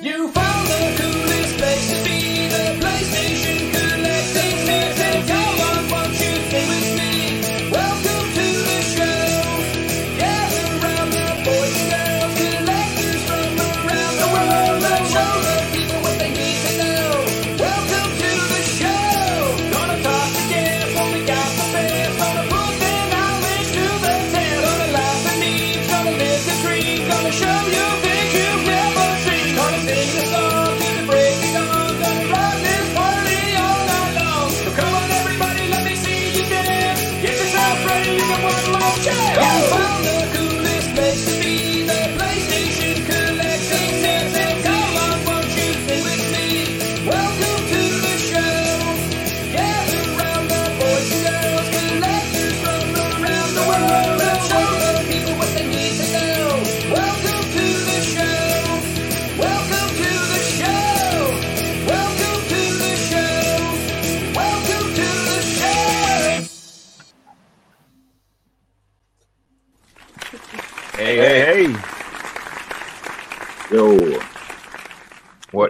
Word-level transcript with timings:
You 0.00 0.47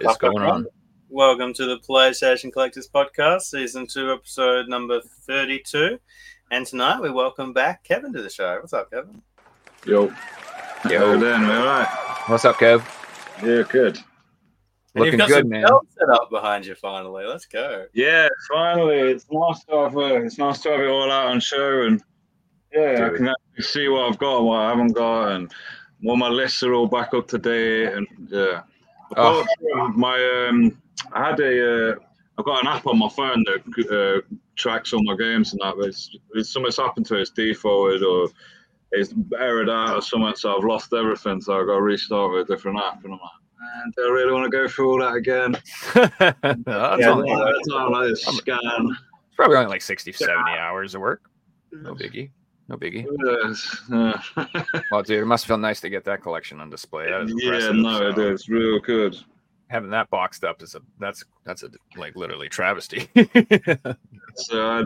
What 0.09 0.13
is 0.15 0.19
going 0.33 0.39
on? 0.39 0.67
Welcome 1.11 1.53
to 1.53 1.67
the 1.67 1.77
PlayStation 1.81 2.51
Collectors 2.51 2.89
Podcast, 2.89 3.43
Season 3.43 3.87
2, 3.87 4.11
Episode 4.11 4.67
number 4.67 5.03
32. 5.03 5.99
And 6.51 6.67
tonight 6.67 7.03
we 7.03 7.11
welcome 7.11 7.53
back 7.53 7.85
Kevin 7.85 8.15
to 8.15 8.23
the 8.23 8.31
show. 8.31 8.57
What's 8.59 8.73
up, 8.73 8.91
Kevin? 8.91 9.21
yo, 9.85 10.05
Yo. 10.05 10.99
How 10.99 11.13
you 11.13 11.21
doing? 11.21 11.43
We 11.43 11.53
all 11.53 11.67
right? 11.67 12.23
What's 12.25 12.47
up, 12.47 12.57
Kev? 12.57 12.83
Yeah, 13.45 13.65
good. 13.69 13.99
And 14.95 15.05
Looking 15.05 15.13
you've 15.13 15.19
got 15.19 15.29
good, 15.29 15.43
some 15.43 15.49
man. 15.51 15.67
set 15.99 16.09
up 16.09 16.31
behind 16.31 16.65
you 16.65 16.75
finally. 16.75 17.27
Let's 17.27 17.45
go. 17.45 17.85
Yeah, 17.93 18.29
finally, 18.51 18.97
it's 19.01 19.27
nice 19.31 19.63
to 19.65 19.77
have 19.77 19.95
uh, 19.95 20.23
it's 20.23 20.39
nice 20.39 20.63
to 20.63 20.71
have 20.71 20.81
it 20.81 20.89
all 20.89 21.13
out 21.13 21.27
on 21.27 21.39
show, 21.39 21.83
and 21.83 22.03
yeah, 22.73 23.11
I 23.13 23.15
can 23.15 23.29
actually 23.29 23.63
see 23.63 23.89
what 23.89 24.09
I've 24.09 24.19
got 24.19 24.39
and 24.39 24.47
what 24.47 24.61
I 24.61 24.69
haven't 24.71 24.93
got, 24.93 25.33
and 25.33 25.53
all 26.07 26.17
my 26.17 26.31
lists 26.31 26.63
are 26.63 26.73
all 26.73 26.87
back 26.87 27.13
up 27.13 27.29
to 27.29 27.37
date, 27.37 27.93
and 27.93 28.07
yeah. 28.31 28.63
Oh. 29.17 29.45
My 29.95 30.47
um, 30.49 30.81
I 31.13 31.29
had 31.31 31.41
a 31.41 31.91
uh, 31.93 31.95
I've 32.39 32.45
got 32.45 32.63
an 32.63 32.69
app 32.69 32.87
on 32.87 32.99
my 32.99 33.09
phone 33.09 33.45
that 33.45 33.91
uh, 33.91 34.37
tracks 34.57 34.93
all 34.93 35.03
my 35.03 35.17
games 35.17 35.53
and 35.53 35.61
that, 35.63 35.75
but 35.77 35.89
it's, 35.89 36.11
it's 36.35 36.51
something's 36.53 36.77
happened 36.77 37.07
to 37.07 37.17
it, 37.17 37.23
it's 37.23 37.31
defaulted 37.31 38.03
or 38.05 38.29
it's 38.93 39.13
errored 39.39 39.69
out 39.69 39.97
or 39.97 40.03
something, 40.03 40.35
so 40.37 40.57
I've 40.57 40.65
lost 40.65 40.93
everything, 40.95 41.41
so 41.41 41.59
I've 41.61 41.67
got 41.67 41.75
to 41.77 41.83
restart 41.83 42.33
with 42.33 42.49
a 42.49 42.55
different 42.55 42.79
app, 42.79 43.05
and 43.05 43.13
I'm 43.15 43.19
like. 43.21 43.31
Man, 43.61 43.93
do 43.97 44.05
I 44.07 44.11
really 44.11 44.33
want 44.33 44.45
to 44.45 44.51
go 44.57 44.69
through 44.69 44.91
all 44.93 44.99
that 45.01 45.15
again? 45.17 45.57
That's 45.95 47.01
Yeah, 47.01 47.11
only- 47.11 47.29
Yeah, 47.29 47.51
it's 47.59 47.69
all 47.71 47.91
like 47.91 48.11
a 48.13 48.17
scan. 48.17 48.61
it's 48.63 49.35
probably 49.35 49.57
only 49.57 49.69
like 49.69 49.83
60, 49.83 50.13
70 50.13 50.39
hours 50.53 50.95
of 50.95 51.01
work. 51.01 51.23
No 51.73 51.93
biggie. 51.93 52.31
No 52.69 52.77
biggie. 52.77 53.07
Yes, 53.25 53.81
yeah. 53.91 54.21
Well, 54.37 54.65
oh, 54.93 55.03
dude, 55.03 55.23
it 55.23 55.25
must 55.27 55.47
feel 55.47 55.57
nice 55.57 55.81
to 55.81 55.89
get 55.91 56.05
that 56.05 56.23
collection 56.23 56.61
on 56.61 56.69
display. 56.69 57.07
That 57.11 57.23
is 57.23 57.33
yeah, 57.37 57.71
no, 57.73 58.09
it 58.09 58.17
So 58.17 58.21
is 58.29 58.49
real 58.49 58.79
good. 58.79 59.17
Having 59.69 59.91
that 59.91 60.11
boxed 60.11 60.45
up 60.45 60.63
is 60.63 60.75
a 60.75 60.81
that's 60.99 61.25
that's 61.45 61.63
a 61.63 61.71
like 61.97 62.15
literally 62.17 62.49
travesty. 62.49 63.09
So 64.35 64.63
I 64.81 64.85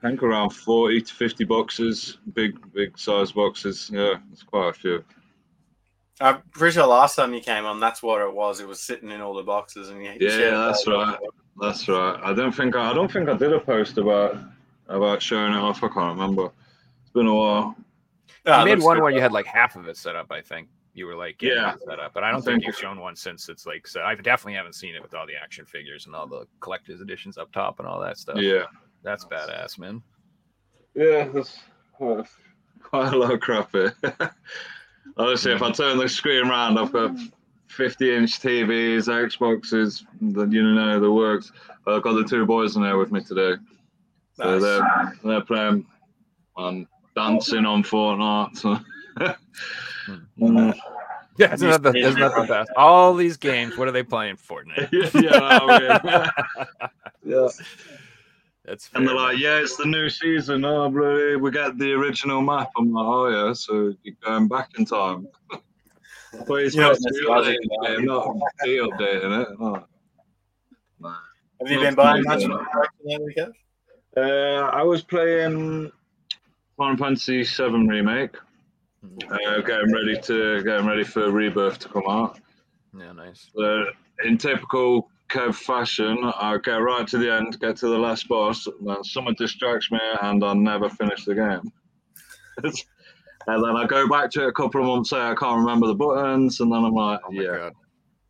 think 0.00 0.22
around 0.22 0.50
forty 0.50 1.00
to 1.02 1.14
fifty 1.14 1.44
boxes, 1.44 2.18
big, 2.32 2.54
big 2.72 2.98
size 2.98 3.32
boxes. 3.32 3.90
Yeah, 3.92 4.14
it's 4.32 4.42
quite 4.42 4.68
a 4.70 4.72
few. 4.72 5.04
I'm 6.20 6.40
pretty 6.52 6.74
sure 6.74 6.86
last 6.86 7.16
time 7.16 7.34
you 7.34 7.40
came 7.40 7.64
on, 7.66 7.80
that's 7.80 8.02
what 8.02 8.22
it 8.22 8.32
was. 8.32 8.60
It 8.60 8.68
was 8.68 8.80
sitting 8.80 9.10
in 9.10 9.20
all 9.20 9.34
the 9.34 9.42
boxes. 9.42 9.88
and 9.90 10.02
you 10.02 10.14
Yeah, 10.20 10.28
shared 10.30 10.54
that's 10.54 10.84
that. 10.84 10.90
right. 10.92 11.18
That's 11.60 11.88
right. 11.88 12.18
I 12.22 12.32
don't 12.32 12.52
think 12.52 12.76
I, 12.76 12.90
I 12.90 12.94
don't 12.94 13.10
think 13.12 13.28
I 13.28 13.36
did 13.36 13.52
a 13.52 13.60
post 13.60 13.98
about 13.98 14.36
about 14.88 15.20
showing 15.20 15.52
it 15.52 15.58
off. 15.58 15.82
I 15.82 15.88
can't 15.88 16.16
remember. 16.18 16.50
It's 17.14 17.20
been 17.20 17.28
a 17.28 17.34
while. 17.34 17.76
Ah, 18.44 18.64
you 18.64 18.74
made 18.74 18.82
one 18.82 18.96
good. 18.96 19.04
where 19.04 19.12
you 19.12 19.20
had 19.20 19.30
like 19.30 19.46
half 19.46 19.76
of 19.76 19.86
it 19.86 19.96
set 19.96 20.16
up. 20.16 20.32
I 20.32 20.40
think 20.42 20.66
you 20.94 21.06
were 21.06 21.14
like 21.14 21.40
Yeah. 21.40 21.76
set 21.86 22.00
up, 22.00 22.12
but 22.12 22.24
I 22.24 22.32
don't 22.32 22.40
I 22.40 22.44
think 22.44 22.54
think- 22.56 22.66
you've 22.66 22.74
shown 22.76 22.98
one 22.98 23.14
since 23.14 23.48
it's 23.48 23.66
like 23.66 23.86
so 23.86 24.02
I 24.02 24.16
definitely 24.16 24.54
haven't 24.54 24.72
seen 24.74 24.96
it 24.96 25.00
with 25.02 25.14
all 25.14 25.24
the 25.24 25.36
action 25.36 25.64
figures 25.64 26.06
and 26.06 26.16
all 26.16 26.26
the 26.26 26.44
collector's 26.58 27.00
editions 27.00 27.38
up 27.38 27.52
top 27.52 27.78
and 27.78 27.86
all 27.86 28.00
that 28.00 28.18
stuff. 28.18 28.38
Yeah, 28.38 28.64
That's 29.04 29.24
badass, 29.26 29.78
man. 29.78 30.02
yeah, 30.96 31.28
that's 31.28 31.60
quite 31.92 32.18
a, 32.18 32.26
quite 32.82 33.12
a 33.14 33.16
lot 33.16 33.32
of 33.32 33.38
crap 33.38 33.70
here. 33.70 33.94
Honestly, 35.16 35.52
if 35.52 35.62
I 35.62 35.70
turn 35.70 35.96
the 35.98 36.08
screen 36.08 36.48
around, 36.48 36.78
I've 36.78 36.90
got 36.92 37.16
50 37.68 38.12
inch 38.16 38.40
TVs, 38.40 39.06
Xboxes, 39.06 40.02
the, 40.20 40.46
you 40.48 40.64
know, 40.64 40.98
the 40.98 41.12
works. 41.12 41.52
I've 41.86 42.02
got 42.02 42.14
the 42.14 42.24
two 42.24 42.44
boys 42.44 42.74
in 42.74 42.82
there 42.82 42.98
with 42.98 43.12
me 43.12 43.22
today. 43.22 43.54
So 44.32 44.58
Nice. 44.58 44.62
they're, 44.62 45.12
they're 45.22 45.40
playing 45.42 45.86
and 46.56 46.86
dancing 47.14 47.64
on 47.64 47.82
Fortnite. 47.82 48.56
So. 48.56 48.78
Mm. 50.38 50.74
Yeah, 51.38 51.54
isn't 51.54 51.68
that, 51.68 51.82
the, 51.82 51.96
isn't 51.96 52.20
that 52.20 52.34
the 52.36 52.46
best? 52.46 52.70
All 52.76 53.14
these 53.14 53.36
games, 53.36 53.76
what 53.76 53.88
are 53.88 53.90
they 53.92 54.02
playing? 54.02 54.36
Fortnite. 54.36 54.88
yeah, 54.92 55.08
yeah, 55.20 55.38
I 55.40 55.78
mean, 55.78 56.80
yeah. 57.24 57.48
That's 58.64 58.90
And 58.94 59.06
they're 59.08 59.14
like, 59.14 59.38
yeah, 59.38 59.58
it's 59.58 59.76
the 59.76 59.84
new 59.84 60.08
season. 60.08 60.64
Oh, 60.64 60.88
bloody, 60.90 61.36
we 61.36 61.50
get 61.50 61.76
the 61.78 61.92
original 61.92 62.40
map. 62.40 62.70
I'm 62.78 62.92
like, 62.92 63.04
oh, 63.06 63.28
yeah, 63.28 63.52
so 63.52 63.94
you're 64.02 64.14
going 64.24 64.48
back 64.48 64.70
in 64.78 64.84
time. 64.84 65.28
But 66.48 66.62
it's 66.64 66.74
You 66.74 66.80
know, 66.80 66.92
supposed 66.94 67.06
to 67.06 67.14
be 67.14 67.20
nostalgic 67.20 67.60
updating 67.60 67.98
it, 67.98 67.98
it. 68.00 68.04
not 68.06 68.26
updating 68.66 69.42
it. 69.42 69.48
Oh. 69.60 69.84
Nah. 70.98 71.14
Have 71.60 71.70
you 71.70 71.76
Not 71.76 71.82
been 71.84 71.94
buying 71.94 72.24
much? 72.24 72.42
no. 72.42 72.66
lately, 73.04 73.34
Kev? 73.36 73.52
Uh, 74.16 74.66
I 74.66 74.82
was 74.82 75.02
playing 75.02 75.92
Final 76.76 76.96
Fantasy 76.96 77.44
VII 77.44 77.86
Remake, 77.86 78.36
uh, 79.30 79.60
getting 79.60 79.92
ready 79.92 80.20
to 80.22 80.62
getting 80.64 80.86
ready 80.86 81.04
for 81.04 81.30
Rebirth 81.30 81.78
to 81.80 81.88
come 81.88 82.04
out. 82.08 82.40
Yeah, 82.98 83.12
nice. 83.12 83.48
Uh, 83.56 83.84
in 84.24 84.38
typical 84.38 85.08
Kev 85.28 85.54
fashion, 85.54 86.18
I 86.22 86.58
get 86.62 86.76
right 86.76 87.06
to 87.08 87.18
the 87.18 87.32
end, 87.32 87.58
get 87.60 87.76
to 87.76 87.88
the 87.88 87.98
last 87.98 88.28
boss, 88.28 88.66
then 88.84 89.04
someone 89.04 89.34
distracts 89.38 89.90
me, 89.90 90.00
and 90.22 90.44
I 90.44 90.52
never 90.54 90.88
finish 90.88 91.24
the 91.24 91.34
game. 91.34 91.72
and 92.62 93.64
then 93.64 93.76
I 93.76 93.86
go 93.86 94.08
back 94.08 94.30
to 94.32 94.44
it 94.44 94.48
a 94.48 94.52
couple 94.52 94.80
of 94.80 94.86
months 94.86 95.12
later, 95.12 95.24
I 95.24 95.34
can't 95.34 95.60
remember 95.60 95.86
the 95.86 95.94
buttons, 95.94 96.60
and 96.60 96.70
then 96.70 96.84
I'm 96.84 96.92
like, 96.94 97.20
Oh 97.26 97.32
my 97.32 97.42
yeah, 97.42 97.56
god. 97.56 97.72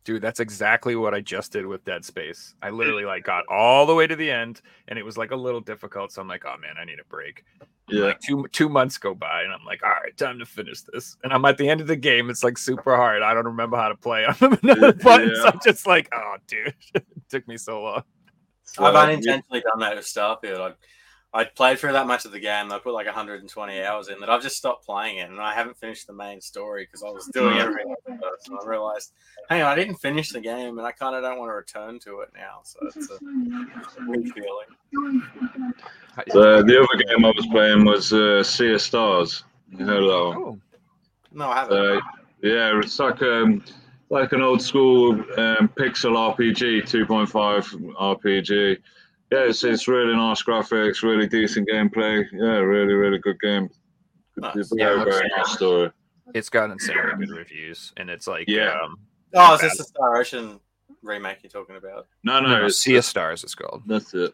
Dude, 0.05 0.21
that's 0.21 0.39
exactly 0.39 0.95
what 0.95 1.15
I 1.15 1.19
just 1.19 1.51
did 1.51 1.65
with 1.65 1.83
Dead 1.83 2.05
Space. 2.05 2.53
I 2.61 2.69
literally 2.69 3.05
like 3.05 3.23
got 3.23 3.43
all 3.47 3.87
the 3.87 3.95
way 3.95 4.05
to 4.05 4.15
the 4.15 4.29
end 4.29 4.61
and 4.87 4.99
it 4.99 5.03
was 5.03 5.17
like 5.17 5.31
a 5.31 5.35
little 5.35 5.61
difficult. 5.61 6.11
So 6.11 6.21
I'm 6.21 6.27
like, 6.27 6.45
oh 6.45 6.55
man, 6.57 6.75
I 6.79 6.85
need 6.85 6.99
a 6.99 7.05
break. 7.05 7.43
And, 7.59 7.69
yeah, 7.97 8.05
Like 8.05 8.19
two 8.19 8.45
two 8.51 8.69
months 8.69 8.99
go 8.99 9.15
by 9.15 9.41
and 9.41 9.51
I'm 9.51 9.65
like, 9.65 9.81
all 9.83 9.89
right, 9.89 10.15
time 10.15 10.37
to 10.37 10.45
finish 10.45 10.81
this. 10.81 11.17
And 11.23 11.33
I'm 11.33 11.43
at 11.45 11.57
the 11.57 11.67
end 11.67 11.81
of 11.81 11.87
the 11.87 11.95
game. 11.95 12.29
It's 12.29 12.43
like 12.43 12.59
super 12.59 12.95
hard. 12.95 13.23
I 13.23 13.33
don't 13.33 13.45
remember 13.45 13.77
how 13.77 13.89
to 13.89 13.95
play. 13.95 14.25
I 14.25 14.33
don't 14.33 14.61
remember 14.61 14.81
none 14.81 14.97
the 14.97 15.03
buttons. 15.03 15.39
Yeah. 15.43 15.49
I'm 15.49 15.59
just 15.65 15.87
like, 15.87 16.07
oh 16.13 16.35
dude, 16.45 16.75
it 16.93 17.05
took 17.27 17.47
me 17.47 17.57
so 17.57 17.81
long. 17.81 17.97
I've 17.97 18.03
So, 18.63 18.85
uh, 18.85 18.91
unintentionally 18.91 19.61
done 19.61 19.79
that 19.79 19.95
with 19.95 20.05
Starfield. 20.05 20.59
I, 20.59 20.73
I 21.35 21.43
played 21.43 21.77
through 21.79 21.91
that 21.91 22.07
much 22.07 22.23
of 22.23 22.31
the 22.31 22.39
game. 22.39 22.71
I 22.71 22.79
put 22.79 22.93
like 22.93 23.07
120 23.07 23.81
hours 23.83 24.07
in 24.07 24.19
that. 24.21 24.29
I've 24.29 24.41
just 24.41 24.55
stopped 24.55 24.85
playing 24.85 25.17
it, 25.17 25.29
and 25.29 25.41
I 25.41 25.53
haven't 25.53 25.75
finished 25.77 26.07
the 26.07 26.13
main 26.13 26.39
story 26.39 26.85
because 26.85 27.03
I 27.03 27.09
was 27.09 27.27
doing 27.33 27.55
Hmm. 27.55 27.59
everything 27.61 27.89
else 27.91 28.19
first. 28.21 28.47
And 28.47 28.57
I 28.63 28.65
realized, 28.65 29.11
hang 29.49 29.61
on, 29.61 29.67
I 29.69 29.75
didn't 29.75 29.95
finish 29.95 30.29
the 30.29 30.39
game, 30.39 30.77
and 30.77 30.87
I 30.87 30.91
kind 30.93 31.13
of 31.13 31.21
don't 31.23 31.37
want 31.37 31.49
to 31.49 31.53
return 31.55 31.99
to 31.99 32.21
it 32.21 32.29
now. 32.33 32.61
So 32.63 32.79
it's 32.87 33.11
a 33.11 33.17
weird 34.07 34.29
feeling. 34.31 35.21
the, 36.27 36.63
the 36.65 36.77
other 36.79 37.03
game 37.03 37.25
I 37.25 37.31
was 37.35 37.47
playing 37.51 37.83
was 37.85 38.13
uh, 38.13 38.41
Sea 38.41 38.73
of 38.73 38.81
Stars. 38.81 39.43
You 39.71 39.85
heard 39.85 40.03
of 40.03 40.09
that 40.09 40.39
one? 40.39 40.47
Oh, 40.47 40.59
No, 41.33 41.49
I 41.49 41.55
haven't. 41.59 41.77
Uh, 41.97 42.01
yeah, 42.41 42.79
it's 42.79 42.97
like 42.99 43.21
um, 43.21 43.63
like 44.09 44.31
an 44.31 44.41
old 44.41 44.61
school 44.61 45.11
um, 45.37 45.67
pixel 45.77 46.15
RPG, 46.35 46.83
2.5 46.83 47.93
RPG. 47.95 48.77
Yeah, 49.31 49.39
it's, 49.49 49.63
it's 49.63 49.87
really 49.87 50.15
nice 50.15 50.43
graphics, 50.43 51.01
really 51.03 51.27
decent 51.27 51.67
gameplay. 51.69 52.25
Yeah, 52.31 52.57
really, 52.59 52.93
really 52.93 53.17
good 53.19 53.39
game. 53.39 53.69
Nice. 54.37 54.53
Very, 54.53 54.67
Yeah, 54.73 54.93
it 54.93 54.97
looks 55.05 55.17
very 55.17 55.29
nice 55.35 55.51
story. 55.53 55.91
it's 56.33 56.49
got 56.49 56.69
insanely 56.71 57.25
good 57.25 57.35
reviews. 57.35 57.91
And 57.97 58.09
it's 58.09 58.27
like, 58.27 58.47
Yeah. 58.47 58.77
um, 58.83 58.97
Oh, 59.33 59.55
is 59.55 59.61
this 59.61 59.77
the 59.77 59.83
Star 59.83 60.15
Ocean 60.17 60.59
remake 61.01 61.39
you're 61.43 61.49
talking 61.49 61.75
about? 61.75 62.07
No, 62.23 62.39
no, 62.39 62.47
No, 62.49 62.59
no, 62.59 62.65
it's, 62.67 62.77
Sea 62.77 62.95
of 62.97 63.05
Stars 63.05 63.43
is 63.43 63.55
called. 63.55 63.81
that's 63.87 64.13
it. 64.13 64.33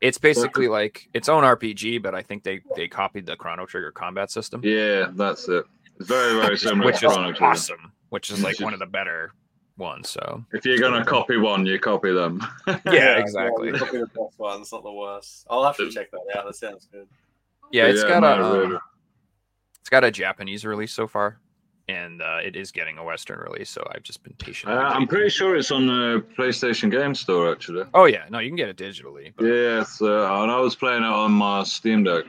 It's 0.00 0.18
basically 0.18 0.66
like 0.68 1.08
its 1.14 1.28
own 1.28 1.44
RPG, 1.44 2.02
but 2.02 2.12
I 2.14 2.22
think 2.22 2.42
they 2.42 2.60
they 2.74 2.88
copied 2.88 3.26
the 3.26 3.36
Chrono 3.36 3.66
Trigger 3.66 3.92
combat 3.92 4.30
system, 4.32 4.60
Yeah, 4.64 5.10
that's 5.14 5.48
it. 5.48 5.64
It's 6.00 6.08
very, 6.08 6.40
very 6.40 6.56
similar 6.58 6.86
which 6.86 7.00
to 7.00 7.06
is 7.06 7.12
Chrono 7.12 7.28
Trigger. 7.30 7.44
awesome. 7.44 7.92
Which 8.08 8.30
is 8.30 8.42
like 8.42 8.58
one 8.58 8.72
of 8.72 8.80
the 8.80 8.86
better 8.86 9.32
ones. 9.76 10.10
So 10.10 10.44
If 10.52 10.64
you're 10.64 10.78
gonna 10.78 11.04
copy 11.04 11.36
one, 11.36 11.66
you 11.66 11.78
copy 11.78 12.12
them. 12.12 12.40
yeah, 12.86 13.18
exactly. 13.18 13.70
Yeah, 13.70 13.78
probably 13.78 14.00
the 14.00 14.06
best 14.06 14.38
one. 14.38 14.60
It's 14.60 14.72
not 14.72 14.82
the 14.82 14.92
worst. 14.92 15.46
I'll 15.50 15.64
have 15.64 15.76
to 15.76 15.90
check 15.90 16.10
that 16.10 16.36
out. 16.36 16.46
That 16.46 16.54
sounds 16.54 16.88
good. 16.90 17.08
Yeah, 17.70 17.86
it's 17.86 18.04
got 18.04 18.20
no, 18.20 18.28
a 18.28 18.58
really. 18.58 18.74
um, 18.76 18.80
it's 19.80 19.88
got 19.88 20.04
a 20.04 20.10
Japanese 20.10 20.64
release 20.64 20.92
so 20.92 21.06
far, 21.08 21.38
and 21.88 22.20
uh, 22.20 22.38
it 22.44 22.54
is 22.54 22.70
getting 22.70 22.98
a 22.98 23.04
Western 23.04 23.40
release. 23.40 23.70
So 23.70 23.86
I've 23.94 24.02
just 24.02 24.22
been 24.22 24.34
patient. 24.34 24.72
Uh, 24.72 24.76
I'm 24.76 25.08
pretty 25.08 25.30
sure 25.30 25.56
it's 25.56 25.70
on 25.70 25.86
the 25.86 26.24
PlayStation 26.36 26.90
Game 26.90 27.14
Store 27.14 27.50
actually. 27.50 27.84
Oh 27.94 28.04
yeah, 28.04 28.26
no, 28.30 28.38
you 28.38 28.50
can 28.50 28.56
get 28.56 28.68
it 28.68 28.76
digitally. 28.76 29.32
But, 29.36 29.46
Yeah, 29.46 29.82
so, 29.84 30.22
and 30.42 30.50
I 30.50 30.58
was 30.60 30.76
playing 30.76 31.02
it 31.02 31.06
on 31.06 31.32
my 31.32 31.62
Steam 31.64 32.04
Deck. 32.04 32.24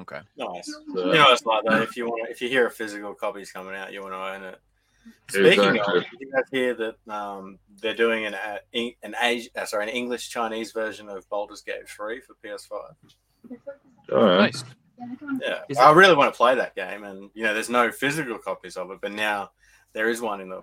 Okay. 0.00 0.20
Nice. 0.36 0.66
So, 0.66 1.06
You 1.06 1.14
know, 1.14 1.32
it's 1.32 1.44
like 1.44 1.64
that. 1.64 1.82
If 1.82 1.96
you 1.96 2.06
want, 2.06 2.30
if 2.30 2.40
you 2.40 2.48
hear 2.48 2.66
a 2.66 2.70
physical 2.70 3.14
copy's 3.14 3.50
coming 3.50 3.74
out, 3.74 3.92
you 3.92 4.02
want 4.02 4.12
to 4.12 4.18
own 4.18 4.42
it. 4.52 4.60
Speaking 5.28 5.76
Exactly. 5.76 5.98
of, 5.98 6.04
did 6.04 6.20
you 6.20 6.32
guys 6.32 6.44
hear 6.52 6.74
that 6.74 7.12
um, 7.12 7.58
they're 7.82 7.94
doing 7.94 8.26
an 8.26 8.34
uh, 8.34 8.58
an 9.02 9.14
Asi- 9.20 9.50
uh, 9.56 9.64
sorry 9.64 9.84
an 9.84 9.88
English 9.90 10.28
Chinese 10.28 10.72
version 10.72 11.08
of 11.08 11.28
Baldur's 11.28 11.62
Gate 11.62 11.88
3 11.88 12.20
for 12.20 12.34
PS5. 12.44 12.70
all 14.12 14.24
right. 14.24 14.38
Nice. 14.38 14.64
Yeah, 15.42 15.60
Is 15.68 15.76
I 15.78 15.90
really 15.92 16.14
want 16.14 16.32
to 16.32 16.36
play 16.36 16.54
that 16.54 16.74
game, 16.74 17.04
and 17.04 17.30
you 17.34 17.42
know, 17.42 17.52
there's 17.52 17.68
no 17.68 17.90
physical 17.90 18.38
copies 18.38 18.76
of 18.76 18.90
it, 18.92 18.98
but 19.02 19.12
now 19.12 19.50
there 19.92 20.08
is 20.08 20.20
one 20.22 20.40
in 20.40 20.48
the 20.48 20.62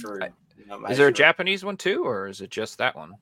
through. 0.00 0.20
You 0.56 0.66
know, 0.66 0.86
Is 0.86 0.96
there 0.96 1.08
a 1.08 1.12
Japanese 1.12 1.62
one 1.64 1.76
too, 1.76 2.06
or 2.06 2.28
is 2.28 2.40
it 2.40 2.50
just 2.50 2.78
that 2.78 2.96
one? 2.96 3.12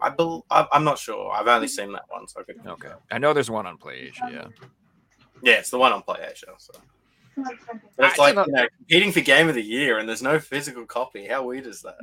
I 0.00 0.10
bel 0.10 0.44
I, 0.50 0.66
I'm 0.72 0.84
not 0.84 0.98
sure. 0.98 1.32
I've 1.32 1.48
only 1.48 1.66
seen 1.68 1.92
that 1.92 2.04
one, 2.08 2.28
so 2.28 2.40
I 2.40 2.44
could. 2.44 2.64
Okay. 2.64 2.92
I 3.10 3.18
know 3.18 3.32
there's 3.32 3.50
one 3.50 3.66
on 3.66 3.78
Play-Asia. 3.78 4.28
Yeah. 4.30 4.46
Yeah, 5.42 5.54
it's 5.54 5.70
the 5.70 5.78
one 5.78 5.92
on 5.92 6.02
Play-Asia. 6.02 6.46
So. 6.58 6.72
But 7.36 8.10
it's 8.10 8.18
like 8.18 8.34
you 8.36 8.52
know, 8.52 8.66
competing 8.78 9.12
for 9.12 9.20
Game 9.20 9.48
of 9.48 9.54
the 9.54 9.62
Year, 9.62 9.98
and 9.98 10.08
there's 10.08 10.22
no 10.22 10.38
physical 10.38 10.86
copy. 10.86 11.26
How 11.26 11.44
weird 11.44 11.66
is 11.66 11.82
that? 11.82 11.98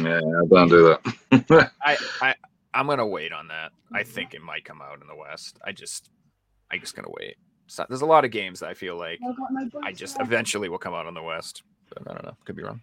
Yeah, 0.00 0.20
don't 0.50 0.68
do 0.68 0.96
that. 1.30 1.70
I, 1.84 1.96
I 2.20 2.34
I'm 2.74 2.86
gonna 2.86 3.06
wait 3.06 3.32
on 3.32 3.48
that. 3.48 3.72
I 3.92 4.02
think 4.02 4.34
it 4.34 4.42
might 4.42 4.64
come 4.64 4.80
out 4.80 5.00
in 5.00 5.06
the 5.06 5.14
West. 5.16 5.58
I 5.64 5.72
just 5.72 6.10
I 6.70 6.78
just 6.78 6.96
gonna 6.96 7.10
wait. 7.20 7.36
So, 7.66 7.86
there's 7.88 8.02
a 8.02 8.06
lot 8.06 8.24
of 8.24 8.30
games 8.30 8.60
that 8.60 8.68
I 8.68 8.74
feel 8.74 8.96
like 8.98 9.18
I 9.82 9.92
just 9.92 10.20
eventually 10.20 10.68
will 10.68 10.78
come 10.78 10.94
out 10.94 11.06
on 11.06 11.14
the 11.14 11.22
West. 11.22 11.62
But 11.88 12.10
I 12.10 12.14
don't 12.14 12.24
know. 12.24 12.36
Could 12.44 12.56
be 12.56 12.62
wrong. 12.62 12.80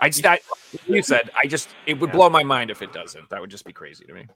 I 0.00 0.08
just 0.10 0.24
I, 0.26 0.38
you 0.86 1.02
said 1.02 1.30
I 1.36 1.46
just 1.46 1.68
it 1.86 1.98
would 2.00 2.08
Yeah. 2.10 2.16
blow 2.16 2.30
my 2.30 2.42
mind 2.42 2.70
if 2.70 2.82
it 2.82 2.92
doesn't. 2.92 3.28
That 3.30 3.40
would 3.40 3.50
just 3.50 3.64
be 3.64 3.72
crazy 3.72 4.04
to 4.06 4.12
me. 4.14 4.26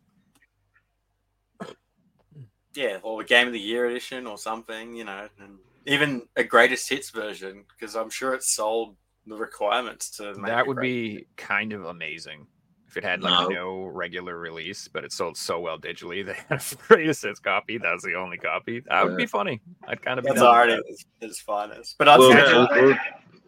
Yeah, 2.75 2.99
or 3.03 3.21
a 3.21 3.25
Game 3.25 3.47
of 3.47 3.53
the 3.53 3.61
Year 3.61 3.87
edition 3.87 4.27
or 4.27 4.39
something, 4.39 4.95
you 4.95 5.05
know, 5.05 5.29
and 5.39 5.59
even 5.87 6.23
a 6.37 6.45
greatest 6.45 6.89
hits 6.89 7.11
version 7.11 7.65
because 7.69 7.95
I'm 7.97 8.11
sure 8.11 8.35
it 8.35 8.43
sold 8.43 8.97
the 9.27 9.37
requirements 9.37 10.11
to 10.17 10.35
make 10.35 10.47
that 10.47 10.67
would 10.67 10.77
great. 10.79 11.17
be 11.19 11.27
kind 11.37 11.73
of 11.73 11.85
amazing 11.87 12.47
if 12.89 12.97
it 12.97 13.05
had 13.05 13.23
like 13.23 13.49
No. 13.49 13.55
no 13.55 13.85
regular 13.87 14.37
release, 14.39 14.89
but 14.89 15.05
it 15.05 15.13
sold 15.13 15.37
so 15.37 15.61
well 15.61 15.79
digitally. 15.79 16.25
They 16.27 16.35
had 16.49 16.61
a 16.73 16.77
greatest 16.89 17.23
hits 17.23 17.41
copy. 17.41 17.79
That 17.79 17.93
was 17.93 18.03
the 18.03 18.15
only 18.15 18.37
copy. 18.37 18.81
That 18.81 19.05
would 19.05 19.17
be 19.17 19.27
funny. 19.27 19.61
I'd 19.89 20.03
kind 20.03 20.19
of 20.19 20.25
be 20.25 20.31
That's 20.31 20.43
already 20.43 20.75
that. 20.75 20.85
its, 20.89 21.05
its 21.21 21.41
finest. 21.41 21.97
But 21.99 22.09
I'd 22.09 22.19
We'll 22.19 22.33
get, 22.33 22.47
we'll, 22.71 22.91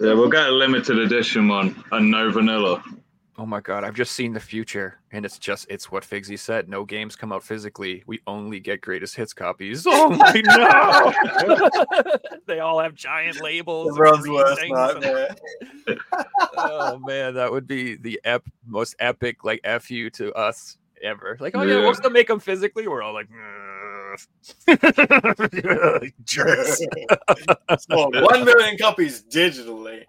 yeah, 0.00 0.14
we'll 0.14 0.30
get 0.30 0.48
a 0.48 0.52
limited 0.52 0.98
edition 0.98 1.48
one 1.48 1.82
and 1.92 2.10
no 2.10 2.30
vanilla. 2.30 2.82
Oh 3.36 3.44
my 3.46 3.60
god, 3.60 3.82
I've 3.82 3.94
just 3.96 4.12
seen 4.12 4.32
the 4.32 4.38
future, 4.38 5.00
and 5.10 5.24
it's 5.24 5.38
just 5.38 5.66
it's 5.68 5.90
what 5.90 6.04
Figsy 6.04 6.38
said. 6.38 6.68
No 6.68 6.84
games 6.84 7.16
come 7.16 7.32
out 7.32 7.42
physically. 7.42 8.04
We 8.06 8.20
only 8.28 8.60
get 8.60 8.80
greatest 8.80 9.16
hits 9.16 9.32
copies. 9.32 9.84
Oh 9.90 10.10
my 10.10 10.40
no! 12.28 12.30
they 12.46 12.60
all 12.60 12.78
have 12.78 12.94
giant 12.94 13.40
labels. 13.42 13.88
everyone's 13.98 14.22
green 14.22 14.34
worst 14.34 14.60
things 14.60 14.78
and- 15.88 15.98
oh 16.56 16.98
man, 17.00 17.34
that 17.34 17.50
would 17.50 17.66
be 17.66 17.96
the 17.96 18.20
ep- 18.24 18.46
most 18.66 18.94
epic 19.00 19.42
like 19.42 19.60
fu 19.80 20.10
to 20.10 20.32
us 20.34 20.78
ever. 21.02 21.36
Like, 21.40 21.56
oh 21.56 21.62
yeah, 21.62 21.74
Yeah. 21.74 21.80
we'll 21.80 21.94
still 21.94 22.10
make 22.10 22.28
them 22.28 22.38
physically. 22.38 22.86
We're 22.86 23.02
all 23.02 23.14
like, 23.14 23.28
"Ugh." 23.32 24.20
jerks. 26.24 26.82
Sold 27.90 28.14
one 28.14 28.44
million 28.44 28.78
copies 28.78 29.24
digitally. 29.24 30.04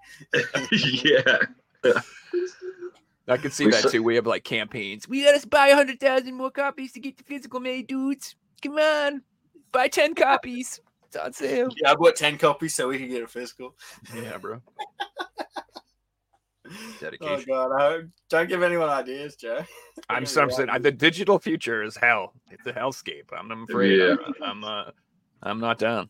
yeah. 1.03 1.37
I 3.27 3.37
can 3.37 3.51
see 3.51 3.65
We 3.65 3.71
that 3.71 3.83
saw- 3.83 3.89
too. 3.89 4.03
We 4.03 4.15
have 4.15 4.27
like 4.27 4.43
campaigns. 4.43 5.07
We 5.07 5.23
gotta 5.23 5.45
buy 5.47 5.69
hundred 5.71 5.99
thousand 5.99 6.35
more 6.35 6.51
copies 6.51 6.91
to 6.93 6.99
get 6.99 7.17
the 7.17 7.23
physical 7.23 7.59
made, 7.59 7.87
dudes. 7.87 8.35
Come 8.61 8.77
on, 8.77 9.23
buy 9.71 9.87
ten 9.87 10.13
copies. 10.13 10.79
It's 11.07 11.15
on 11.17 11.33
sale. 11.33 11.69
Yeah, 11.81 11.91
I 11.91 11.95
bought 11.95 12.15
ten 12.15 12.37
copies 12.37 12.75
so 12.75 12.87
we 12.89 12.97
can 12.99 13.09
get 13.09 13.23
a 13.23 13.27
physical. 13.27 13.75
Yeah, 14.15 14.37
bro. 14.37 14.61
Oh 17.21 17.43
god, 17.47 17.71
I, 17.79 18.01
don't 18.29 18.49
give 18.49 18.63
anyone 18.63 18.89
ideas, 18.89 19.35
Joe. 19.35 19.63
I'm 20.09 20.23
Yeah, 20.23 20.27
some 20.29 20.49
the 20.81 20.91
digital 20.91 21.37
future 21.37 21.83
is 21.83 21.95
hell. 21.95 22.33
It's 22.49 22.65
a 22.65 22.73
hellscape. 22.73 23.31
I'm, 23.37 23.51
I'm 23.51 23.63
afraid. 23.63 23.99
Yeah. 23.99 24.15
I'm, 24.25 24.43
I'm 24.43 24.63
uh, 24.63 24.91
I'm 25.43 25.59
not 25.59 25.77
down. 25.77 26.09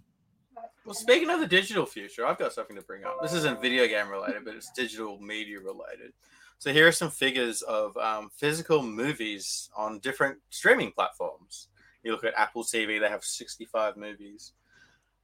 Well, 0.86 0.94
speaking 0.94 1.30
of 1.30 1.40
the 1.40 1.48
digital 1.48 1.86
future, 1.86 2.26
I've 2.26 2.38
got 2.38 2.54
something 2.54 2.76
to 2.76 2.82
bring 2.84 3.04
up. 3.04 3.18
This 3.22 3.34
isn't 3.34 3.62
video 3.62 3.88
game 3.88 4.08
related, 4.08 4.46
but 4.46 4.56
it's 4.56 4.72
digital 4.72 5.20
media 5.20 5.60
related. 5.60 6.14
So 6.58 6.72
here 6.74 6.88
are 6.88 6.92
some 6.92 7.10
figures 7.12 7.62
of 7.64 7.96
um, 7.98 8.30
physical 8.36 8.82
movies 8.82 9.70
on 9.76 10.00
different 10.00 10.40
streaming 10.50 10.92
platforms. 10.92 11.68
You 12.04 12.12
look 12.12 12.24
at 12.24 12.34
Apple 12.38 12.64
TV; 12.64 13.00
they 13.00 13.10
have 13.10 13.24
65 13.24 13.98
movies. 13.98 14.54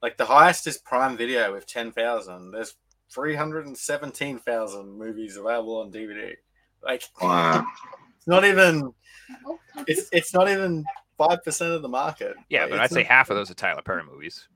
Like 0.02 0.18
the 0.18 0.26
highest 0.26 0.68
is 0.68 0.78
Prime 0.80 1.16
Video 1.18 1.54
with 1.54 1.68
10,000. 1.68 2.52
There's 2.52 2.76
317,000 3.14 4.98
movies 4.98 5.38
available 5.38 5.82
on 5.82 5.92
DVD. 5.92 6.34
Like 6.84 7.04
Wow. 7.22 7.66
it's 8.18 8.28
not 8.28 8.46
even 8.46 8.92
it's 9.88 10.10
it's 10.12 10.34
not 10.34 10.50
even 10.50 10.84
five 11.18 11.44
percent 11.44 11.72
of 11.74 11.82
the 11.82 11.88
market. 11.90 12.34
Yeah, 12.50 12.62
Like, 12.62 12.70
but 12.72 12.80
I'd 12.80 12.90
say 12.92 13.02
not- 13.04 13.12
half 13.12 13.30
of 13.30 13.36
those 13.36 13.52
are 13.52 13.56
Tyler 13.56 13.82
Perry 13.84 14.04
movies. 14.04 14.48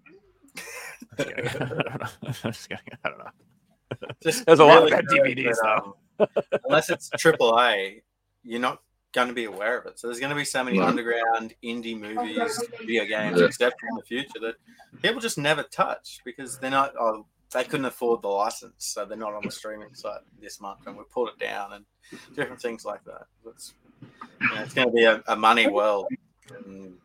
Just 1.18 1.30
kidding. 1.30 1.46
I 1.46 1.58
don't 1.60 1.78
know. 1.78 2.08
I'm 2.44 2.52
just 2.52 2.70
kidding. 2.70 2.86
I 3.04 3.10
don't 3.10 3.18
know. 3.20 4.08
Just 4.24 4.46
There's 4.46 4.60
a 4.60 4.66
lot 4.66 4.78
of 4.80 4.84
really 4.86 4.96
bad 4.96 5.06
DVDs, 5.06 5.56
that, 5.62 5.84
um, 5.84 5.94
unless 6.66 6.90
it's 6.90 7.10
triple 7.18 7.58
A, 7.60 8.02
you're 8.44 8.60
not 8.62 8.82
going 9.14 9.28
to 9.30 9.34
be 9.34 9.46
aware 9.46 9.78
of 9.78 9.86
it. 9.86 9.98
So 10.00 10.08
there's 10.08 10.20
going 10.20 10.30
to 10.32 10.36
be 10.36 10.46
so 10.46 10.64
many 10.64 10.78
No. 10.78 10.86
underground 10.86 11.54
indie 11.64 12.00
movies, 12.00 12.60
video 12.80 13.06
games, 13.06 13.40
Yeah. 13.40 13.48
etc. 13.48 13.72
in 13.90 13.96
the 13.96 14.04
future 14.04 14.40
that 14.42 14.56
people 15.02 15.22
just 15.22 15.38
never 15.38 15.64
touch 15.64 16.20
because 16.26 16.58
they're 16.60 16.70
not. 16.72 16.94
Oh, 17.00 17.26
they 17.54 17.64
couldn't 17.64 17.86
afford 17.86 18.22
the 18.22 18.28
license, 18.28 18.74
so 18.80 19.06
they're 19.06 19.18
not 19.18 19.34
on 19.34 19.46
the 19.46 19.52
streaming 19.52 19.88
site 19.94 20.20
this 20.42 20.60
month, 20.60 20.80
and 20.86 20.98
we 20.98 21.04
pulled 21.14 21.30
it 21.30 21.40
down 21.40 21.74
and 21.74 21.86
different 22.36 22.62
things 22.62 22.84
like 22.84 23.04
that. 23.06 23.28
It's, 23.48 23.74
you 24.42 24.56
know, 24.56 24.62
it's 24.64 24.74
going 24.74 24.88
to 24.88 24.94
be 24.94 25.06
a, 25.06 25.24
a 25.28 25.36
money 25.38 25.68
world. 25.70 26.08
And, 26.66 26.98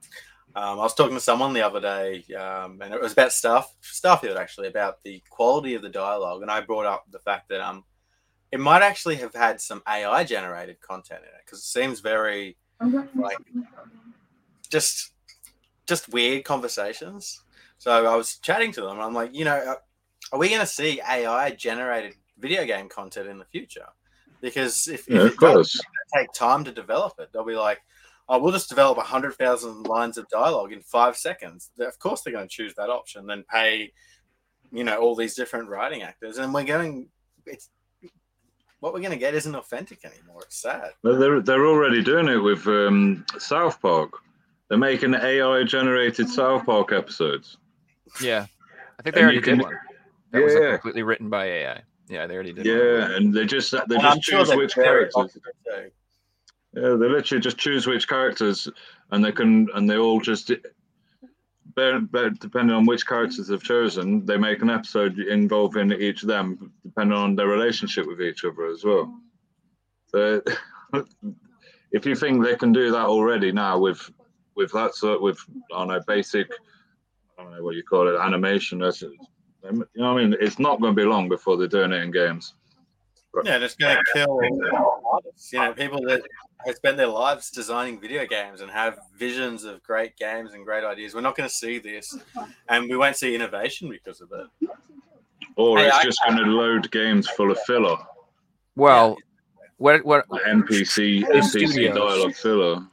um, 0.56 0.80
I 0.80 0.82
was 0.82 0.94
talking 0.94 1.14
to 1.14 1.20
someone 1.20 1.52
the 1.52 1.64
other 1.64 1.80
day, 1.80 2.24
um, 2.34 2.80
and 2.82 2.92
it 2.92 3.00
was 3.00 3.12
about 3.12 3.32
stuff, 3.32 3.72
Starfield 3.82 4.36
actually, 4.36 4.66
about 4.66 5.02
the 5.04 5.22
quality 5.30 5.74
of 5.74 5.82
the 5.82 5.88
dialogue, 5.88 6.42
and 6.42 6.50
I 6.50 6.62
brought 6.62 6.86
up 6.86 7.04
the 7.12 7.20
fact 7.20 7.50
that 7.50 7.60
um, 7.60 7.84
it 8.52 8.60
might 8.60 8.82
actually 8.82 9.16
have 9.16 9.34
had 9.34 9.60
some 9.60 9.82
AI 9.88 10.24
generated 10.24 10.80
content 10.80 11.20
in 11.22 11.28
it 11.28 11.42
because 11.44 11.60
it 11.60 11.66
seems 11.66 12.00
very 12.00 12.56
like 13.14 13.38
just 14.70 15.12
just 15.86 16.08
weird 16.08 16.44
conversations. 16.44 17.42
So 17.78 18.06
I 18.06 18.16
was 18.16 18.38
chatting 18.38 18.72
to 18.72 18.82
them. 18.82 18.92
And 18.92 19.02
I'm 19.02 19.14
like, 19.14 19.34
you 19.34 19.44
know, 19.44 19.56
uh, 19.56 19.74
are 20.32 20.38
we 20.38 20.48
going 20.48 20.60
to 20.60 20.66
see 20.66 21.00
AI 21.08 21.50
generated 21.50 22.14
video 22.38 22.64
game 22.64 22.88
content 22.88 23.28
in 23.28 23.38
the 23.38 23.44
future? 23.46 23.86
Because 24.40 24.86
if, 24.88 25.08
Yeah, 25.08 25.26
if 25.26 25.32
it 25.32 25.38
does 25.40 25.54
course. 25.54 25.80
take 26.14 26.32
time 26.32 26.64
to 26.64 26.72
develop 26.72 27.14
it, 27.18 27.30
they'll 27.32 27.44
be 27.44 27.56
like, 27.56 27.80
oh, 28.28 28.38
we'll 28.38 28.52
just 28.52 28.68
develop 28.68 28.98
hundred 28.98 29.34
thousand 29.34 29.86
lines 29.86 30.16
of 30.16 30.28
dialogue 30.28 30.72
in 30.72 30.80
five 30.80 31.16
seconds. 31.16 31.70
Of 31.78 31.98
course, 31.98 32.22
they're 32.22 32.32
going 32.32 32.48
to 32.48 32.54
choose 32.54 32.74
that 32.74 32.88
option, 32.90 33.26
then 33.26 33.44
pay, 33.52 33.92
you 34.70 34.84
know, 34.84 34.98
all 34.98 35.16
these 35.16 35.34
different 35.34 35.68
writing 35.68 36.02
actors, 36.02 36.38
and 36.38 36.54
we're 36.54 36.64
going. 36.64 37.08
It's 37.46 37.70
what 38.80 38.92
we're 38.92 39.00
going 39.00 39.12
to 39.12 39.18
get 39.18 39.34
isn't 39.34 39.54
authentic 39.54 40.04
anymore. 40.04 40.42
It's 40.42 40.56
sad. 40.56 40.90
Well, 41.02 41.16
They're, 41.18 41.40
they're 41.40 41.66
already 41.66 42.02
doing 42.02 42.28
it 42.28 42.36
with 42.38 42.66
um, 42.66 43.24
South 43.38 43.80
Park. 43.80 44.10
They're 44.68 44.78
making 44.78 45.14
AI 45.14 45.64
generated 45.64 46.28
South 46.28 46.64
Park 46.66 46.92
episodes. 46.92 47.58
Yeah, 48.22 48.46
I 48.98 49.02
think 49.02 49.14
they 49.14 49.20
And 49.20 49.30
already 49.30 49.40
can- 49.42 49.58
did 49.58 49.64
one. 49.66 49.78
That 50.32 50.42
was 50.44 50.54
Yeah, 50.54 50.60
yeah. 50.60 50.70
completely 50.72 51.02
written 51.02 51.28
by 51.28 51.44
AI. 51.46 51.82
Yeah, 52.08 52.26
they 52.26 52.34
already 52.34 52.52
did. 52.52 52.66
one. 52.66 52.76
Yeah, 52.76 53.16
and 53.16 53.34
they 53.34 53.44
just 53.46 53.70
they 53.72 53.78
And 53.78 53.88
just 53.90 54.04
I'm 54.04 54.20
sure 54.20 54.38
choose 54.40 54.48
they're 54.48 54.58
which 54.58 54.74
characters. 54.74 55.38
Yeah, 56.72 56.82
they 56.82 57.08
literally 57.08 57.40
just 57.40 57.58
choose 57.58 57.86
which 57.86 58.06
characters, 58.08 58.68
and 59.10 59.24
they 59.24 59.32
can 59.32 59.68
and 59.74 59.90
they 59.90 59.96
all 59.96 60.20
just 60.20 60.52
depending 61.74 62.74
on 62.74 62.86
which 62.86 63.06
characters 63.06 63.48
they've 63.48 63.62
chosen, 63.62 64.24
they 64.24 64.36
make 64.36 64.62
an 64.62 64.70
episode 64.70 65.18
involving 65.18 65.92
each 65.92 66.22
of 66.22 66.28
them, 66.28 66.72
depending 66.84 67.16
on 67.16 67.34
their 67.34 67.48
relationship 67.48 68.06
with 68.06 68.20
each 68.20 68.44
other 68.44 68.66
as 68.66 68.84
well. 68.84 69.12
So, 70.08 70.42
if 71.92 72.06
you 72.06 72.14
think 72.14 72.42
they 72.42 72.56
can 72.56 72.72
do 72.72 72.90
that 72.90 73.06
already 73.06 73.52
now 73.52 73.78
with 73.78 74.10
with 74.56 74.72
that 74.72 74.94
sort 74.94 75.22
with 75.22 75.38
on 75.72 75.90
a 75.90 76.00
basic, 76.06 76.50
I 77.38 77.42
don't 77.42 77.52
know 77.52 77.62
what 77.62 77.76
you 77.76 77.82
call 77.82 78.08
it, 78.08 78.18
animation, 78.20 78.78
that's, 78.78 79.02
you 79.02 79.16
know, 79.94 80.16
I 80.16 80.22
mean, 80.22 80.36
it's 80.40 80.58
not 80.58 80.80
going 80.80 80.94
to 80.94 81.00
be 81.00 81.06
long 81.06 81.28
before 81.28 81.56
they're 81.56 81.68
doing 81.68 81.92
it 81.92 82.02
in 82.02 82.10
games. 82.10 82.54
Yeah, 83.44 83.58
it's 83.58 83.76
going 83.76 83.96
to 83.96 84.12
kill. 84.12 84.38
You 84.42 85.58
know, 85.58 85.72
people 85.72 86.02
that 86.02 86.22
have 86.66 86.76
spent 86.76 86.96
their 86.96 87.06
lives 87.06 87.50
designing 87.50 88.00
video 88.00 88.26
games 88.26 88.60
and 88.60 88.70
have 88.70 88.98
visions 89.16 89.64
of 89.64 89.82
great 89.82 90.16
games 90.16 90.52
and 90.54 90.64
great 90.64 90.84
ideas. 90.84 91.14
We're 91.14 91.20
not 91.20 91.36
going 91.36 91.48
to 91.48 91.54
see 91.54 91.78
this, 91.78 92.16
and 92.68 92.88
we 92.88 92.96
won't 92.96 93.16
see 93.16 93.34
innovation 93.34 93.88
because 93.88 94.20
of 94.20 94.30
it. 94.32 94.68
Or 95.56 95.78
Hey, 95.78 95.86
it's 95.88 95.96
I- 95.96 96.02
just 96.02 96.20
going 96.26 96.38
to 96.38 96.44
load 96.50 96.90
games 96.90 97.28
full 97.30 97.50
of 97.50 97.58
filler, 97.62 97.96
Well, 98.76 99.16
what 99.78 100.04
what 100.04 100.26
NPC 100.28 101.22
NPC 101.24 101.92
dialogue 101.94 102.34
filler. 102.34 102.86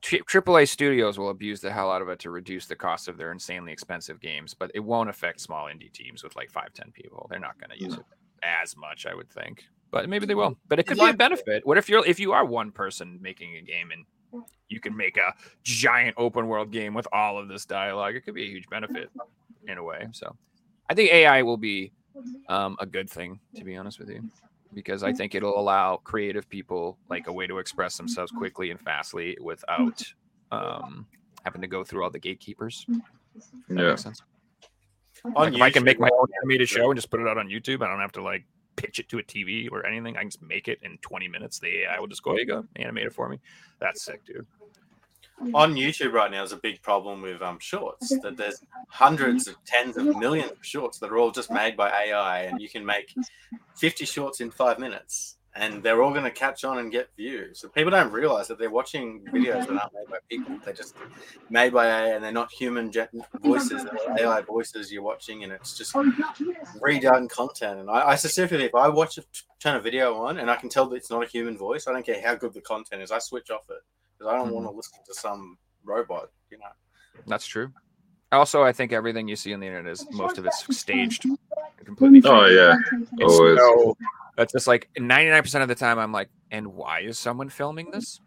Tri- 0.00 0.20
AAA 0.20 0.68
studios 0.68 1.18
will 1.18 1.30
abuse 1.30 1.60
the 1.60 1.72
hell 1.72 1.90
out 1.90 2.02
of 2.02 2.08
it 2.08 2.20
to 2.20 2.30
reduce 2.30 2.66
the 2.66 2.76
cost 2.76 3.08
of 3.08 3.16
their 3.16 3.32
insanely 3.32 3.72
expensive 3.72 4.20
games, 4.20 4.54
but 4.54 4.70
it 4.74 4.78
won't 4.80 5.10
affect 5.10 5.40
small 5.40 5.64
indie 5.66 5.92
teams 5.92 6.22
with 6.22 6.36
like 6.36 6.50
five, 6.52 6.72
ten 6.72 6.92
people. 6.92 7.26
They're 7.28 7.40
not 7.40 7.58
going 7.58 7.76
to 7.76 7.84
use 7.84 7.94
it 7.94 8.04
as 8.44 8.76
much, 8.76 9.06
I 9.06 9.14
would 9.14 9.28
think. 9.28 9.64
But 9.90 10.08
maybe 10.08 10.26
they 10.26 10.34
will. 10.34 10.58
But 10.68 10.78
it 10.78 10.86
could 10.86 10.98
be 10.98 11.08
a 11.08 11.14
benefit. 11.14 11.66
What 11.66 11.78
if 11.78 11.88
you're 11.88 12.04
if 12.06 12.20
you 12.20 12.32
are 12.32 12.44
one 12.44 12.72
person 12.72 13.18
making 13.22 13.56
a 13.56 13.62
game 13.62 13.90
and 13.90 14.04
you 14.68 14.80
can 14.80 14.94
make 14.96 15.16
a 15.16 15.34
giant 15.64 16.14
open 16.18 16.46
world 16.46 16.70
game 16.70 16.92
with 16.94 17.08
all 17.12 17.38
of 17.38 17.48
this 17.48 17.64
dialogue? 17.64 18.14
It 18.14 18.22
could 18.22 18.34
be 18.34 18.44
a 18.44 18.48
huge 18.50 18.68
benefit 18.68 19.10
in 19.66 19.78
a 19.78 19.82
way. 19.82 20.06
So 20.12 20.36
I 20.90 20.94
think 20.94 21.10
AI 21.10 21.42
will 21.42 21.56
be 21.56 21.92
um, 22.48 22.76
a 22.80 22.86
good 22.86 23.08
thing, 23.08 23.40
to 23.56 23.64
be 23.64 23.76
honest 23.76 23.98
with 23.98 24.10
you, 24.10 24.28
because 24.74 25.02
I 25.02 25.12
think 25.12 25.34
it'll 25.34 25.58
allow 25.58 25.96
creative 25.96 26.48
people 26.48 26.98
like 27.08 27.26
a 27.26 27.32
way 27.32 27.46
to 27.46 27.58
express 27.58 27.96
themselves 27.96 28.30
quickly 28.30 28.70
and 28.70 28.80
fastly 28.80 29.38
without 29.40 30.02
um, 30.52 31.06
having 31.44 31.62
to 31.62 31.66
go 31.66 31.84
through 31.84 32.04
all 32.04 32.10
the 32.10 32.18
gatekeepers. 32.18 32.84
If 32.88 33.68
that 33.68 33.76
Yeah. 33.76 33.88
makes 33.90 34.02
sense. 34.02 34.22
Like, 35.34 35.54
if 35.54 35.62
I 35.62 35.70
can 35.70 35.84
make 35.84 35.98
my 35.98 36.10
own 36.12 36.26
animated 36.42 36.68
show 36.68 36.90
and 36.90 36.96
just 36.96 37.10
put 37.10 37.20
it 37.20 37.26
out 37.26 37.38
on 37.38 37.48
YouTube, 37.48 37.82
I 37.82 37.88
don't 37.88 38.00
have 38.00 38.12
to 38.12 38.22
like 38.22 38.44
pitch 38.78 38.98
it 38.98 39.08
to 39.10 39.18
a 39.18 39.22
TV 39.22 39.68
or 39.70 39.84
anything. 39.84 40.16
I 40.16 40.20
can 40.20 40.30
just 40.30 40.42
make 40.42 40.68
it 40.68 40.78
in 40.82 40.96
20 40.98 41.28
minutes. 41.28 41.58
The 41.58 41.82
AI 41.82 41.98
will 42.00 42.06
just 42.06 42.22
go, 42.22 42.30
"Here 42.32 42.40
you 42.40 42.46
go, 42.46 42.64
animate 42.76 43.06
it 43.06 43.12
for 43.12 43.28
me." 43.28 43.38
That's 43.80 44.02
sick, 44.02 44.24
dude. 44.24 44.46
on 45.54 45.74
YouTube 45.74 46.12
right 46.12 46.30
now 46.30 46.42
is 46.42 46.52
a 46.52 46.56
big 46.56 46.82
problem 46.82 47.22
with 47.22 47.40
um 47.42 47.58
shorts. 47.60 48.08
That 48.22 48.36
there's 48.36 48.60
hundreds 48.88 49.46
of 49.48 49.56
tens 49.64 49.96
of 49.96 50.16
millions 50.18 50.50
of 50.52 50.58
shorts 50.64 50.98
that 50.98 51.10
are 51.10 51.18
all 51.18 51.30
just 51.30 51.50
made 51.50 51.76
by 51.76 51.90
AI, 51.90 52.42
and 52.42 52.60
you 52.60 52.68
can 52.68 52.84
make 52.84 53.14
50 53.76 54.04
shorts 54.04 54.40
in 54.40 54.50
five 54.50 54.78
minutes, 54.78 55.37
and 55.58 55.82
they're 55.82 56.02
all 56.02 56.12
going 56.12 56.24
to 56.24 56.30
catch 56.30 56.64
on 56.64 56.78
and 56.78 56.92
get 56.92 57.08
views. 57.16 57.58
So 57.58 57.68
people 57.68 57.90
don't 57.90 58.12
realize 58.12 58.46
that 58.48 58.58
they're 58.58 58.70
watching 58.70 59.24
videos 59.32 59.66
that 59.66 59.80
aren't 59.80 59.92
made 59.92 60.08
by 60.08 60.18
people. 60.28 60.56
They're 60.64 60.72
just 60.72 60.94
made 61.50 61.72
by 61.72 61.86
AI, 61.86 62.14
and 62.14 62.22
they're 62.22 62.30
not 62.30 62.52
human 62.52 62.92
voices. 63.42 63.84
They're 63.84 64.28
AI 64.28 64.40
voices 64.42 64.92
you're 64.92 65.02
watching, 65.02 65.42
and 65.42 65.52
it's 65.52 65.76
just 65.76 65.94
redone 65.94 67.28
content. 67.28 67.80
And 67.80 67.90
I, 67.90 68.10
I 68.10 68.14
specifically, 68.14 68.66
if 68.66 68.74
I 68.74 68.88
watch 68.88 69.18
a 69.18 69.24
turn 69.58 69.74
a 69.74 69.80
video 69.80 70.14
on 70.14 70.38
and 70.38 70.48
I 70.48 70.54
can 70.54 70.68
tell 70.68 70.86
that 70.86 70.96
it's 70.96 71.10
not 71.10 71.24
a 71.24 71.26
human 71.26 71.58
voice, 71.58 71.88
I 71.88 71.92
don't 71.92 72.06
care 72.06 72.22
how 72.24 72.36
good 72.36 72.54
the 72.54 72.60
content 72.60 73.02
is. 73.02 73.10
I 73.10 73.18
switch 73.18 73.50
off 73.50 73.68
it 73.68 73.82
because 74.16 74.32
I 74.32 74.36
don't 74.36 74.46
mm-hmm. 74.46 74.54
want 74.54 74.66
to 74.66 74.70
listen 74.70 74.98
to 75.04 75.14
some 75.14 75.58
robot. 75.84 76.30
You 76.50 76.58
know. 76.58 76.66
That's 77.26 77.46
true. 77.46 77.72
Also, 78.30 78.62
I 78.62 78.72
think 78.72 78.92
everything 78.92 79.26
you 79.28 79.36
see 79.36 79.54
on 79.54 79.60
the 79.60 79.66
internet 79.66 79.90
is 79.92 80.06
most 80.12 80.36
of 80.38 80.44
it's 80.46 80.64
staged, 80.76 81.24
completely. 81.84 82.22
Oh 82.30 82.46
yeah, 82.46 82.76
It's 83.18 83.32
always. 83.34 83.58
so- 83.58 83.96
that's 84.36 84.52
just 84.52 84.66
like 84.68 84.88
99% 84.96 85.62
of 85.62 85.68
the 85.68 85.74
time, 85.74 85.98
I'm 85.98 86.12
like, 86.12 86.28
and 86.52 86.68
why 86.68 87.00
is 87.00 87.18
someone 87.18 87.48
filming 87.48 87.90
this? 87.90 88.20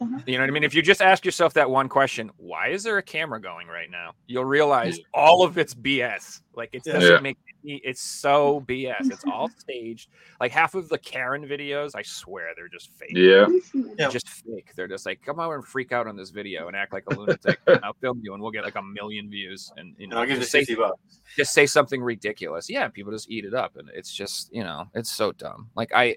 Uh-huh. 0.00 0.18
You 0.26 0.34
know 0.36 0.42
what 0.44 0.50
I 0.50 0.52
mean? 0.52 0.64
If 0.64 0.74
you 0.74 0.82
just 0.82 1.00
ask 1.00 1.24
yourself 1.24 1.54
that 1.54 1.70
one 1.70 1.88
question, 1.88 2.30
why 2.36 2.68
is 2.68 2.82
there 2.82 2.98
a 2.98 3.02
camera 3.02 3.40
going 3.40 3.66
right 3.66 3.90
now? 3.90 4.12
You'll 4.26 4.44
realize 4.44 4.98
all 5.14 5.42
of 5.44 5.56
it's 5.58 5.74
BS. 5.74 6.40
Like 6.54 6.70
it 6.72 6.84
doesn't 6.84 7.02
Yeah. 7.10 7.20
make 7.20 7.38
any, 7.64 7.80
it's 7.84 8.00
so 8.02 8.60
mm-hmm. 8.60 8.70
BS. 9.06 9.12
It's 9.12 9.24
all 9.24 9.48
staged. 9.56 10.10
Like 10.40 10.52
half 10.52 10.74
of 10.74 10.88
the 10.88 10.98
Karen 10.98 11.46
videos, 11.46 11.92
I 11.94 12.02
swear 12.02 12.48
they're 12.56 12.68
just 12.68 12.90
fake. 12.92 13.12
Yeah, 13.14 13.46
mm-hmm. 13.46 13.90
Yeah. 13.98 14.08
Just 14.08 14.28
fake. 14.28 14.72
They're 14.76 14.88
just 14.88 15.06
like, 15.06 15.22
come 15.24 15.40
over 15.40 15.54
and 15.54 15.64
freak 15.64 15.92
out 15.92 16.06
on 16.06 16.16
this 16.16 16.30
video 16.30 16.68
and 16.68 16.76
act 16.76 16.92
like 16.92 17.04
a 17.10 17.14
lunatic. 17.14 17.58
and 17.66 17.80
I'll 17.82 17.94
film 17.94 18.20
you 18.22 18.34
and 18.34 18.42
we'll 18.42 18.52
get 18.52 18.64
like 18.64 18.76
a 18.76 18.82
million 18.82 19.30
views. 19.30 19.72
And 19.76 19.94
you 19.98 20.04
And 20.04 20.10
know, 20.10 20.18
I'll 20.18 20.26
give 20.26 20.36
you 20.36 20.40
just 20.46 20.52
say, 20.52 20.74
bucks. 20.74 21.20
just 21.36 21.52
say 21.54 21.66
something 21.66 22.02
ridiculous. 22.02 22.68
Yeah, 22.68 22.88
people 22.88 23.12
just 23.12 23.30
eat 23.30 23.44
it 23.44 23.54
up, 23.54 23.76
and 23.76 23.88
it's 23.94 24.12
just 24.12 24.52
you 24.52 24.62
know, 24.62 24.88
it's 24.94 25.10
so 25.12 25.32
dumb. 25.32 25.70
Like 25.74 25.92
I, 25.94 26.16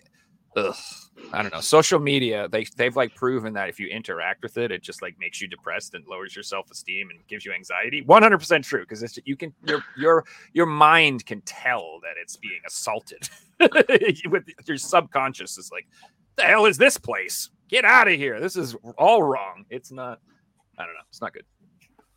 ugh, 0.56 0.76
I 1.34 1.42
don't 1.42 1.54
know. 1.54 1.62
Social 1.62 2.00
media, 2.00 2.48
they 2.50 2.66
they've 2.76 2.96
like 2.96 3.16
proven 3.16 3.54
that 3.54 3.70
if 3.70 3.80
you 3.80 3.88
interact 3.88 4.44
with 4.44 4.58
it, 4.58 4.72
it 4.72 4.82
just 4.82 5.02
like 5.02 5.16
makes 5.20 5.42
you 5.42 5.48
depressed 5.48 5.94
and 5.94 6.06
lowers 6.08 6.36
your 6.36 6.44
self 6.44 6.70
esteem 6.72 7.10
and 7.10 7.20
gives 7.28 7.46
you 7.46 7.54
anxiety. 7.54 8.02
One 8.02 8.24
hundred 8.24 8.40
percent 8.40 8.64
true 8.64 8.82
because 8.82 9.20
you 9.26 9.36
can 9.36 9.54
your 9.66 9.84
your 9.98 10.26
your 10.54 10.66
mind 10.66 11.26
can 11.26 11.42
tell 11.42 12.00
that 12.02 12.14
it's 12.22 12.36
being 12.36 12.62
assaulted. 12.68 13.30
With 14.30 14.46
your 14.66 14.78
subconscious 14.78 15.58
is 15.58 15.70
like, 15.72 15.88
the 16.36 16.44
hell 16.44 16.66
is 16.66 16.78
this 16.78 16.98
place? 16.98 17.50
Get 17.68 17.86
out 17.86 18.08
of 18.08 18.16
here! 18.16 18.40
This 18.40 18.56
is 18.56 18.76
all 18.98 19.22
wrong. 19.24 19.66
It's 19.70 19.92
not. 19.92 20.20
I 20.78 20.86
don't 20.86 20.94
know. 20.94 21.02
It's 21.10 21.22
not 21.22 21.34
good. 21.34 21.46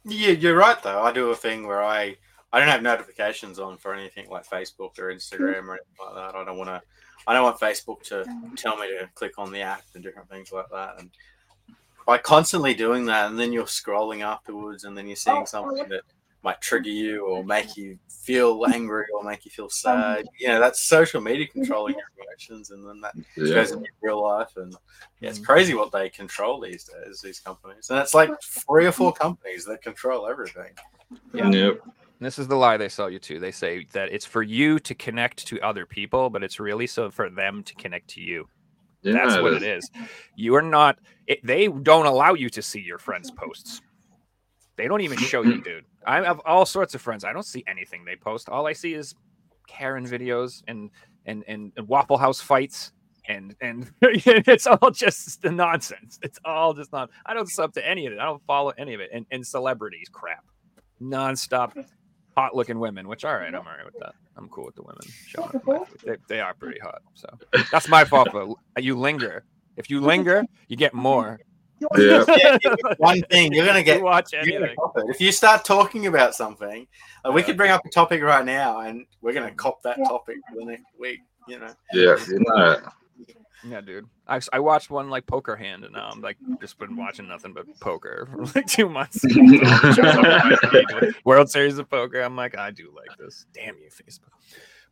Yeah, 0.05 0.31
you're 0.31 0.57
right 0.57 0.81
though. 0.83 1.03
I 1.03 1.12
do 1.12 1.31
a 1.31 1.37
thing 1.37 1.67
where 1.67 1.83
I 1.83 2.17
I 2.53 2.59
don't 2.59 2.69
have 2.69 2.83
notifications 2.83 3.59
on 3.59 3.79
for 3.79 3.95
anything 3.95 4.29
like 4.29 4.47
Facebook 4.47 4.99
or 4.99 5.12
Instagram 5.12 5.69
or 5.69 5.75
anything 5.75 5.97
like 6.05 6.15
that. 6.15 6.35
I 6.35 6.45
don't 6.45 6.59
want 6.59 6.69
to. 6.69 6.83
I 7.26 7.35
don't 7.35 7.45
want 7.45 7.61
Facebook 7.61 8.02
to 8.05 8.25
tell 8.57 8.76
me 8.76 8.88
to 8.88 9.09
click 9.14 9.38
on 9.38 9.52
the 9.52 9.61
app 9.61 9.83
and 9.95 10.02
different 10.02 10.29
things 10.29 10.52
like 10.52 10.69
that. 10.71 10.97
And 10.99 11.11
by 12.07 12.19
constantly 12.19 12.75
doing 12.75 13.05
that, 13.07 13.31
and 13.31 13.38
then 13.38 13.52
you're 13.52 13.64
scrolling 13.64 14.23
afterwards, 14.23 14.85
and 14.85 14.97
then 14.97 15.07
you're 15.07 15.17
seeing 15.17 15.37
oh, 15.37 15.43
oh, 15.43 15.47
something 15.47 15.88
that 15.88 16.02
might 16.43 16.61
trigger 16.61 16.91
you 16.91 17.25
or 17.26 17.45
make 17.45 17.76
you 17.76 17.97
feel 18.09 18.64
angry 18.73 19.05
or 19.14 19.23
make 19.23 19.45
you 19.45 19.50
feel 19.50 19.67
um, 19.67 19.71
sad. 19.71 20.26
You 20.38 20.49
know, 20.49 20.61
that's 20.61 20.83
social 20.83 21.21
media 21.21 21.47
controlling 21.47 21.95
your 21.95 22.26
emotions, 22.26 22.71
and 22.71 22.87
then 22.87 23.00
that 23.00 23.14
yeah. 23.37 23.55
goes 23.55 23.71
into 23.71 23.87
real 24.00 24.23
life. 24.23 24.57
And 24.57 24.75
yeah, 25.21 25.31
it's 25.31 25.38
mm. 25.38 25.47
crazy 25.47 25.75
what 25.75 25.93
they 25.93 26.09
control 26.09 26.61
these 26.61 26.85
days, 26.85 27.21
these 27.21 27.41
companies. 27.41 27.91
And 27.91 27.99
it's 28.00 28.14
like 28.14 28.31
three 28.43 28.87
or 28.87 28.93
four 28.93 29.12
companies 29.12 29.64
that 29.67 29.83
control 29.83 30.26
everything. 30.26 30.73
Yeah. 31.33 31.50
Yep. 31.50 31.81
This 32.23 32.38
is 32.38 32.49
the 32.49 32.57
lie 32.57 32.76
they 32.76 32.88
sell 32.88 33.11
you 33.11 33.19
to. 33.21 33.38
They 33.38 33.50
say 33.52 33.87
that 33.93 34.12
it's 34.12 34.25
for 34.26 34.43
you 34.43 34.79
to 34.81 34.95
connect 34.95 35.47
to 35.49 35.61
other 35.61 35.87
people, 35.87 36.31
but 36.31 36.43
it's 36.43 36.61
really 36.61 36.87
so 36.87 37.11
for 37.11 37.31
them 37.31 37.62
to 37.64 37.75
connect 37.75 38.09
to 38.11 38.21
you. 38.21 38.49
That's 39.02 39.35
Yeah, 39.35 39.41
what 39.41 39.55
it 39.55 39.62
is. 39.62 39.91
You 40.37 40.55
are 40.55 40.62
not. 40.62 40.99
It, 41.26 41.45
they 41.45 41.69
don't 41.69 42.07
allow 42.07 42.35
you 42.35 42.49
to 42.50 42.62
see 42.62 42.81
your 42.81 42.99
friends' 42.99 43.31
posts. 43.31 43.81
They 44.76 44.88
don't 44.88 45.00
even 45.00 45.19
show 45.19 45.43
you, 45.43 45.61
dude. 45.64 45.85
I 46.07 46.23
have 46.23 46.41
all 46.45 46.67
sorts 46.67 46.95
of 46.95 47.00
friends. 47.00 47.25
I 47.25 47.33
don't 47.33 47.47
see 47.47 47.64
anything 47.67 48.05
they 48.05 48.17
post. 48.17 48.49
All 48.49 48.67
I 48.67 48.73
see 48.73 48.95
is 48.95 49.14
Karen 49.67 50.07
videos 50.07 50.62
and 50.69 50.91
and 51.26 51.45
and, 51.49 51.73
and 51.76 51.88
Waffle 51.88 52.19
House 52.19 52.41
fights. 52.41 52.93
And 53.29 53.55
and 53.61 53.91
it's 54.02 54.67
all 54.67 54.91
just 54.91 55.43
the 55.43 55.50
nonsense. 55.50 56.19
It's 56.23 56.38
all 56.45 56.75
just 56.75 56.93
not. 56.93 57.11
I 57.25 57.35
don't 57.35 57.49
sub 57.49 57.73
to 57.75 57.88
any 57.88 58.07
of 58.07 58.12
it. 58.12 58.19
I 58.19 58.25
don't 58.25 58.43
follow 58.47 58.73
any 58.79 58.95
of 58.95 59.00
it. 59.00 59.11
And 59.12 59.26
and 59.31 59.47
celebrities 59.47 60.09
crap, 60.12 60.45
nonstop 61.00 61.73
hot 62.37 62.55
looking 62.55 62.79
women. 62.79 63.09
Which 63.09 63.25
all 63.25 63.35
right, 63.35 63.49
I'm 63.49 63.55
all 63.67 63.75
right 63.77 63.85
with 63.85 63.99
that. 64.01 64.15
I'm 64.37 64.49
cool 64.49 64.65
with 64.67 64.75
the 64.75 64.83
women 64.83 65.03
showing 65.27 65.49
up. 65.49 65.55
in 65.55 65.61
my 65.67 65.85
feed. 65.85 65.99
They, 66.05 66.17
they 66.37 66.41
are 66.41 66.55
pretty 66.55 66.81
hot. 66.81 67.03
So 67.15 67.29
that's 67.71 67.89
my 67.89 68.05
fault. 68.05 68.29
But 68.33 68.83
you 68.83 68.97
linger. 68.99 69.45
If 69.77 69.89
you 69.91 70.01
linger, 70.01 70.45
you 70.69 70.77
get 70.77 70.95
more. 70.95 71.41
Yeah. 71.99 72.25
Yeah, 72.29 72.59
One 72.99 73.23
thing 73.23 73.53
you're 73.53 73.67
gonna 73.67 73.83
get. 73.91 74.03
watch 74.03 74.33
You're 74.33 74.45
gonna 74.45 74.67
anything. 74.67 75.09
If 75.11 75.21
you 75.21 75.33
start 75.33 75.65
talking 75.65 76.07
about 76.07 76.35
something, 76.35 76.87
uh, 77.27 77.33
we 77.33 77.43
could 77.43 77.57
bring 77.57 77.73
up 77.73 77.85
a 77.85 77.89
topic 77.89 78.23
right 78.23 78.45
now, 78.45 78.81
and 78.81 79.05
we're 79.21 79.33
gonna 79.33 79.53
cop 79.55 79.83
that 79.83 79.97
topic 80.07 80.37
for 80.49 80.61
the 80.61 80.65
next 80.67 80.85
week. 80.99 81.19
You 81.49 81.59
know, 81.59 81.75
Yeah, 81.93 82.17
you 82.29 82.39
know 82.47 82.71
it. 82.73 82.85
Yeah, 83.64 83.81
dude. 83.81 84.07
I, 84.26 84.40
I 84.52 84.61
watched 84.61 84.90
one 84.90 85.11
like 85.11 85.26
poker 85.26 85.57
hand, 85.57 85.85
and 85.85 85.92
now 85.92 86.11
I'm 86.12 86.21
like 86.21 86.37
just 86.61 86.78
been 86.78 86.97
watching 86.97 87.28
nothing 87.28 87.52
but 87.52 87.66
poker 87.81 88.28
for 88.47 88.59
like 88.59 88.66
two 88.66 88.88
months. 88.88 89.25
World 91.25 91.50
Series 91.50 91.78
of 91.78 91.88
Poker. 91.88 92.21
I'm 92.21 92.37
like, 92.37 92.57
I 92.57 92.71
do 92.71 92.92
like 92.95 93.16
this. 93.19 93.47
Damn 93.52 93.76
you, 93.78 93.88
Facebook. 93.90 94.31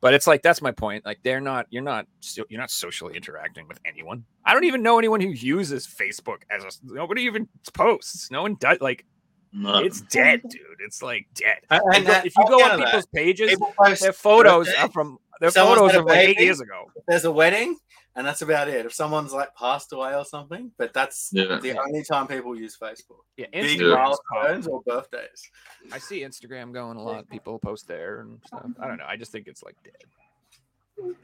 But 0.00 0.14
it's 0.14 0.26
like 0.26 0.42
that's 0.42 0.62
my 0.62 0.70
point. 0.70 1.04
Like 1.04 1.20
they're 1.22 1.40
not. 1.40 1.66
You're 1.70 1.82
not. 1.82 2.06
so- 2.20 2.44
You're 2.48 2.60
not 2.60 2.70
socially 2.70 3.16
interacting 3.16 3.68
with 3.68 3.78
anyone. 3.84 4.24
I 4.44 4.54
don't 4.54 4.64
even 4.64 4.82
know 4.82 4.98
anyone 4.98 5.20
who 5.20 5.28
uses 5.28 5.86
Facebook 5.86 6.38
as 6.50 6.64
a. 6.64 6.68
Nobody 6.84 7.22
even 7.22 7.48
posts. 7.74 8.30
No 8.30 8.42
one 8.42 8.56
does. 8.58 8.80
Like 8.80 9.04
No. 9.52 9.78
it's 9.78 10.00
dead, 10.02 10.42
dude. 10.48 10.60
It's 10.84 11.02
like 11.02 11.26
dead. 11.34 11.56
And- 11.70 11.82
Like, 11.84 11.96
and 12.08 12.26
if 12.26 12.36
you 12.36 12.44
oh, 12.46 12.48
go 12.48 12.54
on 12.64 12.70
counter 12.70 12.76
that. 12.78 12.86
people's 12.86 13.06
pages, 13.14 13.58
their 14.00 14.12
photos 14.12 14.66
birthday- 14.68 14.82
are 14.82 14.88
from 14.90 15.18
their 15.40 15.50
Someone's 15.50 15.78
photos 15.80 15.96
are 15.96 16.02
a 16.02 16.06
like 16.06 16.28
eight 16.28 16.40
years 16.40 16.60
ago. 16.60 16.90
There's 17.08 17.24
a 17.24 17.32
wedding, 17.32 17.76
and 18.16 18.26
that's 18.26 18.42
about 18.42 18.68
it. 18.68 18.84
If 18.86 18.92
someone's 18.92 19.32
like 19.32 19.54
passed 19.54 19.92
away 19.92 20.14
or 20.14 20.24
something, 20.24 20.72
but 20.78 20.92
that's 20.92 21.30
Yeah. 21.32 21.58
the 21.62 21.78
only 21.78 22.02
time 22.04 22.26
people 22.26 22.56
use 22.58 22.76
Facebook. 22.76 23.22
Yeah, 23.36 23.46
Big 23.52 23.80
milestones 23.80 24.66
or 24.66 24.82
birthdays. 24.82 25.48
I 25.92 25.98
see 25.98 26.20
Instagram 26.20 26.72
going 26.72 26.96
a 26.96 27.02
lot. 27.02 27.28
People 27.28 27.58
post 27.58 27.86
there 27.86 28.20
and 28.20 28.40
stuff. 28.46 28.66
I 28.80 28.86
don't 28.88 28.98
know. 28.98 29.06
I 29.06 29.16
just 29.16 29.32
think 29.32 29.46
it's 29.46 29.62
like 29.62 29.76
dead. 29.84 31.14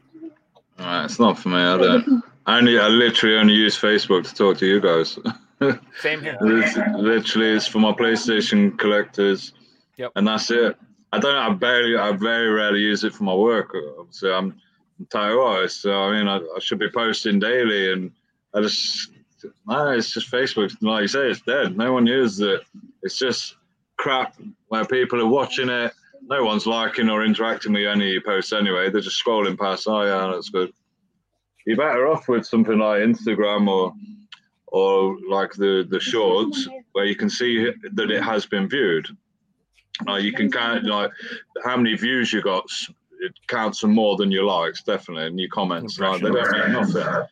Alright, 0.79 1.05
it's 1.07 1.19
not 1.19 1.39
for 1.39 1.49
me. 1.49 1.57
I 1.57 1.77
don't. 1.77 2.23
I 2.47 2.59
only, 2.59 2.79
I 2.79 2.87
literally 2.89 3.37
only 3.39 3.55
use 3.55 3.79
Facebook 3.79 4.25
to 4.29 4.35
talk 4.35 4.59
to 4.59 4.67
you 4.67 4.81
guys. 4.81 5.19
Same 6.01 6.21
here. 6.21 6.37
It's, 6.41 6.77
literally, 6.97 7.53
it's 7.57 7.67
for 7.67 7.79
my 7.79 7.93
PlayStation 7.93 8.79
collectors. 8.79 9.55
Yep. 9.97 10.13
And 10.17 10.29
that's 10.29 10.51
it. 10.51 10.77
I 11.13 11.19
don't. 11.19 11.35
I 11.35 11.51
barely. 11.55 11.97
I 11.97 12.13
very 12.13 12.49
rarely 12.49 12.81
use 12.81 13.05
it 13.05 13.15
for 13.15 13.25
my 13.25 13.35
work. 13.35 13.75
Obviously, 13.99 14.31
I'm 14.33 14.61
artist, 15.15 15.83
so 15.83 15.93
I 15.93 16.13
mean, 16.13 16.29
I, 16.29 16.37
I 16.37 16.59
should 16.61 16.79
be 16.79 16.91
posting 16.91 17.39
daily, 17.39 17.93
and 17.93 18.11
I 18.55 18.61
just 18.61 19.11
no. 19.67 19.91
It's 19.91 20.13
just 20.13 20.31
Facebook. 20.31 20.75
Like 20.81 21.03
you 21.03 21.09
say, 21.09 21.31
it's 21.31 21.41
dead. 21.41 21.77
No 21.77 21.93
one 21.93 22.07
uses 22.07 22.41
it. 22.41 22.63
It's 23.03 23.19
just 23.19 23.57
crap 23.97 24.37
where 24.69 24.85
people 24.85 25.21
are 25.21 25.27
watching 25.27 25.69
it. 25.69 25.93
No 26.23 26.45
one's 26.45 26.67
liking 26.67 27.09
or 27.09 27.25
interacting 27.25 27.73
with 27.73 27.87
any 27.87 28.19
posts 28.21 28.53
anyway. 28.53 28.91
They're 28.91 29.01
just 29.01 29.23
scrolling 29.23 29.59
past. 29.59 29.87
Oh 29.87 30.03
yeah, 30.03 30.33
that's 30.33 30.51
good. 30.51 30.73
You're 31.67 31.77
better 31.77 32.09
off 32.09 32.29
with 32.29 32.47
something 32.47 32.79
like 32.79 33.03
Instagram 33.03 33.69
or 33.69 33.93
or 34.69 35.19
like 35.29 35.53
the 35.53 35.87
the 35.89 36.01
shorts 36.01 36.69
where 36.93 37.05
you 37.05 37.17
can 37.17 37.31
see 37.31 37.71
that 37.93 38.11
it 38.11 38.23
has 38.23 38.47
been 38.47 38.69
viewed. 38.69 39.09
Like 40.07 40.23
you 40.23 40.33
can 40.33 40.51
count 40.51 40.85
like 40.85 41.11
how 41.65 41.77
many 41.77 41.97
views 41.97 42.33
you 42.33 42.43
got. 42.43 42.67
It 43.27 43.35
counts 43.49 43.81
for 43.81 43.89
more 43.89 44.17
than 44.17 44.31
your 44.31 44.45
likes, 44.45 44.83
definitely, 44.83 45.27
and 45.27 45.41
your 45.41 45.49
comments. 45.51 45.99
Like 45.99 46.23
they 46.23 46.31
don't 46.31 46.53
mean 46.53 46.73
nothing. 46.73 47.25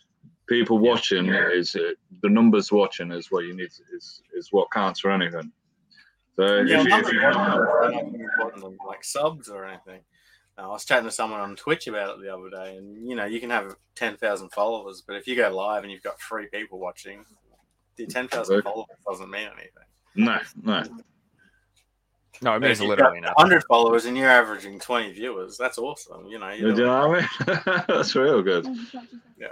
People 0.49 0.79
watching 0.79 1.29
is 1.29 1.75
uh, 1.75 1.93
the 2.23 2.29
numbers 2.29 2.71
watching 2.71 3.13
is 3.13 3.31
what 3.31 3.45
you 3.45 3.55
need. 3.57 3.71
To, 3.71 3.83
is 3.97 4.23
is 4.35 4.49
what 4.51 4.71
counts 4.73 5.01
for 5.01 5.11
anything. 5.11 5.53
So 6.37 6.57
Yeah, 6.63 6.81
if 6.81 6.87
you, 6.87 6.97
if 6.97 7.13
you, 7.13 7.21
are 7.21 7.33
not 7.33 7.59
important 8.05 8.63
than, 8.63 8.77
like 8.87 9.05
subs 9.05 9.49
or 9.49 9.65
anything. 9.65 10.01
Uh, 10.59 10.63
I 10.63 10.67
was 10.69 10.85
chatting 10.85 11.07
to 11.07 11.11
someone 11.11 11.41
on 11.41 11.57
Twitch 11.57 11.87
about 11.87 12.17
it 12.17 12.23
the 12.23 12.35
other 12.35 12.51
day, 12.51 12.77
and 12.77 13.09
you 13.09 13.17
know, 13.17 13.25
you 13.25 13.41
can 13.41 13.51
have 13.51 13.75
ten 13.95 14.17
thousand 14.17 14.51
followers, 14.51 15.03
but 15.07 15.17
if 15.17 15.27
you 15.27 15.37
go 15.37 15.49
live 15.49 15.83
and 15.83 15.93
you've 15.93 16.03
got 16.03 16.21
three 16.21 16.47
people 16.53 16.79
watching, 16.79 17.25
the 17.97 18.07
ten 18.07 18.29
thousand 18.29 18.57
Right. 18.57 18.65
followers 18.65 18.87
doesn't 19.09 19.31
mean 19.31 19.49
anything. 19.49 19.89
no, 20.15 20.39
no. 20.63 20.83
No, 22.45 22.55
it 22.57 22.61
means 22.61 22.79
if 22.79 22.83
you've 22.83 22.91
literally 22.91 23.21
nothing. 23.21 23.35
hundred 23.39 23.65
followers 23.65 24.05
and 24.05 24.17
you're 24.17 24.31
averaging 24.31 24.79
twenty 24.79 25.13
viewers, 25.13 25.57
that's 25.57 25.79
awesome. 25.79 26.27
You 26.27 26.39
know, 26.39 26.51
you're 26.51 26.71
you 26.71 26.75
doing- 26.77 26.89
know 26.89 27.09
what 27.09 27.25
I 27.49 27.73
mean? 27.75 27.83
That's 27.89 28.15
real 28.15 28.43
good. 28.43 28.67
Yeah. 29.39 29.49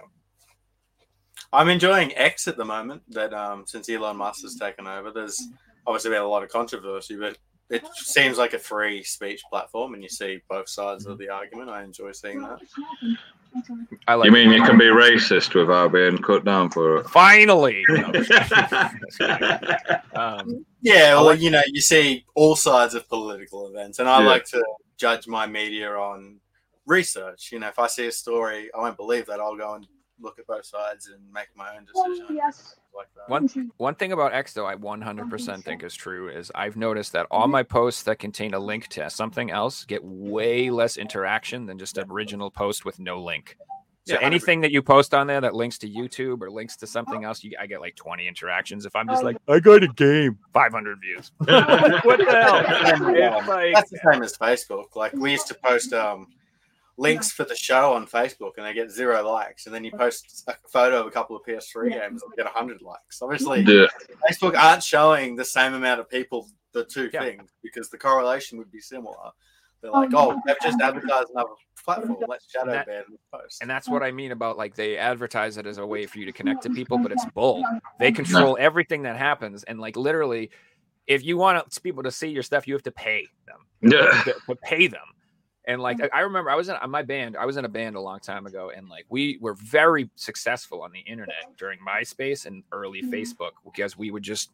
I'm 1.54 1.68
enjoying 1.68 2.14
X 2.16 2.48
at 2.48 2.56
the 2.56 2.64
moment. 2.64 3.02
That 3.08 3.32
um, 3.34 3.64
since 3.66 3.88
Elon 3.88 4.16
Musk 4.18 4.42
has 4.42 4.56
taken 4.56 4.86
over, 4.86 5.10
there's 5.10 5.42
obviously 5.86 6.10
been 6.10 6.22
a 6.22 6.26
lot 6.28 6.42
of 6.42 6.50
controversy, 6.50 7.16
but 7.16 7.38
it 7.70 7.82
seems 7.94 8.36
like 8.36 8.52
a 8.52 8.58
free 8.58 9.02
speech 9.02 9.42
platform, 9.48 9.94
and 9.94 10.02
you 10.02 10.08
see 10.10 10.40
both 10.50 10.68
sides 10.68 11.06
of 11.06 11.16
the 11.18 11.30
argument. 11.30 11.70
I 11.70 11.82
enjoy 11.84 12.12
seeing 12.12 12.42
that. 12.42 12.58
I 14.08 14.14
like. 14.14 14.26
You 14.26 14.32
mean 14.32 14.50
you 14.50 14.62
can 14.64 14.78
be 14.78 14.86
racist 14.86 15.54
without 15.54 15.92
being 15.92 16.18
cut 16.18 16.44
down 16.44 16.70
for 16.70 16.98
it? 16.98 17.06
finally? 17.08 17.84
No, 17.88 18.10
just 18.12 19.18
kidding. 19.18 19.96
um, 20.14 20.64
Yeah, 20.80 21.14
well, 21.20 21.34
you 21.34 21.50
know, 21.50 21.62
you 21.66 21.80
see 21.80 22.24
all 22.34 22.56
sides 22.56 22.94
of 22.94 23.08
political 23.08 23.68
events, 23.68 23.98
and 23.98 24.08
I 24.08 24.20
Yeah. 24.20 24.26
like 24.26 24.44
to 24.46 24.64
judge 24.96 25.26
my 25.26 25.46
media 25.46 25.90
on 25.90 26.40
research. 26.86 27.50
You 27.52 27.58
know, 27.60 27.68
if 27.68 27.78
I 27.78 27.86
see 27.86 28.06
a 28.06 28.12
story, 28.12 28.70
I 28.74 28.78
won't 28.78 28.96
believe 28.96 29.26
that. 29.26 29.40
I'll 29.40 29.56
go 29.56 29.74
and 29.74 29.86
look 30.20 30.38
at 30.38 30.46
both 30.46 30.64
sides 30.66 31.08
and 31.08 31.20
make 31.32 31.48
my 31.56 31.76
own 31.76 31.84
decision. 31.84 32.36
yes. 32.36 32.76
Like 32.94 33.08
that. 33.16 33.28
One 33.28 33.48
one 33.78 33.94
thing 33.94 34.12
about 34.12 34.34
X 34.34 34.52
though, 34.52 34.66
I 34.66 34.74
100% 34.74 35.64
think 35.64 35.82
is 35.82 35.94
true 35.94 36.28
is 36.28 36.52
I've 36.54 36.76
noticed 36.76 37.12
that 37.12 37.26
all 37.30 37.48
my 37.48 37.62
posts 37.62 38.02
that 38.04 38.18
contain 38.18 38.54
a 38.54 38.58
link 38.58 38.88
to 38.88 39.08
something 39.10 39.50
else 39.50 39.84
get 39.84 40.04
way 40.04 40.70
less 40.70 40.96
interaction 40.96 41.66
than 41.66 41.78
just 41.78 41.96
an 41.98 42.10
original 42.10 42.50
post 42.50 42.84
with 42.84 42.98
no 42.98 43.22
link. 43.22 43.56
So 44.04 44.14
Yeah, 44.14 44.20
anything 44.26 44.60
that 44.62 44.72
you 44.72 44.82
post 44.82 45.14
on 45.14 45.28
there 45.28 45.40
that 45.40 45.54
links 45.54 45.78
to 45.78 45.88
YouTube 45.88 46.42
or 46.42 46.50
links 46.50 46.76
to 46.78 46.88
something 46.88 47.22
else, 47.22 47.44
you, 47.44 47.52
I 47.60 47.66
get 47.66 47.80
like 47.80 47.94
20 47.94 48.26
interactions. 48.26 48.84
If 48.84 48.96
I'm 48.96 49.06
just 49.06 49.22
like, 49.22 49.36
I 49.46 49.60
got 49.60 49.84
a 49.84 49.88
game, 49.88 50.38
500 50.52 51.00
views. 51.00 51.30
what 51.38 51.48
the 51.48 52.26
hell? 52.28 52.64
It's 53.38 53.48
like, 53.48 53.74
That's 53.74 53.90
the 53.90 54.00
same 54.12 54.22
as 54.24 54.36
Facebook. 54.36 54.96
Like 54.96 55.12
we 55.12 55.30
used 55.30 55.46
to 55.48 55.54
post 55.54 55.92
um, 55.92 56.26
links 56.96 57.32
for 57.32 57.44
the 57.44 57.56
show 57.56 57.92
on 57.94 58.06
Facebook, 58.06 58.52
and 58.56 58.66
they 58.66 58.74
get 58.74 58.90
zero 58.90 59.28
likes, 59.30 59.66
and 59.66 59.74
then 59.74 59.84
you 59.84 59.90
post 59.90 60.44
a 60.48 60.54
photo 60.68 61.00
of 61.00 61.06
a 61.06 61.10
couple 61.10 61.34
of 61.36 61.42
PS3 61.42 61.90
games, 61.90 62.22
and 62.22 62.32
they 62.32 62.42
get 62.42 62.52
hundred 62.52 62.82
likes. 62.82 63.22
Obviously, 63.22 63.60
Yeah. 63.62 63.86
Facebook 64.30 64.56
aren't 64.56 64.82
showing 64.82 65.36
the 65.36 65.44
same 65.44 65.74
amount 65.74 66.00
of 66.00 66.08
people 66.08 66.48
the 66.72 66.84
two 66.84 67.10
Yeah. 67.12 67.20
things 67.22 67.50
because 67.62 67.90
the 67.90 67.98
correlation 67.98 68.58
would 68.58 68.70
be 68.70 68.80
similar. 68.80 69.30
They're 69.80 69.90
oh, 69.90 70.00
like, 70.00 70.10
oh, 70.14 70.40
they've 70.46 70.56
just 70.62 70.80
advertised 70.80 71.30
another 71.30 71.50
platform. 71.84 72.16
Let's 72.28 72.48
shadow 72.48 72.70
That- 72.70 72.86
ban 72.86 73.02
this 73.10 73.20
post. 73.32 73.60
and 73.60 73.68
that's 73.68 73.88
what 73.88 74.02
I 74.02 74.12
mean 74.12 74.30
about 74.30 74.56
like 74.56 74.76
they 74.76 74.96
advertise 74.96 75.56
it 75.56 75.66
as 75.66 75.78
a 75.78 75.86
way 75.86 76.06
for 76.06 76.18
you 76.18 76.26
to 76.26 76.32
connect 76.32 76.62
to 76.62 76.70
people, 76.70 76.98
but 76.98 77.10
it's 77.10 77.24
bull. 77.34 77.64
They 77.98 78.12
control 78.12 78.56
everything 78.60 79.02
that 79.02 79.16
happens, 79.16 79.64
and 79.64 79.80
like 79.80 79.96
literally, 79.96 80.50
if 81.08 81.24
you 81.24 81.36
want 81.36 81.82
people 81.82 82.04
to 82.04 82.12
see 82.12 82.28
your 82.28 82.44
stuff, 82.44 82.68
you 82.68 82.74
have 82.74 82.84
to 82.84 82.92
pay 82.92 83.26
them. 83.46 83.66
Yeah. 83.80 84.22
to, 84.22 84.34
to 84.46 84.54
pay 84.62 84.86
them. 84.86 85.02
And 85.66 85.80
like 85.80 85.98
mm-hmm. 85.98 86.14
I- 86.14 86.18
I 86.18 86.22
remember, 86.22 86.50
I 86.50 86.56
was 86.56 86.68
in 86.68 86.76
uh, 86.80 86.86
my 86.88 87.02
band. 87.02 87.36
I 87.36 87.46
was 87.46 87.56
in 87.56 87.64
a 87.64 87.68
band 87.68 87.96
a 87.96 88.00
long 88.00 88.20
time 88.20 88.46
ago, 88.46 88.72
and 88.74 88.88
like 88.88 89.06
we 89.08 89.38
were 89.40 89.54
very 89.54 90.10
successful 90.16 90.82
on 90.82 90.92
the 90.92 91.00
internet 91.00 91.56
during 91.56 91.78
MySpace 91.80 92.46
and 92.46 92.64
early 92.72 93.02
mm-hmm. 93.02 93.12
Facebook 93.12 93.52
because 93.64 93.96
we 93.96 94.10
would 94.10 94.22
just 94.22 94.50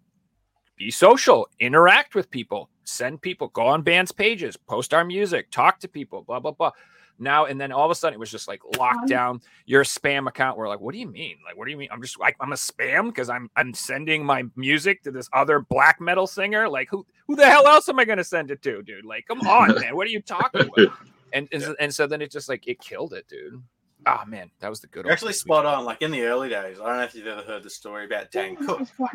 be 0.76 0.90
social, 0.90 1.48
interact 1.58 2.14
with 2.14 2.30
people, 2.30 2.70
send 2.84 3.20
people, 3.20 3.48
go 3.48 3.66
on 3.66 3.82
bands' 3.82 4.12
pages, 4.12 4.56
post 4.56 4.94
our 4.94 5.04
music, 5.04 5.50
talk 5.50 5.80
to 5.80 5.88
people, 5.88 6.22
blah 6.22 6.40
blah 6.40 6.52
blah. 6.52 6.72
Now 7.18 7.46
and 7.46 7.60
then 7.60 7.72
all 7.72 7.84
of 7.84 7.90
a 7.90 7.94
sudden 7.94 8.14
it 8.14 8.20
was 8.20 8.30
just 8.30 8.46
like 8.46 8.60
locked 8.78 9.08
down. 9.08 9.40
Your 9.66 9.82
spam 9.82 10.28
account. 10.28 10.56
We're 10.56 10.68
like, 10.68 10.80
what 10.80 10.92
do 10.92 11.00
you 11.00 11.08
mean? 11.08 11.36
Like, 11.44 11.56
what 11.56 11.64
do 11.64 11.72
you 11.72 11.76
mean? 11.76 11.88
I'm 11.90 12.00
just 12.00 12.20
like 12.20 12.36
I'm 12.38 12.52
a 12.52 12.56
spam 12.56 13.06
because 13.06 13.28
I'm 13.28 13.50
I'm 13.56 13.74
sending 13.74 14.24
my 14.24 14.44
music 14.54 15.02
to 15.02 15.10
this 15.10 15.28
other 15.32 15.58
black 15.58 16.00
metal 16.00 16.26
singer. 16.26 16.68
Like 16.68 16.88
who 16.90 17.04
who 17.28 17.36
the 17.36 17.46
hell 17.46 17.66
else 17.68 17.88
am 17.88 17.98
I 18.00 18.04
gonna 18.04 18.24
send 18.24 18.50
it 18.50 18.60
to, 18.62 18.82
dude? 18.82 19.04
Like, 19.04 19.26
come 19.28 19.40
on, 19.42 19.74
man. 19.80 19.94
What 19.94 20.06
are 20.08 20.10
you 20.10 20.20
talking 20.22 20.62
about? 20.62 20.92
And 21.32 21.46
and, 21.52 21.62
so, 21.62 21.76
and 21.78 21.94
so 21.94 22.06
then 22.08 22.20
it 22.22 22.32
just 22.32 22.48
like 22.48 22.66
it 22.66 22.80
killed 22.80 23.12
it, 23.12 23.28
dude. 23.28 23.62
Oh 24.06 24.22
man, 24.26 24.50
that 24.60 24.68
was 24.70 24.80
the 24.80 24.86
good. 24.86 25.04
You're 25.04 25.12
actually 25.12 25.34
spot 25.34 25.66
on. 25.66 25.84
Like 25.84 26.00
in 26.02 26.10
the 26.10 26.22
early 26.22 26.48
days, 26.48 26.78
I 26.80 26.86
don't 26.86 26.96
know 26.96 27.02
if 27.04 27.14
you've 27.14 27.26
ever 27.26 27.42
heard 27.42 27.62
the 27.62 27.70
story 27.70 28.06
about 28.06 28.30
Dane 28.30 28.56
Cook. 28.56 28.88
But 28.98 29.10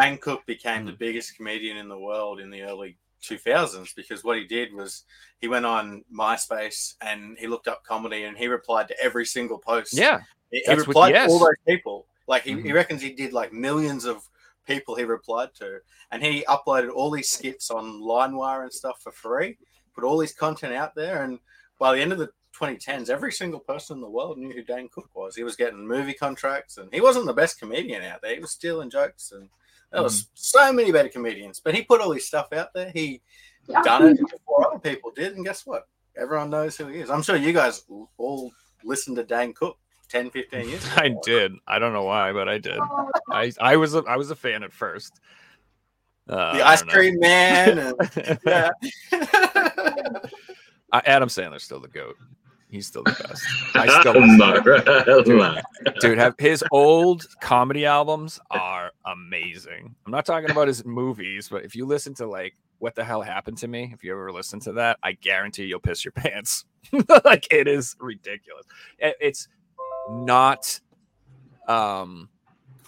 Dane 0.00 0.16
Cook 0.18 0.46
became 0.46 0.82
Mm. 0.84 0.86
the 0.86 0.92
biggest 0.92 1.36
comedian 1.36 1.76
in 1.76 1.88
the 1.88 1.98
world 1.98 2.40
in 2.40 2.48
the 2.50 2.62
early 2.62 2.96
2000s 3.22 3.94
because 3.94 4.24
what 4.24 4.38
he 4.38 4.44
did 4.46 4.72
was 4.72 5.04
he 5.40 5.48
went 5.48 5.66
on 5.66 6.02
MySpace 6.16 6.94
and 7.02 7.36
he 7.38 7.46
looked 7.46 7.68
up 7.68 7.84
comedy 7.84 8.22
and 8.24 8.38
he 8.38 8.46
replied 8.46 8.88
to 8.88 8.98
every 9.02 9.26
single 9.26 9.58
post. 9.58 9.92
Yeah, 9.92 10.20
he, 10.50 10.58
he 10.58 10.62
that's 10.66 10.78
what- 10.80 10.86
replied 10.88 11.12
to 11.12 11.26
all 11.26 11.38
those 11.40 11.50
people. 11.68 12.06
Like 12.26 12.44
he, 12.44 12.52
he 12.52 12.70
Mhm. 12.70 12.74
reckons 12.74 13.02
he 13.02 13.12
did 13.12 13.32
like 13.34 13.52
millions 13.52 14.04
of 14.06 14.26
people 14.66 14.94
he 14.94 15.04
replied 15.04 15.54
to, 15.54 15.78
and 16.10 16.22
he 16.22 16.44
uploaded 16.48 16.92
all 16.92 17.10
these 17.10 17.30
skits 17.30 17.70
on 17.70 18.00
LimeWire 18.00 18.62
and 18.62 18.72
stuff 18.72 19.00
for 19.02 19.12
free. 19.12 19.56
Put 19.94 20.04
all 20.04 20.20
his 20.20 20.32
content 20.32 20.74
out 20.74 20.94
there, 20.94 21.24
and 21.24 21.38
by 21.78 21.94
the 21.94 22.00
end 22.00 22.12
of 22.12 22.18
the 22.18 22.30
2010s, 22.58 23.10
every 23.10 23.32
single 23.32 23.60
person 23.60 23.96
in 23.96 24.00
the 24.02 24.10
world 24.10 24.38
knew 24.38 24.52
who 24.52 24.62
Dane 24.62 24.88
Cook 24.92 25.08
was. 25.14 25.34
He 25.34 25.44
was 25.44 25.56
getting 25.56 25.86
movie 25.86 26.14
contracts, 26.14 26.78
and 26.78 26.92
he 26.92 27.00
wasn't 27.00 27.26
the 27.26 27.32
best 27.32 27.58
comedian 27.58 28.02
out 28.02 28.22
there. 28.22 28.34
He 28.34 28.40
was 28.40 28.50
stealing 28.50 28.90
jokes, 28.90 29.32
and 29.32 29.48
there 29.92 30.02
was 30.02 30.24
mm. 30.24 30.28
so 30.34 30.72
many 30.72 30.92
better 30.92 31.08
comedians. 31.08 31.60
But 31.60 31.74
he 31.74 31.82
put 31.82 32.00
all 32.00 32.12
his 32.12 32.26
stuff 32.26 32.52
out 32.52 32.72
there. 32.74 32.90
He 32.94 33.22
done 33.82 34.08
it 34.08 34.18
before 34.18 34.66
other 34.66 34.78
people 34.78 35.10
did, 35.14 35.36
and 35.36 35.44
guess 35.44 35.66
what? 35.66 35.88
Everyone 36.16 36.50
knows 36.50 36.76
who 36.76 36.86
he 36.86 37.00
is. 37.00 37.10
I'm 37.10 37.22
sure 37.22 37.36
you 37.36 37.52
guys 37.52 37.84
all 38.18 38.50
listened 38.84 39.16
to 39.16 39.24
Dane 39.24 39.52
Cook 39.54 39.78
10, 40.10 40.30
15 40.30 40.68
years 40.68 40.84
ago. 40.92 40.94
I 40.96 41.14
did. 41.24 41.52
I 41.66 41.78
don't 41.78 41.92
know 41.92 42.04
why, 42.04 42.32
but 42.32 42.48
I 42.48 42.58
did. 42.58 42.78
I 43.30 43.52
I 43.60 43.76
was 43.76 43.94
a, 43.94 44.02
I 44.06 44.16
was 44.16 44.30
a 44.30 44.36
fan 44.36 44.62
at 44.62 44.72
first. 44.72 45.20
Uh, 46.28 46.56
The 46.56 46.66
ice 46.66 46.82
cream 46.82 47.18
man, 47.18 47.78
and 47.78 48.38
yeah. 48.46 48.70
Adam 50.92 51.28
Sandler's 51.28 51.62
still 51.64 51.80
the 51.80 51.88
goat. 51.88 52.16
He's 52.68 52.86
still 52.86 53.02
the 53.02 53.10
best. 53.10 53.42
I 53.74 54.00
still 54.00 54.14
no, 54.14 54.60
no. 55.26 55.60
dude 56.00 56.18
have 56.18 56.36
his 56.38 56.62
old 56.70 57.26
comedy 57.40 57.84
albums 57.84 58.38
are 58.50 58.92
amazing 59.06 59.92
i'm 60.06 60.12
not 60.12 60.24
talking 60.24 60.50
about 60.50 60.68
his 60.68 60.84
movies 60.84 61.48
but 61.48 61.64
if 61.64 61.74
you 61.74 61.84
listen 61.84 62.14
to 62.14 62.26
like 62.26 62.54
what 62.78 62.94
the 62.94 63.02
hell 63.02 63.22
happened 63.22 63.58
to 63.58 63.66
me 63.66 63.90
if 63.92 64.04
you 64.04 64.12
ever 64.12 64.30
listen 64.30 64.60
to 64.60 64.72
that 64.72 64.98
i 65.02 65.12
guarantee 65.12 65.64
you'll 65.64 65.80
piss 65.80 66.04
your 66.04 66.12
pants 66.12 66.64
like 67.24 67.46
it 67.50 67.66
is 67.66 67.96
ridiculous 67.98 68.66
it's 68.98 69.48
not 70.10 70.80
um 71.68 72.28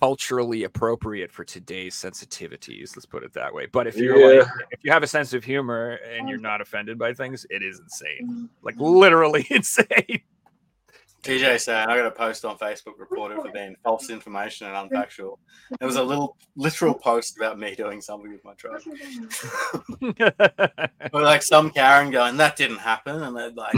culturally 0.01 0.65
appropriate 0.65 1.31
for 1.31 1.45
today's 1.45 1.95
sensitivities. 1.95 2.97
Let's 2.97 3.07
put 3.07 3.23
it 3.23 3.33
that 3.35 3.55
way. 3.55 3.67
But 3.67 3.87
if 3.87 3.97
you're 3.97 4.39
like, 4.41 4.49
if 4.73 4.81
you 4.83 4.91
have 4.91 5.05
a 5.05 5.07
sense 5.07 5.33
of 5.33 5.45
humor 5.45 6.01
and 6.11 6.29
you're 6.29 6.39
not 6.41 6.61
offended 6.61 6.99
by 6.99 7.15
things, 7.15 7.47
it 7.51 7.63
is 7.63 7.79
insane. 7.79 8.49
Like 8.63 8.75
literally 8.79 9.47
insane. 9.51 10.23
TJ 11.23 11.61
saying 11.61 11.89
I 11.89 11.97
got 11.97 12.07
a 12.07 12.11
post 12.11 12.45
on 12.45 12.59
Facebook 12.59 12.99
reported 12.99 13.41
for 13.41 13.53
being 13.53 13.77
false 13.85 14.11
information 14.11 14.67
and 14.67 14.91
unfactual. 14.91 15.39
There 15.79 15.87
was 15.87 15.95
a 15.95 16.03
little 16.03 16.37
literal 16.57 16.95
post 16.95 17.37
about 17.37 17.61
me 17.61 17.77
doing 17.77 18.01
something 18.01 18.33
with 18.33 18.45
my 18.45 18.55
truck. 18.55 18.83
Or 21.13 21.21
like 21.21 21.43
some 21.43 21.71
Karen 21.71 22.11
going, 22.11 22.39
that 22.39 22.57
didn't 22.57 22.79
happen, 22.79 23.23
and 23.23 23.37
they're 23.37 23.51
like, 23.51 23.75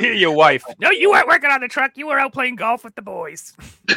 Your 0.00 0.32
wife. 0.32 0.62
No, 0.78 0.90
you 0.90 1.10
weren't 1.10 1.26
working 1.26 1.50
on 1.50 1.60
the 1.60 1.68
truck. 1.68 1.92
You 1.96 2.08
were 2.08 2.18
out 2.18 2.32
playing 2.32 2.56
golf 2.56 2.84
with 2.84 2.94
the 2.94 3.02
boys. 3.02 3.54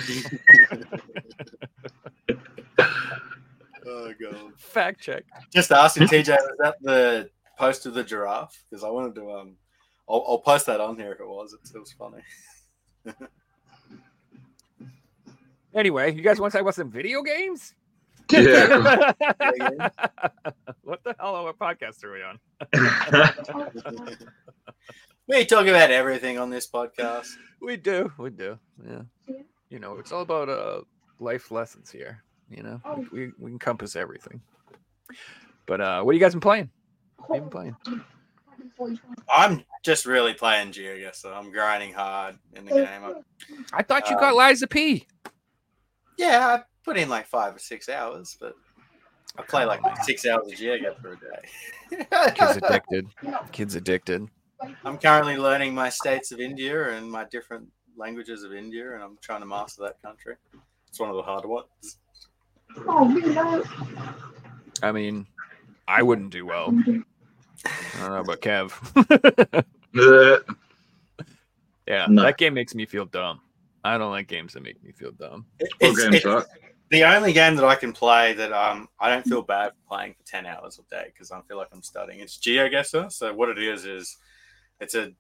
oh 3.86 4.14
god. 4.20 4.54
Fact 4.58 5.02
check. 5.02 5.24
Just 5.54 5.72
asking 5.72 6.08
TJ, 6.08 6.30
was 6.30 6.58
that 6.60 6.76
the 6.82 7.30
post 7.58 7.86
of 7.86 7.94
the 7.94 8.04
giraffe? 8.04 8.64
Because 8.70 8.84
I 8.84 8.90
wanted 8.90 9.16
to 9.16 9.32
um, 9.32 9.56
I'll, 10.10 10.26
I'll 10.28 10.40
post 10.40 10.66
that 10.68 10.82
on 10.82 10.98
here 10.98 11.14
if 11.14 11.20
it 11.20 11.28
was. 11.28 11.54
It, 11.54 11.60
it 11.76 11.80
was 11.80 11.92
funny. 11.92 12.22
Anyway, 15.76 16.14
you 16.14 16.22
guys 16.22 16.40
want 16.40 16.52
to 16.52 16.58
talk 16.58 16.62
about 16.62 16.76
some 16.76 16.92
video 16.92 17.24
games? 17.24 17.74
yeah. 18.32 18.68
what 20.84 21.04
the 21.04 21.16
hell? 21.20 21.44
What 21.44 21.58
podcast 21.58 22.04
are 22.04 22.14
we 22.14 22.22
on? 22.22 22.40
we 25.28 25.46
talk 25.46 25.66
about 25.66 25.90
everything 25.90 26.38
on 26.38 26.52
this 26.52 26.70
podcast. 26.70 27.28
We 27.60 27.78
do. 27.78 28.12
We 28.20 28.30
do. 28.30 28.60
Yeah. 28.88 29.02
You 29.70 29.80
know, 29.80 29.98
it's 29.98 30.12
all 30.12 30.22
about 30.22 30.50
uh 30.50 30.82
life 31.20 31.50
lessons 31.50 31.90
here. 31.90 32.24
You 32.50 32.62
know, 32.62 32.82
we, 33.12 33.32
we 33.40 33.52
encompass 33.52 33.96
everything. 33.96 34.42
But 35.66 35.82
uh 35.82 36.04
what 36.04 36.14
have 36.14 36.20
you 36.22 36.26
guys 36.26 36.34
been 36.34 36.42
playing? 36.42 36.70
What 37.18 37.36
have 37.36 37.46
you 37.46 37.50
been 37.50 37.76
playing? 37.86 38.04
I'm 39.30 39.64
just 39.84 40.06
really 40.06 40.34
playing 40.34 40.72
GeoGuessr. 40.72 41.36
I'm 41.36 41.52
grinding 41.52 41.94
hard 41.94 42.38
in 42.56 42.66
the 42.66 42.72
game. 42.72 43.04
I, 43.04 43.14
I 43.74 43.84
thought 43.84 44.10
you 44.10 44.16
Uh, 44.16 44.20
got 44.20 44.36
Liza 44.36 44.68
P. 44.68 45.08
yeah, 46.18 46.48
I 46.48 46.64
put 46.84 46.98
in 46.98 47.10
like 47.10 47.28
five 47.28 47.56
or 47.56 47.60
six 47.60 47.90
hours, 47.90 48.38
but 48.40 48.54
I 49.38 49.42
play 49.44 49.66
like 49.66 49.82
six 50.04 50.26
hours 50.26 50.48
of 50.52 50.58
GeoGuessr 50.58 51.18
a 51.18 51.96
day. 51.96 52.34
Kid's 52.36 52.58
addicted. 52.64 53.08
Kid's 53.52 53.76
addicted. 53.76 54.28
I'm 54.86 54.98
currently 54.98 55.38
learning 55.38 55.76
my 55.76 55.90
states 55.90 56.32
of 56.32 56.40
India 56.40 56.96
and 56.96 57.12
my 57.12 57.26
different 57.26 57.68
languages 57.98 58.44
of 58.44 58.54
India, 58.54 58.94
and 58.94 59.04
I'm 59.04 59.18
trying 59.22 59.42
to 59.42 59.46
master 59.46 59.82
that 59.84 60.02
country. 60.02 60.36
It's 60.88 61.00
one 61.00 61.10
of 61.10 61.16
the 61.16 61.22
harder 61.24 61.48
ones. 61.48 61.98
Oh, 62.88 63.62
I 64.82 64.92
mean, 64.92 65.28
I 65.88 66.02
wouldn't 66.02 66.32
do 66.32 66.46
well. 66.46 66.74
I 67.66 68.00
don't 68.00 68.10
know 68.10 68.20
about 68.22 68.42
Kev. 68.42 68.72
Uh, 69.96 70.40
yeah, 71.88 72.06
No. 72.10 72.24
that 72.24 72.38
game 72.38 72.54
makes 72.54 72.76
me 72.76 72.86
feel 72.86 73.06
dumb. 73.06 73.42
I 73.84 73.98
don't 73.98 74.12
like 74.12 74.28
games 74.28 74.54
that 74.54 74.64
make 74.64 74.82
me 74.84 74.92
feel 74.92 75.12
dumb. 75.12 75.46
It's- 75.60 75.98
game's 76.00 76.16
it's- 76.16 76.46
the 76.90 77.04
only 77.06 77.34
game 77.34 77.56
that 77.56 77.66
I 77.66 77.74
can 77.76 77.92
play 77.92 78.34
that 78.34 78.52
um 78.54 78.88
I 79.00 79.10
don't 79.10 79.26
feel 79.26 79.42
bad 79.42 79.72
playing 79.88 80.14
for 80.14 80.24
ten 80.26 80.46
hours 80.46 80.78
a 80.80 80.84
day 80.96 81.06
because 81.12 81.32
I 81.32 81.42
feel 81.42 81.58
like 81.58 81.70
I'm 81.74 81.82
studying. 81.82 82.20
It's 82.20 82.38
GeoGuessr. 82.38 83.12
So 83.12 83.34
what 83.34 83.50
it 83.50 83.58
is 83.58 83.86
is 83.86 84.16
it's 84.80 84.94
a 84.94 85.12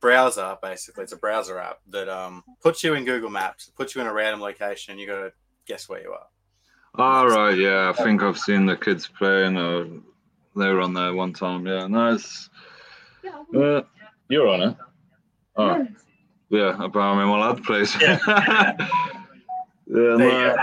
browser 0.00 0.56
basically. 0.60 1.04
It's 1.04 1.12
a 1.12 1.16
browser 1.18 1.58
app 1.60 1.78
that 1.90 2.08
um 2.08 2.42
puts 2.60 2.82
you 2.82 2.94
in 2.94 3.04
Google 3.04 3.30
Maps, 3.30 3.68
it 3.68 3.76
puts 3.76 3.94
you 3.94 4.00
in 4.00 4.08
a 4.08 4.12
random 4.12 4.40
location, 4.40 4.90
and 4.92 5.00
you 5.00 5.06
got 5.06 5.20
to 5.20 5.32
guess 5.66 5.88
where 5.88 6.02
you 6.02 6.10
are. 6.12 6.26
All 6.96 7.28
right, 7.28 7.56
yeah, 7.56 7.92
I 7.96 8.02
think 8.02 8.22
I've 8.24 8.38
seen 8.38 8.66
the 8.66 8.76
kids 8.76 9.06
playing. 9.06 9.56
Or 9.56 9.86
they 10.60 10.68
were 10.68 10.80
on 10.80 10.94
there 10.94 11.14
one 11.14 11.32
time. 11.32 11.66
Yeah, 11.66 11.86
nice. 11.86 12.48
Uh, 13.54 13.82
you're 14.28 14.48
on 14.48 14.62
it. 14.62 14.76
Oh, 15.56 15.86
yeah, 16.48 16.82
about 16.82 17.16
me, 17.18 17.24
my 17.24 17.38
lad 17.48 17.62
plays. 17.64 17.94
Yeah. 18.00 18.18
yeah, 18.26 18.76
no, 19.86 20.16
you 20.16 20.30
go. 20.30 20.56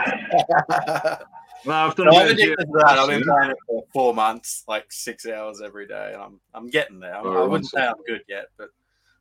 no, 1.66 1.74
I've 1.74 1.96
done 1.96 2.08
So 2.12 2.18
a 2.18 2.22
I'm 2.22 2.28
bit 2.28 2.32
of 2.32 2.32
addicted 2.32 2.66
to 2.66 2.72
that. 2.80 2.88
I've 3.00 3.08
been 3.10 3.22
geocaching. 3.22 3.26
playing 3.38 3.52
it 3.52 3.58
for 3.68 3.84
four 3.94 4.14
months, 4.14 4.64
like 4.68 4.86
six 4.90 5.26
hours 5.26 5.62
every 5.62 5.88
day, 5.88 6.12
and 6.14 6.22
I'm 6.22 6.40
I'm 6.54 6.70
getting 6.70 7.00
there. 7.00 7.16
I'm, 7.16 7.28
Oh, 7.28 7.44
I 7.44 7.48
wouldn't 7.48 7.70
say 7.70 7.82
I'm 7.86 7.96
good 8.08 8.22
yet, 8.28 8.46
but 8.58 8.70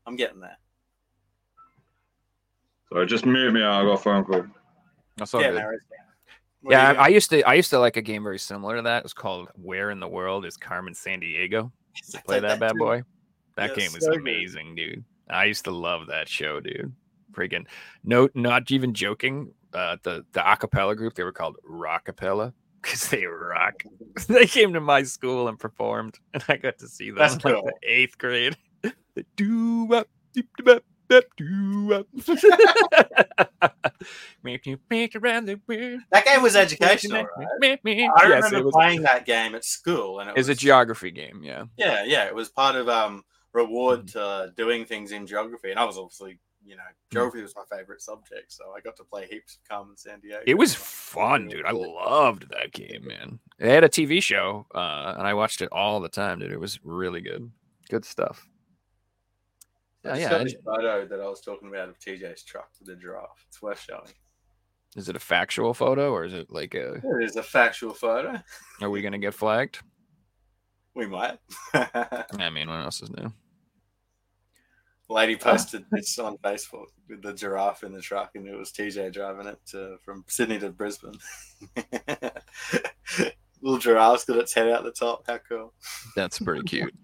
I'm 0.07 0.17
getting 0.17 0.41
there. 0.41 0.57
Sorry, 2.89 3.07
just 3.07 3.27
mute 3.27 3.53
me 3.53 3.63
out. 3.63 3.83
I 3.83 3.85
got 3.85 3.95
a 3.95 3.99
phone 3.99 4.25
call. 4.25 4.47
That's 5.17 5.35
all 5.35 5.41
yeah, 5.43 5.51
good. 5.51 5.63
no, 5.63 5.69
it's- 5.71 5.81
What 5.89 6.06
Yeah, 6.71 6.93
I, 6.93 7.05
I 7.05 7.09
used 7.09 7.31
to 7.31 7.43
I 7.43 7.55
used 7.55 7.71
to 7.71 7.79
like 7.79 7.97
a 7.97 8.03
game 8.03 8.23
very 8.23 8.39
similar 8.39 8.77
to 8.77 8.83
that. 8.83 8.99
It 8.99 9.03
was 9.05 9.15
called 9.15 9.49
Where 9.55 9.91
in 9.91 10.01
the 10.01 10.09
World 10.09 10.45
is 10.45 10.57
Carmen 10.57 10.95
Sandiego? 10.95 11.71
Play 12.25 12.41
that 12.41 12.61
bad 12.61 12.73
too. 12.73 12.79
boy. 12.79 13.03
That 13.57 13.71
Yeah, 13.71 13.77
game 13.77 13.93
was 13.93 14.05
so 14.05 14.11
good. 14.13 14.21
amazing, 14.21 14.75
dude. 14.75 15.05
I 15.29 15.45
used 15.45 15.65
to 15.65 15.71
love 15.71 16.09
that 16.09 16.29
show, 16.29 16.61
dude. 16.61 16.95
Freaking 17.33 17.67
no, 18.05 18.29
not 18.35 18.71
even 18.71 18.95
joking. 18.95 19.53
Uh, 19.73 19.97
the 20.03 20.25
the 20.33 20.41
acapella 20.41 20.97
group 20.97 21.15
they 21.15 21.25
were 21.25 21.33
called 21.33 21.57
Rockapella 21.69 22.53
because 22.83 23.09
they 23.09 23.27
rock. 23.27 23.83
they 24.29 24.47
came 24.47 24.73
to 24.73 24.81
my 24.81 25.03
school 25.03 25.49
and 25.49 25.59
performed, 25.59 26.19
and 26.35 26.45
I 26.49 26.57
got 26.57 26.79
to 26.79 26.89
see 26.89 27.11
them 27.11 27.19
That's 27.19 27.35
in 27.45 27.53
like 27.53 27.55
cool. 27.55 27.65
the 27.65 27.89
eighth 27.89 28.19
grade. 28.19 28.57
the 28.83 29.25
doo 29.37 30.05
wop 31.11 31.25
deep 31.37 31.47
bop 31.89 32.07
bop 32.27 32.37
doo 32.41 32.53
wop. 33.63 33.73
Make 34.43 34.67
you 34.67 34.79
make 34.91 35.17
around 35.17 35.47
the 35.47 35.59
world. 35.67 36.01
That 36.13 36.25
game 36.25 36.43
was 36.43 36.55
educational, 36.55 37.27
right? 37.37 37.47
I 37.53 37.59
I 38.17 38.29
yes, 38.29 38.45
remember 38.45 38.67
was. 38.67 38.73
playing 38.73 39.03
that 39.03 39.27
game 39.27 39.55
at 39.55 39.65
school, 39.65 40.21
and 40.21 40.31
it 40.31 40.37
was 40.37 40.49
a 40.49 40.55
geography 40.55 41.11
game, 41.11 41.43
yeah. 41.43 41.65
yeah, 41.77 42.05
yeah. 42.05 42.25
It 42.27 42.35
was 42.35 42.49
part 42.49 42.77
of 42.77 42.89
um 42.89 43.25
reward 43.53 44.07
Mm. 44.07 44.13
to 44.13 44.53
doing 44.57 44.85
things 44.85 45.13
in 45.13 45.27
geography, 45.27 45.71
and 45.71 45.81
I 45.81 45.85
was 45.85 45.99
obviously 45.99 46.39
you 46.65 46.77
know 46.77 46.83
Mm. 46.83 47.13
geography 47.13 47.43
was 47.43 47.55
my 47.57 47.63
favorite 47.77 48.01
subject, 48.03 48.53
so 48.53 48.73
I 48.77 48.81
got 48.81 48.97
to 48.97 49.05
play 49.05 49.27
heaps 49.29 49.57
of 49.57 49.69
Carmen 49.69 49.97
Sandiego. 49.97 50.43
It 50.47 50.55
was 50.59 50.75
fun, 50.75 51.49
dude. 51.49 51.65
I 51.67 51.73
loved 51.73 52.49
that 52.51 52.73
game, 52.73 53.07
man. 53.07 53.41
They 53.59 53.73
had 53.73 53.85
a 53.85 53.89
TV 53.89 54.23
show, 54.23 54.67
uh, 54.75 55.15
and 55.19 55.27
I 55.27 55.35
watched 55.35 55.63
it 55.63 55.69
all 55.73 56.01
the 56.01 56.09
time, 56.09 56.39
dude. 56.41 56.53
It 56.53 56.61
was 56.61 56.79
really 56.85 57.21
good. 57.23 57.51
Good 57.89 58.05
stuff. 58.05 58.47
I 60.09 60.17
Yeah, 60.17 60.23
yeah. 60.23 60.31
got 60.31 60.41
and- 60.41 60.51
this 60.51 60.57
photo 60.65 61.07
that 61.07 61.21
I 61.21 61.29
was 61.29 61.41
talking 61.41 61.69
about 61.69 61.89
of 61.89 61.99
TJ's 61.99 62.43
truck 62.45 62.71
with 62.79 62.89
the 62.89 62.97
giraffe. 62.97 63.45
It's 63.49 63.61
worth 63.61 63.81
showing. 63.81 64.13
Is 64.97 65.09
it 65.11 65.17
a 65.17 65.21
factual 65.21 65.75
photo 65.75 66.11
or 66.13 66.25
is 66.25 66.33
it 66.33 66.51
like 66.51 66.75
a? 66.75 66.95
It 66.95 67.05
is 67.23 67.37
a 67.37 67.43
factual 67.43 67.93
photo. 67.93 68.41
Are 68.81 68.89
we 68.89 69.03
gonna 69.03 69.19
get 69.19 69.35
flagged? 69.35 69.81
We 70.95 71.07
might. 71.07 71.39
I 71.75 72.51
mean, 72.51 72.69
what 72.69 72.81
else 72.81 73.03
is 73.03 73.11
new? 73.11 73.31
Lady 75.09 75.37
ah. 75.37 75.45
posted 75.51 75.85
this 75.93 76.19
on 76.19 76.37
Facebook 76.39 76.87
with 77.09 77.23
the 77.23 77.33
giraffe 77.35 77.85
in 77.85 77.93
the 77.93 78.01
truck, 78.01 78.31
and 78.35 78.47
it 78.49 78.57
was 78.57 78.73
TJ 78.73 79.13
driving 79.13 79.47
it 79.47 79.59
to, 79.67 79.99
from 80.03 80.25
Sydney 80.27 80.59
to 80.59 80.71
Brisbane. 80.71 81.19
Little 83.63 83.79
giraffe's 83.79 84.25
got 84.25 84.39
its 84.39 84.55
head 84.55 84.69
out 84.69 84.85
the 84.85 84.93
top. 84.93 85.25
How 85.27 85.39
cool! 85.49 85.73
That's 86.15 86.39
pretty 86.39 86.63
cute. 86.63 86.95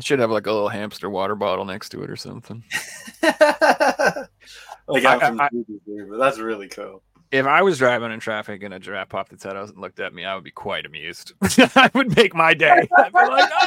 It 0.00 0.04
should 0.06 0.18
have 0.18 0.30
like 0.30 0.46
a 0.46 0.50
little 0.50 0.70
hamster 0.70 1.10
water 1.10 1.34
bottle 1.34 1.66
next 1.66 1.90
to 1.90 2.02
it 2.02 2.08
or 2.08 2.16
something. 2.16 2.64
like 3.22 5.04
I- 5.04 5.18
from 5.18 5.38
I- 5.38 5.50
but 6.08 6.16
that's 6.18 6.38
really 6.38 6.68
cool. 6.68 7.02
If 7.30 7.44
I 7.46 7.60
was 7.60 7.76
driving 7.76 8.10
in 8.12 8.18
traffic 8.18 8.62
and 8.62 8.72
a 8.72 8.78
giraffe 8.78 9.10
popped 9.10 9.34
its 9.34 9.44
head 9.44 9.58
out 9.58 9.68
and 9.68 9.76
looked 9.78 10.00
at 10.00 10.14
me, 10.14 10.24
I 10.24 10.34
would 10.34 10.42
be 10.42 10.50
quite 10.50 10.86
amused. 10.86 11.34
I 11.42 11.90
would 11.94 12.16
make 12.16 12.34
my 12.34 12.54
day. 12.54 12.88
I'd 12.96 13.12
be 13.12 13.18
like, 13.18 13.50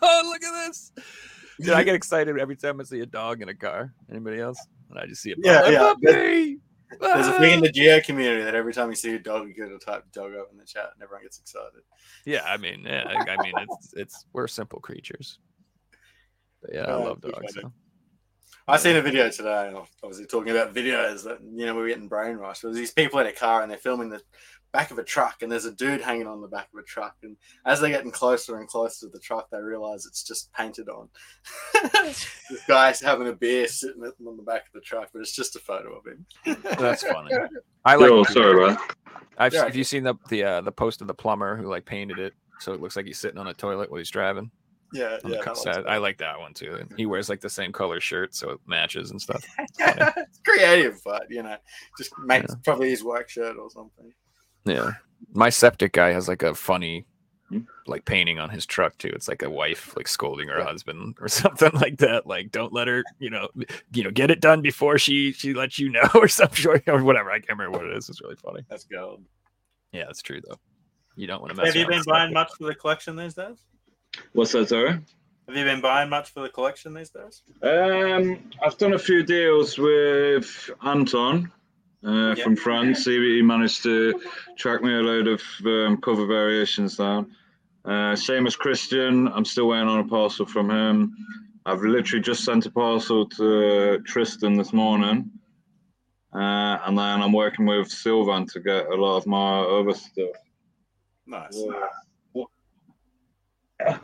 "Oh, 0.00 0.22
look 0.26 0.44
at 0.44 0.66
this!" 0.68 0.92
Dude, 1.60 1.70
I 1.74 1.82
get 1.82 1.96
excited 1.96 2.38
every 2.38 2.54
time 2.54 2.80
I 2.80 2.84
see 2.84 3.00
a 3.00 3.06
dog 3.06 3.42
in 3.42 3.48
a 3.48 3.54
car. 3.54 3.92
Anybody 4.08 4.38
else? 4.40 4.64
And 4.90 4.98
I 5.00 5.06
just 5.06 5.22
see 5.22 5.32
a 5.32 5.34
Yeah, 5.42 5.60
puppy. 5.62 5.72
yeah. 5.72 5.80
puppy! 5.80 6.58
There's 7.00 7.26
a 7.26 7.38
thing 7.40 7.52
in 7.54 7.58
Ah! 7.58 7.62
the 7.62 7.72
geo 7.72 8.00
community 8.00 8.44
that 8.44 8.54
every 8.54 8.72
time 8.72 8.90
you 8.90 8.94
see 8.94 9.12
a 9.16 9.18
dog, 9.18 9.48
you 9.48 9.54
get 9.54 9.68
to 9.70 9.78
type 9.84 10.04
dog 10.12 10.34
up 10.36 10.50
in 10.52 10.56
the 10.56 10.64
chat, 10.64 10.90
and 10.94 11.02
everyone 11.02 11.24
gets 11.24 11.40
excited. 11.40 11.82
Yeah, 12.24 12.44
I 12.46 12.58
mean, 12.58 12.84
yeah, 12.86 13.02
I 13.28 13.42
mean, 13.42 13.54
it's 13.58 13.92
it's 13.96 14.26
we're 14.32 14.46
simple 14.46 14.78
creatures. 14.78 15.40
But 16.64 16.74
yeah, 16.74 16.82
I 16.82 16.92
Uh, 16.92 16.98
love 17.00 17.20
dogs. 17.20 17.34
funny. 17.34 17.48
So. 17.62 17.72
I 18.66 18.78
seen 18.78 18.96
a 18.96 19.02
video 19.02 19.28
today, 19.28 19.68
and 19.68 19.76
obviously 20.02 20.24
talking 20.26 20.50
about 20.50 20.72
videos 20.74 21.22
that 21.24 21.38
you 21.42 21.66
know 21.66 21.74
we're 21.74 21.88
getting 21.88 22.08
brainwashed. 22.08 22.62
There's 22.62 22.76
these 22.76 22.92
people 22.92 23.18
in 23.20 23.26
a 23.26 23.32
car 23.32 23.60
and 23.62 23.70
they're 23.70 23.76
filming 23.78 24.08
the 24.08 24.22
back 24.72 24.90
of 24.90 24.98
a 24.98 25.04
truck, 25.04 25.42
and 25.42 25.52
there's 25.52 25.66
a 25.66 25.72
dude 25.72 26.00
hanging 26.00 26.26
on 26.26 26.40
the 26.40 26.48
back 26.48 26.68
of 26.72 26.78
a 26.80 26.82
truck. 26.82 27.14
And 27.22 27.36
as 27.66 27.80
they're 27.80 27.90
getting 27.90 28.10
closer 28.10 28.56
and 28.58 28.66
closer 28.66 29.06
to 29.06 29.12
the 29.12 29.18
truck, 29.20 29.50
they 29.50 29.58
realize 29.60 30.06
it's 30.06 30.22
just 30.24 30.50
painted 30.54 30.88
on. 30.88 31.10
this 32.02 32.26
guy's 32.66 33.00
having 33.00 33.28
a 33.28 33.32
beer 33.34 33.68
sitting 33.68 34.02
on 34.02 34.36
the 34.36 34.42
back 34.42 34.62
of 34.66 34.72
the 34.72 34.80
truck, 34.80 35.10
but 35.12 35.20
it's 35.20 35.32
just 35.36 35.56
a 35.56 35.60
photo 35.60 35.98
of 35.98 36.06
him. 36.06 36.26
That's 36.78 37.02
funny. 37.02 37.34
I 37.84 37.96
like. 37.96 38.08
Yo, 38.08 38.22
sorry, 38.24 38.66
man. 38.66 38.78
I've 39.36 39.52
Yeah. 39.52 39.64
have 39.64 39.76
you 39.76 39.84
seen 39.84 40.04
the 40.04 40.14
the 40.30 40.42
uh, 40.44 40.60
the 40.62 40.72
post 40.72 41.02
of 41.02 41.06
the 41.06 41.14
plumber 41.14 41.56
who 41.56 41.64
like 41.68 41.84
painted 41.84 42.18
it 42.18 42.32
so 42.60 42.72
it 42.72 42.80
looks 42.80 42.96
like 42.96 43.04
he's 43.04 43.18
sitting 43.18 43.38
on 43.38 43.48
a 43.48 43.54
toilet 43.54 43.90
while 43.90 43.98
he's 43.98 44.10
driving? 44.10 44.50
Yeah, 44.94 45.10
yeah. 45.10 45.18
the 45.22 45.28
that 45.30 45.42
cut. 45.42 45.88
I 45.88 45.98
like 45.98 46.18
that 46.18 46.38
one 46.38 46.54
too. 46.54 46.86
He 46.96 47.04
wears 47.04 47.28
like 47.28 47.40
the 47.40 47.50
same 47.50 47.72
color 47.72 48.00
shirt, 48.00 48.34
so 48.34 48.50
it 48.50 48.60
matches 48.66 49.10
and 49.10 49.20
stuff. 49.20 49.44
it's 49.78 50.38
creative, 50.46 51.00
but 51.04 51.26
you 51.28 51.42
know, 51.42 51.56
just 51.98 52.12
makes 52.24 52.46
Yeah. 52.50 52.56
probably 52.64 52.90
his 52.90 53.02
work 53.04 53.28
shirt 53.28 53.56
or 53.58 53.68
something. 53.70 54.12
Yeah. 54.64 54.92
My 55.32 55.50
septic 55.50 55.92
guy 55.92 56.12
has 56.12 56.28
like 56.28 56.42
a 56.42 56.54
funny 56.54 57.06
Hmm? 57.50 57.58
like 57.86 58.06
painting 58.06 58.38
on 58.38 58.48
his 58.48 58.64
truck 58.64 58.96
too. 58.96 59.12
It's 59.14 59.28
like 59.28 59.42
a 59.42 59.50
wife 59.50 59.94
like 59.98 60.08
scolding 60.08 60.48
her 60.48 60.64
husband 60.64 61.16
or 61.20 61.28
something 61.28 61.72
like 61.74 61.98
that. 61.98 62.26
Like 62.26 62.50
don't 62.50 62.72
let 62.72 62.88
her, 62.88 63.04
you 63.18 63.28
know, 63.28 63.48
you 63.92 64.02
know, 64.02 64.10
get 64.10 64.30
it 64.30 64.40
done 64.40 64.62
before 64.62 64.96
she 64.96 65.32
she 65.32 65.52
lets 65.52 65.78
you 65.78 65.90
know 65.90 66.08
or 66.14 66.26
something 66.26 66.80
or 66.86 67.04
whatever. 67.04 67.30
I 67.30 67.40
can't 67.40 67.58
remember 67.58 67.78
what 67.78 67.86
it 67.86 67.96
is. 67.98 68.08
It's 68.08 68.22
really 68.22 68.36
funny. 68.36 68.62
That's 68.70 68.84
gold. 68.84 69.24
Yeah, 69.92 70.04
that's 70.06 70.22
true 70.22 70.40
though. 70.48 70.56
You 71.16 71.26
don't 71.26 71.42
want 71.42 71.50
to 71.54 71.56
mess 71.56 71.66
Have 71.66 71.76
you 71.76 71.86
been 71.86 72.02
buying 72.06 72.32
much 72.32 72.50
for 72.56 72.64
the 72.64 72.74
collection 72.74 73.14
these 73.14 73.34
days? 73.34 73.58
What's 74.32 74.52
that, 74.52 74.68
sorry? 74.68 75.00
Have 75.46 75.56
you 75.56 75.64
been 75.64 75.80
buying 75.80 76.08
much 76.08 76.30
for 76.30 76.40
the 76.42 76.48
collection 76.48 76.94
these 76.94 77.10
days? 77.10 77.42
Um, 77.62 78.50
I've 78.64 78.78
done 78.78 78.94
a 78.94 78.98
few 78.98 79.22
deals 79.22 79.78
with 79.78 80.70
Anton 80.84 81.52
uh, 82.06 82.34
Yeah. 82.36 82.42
from 82.44 82.56
France. 82.56 83.04
He, 83.04 83.36
he 83.36 83.42
managed 83.42 83.82
to 83.82 84.20
track 84.56 84.82
me 84.82 84.94
a 84.94 85.00
load 85.02 85.28
of 85.28 85.42
um, 85.66 85.98
cover 86.00 86.26
variations 86.26 86.96
down. 86.96 87.34
Uh, 87.84 88.16
same 88.16 88.46
as 88.46 88.56
Christian. 88.56 89.28
I'm 89.28 89.44
still 89.44 89.68
waiting 89.68 89.88
on 89.88 90.00
a 90.00 90.08
parcel 90.08 90.46
from 90.46 90.70
him. 90.70 91.14
I've 91.66 91.82
literally 91.82 92.22
just 92.22 92.44
sent 92.44 92.64
a 92.66 92.70
parcel 92.70 93.26
to 93.30 94.00
Tristan 94.06 94.56
this 94.56 94.72
morning. 94.72 95.30
Uh, 96.34 96.78
and 96.86 96.98
then 96.98 97.22
I'm 97.22 97.32
working 97.32 97.66
with 97.66 97.90
Sylvan 97.90 98.46
to 98.46 98.60
get 98.60 98.86
a 98.86 98.94
lot 98.94 99.18
of 99.18 99.26
my 99.26 99.60
other 99.60 99.92
stuff. 99.94 100.30
Nice. 101.26 101.50
Yeah, 101.54 101.86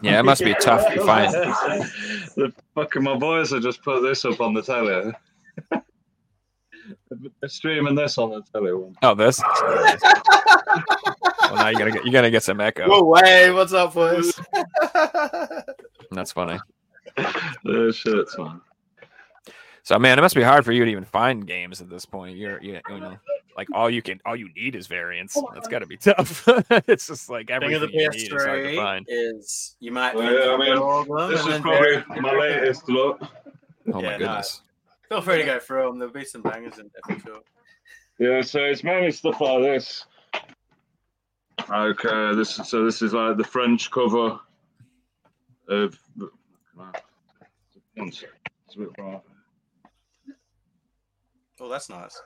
it 0.03 0.25
must 0.25 0.45
be 0.45 0.55
tough 0.61 0.87
to 0.93 1.05
find. 1.05 1.33
the 1.33 2.53
fucking 2.75 3.03
my 3.03 3.17
boys 3.17 3.51
have 3.51 3.63
just 3.63 3.83
put 3.83 4.03
this 4.03 4.25
up 4.25 4.41
on 4.41 4.55
the 4.55 4.63
telly. 4.63 5.13
They're 7.11 7.49
streaming 7.49 7.95
this 7.95 8.19
on 8.19 8.31
the 8.31 8.43
telly. 8.53 8.73
One. 8.73 8.95
Oh, 9.03 9.15
this. 9.15 9.41
well, 9.41 9.97
now 11.55 11.69
you're 11.69 11.79
gonna 11.79 11.91
get 11.91 12.05
you're 12.05 12.13
gonna 12.13 12.31
get 12.31 12.43
some 12.43 12.61
echo. 12.61 12.89
Whoa, 12.89 13.05
way, 13.05 13.51
what's 13.51 13.73
up, 13.73 13.95
boys? 13.95 14.39
That's 16.11 16.33
funny. 16.33 16.59
Uh, 17.17 17.33
the 17.65 17.93
shirts, 17.93 18.39
man. 18.39 18.61
So 19.83 19.99
man, 19.99 20.19
it 20.19 20.23
must 20.23 20.35
be 20.35 20.43
hard 20.43 20.65
for 20.65 20.73
you 20.73 20.85
to 20.85 20.91
even 20.91 21.05
find 21.05 21.47
games 21.47 21.81
at 21.81 21.91
this 21.91 22.05
point. 22.05 22.37
You're 22.37 22.63
you, 22.63 22.81
you 22.89 23.01
know 23.01 23.17
like 23.61 23.69
all 23.75 23.91
you 23.91 24.01
can 24.01 24.19
all 24.25 24.35
you 24.35 24.49
need 24.55 24.75
is 24.75 24.87
variants. 24.87 25.37
That's 25.53 25.69
got 25.69 25.81
to 25.81 25.87
be 25.87 25.99
tough. 25.99 26.49
it's 26.89 27.09
just 27.09 27.29
like 27.29 27.49
Thing 27.49 27.57
everything 27.57 27.75
of 27.75 27.81
the 27.83 27.93
you 27.93 28.09
need 28.09 28.15
is 28.15 28.29
hard 28.33 28.63
to 28.65 28.71
PS3 28.71 28.77
find. 28.77 29.07
is 29.07 29.77
you 29.81 29.93
might 29.93 30.15
Well, 30.15 30.33
yeah, 30.33 30.55
I 30.55 30.57
mean, 30.57 30.75
got 30.77 30.83
all 30.83 31.01
of 31.03 31.09
them, 31.09 31.31
This 31.31 31.47
is 31.47 31.61
probably 31.61 32.23
my 32.23 32.33
latest 32.33 32.89
look. 32.89 33.21
Oh 33.93 34.01
Yeah, 34.01 34.13
my 34.13 34.17
goodness. 34.17 34.63
Feel 35.11 35.21
free 35.21 35.37
to 35.37 35.45
go 35.45 35.59
through 35.59 35.89
them. 35.89 35.99
There'll 35.99 36.15
be 36.15 36.25
some 36.25 36.41
bangers 36.41 36.79
in 36.79 36.91
there 36.95 37.19
for 37.19 37.23
sure. 37.23 37.41
Yeah, 38.19 38.41
so 38.41 38.61
it's 38.61 38.83
mainly 38.83 39.11
stuff 39.11 39.39
like 39.43 39.61
this. 39.63 40.07
Okay, 41.71 42.35
this 42.35 42.55
so 42.65 42.83
this 42.87 43.03
is 43.03 43.13
like 43.13 43.37
the 43.37 43.45
French 43.45 43.91
cover 43.91 44.41
of. 45.69 45.99
One 47.95 48.11
sec, 48.11 48.31
it's 48.67 48.77
a 48.77 48.79
bit 48.79 48.89
far. 48.97 49.21
Oh, 51.61 51.69
that's 51.69 51.91
nice. 51.91 52.19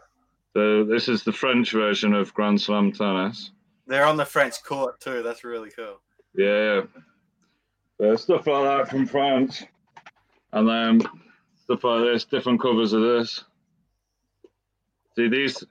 So 0.55 0.85
this 0.85 1.09
is 1.09 1.25
the 1.25 1.33
French 1.33 1.73
version 1.73 2.15
of 2.15 2.33
Grand 2.33 2.61
Slam 2.61 2.93
tennis. 2.93 3.51
They're 3.87 4.07
on 4.07 4.17
the 4.17 4.25
French 4.25 4.63
court 4.63 5.01
too. 5.01 5.23
That's 5.23 5.43
really 5.45 5.71
cool. 5.71 6.01
Yeah, 6.37 6.83
yeah. 7.99 8.17
stuff 8.17 8.47
like 8.47 8.65
that 8.65 8.89
from 8.89 9.07
France, 9.07 9.65
and 10.53 10.69
then 10.69 11.01
stuff 11.63 11.83
like 11.85 12.05
this, 12.05 12.25
different 12.25 12.61
covers 12.63 12.93
of 12.93 13.03
this. 13.03 13.45
See 15.17 15.29
these 15.29 15.63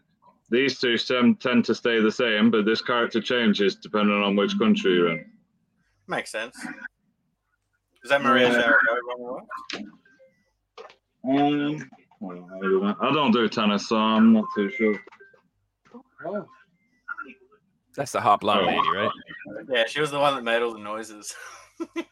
these 0.50 0.80
two 0.80 0.98
tend 0.98 1.40
tend 1.40 1.66
to 1.66 1.76
stay 1.76 2.00
the 2.02 2.12
same, 2.12 2.52
but 2.52 2.66
this 2.66 2.82
character 2.82 3.22
changes 3.22 3.76
depending 3.76 4.22
on 4.22 4.36
which 4.36 4.58
country 4.60 4.94
you're 4.94 5.12
in. 5.12 5.26
Makes 6.08 6.32
sense. 6.32 6.58
Is 8.04 8.10
that 8.10 8.22
Maria 8.22 8.52
Yeah. 8.52 8.72
Sharapova? 8.86 9.40
Um, 11.26 11.90
well, 12.24 12.50
I 12.56 12.60
don't. 12.60 12.98
I 13.02 13.14
don't 13.14 13.32
do 13.32 13.48
tennis, 13.50 13.88
so 13.90 13.98
I'm 13.98 14.34
not 14.34 14.46
too 14.56 14.70
sure. 14.72 14.96
That's 17.96 18.12
the 18.12 18.22
hot 18.22 18.42
blonde 18.42 18.62
Oh. 18.62 18.66
lady, 18.68 18.90
right? 18.98 19.12
Yeah, 19.70 19.84
she 19.88 20.00
was 20.02 20.10
the 20.12 20.20
one 20.20 20.36
that 20.36 20.44
made 20.44 20.62
all 20.62 20.74
the 20.74 20.80
noises. 20.80 21.34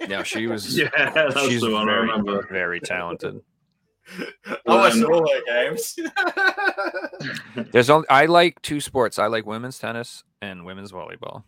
Yeah, 0.07 0.23
she 0.23 0.47
was. 0.47 0.75
Yeah, 0.77 0.89
that's 1.13 1.39
she's 1.47 1.61
the 1.61 1.69
one 1.69 1.83
I 1.87 1.93
very, 1.93 2.01
remember. 2.07 2.47
very 2.51 2.79
talented. 2.81 3.39
I 4.19 4.57
watched 4.65 5.01
all 5.03 5.25
her 5.31 5.41
games. 5.47 5.95
There's 7.71 7.89
only 7.91 8.09
I 8.09 8.25
like 8.25 8.59
two 8.63 8.81
sports. 8.81 9.19
I 9.19 9.27
like 9.27 9.45
women's 9.45 9.77
tennis 9.77 10.23
and 10.41 10.65
women's 10.65 10.91
volleyball. 10.91 11.43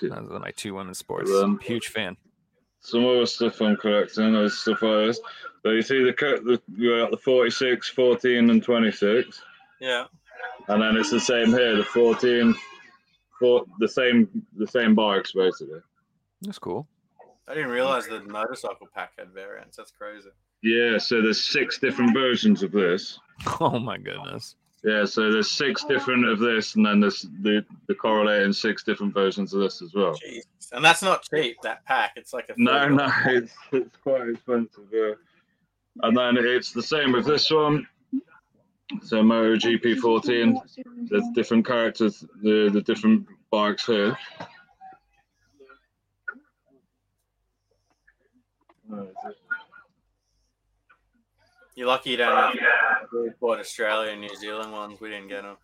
Those 0.00 0.12
are 0.30 0.38
my 0.40 0.50
two 0.56 0.74
women's 0.74 0.98
sports. 0.98 1.30
Um, 1.30 1.60
Huge 1.60 1.88
fan. 1.88 2.16
Some 2.84 3.06
other 3.06 3.24
stuff 3.24 3.60
I'm 3.62 3.76
collecting, 3.76 4.34
as 4.36 4.58
stuff 4.58 4.82
like 4.82 5.06
this. 5.06 5.20
So 5.62 5.70
you 5.70 5.80
see 5.80 6.04
the, 6.04 6.12
co- 6.12 6.36
the 6.40 6.60
you 6.76 6.98
got 7.00 7.10
the 7.10 7.16
46, 7.16 7.88
14, 7.88 8.50
and 8.50 8.62
26. 8.62 9.42
yeah. 9.80 10.04
and 10.68 10.82
then 10.82 10.96
it's 10.96 11.10
the 11.10 11.18
same 11.18 11.48
here 11.48 11.76
the 11.76 11.84
14 11.84 12.54
for 13.38 13.64
the 13.80 13.88
same 13.88 14.28
the 14.56 14.66
same 14.66 14.94
bikes 14.94 15.32
basically 15.32 15.80
That's 16.42 16.58
cool. 16.58 16.86
I 17.48 17.54
didn't 17.54 17.70
realize 17.70 18.06
the 18.06 18.20
motorcycle 18.20 18.86
pack 18.94 19.12
had 19.18 19.30
variants. 19.32 19.76
That's 19.78 19.90
crazy. 19.90 20.28
yeah 20.62 20.98
so 20.98 21.22
there's 21.22 21.42
six 21.42 21.78
different 21.78 22.12
versions 22.14 22.62
of 22.62 22.72
this 22.72 23.18
Oh 23.60 23.78
my 23.78 23.96
goodness. 23.98 24.56
Yeah 24.84 25.04
so 25.04 25.32
there's 25.32 25.50
six 25.50 25.84
different 25.84 26.26
of 26.26 26.38
this 26.38 26.76
and 26.76 26.84
then 26.84 27.00
there's 27.00 27.22
the 27.42 27.64
the 27.88 27.94
correlating 27.94 28.52
six 28.52 28.84
different 28.84 29.12
versions 29.12 29.52
of 29.54 29.60
this 29.60 29.82
as 29.82 29.94
well 29.94 30.14
Jeez. 30.14 30.42
And 30.72 30.84
that's 30.84 31.02
not 31.02 31.22
cheap, 31.22 31.58
that 31.62 31.84
pack. 31.84 32.12
It's 32.16 32.32
like 32.32 32.48
a 32.48 32.54
no 32.56 32.88
no 32.88 33.08
it's, 33.26 33.52
it's 33.72 33.96
quite 34.02 34.28
expensive 34.28 34.84
yeah. 34.92 35.12
and 36.02 36.16
then 36.16 36.36
it's 36.36 36.72
the 36.72 36.82
same 36.82 37.12
with 37.12 37.26
this 37.26 37.50
one 37.50 37.86
so 39.02 39.22
Moto 39.22 39.56
GP14 39.56 40.60
there's 41.08 41.24
different 41.34 41.66
characters 41.66 42.24
the 42.42 42.70
the 42.70 42.82
different 42.82 43.26
bikes 43.50 43.86
here 43.86 44.16
You're 51.74 51.88
lucky 51.88 52.10
you 52.10 52.16
don't 52.16 52.36
have 52.36 52.54
we 53.12 53.30
bought 53.40 53.58
Australia 53.60 54.12
and 54.12 54.20
New 54.20 54.34
Zealand 54.36 54.72
ones. 54.72 55.00
We 55.00 55.08
didn't 55.08 55.28
get 55.28 55.42
them. 55.42 55.56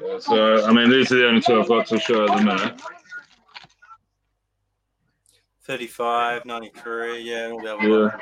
Yeah, 0.00 0.18
so 0.18 0.64
I 0.66 0.72
mean 0.72 0.90
these 0.90 1.10
are 1.12 1.16
the 1.16 1.28
only 1.28 1.40
two 1.40 1.60
I've 1.60 1.68
got 1.68 1.86
to 1.88 1.98
show 1.98 2.24
at 2.28 2.36
the 2.36 2.44
minute 2.44 2.80
35, 5.64 6.44
93, 6.44 7.20
yeah. 7.20 7.46
We'll 7.48 7.60
be 7.60 7.66
able 7.68 8.02
Yeah. 8.04 8.10
to 8.10 8.18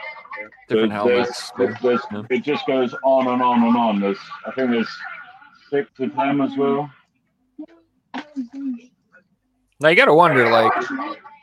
Different 0.69 0.93
There's- 0.93 0.93
helmets. 0.93 1.53
there's- 1.57 1.81
there's- 1.81 2.07
Yeah. 2.13 2.23
It 2.31 2.45
just 2.45 2.67
goes 2.67 2.95
on 3.03 3.29
and 3.29 3.43
on 3.43 3.63
and 3.65 3.77
on. 3.77 3.99
There's, 4.01 4.19
I 4.47 4.51
think 4.53 4.71
there's 4.71 4.99
six 5.71 5.91
of 6.01 6.15
them 6.15 6.41
as 6.43 6.57
well. 6.57 6.91
Now 9.81 9.89
you 9.89 9.97
gotta 9.97 10.15
wonder, 10.15 10.49
like, 10.51 10.73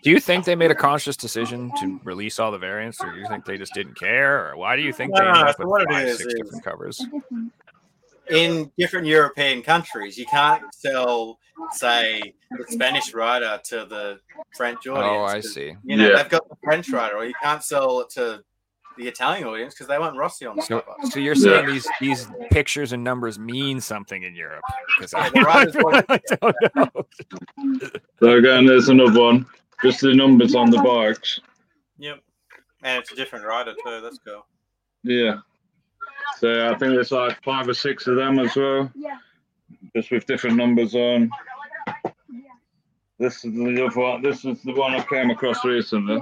do 0.03 0.11
you 0.11 0.19
think 0.19 0.45
they 0.45 0.55
made 0.55 0.71
a 0.71 0.75
conscious 0.75 1.17
decision 1.17 1.71
to 1.79 1.99
release 2.03 2.39
all 2.39 2.51
the 2.51 2.57
variants, 2.57 3.03
or 3.03 3.11
do 3.11 3.19
you 3.19 3.27
think 3.27 3.45
they 3.45 3.57
just 3.57 3.73
didn't 3.73 3.95
care, 3.95 4.49
or 4.51 4.57
why 4.57 4.75
do 4.75 4.81
you 4.83 4.93
think 4.93 5.13
they 5.15 5.21
No, 5.23 5.29
ended 5.29 5.47
up 5.47 5.59
with 5.59 5.87
five, 5.89 6.07
is 6.07 6.17
six 6.19 6.33
is- 6.33 6.39
different 6.41 6.63
covers? 6.63 7.05
in 8.29 8.69
different 8.77 9.07
European 9.07 9.61
countries, 9.63 10.17
you 10.17 10.25
can't 10.25 10.61
sell, 10.75 11.39
say, 11.71 12.33
the 12.51 12.65
Spanish 12.67 13.13
rider 13.13 13.57
to 13.63 13.85
the 13.85 14.19
French 14.57 14.85
audience. 14.85 15.07
Oh, 15.09 15.23
I 15.23 15.39
see. 15.39 15.73
You 15.85 15.95
know, 15.95 16.09
Yeah. 16.09 16.17
they've 16.17 16.29
got 16.29 16.47
the 16.49 16.57
French 16.61 16.89
rider, 16.89 17.15
or 17.15 17.25
you 17.25 17.33
can't 17.41 17.63
sell 17.63 18.01
it 18.01 18.09
to 18.11 18.43
the 18.97 19.07
Italian 19.07 19.47
audience 19.47 19.73
because 19.73 19.87
they 19.87 19.97
want 19.99 20.17
Rossi 20.17 20.45
on 20.45 20.55
the 20.55 20.61
So, 20.63 20.81
cover. 20.81 20.97
so 21.11 21.19
you're 21.19 21.35
saying 21.35 21.67
these 21.67 21.87
these 22.01 22.27
pictures 22.51 22.91
and 22.93 23.03
numbers 23.03 23.37
mean 23.39 23.79
something 23.81 24.23
in 24.23 24.35
Europe? 24.35 24.63
Because 24.97 25.13
I, 25.13 25.25
Yeah, 25.25 25.29
the 25.33 25.41
writers 25.41 25.75
want- 25.75 26.05
I 26.09 26.19
don't 26.41 26.55
know. 26.75 27.99
So 28.19 28.31
again, 28.37 28.65
there's 28.65 28.89
another 28.89 29.19
one. 29.21 29.45
Just 29.83 30.01
the 30.01 30.13
numbers 30.13 30.55
on 30.55 30.69
the 30.71 30.79
bikes. 30.81 31.39
Yep. 31.99 32.19
And 32.83 32.99
it's 32.99 33.11
a 33.11 33.15
different 33.15 33.45
rider 33.45 33.73
too. 33.83 34.01
That's 34.01 34.19
cool. 34.25 34.45
Yeah. 35.03 35.37
So 36.37 36.65
I 36.67 36.69
think 36.77 36.93
there's 36.93 37.11
like 37.11 37.41
five 37.43 37.67
or 37.67 37.73
six 37.73 38.07
of 38.07 38.15
them 38.15 38.39
as 38.39 38.55
well, 38.55 38.91
Yeah. 38.95 39.17
just 39.95 40.11
with 40.11 40.25
different 40.25 40.55
numbers 40.57 40.93
on. 40.95 41.29
This 43.19 43.43
is 43.45 43.53
the 43.53 43.85
other 43.85 43.99
one. 43.99 44.21
This 44.21 44.45
is 44.45 44.61
the 44.63 44.73
one 44.73 44.93
I 44.93 45.03
came 45.03 45.29
across 45.31 45.63
recently. 45.65 46.21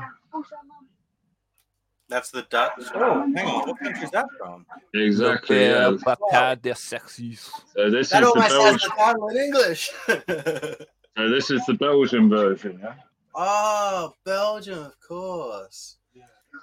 That's 2.08 2.30
the 2.30 2.44
Dutch. 2.50 2.72
Oh, 2.94 3.26
hang 3.36 3.48
on. 3.48 3.68
What 3.70 3.80
country 3.80 4.04
is 4.04 4.12
that 4.12 4.28
from? 4.38 4.66
Exactly. 4.94 5.62
Yeah. 5.66 5.92
Bataille 6.06 6.56
des 6.58 6.76
Sexes. 6.76 7.50
So 7.76 7.90
this 7.90 8.10
That 8.12 8.24
is 8.24 8.32
the 8.34 8.40
almost 8.40 8.52
has 8.52 8.62
Belgian. 8.62 8.80
the 8.90 8.96
title 8.96 9.28
in 9.30 9.38
English. 9.38 9.92
So 11.18 11.30
this 11.30 11.50
is 11.50 11.66
the 11.66 11.76
Belgian 11.76 12.30
version. 12.30 12.78
Yeah. 12.84 12.96
oh, 13.34 14.14
Belgium, 14.26 14.80
of 14.80 15.00
course. 15.00 15.96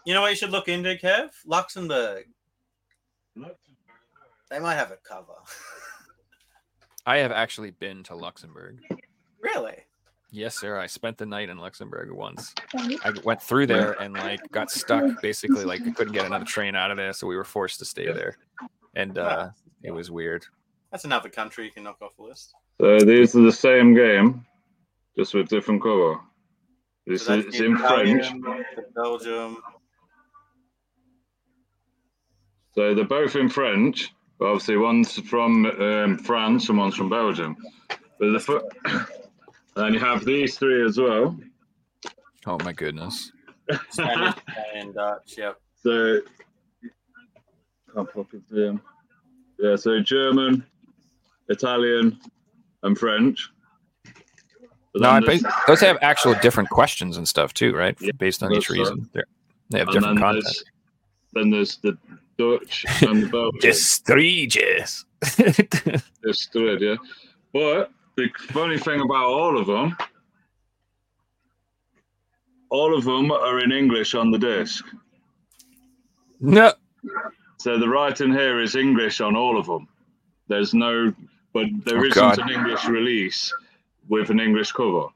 You 0.05 0.12
know 0.12 0.20
what 0.20 0.28
you 0.28 0.37
should 0.37 0.50
look 0.50 0.68
into, 0.68 0.94
Kev? 0.96 1.31
Luxembourg. 1.46 2.26
They 4.50 4.59
might 4.59 4.74
have 4.74 4.90
a 4.90 4.96
cover. 4.96 5.33
I 7.07 7.16
have 7.18 7.33
actually 7.33 7.70
been 7.70 8.02
to 8.05 8.14
Luxembourg. 8.14 8.81
really? 9.40 9.78
Yes, 10.34 10.58
sir. 10.58 10.78
I 10.78 10.86
spent 10.86 11.18
the 11.18 11.26
night 11.26 11.50
in 11.50 11.58
Luxembourg 11.58 12.10
once. 12.10 12.54
I 12.74 13.12
went 13.22 13.42
through 13.42 13.66
there 13.66 13.92
and 14.00 14.14
like 14.14 14.40
got 14.50 14.70
stuck. 14.70 15.20
Basically, 15.20 15.64
like 15.66 15.82
I 15.86 15.90
couldn't 15.90 16.14
get 16.14 16.24
another 16.24 16.46
train 16.46 16.74
out 16.74 16.90
of 16.90 16.96
there, 16.96 17.12
so 17.12 17.26
we 17.26 17.36
were 17.36 17.44
forced 17.44 17.78
to 17.80 17.84
stay 17.84 18.06
there, 18.10 18.38
and 18.94 19.18
uh, 19.18 19.50
it 19.82 19.90
was 19.90 20.10
weird. 20.10 20.46
That's 20.90 21.04
another 21.04 21.28
country 21.28 21.66
you 21.66 21.70
can 21.70 21.82
knock 21.82 21.98
off 22.00 22.16
the 22.16 22.22
list. 22.24 22.54
So 22.80 22.98
these 23.00 23.36
are 23.36 23.42
the 23.42 23.52
same 23.52 23.94
game, 23.94 24.46
just 25.18 25.34
with 25.34 25.48
different 25.48 25.82
cover. 25.82 26.18
This 27.06 27.26
So 27.26 27.34
is 27.34 27.46
it's 27.46 27.60
in 27.60 27.76
French. 27.76 28.32
Belgium. 28.94 29.58
So 32.74 32.94
they're 32.94 33.04
both 33.04 33.36
in 33.36 33.50
French, 33.50 34.10
but 34.38 34.46
obviously 34.46 34.78
one's 34.78 35.18
from 35.28 35.66
um, 35.66 36.16
France 36.18 36.70
and 36.70 36.78
one's 36.78 36.94
from 36.94 37.10
Belgium. 37.10 37.54
But 38.18 38.32
the 38.32 38.40
fir- 38.40 38.68
and 39.76 39.94
you 39.94 40.00
have 40.00 40.24
these 40.24 40.58
three 40.58 40.85
as 40.85 40.98
well. 40.98 41.37
Oh 42.46 42.58
my 42.64 42.72
goodness. 42.72 43.32
Spanish, 43.90 44.35
Italian, 44.48 44.92
Dutch. 44.92 45.35
Yep. 45.38 45.56
So 45.82 46.20
can't 47.94 48.12
pop 48.12 48.26
it 48.35 48.54
down. 48.54 48.80
Yeah, 49.58 49.76
so 49.76 50.00
German, 50.00 50.64
Italian, 51.48 52.18
and 52.82 52.98
French. 52.98 53.50
But 54.92 55.02
No, 55.02 55.11
I 55.11 55.20
then 55.20 55.40
those 55.66 55.80
have 55.80 55.98
actual 56.02 56.35
different 56.42 56.68
questions 56.68 57.16
and 57.16 57.26
stuff 57.26 57.54
too, 57.54 57.74
right? 57.74 57.96
Yeah, 58.00 58.12
Based 58.12 58.42
on 58.42 58.52
each 58.52 58.68
those 58.68 58.78
reason. 58.78 59.08
They're, 59.12 59.24
they 59.70 59.78
have 59.78 59.88
and 59.88 59.94
different 59.94 60.16
then 60.16 60.22
content. 60.22 60.44
there's, 60.44 60.64
then 61.35 61.50
there's 61.50 61.76
the 61.78 61.96
Dutch 62.38 62.85
and 63.02 63.22
the 63.22 63.28
Belgian. 63.30 63.61
Just 63.61 64.04
three 64.06 64.46
J's. 64.46 65.04
It's 66.24 66.46
three, 66.46 66.78
yeah. 66.88 66.96
But 67.52 67.90
the 68.16 68.29
funny 68.51 68.79
thing 68.79 69.01
about 69.01 69.25
all 69.25 69.59
of 69.59 69.66
them, 69.66 69.96
all 72.70 72.96
of 72.96 73.05
them 73.05 73.31
are 73.31 73.61
in 73.61 73.72
English 73.72 74.14
on 74.14 74.31
the 74.31 74.38
disc. 74.38 74.85
no. 76.40 76.72
So 77.59 77.79
the 77.79 77.88
writing 77.88 78.33
here 78.33 78.61
is 78.61 78.75
English 78.75 79.20
on 79.20 79.37
all 79.37 79.57
of 79.57 79.66
them. 79.66 79.87
There's 80.48 80.75
no, 80.75 81.14
but 81.53 81.66
there 81.85 81.98
Oh, 81.98 82.09
not 82.16 82.38
an 82.38 82.51
English 82.51 82.87
release 82.87 83.55
with 84.09 84.31
an 84.31 84.40
English 84.40 84.72
cover. 84.72 85.07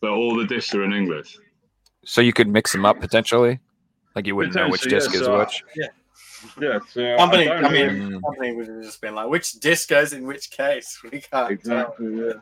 But 0.00 0.10
all 0.10 0.34
the 0.34 0.46
discs 0.46 0.74
are 0.74 0.84
in 0.84 0.94
English. 0.94 1.36
So 2.04 2.22
you 2.22 2.32
could 2.32 2.48
mix 2.48 2.72
them 2.72 2.86
up 2.86 2.98
potentially? 2.98 3.60
Like 4.16 4.26
you 4.26 4.34
wouldn't 4.34 4.56
know 4.56 4.70
which 4.70 4.82
disc 4.82 5.12
yes, 5.12 5.22
is 5.22 5.28
uh, 5.28 5.36
which? 5.36 5.64
Yeah. 5.76 5.88
Yeah, 6.60 6.78
so 6.88 7.16
Company, 7.16 7.48
I 7.48 7.56
I, 7.56 7.70
mean, 7.70 8.10
know. 8.10 8.18
Mm. 8.18 8.22
company 8.22 8.54
would 8.54 8.68
have 8.68 8.82
just 8.82 9.00
been 9.00 9.14
like, 9.14 9.28
which 9.28 9.52
disc 9.54 9.88
goes 9.88 10.12
in 10.12 10.26
which 10.26 10.50
case? 10.50 11.00
We 11.02 11.20
can't 11.20 11.50
exactly. 11.50 12.26
Yeah. 12.26 12.32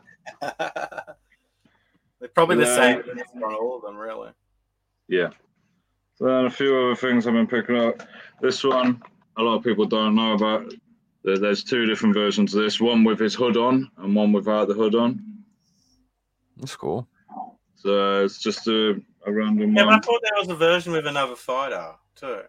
tell. 0.41 0.55
They're 2.19 2.29
probably 2.29 2.57
the 2.57 2.65
same 2.67 3.03
on 3.43 3.55
all 3.55 3.77
of 3.77 3.81
them, 3.81 3.97
really. 3.97 4.29
Yeah. 5.07 5.29
So 6.15 6.25
then 6.25 6.45
a 6.45 6.49
few 6.51 6.77
other 6.77 6.95
things 6.95 7.25
I've 7.25 7.33
been 7.33 7.47
picking 7.47 7.77
up. 7.77 8.03
This 8.41 8.63
one, 8.63 9.01
a 9.37 9.41
lot 9.41 9.55
of 9.57 9.63
people 9.63 9.85
don't 9.85 10.13
know 10.15 10.33
about. 10.33 10.71
There's 11.23 11.63
two 11.63 11.85
different 11.87 12.13
versions 12.13 12.53
of 12.53 12.61
this. 12.61 12.79
One 12.79 13.03
with 13.03 13.19
his 13.19 13.33
hood 13.33 13.57
on 13.57 13.89
and 13.97 14.15
one 14.15 14.31
without 14.31 14.67
the 14.67 14.73
hood 14.75 14.93
on. 14.93 15.23
That's 16.57 16.75
cool. 16.75 17.07
So 17.75 18.23
it's 18.23 18.37
just 18.37 18.67
a, 18.67 19.01
a 19.25 19.31
random 19.31 19.75
Yeah, 19.75 19.85
but 19.85 19.93
I 19.93 19.99
thought 19.99 20.21
there 20.21 20.39
was 20.39 20.49
a 20.49 20.55
version 20.55 20.93
with 20.93 21.07
another 21.07 21.35
fighter 21.35 21.93
too. 22.15 22.41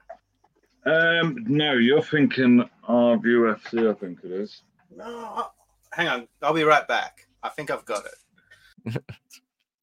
Um, 0.85 1.45
no, 1.47 1.75
you're 1.75 2.03
thinking 2.03 2.61
of 2.89 3.21
UFC. 3.21 3.89
I 3.91 3.95
think 3.95 4.19
it 4.25 4.31
is. 4.33 4.63
No, 4.95 5.05
I- 5.05 5.49
hang 5.93 6.09
on. 6.09 6.29
I'll 6.43 6.53
be 6.55 6.65
right 6.65 6.87
back. 6.89 7.27
I 7.43 7.49
think 7.51 7.71
I've 7.71 7.85
got 7.85 8.05
it. 8.05 9.03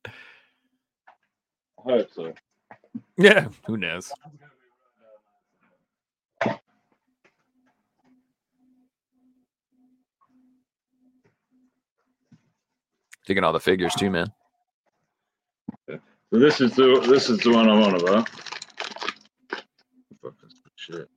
I 0.05 0.11
hope 1.77 2.09
so. 2.13 2.33
Yeah. 3.17 3.47
Who 3.67 3.77
knows? 3.77 4.11
Digging 13.25 13.43
all 13.43 13.53
the 13.53 13.59
figures 13.59 13.93
too, 13.93 14.09
man. 14.09 14.31
So 15.87 15.99
this 16.31 16.61
is 16.61 16.75
the 16.75 16.99
this 17.07 17.29
is 17.29 17.39
the 17.39 17.51
one 17.51 17.69
I'm 17.69 17.81
on 17.83 17.95
about. 17.95 18.29
Fucking 20.21 20.49
shit. 20.75 21.09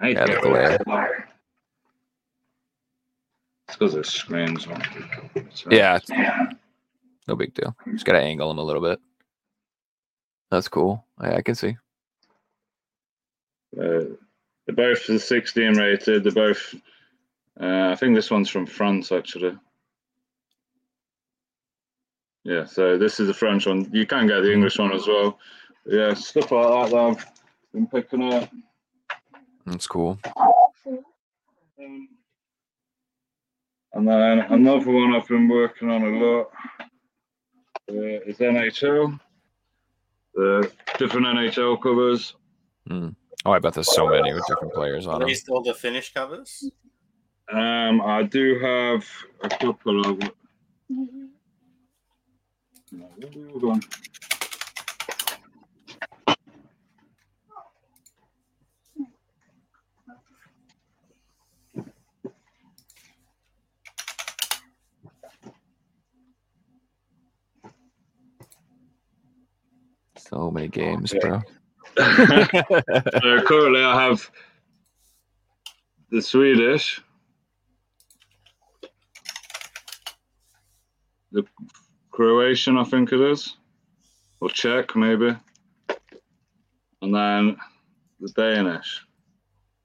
I 0.00 0.06
hate 0.06 0.16
Yeah, 0.16 0.26
to 0.26 0.32
the 0.32 0.38
of 0.38 0.84
glare. 0.84 1.28
because 3.68 3.94
there's 3.94 4.08
screens 4.12 4.66
on. 4.66 4.82
So- 5.52 5.70
Yeah. 5.70 5.98
No 7.28 7.34
big 7.34 7.54
deal. 7.54 7.74
Just 7.92 8.04
gotta 8.04 8.20
angle 8.20 8.48
them 8.48 8.58
a 8.58 8.62
little 8.62 8.82
bit. 8.82 9.00
That's 10.50 10.68
cool. 10.68 11.04
I, 11.18 11.36
I 11.36 11.42
can 11.42 11.54
see. 11.56 11.76
Uh, 13.76 14.14
they're 14.66 14.74
both 14.74 15.06
the 15.06 15.18
16 15.18 15.76
rated. 15.76 16.22
They're 16.24 16.32
both. 16.32 16.74
Uh, 17.60 17.88
I 17.90 17.96
think 17.96 18.14
this 18.14 18.30
one's 18.30 18.48
from 18.48 18.66
France 18.66 19.10
actually. 19.12 19.56
Yeah, 22.44 22.64
so 22.64 22.96
this 22.96 23.18
is 23.18 23.26
the 23.26 23.34
French 23.34 23.66
one. 23.66 23.90
You 23.92 24.06
can 24.06 24.28
get 24.28 24.40
the 24.42 24.52
English 24.52 24.78
one 24.78 24.92
as 24.92 25.06
well. 25.08 25.38
Yeah, 25.84 26.14
stuff 26.14 26.52
like 26.52 26.68
that 26.68 26.90
that 26.90 26.96
I've 26.96 27.26
been 27.72 27.86
picking 27.88 28.32
up. 28.32 28.48
That's 29.66 29.86
cool. 29.86 30.18
Um, 31.78 32.08
and 33.92 34.08
then 34.08 34.40
another 34.50 34.90
one 34.90 35.14
I've 35.14 35.26
been 35.26 35.48
working 35.48 35.90
on 35.90 36.02
a 36.02 36.24
lot 36.24 36.50
uh, 37.90 38.20
is 38.26 38.38
NHL. 38.38 39.18
The 40.34 40.70
different 40.98 41.26
NHL 41.26 41.82
covers. 41.82 42.36
Mm. 42.88 43.16
Oh, 43.44 43.52
I 43.52 43.58
bet 43.58 43.74
there's 43.74 43.94
so 43.94 44.08
many 44.08 44.32
with 44.32 44.44
different 44.46 44.74
players 44.74 45.06
on 45.06 45.14
it. 45.14 45.16
Are 45.16 45.18
them. 45.20 45.28
these 45.28 45.48
all 45.48 45.62
the 45.62 45.74
Finnish 45.74 46.12
covers? 46.12 46.70
Um, 47.52 48.00
I 48.02 48.24
do 48.24 48.58
have 48.60 49.06
a 49.42 49.48
couple 49.48 50.00
of. 50.00 50.20
No, 52.92 53.08
So 70.30 70.50
many 70.50 70.66
oh, 70.66 70.70
games, 70.70 71.14
bro. 71.20 71.42
So 71.96 73.40
currently, 73.42 73.82
I 73.82 74.04
have 74.06 74.30
the 76.10 76.20
Swedish, 76.20 77.00
the 81.32 81.44
Croatian, 82.10 82.76
I 82.76 82.84
think 82.84 83.12
it 83.12 83.20
is, 83.20 83.56
or 84.40 84.48
Czech 84.48 84.96
maybe, 84.96 85.36
and 87.02 87.14
then 87.14 87.56
the 88.20 88.28
Danish. 88.36 89.02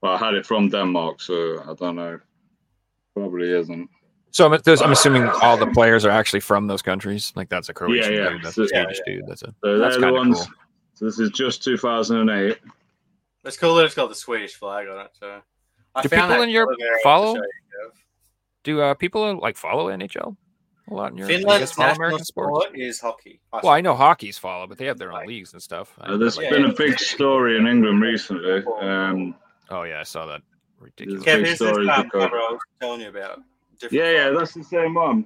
Well, 0.02 0.14
I 0.14 0.18
had 0.18 0.34
it 0.34 0.46
from 0.46 0.68
Denmark, 0.68 1.20
so 1.20 1.60
I 1.62 1.74
don't 1.74 1.96
know. 1.96 2.18
Probably 3.14 3.52
isn't. 3.52 3.88
So 4.32 4.50
I'm, 4.52 4.60
there's, 4.64 4.80
I'm 4.82 4.92
assuming 4.92 5.28
all 5.28 5.56
the 5.56 5.66
players 5.68 6.04
are 6.04 6.10
actually 6.10 6.40
from 6.40 6.66
those 6.66 6.82
countries. 6.82 7.32
Like 7.36 7.48
that's 7.48 7.68
a 7.68 7.74
Croatian 7.74 8.14
yeah. 8.14 8.30
dude, 8.30 8.42
that's 8.42 8.56
So- 8.56 8.62
a 8.62 8.68
yeah, 8.72 8.82
Swedish 8.84 9.00
dude. 9.06 9.26
That's 9.26 9.42
a 9.42 9.54
So 9.62 9.78
that's 9.78 9.96
the 9.96 10.00
kind 10.02 10.16
of 10.16 10.18
ones. 10.18 10.38
cool. 10.38 10.54
So 10.94 11.04
this 11.04 11.18
is 11.18 11.30
just 11.30 11.62
2008. 11.62 12.58
It's 13.44 13.56
cool 13.56 13.74
that 13.76 13.84
it's 13.86 13.94
got 13.94 14.08
the 14.08 14.14
Swedish 14.14 14.54
flag 14.54 14.88
on 14.88 15.04
it 15.04 15.10
too. 15.20 15.38
I 15.94 16.02
Do 16.02 16.08
found 16.08 16.30
people 16.30 16.42
in 16.44 16.48
Europe 16.50 16.70
colour 16.70 16.78
variant 16.78 17.00
to 17.00 17.02
follow? 17.02 17.34
you, 17.34 17.42
Do 18.64 18.80
uh, 18.80 18.94
people 18.94 19.38
like 19.40 19.56
follow 19.56 19.88
NHL 19.88 20.36
a 20.90 20.94
lot 20.94 21.12
in 21.12 21.18
Europe? 21.18 21.28
Do 21.28 21.38
you 21.38 21.44
guys 21.44 21.70
Finland's 21.70 21.72
follow 21.72 21.88
national 21.88 22.06
American 22.06 22.24
sports? 22.24 22.64
sport 22.66 22.78
is 22.78 23.00
hockey. 23.00 23.40
Well, 23.52 23.68
I 23.72 23.80
know 23.82 23.94
hockey's 23.94 24.38
follow, 24.38 24.66
but 24.66 24.78
they 24.78 24.86
have 24.86 24.96
their 24.98 25.12
own 25.12 25.26
leagues 25.26 25.52
and 25.52 25.60
stuff. 25.62 25.92
I- 26.00 26.12
Uh, 26.12 26.16
there's 26.16 26.38
like- 26.38 26.48
been 26.50 26.64
a 26.64 26.72
big 26.72 26.98
story 26.98 27.58
in 27.58 27.66
England 27.66 28.00
recently. 28.00 28.62
Um, 28.80 29.34
oh 29.70 29.82
yeah, 29.82 30.00
I 30.00 30.04
saw 30.04 30.24
that. 30.26 30.40
Ridiculous. 30.78 31.22
Big 31.24 31.34
Kev, 31.34 31.44
here's 31.46 31.58
this 31.58 31.68
stories 31.68 31.88
um, 31.88 32.10
I 32.14 32.26
was 32.26 32.60
telling 32.80 33.00
you 33.02 33.08
about. 33.08 33.40
Different 33.82 34.04
yeah, 34.04 34.10
yeah, 34.12 34.30
that's 34.30 34.54
the 34.54 34.62
same 34.64 34.94
one. 34.94 35.24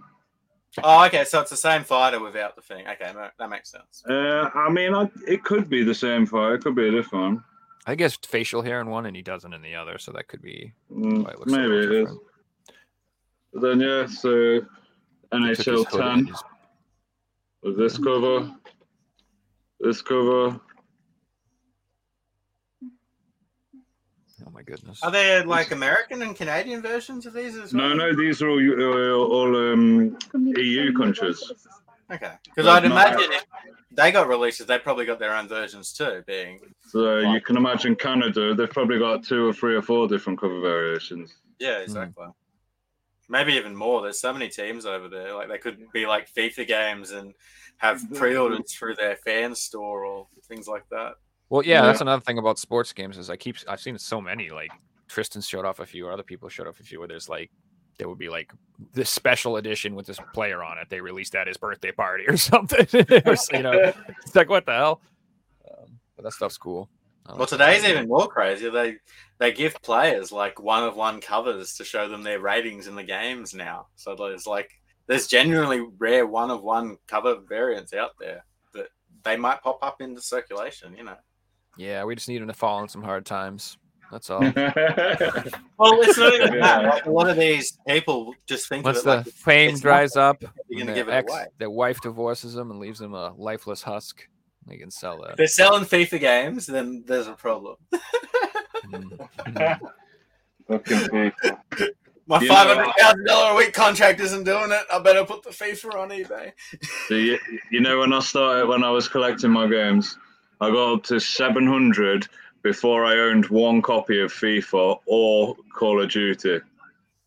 Oh, 0.83 1.05
okay. 1.07 1.25
So 1.25 1.41
it's 1.41 1.51
the 1.51 1.57
same 1.57 1.85
fighter 1.85 2.21
without 2.21 2.57
the 2.57 2.63
thing. 2.63 2.87
Okay, 2.89 3.13
no, 3.15 3.29
that 3.39 3.51
makes 3.51 3.71
sense. 3.71 4.03
Uh, 4.09 4.51
I 4.55 4.69
mean, 4.71 4.95
I, 4.95 5.11
it 5.27 5.45
could 5.45 5.69
be 5.69 5.83
the 5.85 5.95
same 5.95 6.27
fight. 6.27 6.55
It 6.55 6.63
could 6.65 6.75
be 6.75 6.89
a 6.89 6.91
different 6.91 7.25
one. 7.37 7.45
I 7.87 7.95
guess 7.95 8.17
facial 8.17 8.63
hair 8.63 8.81
in 8.81 8.91
one 8.91 9.07
and 9.07 9.15
he 9.15 9.23
doesn't 9.23 9.53
in 9.55 9.63
the 9.63 9.75
other, 9.77 9.99
so 9.99 10.11
that 10.13 10.27
could 10.29 10.43
be 10.43 10.73
Mm, 10.93 11.25
why 11.25 11.31
it 11.31 11.39
looks 11.39 11.53
maybe 11.53 11.69
little 11.69 11.79
it 11.79 11.85
is. 11.93 12.01
different. 12.01 12.21
But 13.53 13.61
then 13.63 13.81
yeah, 13.81 14.07
so 14.07 14.55
He 14.55 14.61
took 15.55 15.57
his 15.57 15.67
NHL 15.67 15.85
10 15.91 16.25
he's- 16.27 16.43
with 17.63 17.79
this 17.79 17.99
cover, 17.99 18.53
this 19.81 20.03
cover. 20.03 20.61
Oh 24.47 24.51
my 24.53 24.63
goodness. 24.63 25.03
Are 25.03 25.11
there 25.11 25.45
like 25.45 25.73
American 25.73 26.23
and 26.23 26.37
Canadian 26.37 26.81
versions 26.81 27.27
of 27.27 27.35
these 27.35 27.57
as 27.57 27.75
well? 27.75 27.89
No, 27.89 27.95
no, 27.95 28.17
these 28.17 28.41
are 28.43 28.49
all 28.49 28.59
uh, 28.59 29.17
all 29.17 29.73
um, 29.73 30.17
EU 30.35 30.93
countries. 30.97 31.43
Okay. 32.13 32.33
Because 32.45 32.69
I'd 32.69 32.85
imagine 32.85 33.33
if 33.33 33.45
they 33.91 34.13
got 34.13 34.29
releases, 34.29 34.67
they 34.67 34.79
probably 34.79 35.05
got 35.05 35.19
their 35.19 35.35
own 35.35 35.49
versions 35.49 35.93
too, 35.93 36.23
being 36.27 36.61
So 36.87 37.19
you 37.19 37.41
can 37.41 37.57
imagine 37.57 37.97
Canada, 37.97 38.55
they've 38.55 38.71
probably 38.71 39.01
got 39.01 39.25
two 39.25 39.49
or 39.49 39.53
three 39.53 39.75
or 39.75 39.83
four 39.83 40.07
different 40.07 40.39
cover 40.41 40.61
variations. 40.61 41.35
yeah, 41.59 41.79
exactly. 41.79 42.27
Maybe 43.29 43.55
even 43.55 43.75
more. 43.75 44.03
There's 44.03 44.21
so 44.21 44.33
many 44.33 44.49
teams 44.49 44.87
over 44.87 45.09
there. 45.09 45.35
Like 45.35 45.49
they 45.49 45.59
could 45.59 45.79
be 45.93 46.07
like 46.07 46.33
FIFA 46.33 46.69
games 46.69 47.11
and 47.11 47.35
have 47.79 48.01
pre-orders 48.15 48.73
through 48.73 48.95
their 48.95 49.17
fan 49.17 49.57
store 49.57 50.05
or 50.05 50.29
things 50.47 50.69
like 50.69 50.89
that. 50.91 51.15
Well, 51.49 51.63
yeah, 51.65 51.81
Yeah. 51.81 51.87
that's 51.87 52.01
another 52.01 52.21
thing 52.23 52.39
about 52.39 52.59
sports 52.59 52.93
games 52.93 53.19
is 53.19 53.31
I 53.31 53.37
keep 53.37 53.57
I've 53.69 53.81
seen 53.81 53.97
so 53.99 54.21
many 54.21 54.51
like 54.51 54.71
Tristan 55.09 55.41
showed 55.43 55.65
off 55.65 55.79
a 55.81 55.87
few, 55.87 56.07
or 56.07 56.13
other 56.13 56.23
people 56.25 56.49
showed 56.49 56.67
off 56.67 56.81
a 56.81 56.83
few 56.83 56.99
where 56.99 57.09
there's 57.09 57.29
like 57.29 57.51
there 57.99 58.09
would 58.09 58.19
be 58.19 58.29
like 58.29 58.53
this 58.93 59.09
special 59.09 59.57
edition 59.57 59.95
with 59.95 60.07
this 60.07 60.19
player 60.35 60.63
on 60.63 60.77
it. 60.79 60.89
They 60.91 61.01
released 61.01 61.35
at 61.35 61.47
his 61.47 61.57
birthday 61.57 61.93
party 61.93 62.25
or 62.27 62.37
something. 62.51 62.87
Was, 63.25 63.49
you 63.53 63.63
know, 63.63 63.73
it's 64.25 64.35
like 64.35 64.51
what 64.51 64.67
the 64.67 64.73
hell. 64.73 65.01
Um, 65.71 65.99
but 66.17 66.25
that 66.25 66.33
stuff's 66.33 66.59
cool. 66.59 66.89
Well, 67.35 67.47
today's 67.47 67.85
even 67.85 68.07
more 68.09 68.29
crazy. 68.29 68.69
They 68.71 68.97
they 69.39 69.53
give 69.53 69.81
players 69.83 70.31
like 70.31 70.61
one 70.61 70.85
of 70.85 70.95
one 70.97 71.21
covers 71.21 71.75
to 71.77 71.85
show 71.85 72.09
them 72.09 72.23
their 72.23 72.39
ratings 72.41 72.87
in 72.87 72.95
the 72.95 73.03
games 73.03 73.53
now. 73.55 73.87
So 73.97 74.15
there's 74.15 74.47
like 74.47 74.71
there's 75.07 75.27
genuinely 75.27 75.85
rare 75.99 76.27
one 76.27 76.51
of 76.51 76.63
one 76.63 76.99
cover 77.09 77.37
variants 77.49 77.93
out 77.93 78.13
there 78.21 78.45
that 78.75 78.89
they 79.25 79.37
might 79.37 79.63
pop 79.63 79.79
up 79.83 80.01
into 80.01 80.21
circulation. 80.21 80.95
You 80.97 81.05
know. 81.05 81.17
Yeah, 81.77 82.05
we 82.05 82.15
just 82.15 82.29
need 82.29 82.41
him 82.41 82.49
to 82.49 82.55
fall 82.55 82.79
on 82.79 82.89
some 82.89 83.03
hard 83.03 83.27
times. 83.27 83.77
That's 84.11 84.31
all. 84.31 84.41
Well, 85.79 86.01
it's 86.01 86.17
not 86.17 86.33
even 86.33 86.61
that. 86.61 86.85
Like, 86.85 87.05
a 87.05 87.11
lot 87.11 87.29
of 87.29 87.37
these 87.37 87.77
people 87.87 88.33
just 88.47 88.67
think 88.67 88.83
Once 88.83 89.01
of 89.01 89.03
it 89.03 89.05
the 89.05 89.17
like 89.17 89.27
fame 89.27 89.71
it's 89.73 89.81
dries 89.83 90.17
up, 90.17 90.41
you're 90.41 90.51
and 90.71 90.79
gonna 90.79 90.87
their 90.87 90.95
give 90.95 91.09
it 91.09 91.13
ex, 91.13 91.31
away. 91.31 91.47
their 91.59 91.69
wife 91.69 92.01
divorces 92.01 92.55
them 92.55 92.71
and 92.71 92.81
leaves 92.81 92.99
them 92.99 93.13
a 93.13 93.35
lifeless 93.37 93.83
husk, 93.83 94.27
they 94.67 94.79
can 94.79 94.91
sell 94.91 95.19
that. 95.19 95.23
If 95.23 95.29
that. 95.33 95.37
they're 95.37 95.47
selling 95.49 95.85
FIFA 95.85 96.21
games, 96.21 96.65
then 96.67 97.05
there's 97.07 97.27
a 97.27 97.35
problem. 97.35 97.77
Fucking 100.69 101.09
people. 101.09 101.59
My 102.27 102.45
five 102.47 102.67
hundred 102.69 102.93
thousand 102.99 103.25
dollar 103.27 103.53
a 103.53 103.57
week 103.57 103.73
contract 103.73 104.19
isn't 104.21 104.45
doing 104.45 104.73
it. 104.73 104.83
I 104.91 104.99
better 104.99 105.25
put 105.25 105.43
the 105.43 105.51
FIFA 105.51 105.95
on 105.95 106.09
eBay. 106.09 106.53
So 107.07 107.15
you, 107.15 107.39
you 107.71 107.81
know 107.81 107.99
when 107.99 108.13
I 108.15 108.21
started 108.21 108.67
when 108.67 108.83
I 108.83 108.91
was 108.91 109.09
collecting 109.09 109.51
my 109.51 109.69
games, 109.69 110.19
I 110.61 110.71
got 110.71 110.95
up 110.95 111.03
to 111.05 111.21
seven 111.21 111.67
hundred 111.67 112.29
before 112.63 113.05
I 113.05 113.17
owned 113.19 113.47
one 113.47 113.83
copy 113.83 114.21
of 114.21 114.33
FIFA 114.33 115.01
or 115.07 115.57
Call 115.75 116.03
of 116.03 116.11
Duty. 116.11 116.61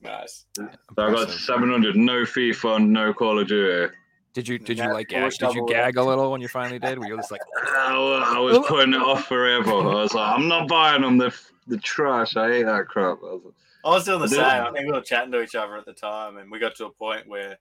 Nice. 0.02 0.46
So 0.56 0.68
I 0.98 1.12
got 1.12 1.30
seven 1.30 1.70
hundred, 1.70 1.96
no 1.96 2.24
FIFA, 2.24 2.88
no 2.88 3.14
Call 3.14 3.40
of 3.40 3.48
Duty. 3.48 3.94
Did 4.34 4.48
you 4.48 4.60
did 4.60 4.78
you 4.78 4.84
Yeah, 4.84 4.94
like 4.94 5.08
gag, 5.08 5.32
did 5.32 5.54
you 5.54 5.66
gag 5.68 5.98
a 5.98 6.04
little 6.04 6.32
when 6.32 6.40
you 6.40 6.48
finally 6.48 6.80
did? 6.80 7.00
Were 7.00 7.08
you 7.08 7.18
just 7.18 7.32
like, 7.32 7.42
I 7.58 8.40
was 8.40 8.60
putting 8.68 8.94
it 8.94 9.02
off 9.02 9.28
forever. 9.28 9.72
I 9.72 9.96
was 9.96 10.14
like, 10.14 10.38
I'm 10.38 10.48
not 10.48 10.68
buying 10.68 11.02
them. 11.02 11.18
The 11.18 11.36
the 11.68 11.78
trash. 11.78 12.36
I 12.36 12.50
hate 12.52 12.64
that 12.64 12.88
crap. 12.88 13.20
I 13.24 13.34
was 13.34 13.42
like, 13.46 13.54
I 13.86 13.90
was 13.90 14.06
doing 14.06 14.20
the 14.20 14.26
I 14.26 14.30
same. 14.30 14.42
I 14.42 14.72
think 14.72 14.86
we 14.86 14.92
were 14.92 15.02
chatting 15.02 15.32
to 15.32 15.42
each 15.42 15.56
other 15.56 15.78
at 15.78 15.86
the 15.86 15.94
time, 15.94 16.38
and 16.38 16.52
we 16.52 16.60
got 16.60 16.76
to 16.76 16.86
a 16.86 16.92
point 16.92 17.28
where 17.28 17.58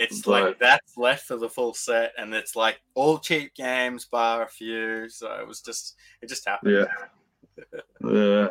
it's 0.00 0.26
Right. 0.26 0.44
like 0.44 0.58
that's 0.58 0.96
left 0.96 1.26
for 1.26 1.36
the 1.36 1.48
full 1.48 1.74
set, 1.74 2.12
and 2.18 2.34
it's 2.34 2.56
like 2.56 2.80
all 2.94 3.18
cheap 3.18 3.54
games 3.54 4.06
bar 4.06 4.42
a 4.42 4.48
few. 4.48 5.08
So 5.08 5.30
it 5.40 5.46
was 5.46 5.60
just 5.60 5.96
it 6.22 6.28
just 6.28 6.48
happened. 6.48 6.74
Yeah. 6.74 7.64
Yeah. 8.10 8.48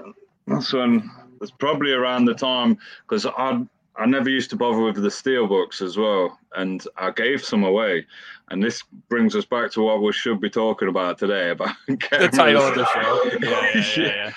That's 0.47 0.71
when 0.73 1.09
it's 1.41 1.51
probably 1.51 1.91
around 1.93 2.25
the 2.25 2.33
time 2.33 2.77
because 3.07 3.25
I 3.25 3.65
I 3.95 4.05
never 4.05 4.29
used 4.29 4.49
to 4.51 4.55
bother 4.55 4.79
with 4.81 4.95
the 5.01 5.11
steel 5.11 5.45
books 5.47 5.81
as 5.81 5.97
well, 5.97 6.39
and 6.55 6.85
I 6.97 7.11
gave 7.11 7.43
some 7.43 7.63
away. 7.63 8.05
And 8.49 8.63
this 8.63 8.81
brings 9.09 9.35
us 9.35 9.45
back 9.45 9.71
to 9.71 9.81
what 9.81 10.01
we 10.01 10.11
should 10.13 10.39
be 10.39 10.49
talking 10.49 10.87
about 10.87 11.17
today 11.17 11.49
about 11.49 11.75
the 11.87 12.29
title 12.33 12.61
of 12.63 12.75
the 12.75 12.85
show? 12.85 13.29
Yeah, 13.41 13.71
yeah, 13.73 13.83
yeah, 13.97 14.05
yeah. 14.15 14.31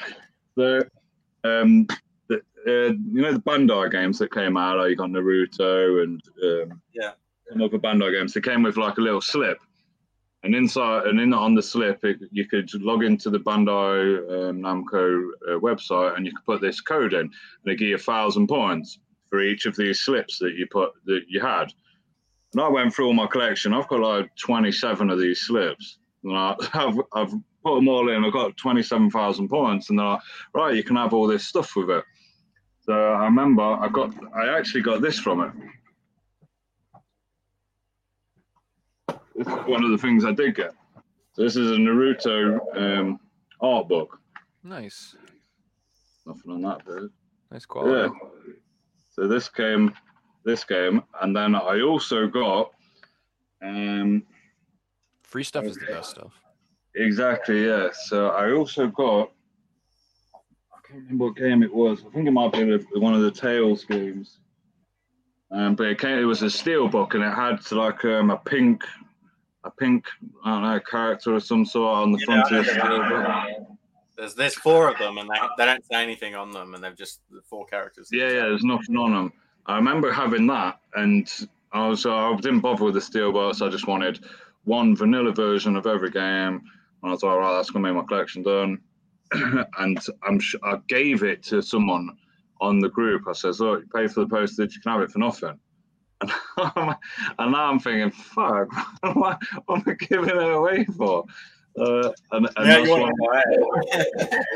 So, 0.56 0.82
um, 1.44 1.86
the, 1.86 1.96
uh, 2.66 2.92
you 2.92 3.22
know 3.22 3.32
the 3.32 3.40
Bandai 3.40 3.90
games 3.90 4.18
that 4.18 4.32
came 4.32 4.56
out, 4.56 4.78
like 4.78 5.00
on 5.00 5.12
Naruto 5.12 6.02
and 6.02 6.20
um, 6.44 6.80
Yeah. 6.92 7.12
and 7.50 7.62
other 7.62 7.78
Bandai 7.78 8.12
games. 8.12 8.32
They 8.34 8.40
came 8.40 8.62
with 8.62 8.76
like 8.76 8.98
a 8.98 9.00
little 9.00 9.20
slip, 9.20 9.58
and 10.42 10.54
inside 10.54 11.06
and 11.06 11.20
in 11.20 11.32
on 11.32 11.54
the 11.54 11.62
slip, 11.62 12.04
it, 12.04 12.18
you 12.30 12.46
could 12.46 12.72
log 12.82 13.04
into 13.04 13.30
the 13.30 13.38
Bandai 13.40 14.48
um, 14.50 14.60
Namco 14.60 15.28
uh, 15.48 15.58
website, 15.58 16.16
and 16.16 16.26
you 16.26 16.32
could 16.34 16.44
put 16.46 16.60
this 16.60 16.80
code 16.80 17.14
in, 17.14 17.20
and 17.20 17.30
they 17.64 17.74
give 17.76 17.88
you 17.88 17.94
a 17.96 17.98
thousand 17.98 18.46
points 18.48 18.98
for 19.30 19.40
each 19.40 19.66
of 19.66 19.74
these 19.76 20.00
slips 20.00 20.38
that 20.38 20.54
you 20.54 20.66
put 20.70 20.90
that 21.06 21.22
you 21.28 21.40
had. 21.40 21.72
And 22.52 22.60
I 22.60 22.68
went 22.68 22.94
through 22.94 23.06
all 23.06 23.14
my 23.14 23.26
collection. 23.26 23.72
I've 23.72 23.88
got 23.88 24.00
like 24.00 24.30
twenty-seven 24.36 25.10
of 25.10 25.18
these 25.18 25.40
slips, 25.40 25.98
and 26.24 26.36
I, 26.36 26.54
I've 26.74 26.98
I've 27.14 27.32
put 27.64 27.76
them 27.76 27.88
all 27.88 28.10
in. 28.10 28.24
I've 28.24 28.32
got 28.32 28.56
twenty-seven 28.56 29.10
thousand 29.10 29.48
points, 29.48 29.90
and 29.90 29.98
they're 29.98 30.06
like, 30.06 30.20
right, 30.54 30.74
you 30.74 30.84
can 30.84 30.96
have 30.96 31.14
all 31.14 31.26
this 31.26 31.46
stuff 31.46 31.74
with 31.76 31.90
it. 31.90 32.04
So 32.84 32.92
I 32.92 33.24
remember 33.24 33.62
I 33.62 33.88
got 33.88 34.12
I 34.34 34.58
actually 34.58 34.82
got 34.82 35.00
this 35.02 35.18
from 35.18 35.40
it. 35.42 35.52
This 39.36 39.46
is 39.46 39.52
one 39.66 39.82
of 39.84 39.90
the 39.90 39.98
things 39.98 40.24
I 40.24 40.32
did 40.32 40.54
get. 40.56 40.72
So 41.32 41.42
this 41.42 41.56
is 41.56 41.70
a 41.70 41.74
Naruto 41.74 42.58
um, 42.76 43.20
art 43.60 43.88
book. 43.88 44.18
Nice, 44.62 45.16
Nothing 46.26 46.52
on 46.52 46.62
that, 46.62 46.84
dude. 46.86 47.10
nice 47.50 47.64
quality. 47.66 48.12
Yeah. 48.12 48.54
So 49.10 49.26
this 49.26 49.48
came, 49.48 49.92
this 50.44 50.62
game, 50.64 51.02
and 51.20 51.34
then 51.34 51.54
I 51.54 51.80
also 51.80 52.26
got, 52.28 52.70
um, 53.62 54.22
Free 55.22 55.42
stuff 55.44 55.64
is 55.64 55.76
the 55.76 55.86
best 55.86 56.10
stuff. 56.10 56.32
exactly 56.94 57.66
yeah. 57.66 57.88
So 57.92 58.28
I 58.28 58.52
also 58.52 58.86
got, 58.88 59.32
can't 60.92 61.04
remember 61.04 61.24
what 61.26 61.36
game 61.36 61.62
it 61.62 61.72
was. 61.72 62.04
I 62.06 62.10
think 62.10 62.28
it 62.28 62.32
might 62.32 62.52
be 62.52 62.64
the- 62.64 63.00
one 63.00 63.14
of 63.14 63.22
the 63.22 63.30
Tales 63.30 63.84
games. 63.84 64.38
Um, 65.50 65.74
but 65.74 65.86
it 65.86 65.98
came, 65.98 66.18
it 66.18 66.24
was 66.24 66.42
a 66.42 66.50
steel 66.50 66.88
book, 66.88 67.14
and 67.14 67.22
it 67.22 67.34
had 67.34 67.70
like 67.72 68.04
um, 68.04 68.30
a 68.30 68.36
pink, 68.36 68.84
a 69.64 69.70
pink, 69.70 70.06
I 70.44 70.50
don't 70.50 70.62
know, 70.62 70.80
character 70.80 71.34
of 71.34 71.42
some 71.44 71.64
sort 71.64 71.96
on 71.98 72.12
the 72.12 72.18
Yeah, 72.18 72.24
front 72.24 72.52
I 72.52 72.58
of 72.58 72.66
the 72.66 72.72
steel 72.72 73.08
book. 73.08 73.78
There's 74.16 74.34
there's 74.34 74.54
four 74.54 74.88
of 74.88 74.98
them, 74.98 75.18
and 75.18 75.28
they 75.28 75.38
they 75.58 75.66
don't 75.66 75.84
say 75.84 76.02
anything 76.02 76.34
on 76.34 76.52
them, 76.52 76.74
and 76.74 76.82
they've 76.84 76.96
just 76.96 77.20
the 77.30 77.42
four 77.42 77.66
characters. 77.66 78.08
Yeah, 78.12 78.28
yeah, 78.28 78.42
there's 78.42 78.64
nothing 78.64 78.96
on 78.96 79.12
them. 79.12 79.32
I 79.66 79.76
remember 79.76 80.12
having 80.12 80.46
that, 80.48 80.80
and 80.94 81.30
I 81.72 81.88
was 81.88 82.04
I 82.06 82.34
didn't 82.36 82.60
bother 82.60 82.84
with 82.84 82.94
the 82.94 83.00
steel 83.00 83.32
steelbooks. 83.32 83.66
I 83.66 83.70
just 83.70 83.86
wanted 83.86 84.24
one 84.64 84.96
vanilla 84.96 85.32
version 85.32 85.76
of 85.76 85.86
every 85.86 86.10
game. 86.10 86.62
And 87.02 87.10
I 87.10 87.10
was 87.10 87.22
like, 87.22 87.32
all 87.32 87.38
right, 87.40 87.56
that's 87.56 87.70
gonna 87.70 87.86
make 87.86 87.94
my 88.00 88.06
collection 88.06 88.42
done. 88.42 88.80
and 89.78 89.98
I'm 90.22 90.38
sh- 90.38 90.56
I 90.62 90.78
gave 90.88 91.22
it 91.22 91.42
to 91.44 91.62
someone 91.62 92.16
on 92.60 92.78
the 92.80 92.88
group. 92.88 93.22
I 93.28 93.32
says, 93.32 93.60
look, 93.60 93.80
you 93.82 93.88
pay 93.94 94.06
for 94.06 94.20
the 94.20 94.28
postage, 94.28 94.74
you 94.74 94.80
can 94.80 94.92
have 94.92 95.00
it 95.02 95.10
for 95.10 95.18
nothing. 95.18 95.58
And, 96.20 96.30
and 97.38 97.52
now 97.52 97.70
I'm 97.70 97.80
thinking, 97.80 98.10
fuck, 98.10 98.68
what 99.02 99.16
am 99.16 99.22
I, 99.22 99.36
what 99.66 99.78
am 99.80 99.84
I 99.88 99.94
giving 99.94 100.30
it 100.30 100.52
away 100.52 100.84
for? 100.96 101.24
Uh, 101.78 102.10
and, 102.32 102.48
and 102.56 102.66
Yeah, 102.66 102.78
that's, 102.78 102.90
one, 102.90 103.00
want 103.00 103.14
to 103.16 103.28
buy 103.30 103.42
it. 103.46 104.46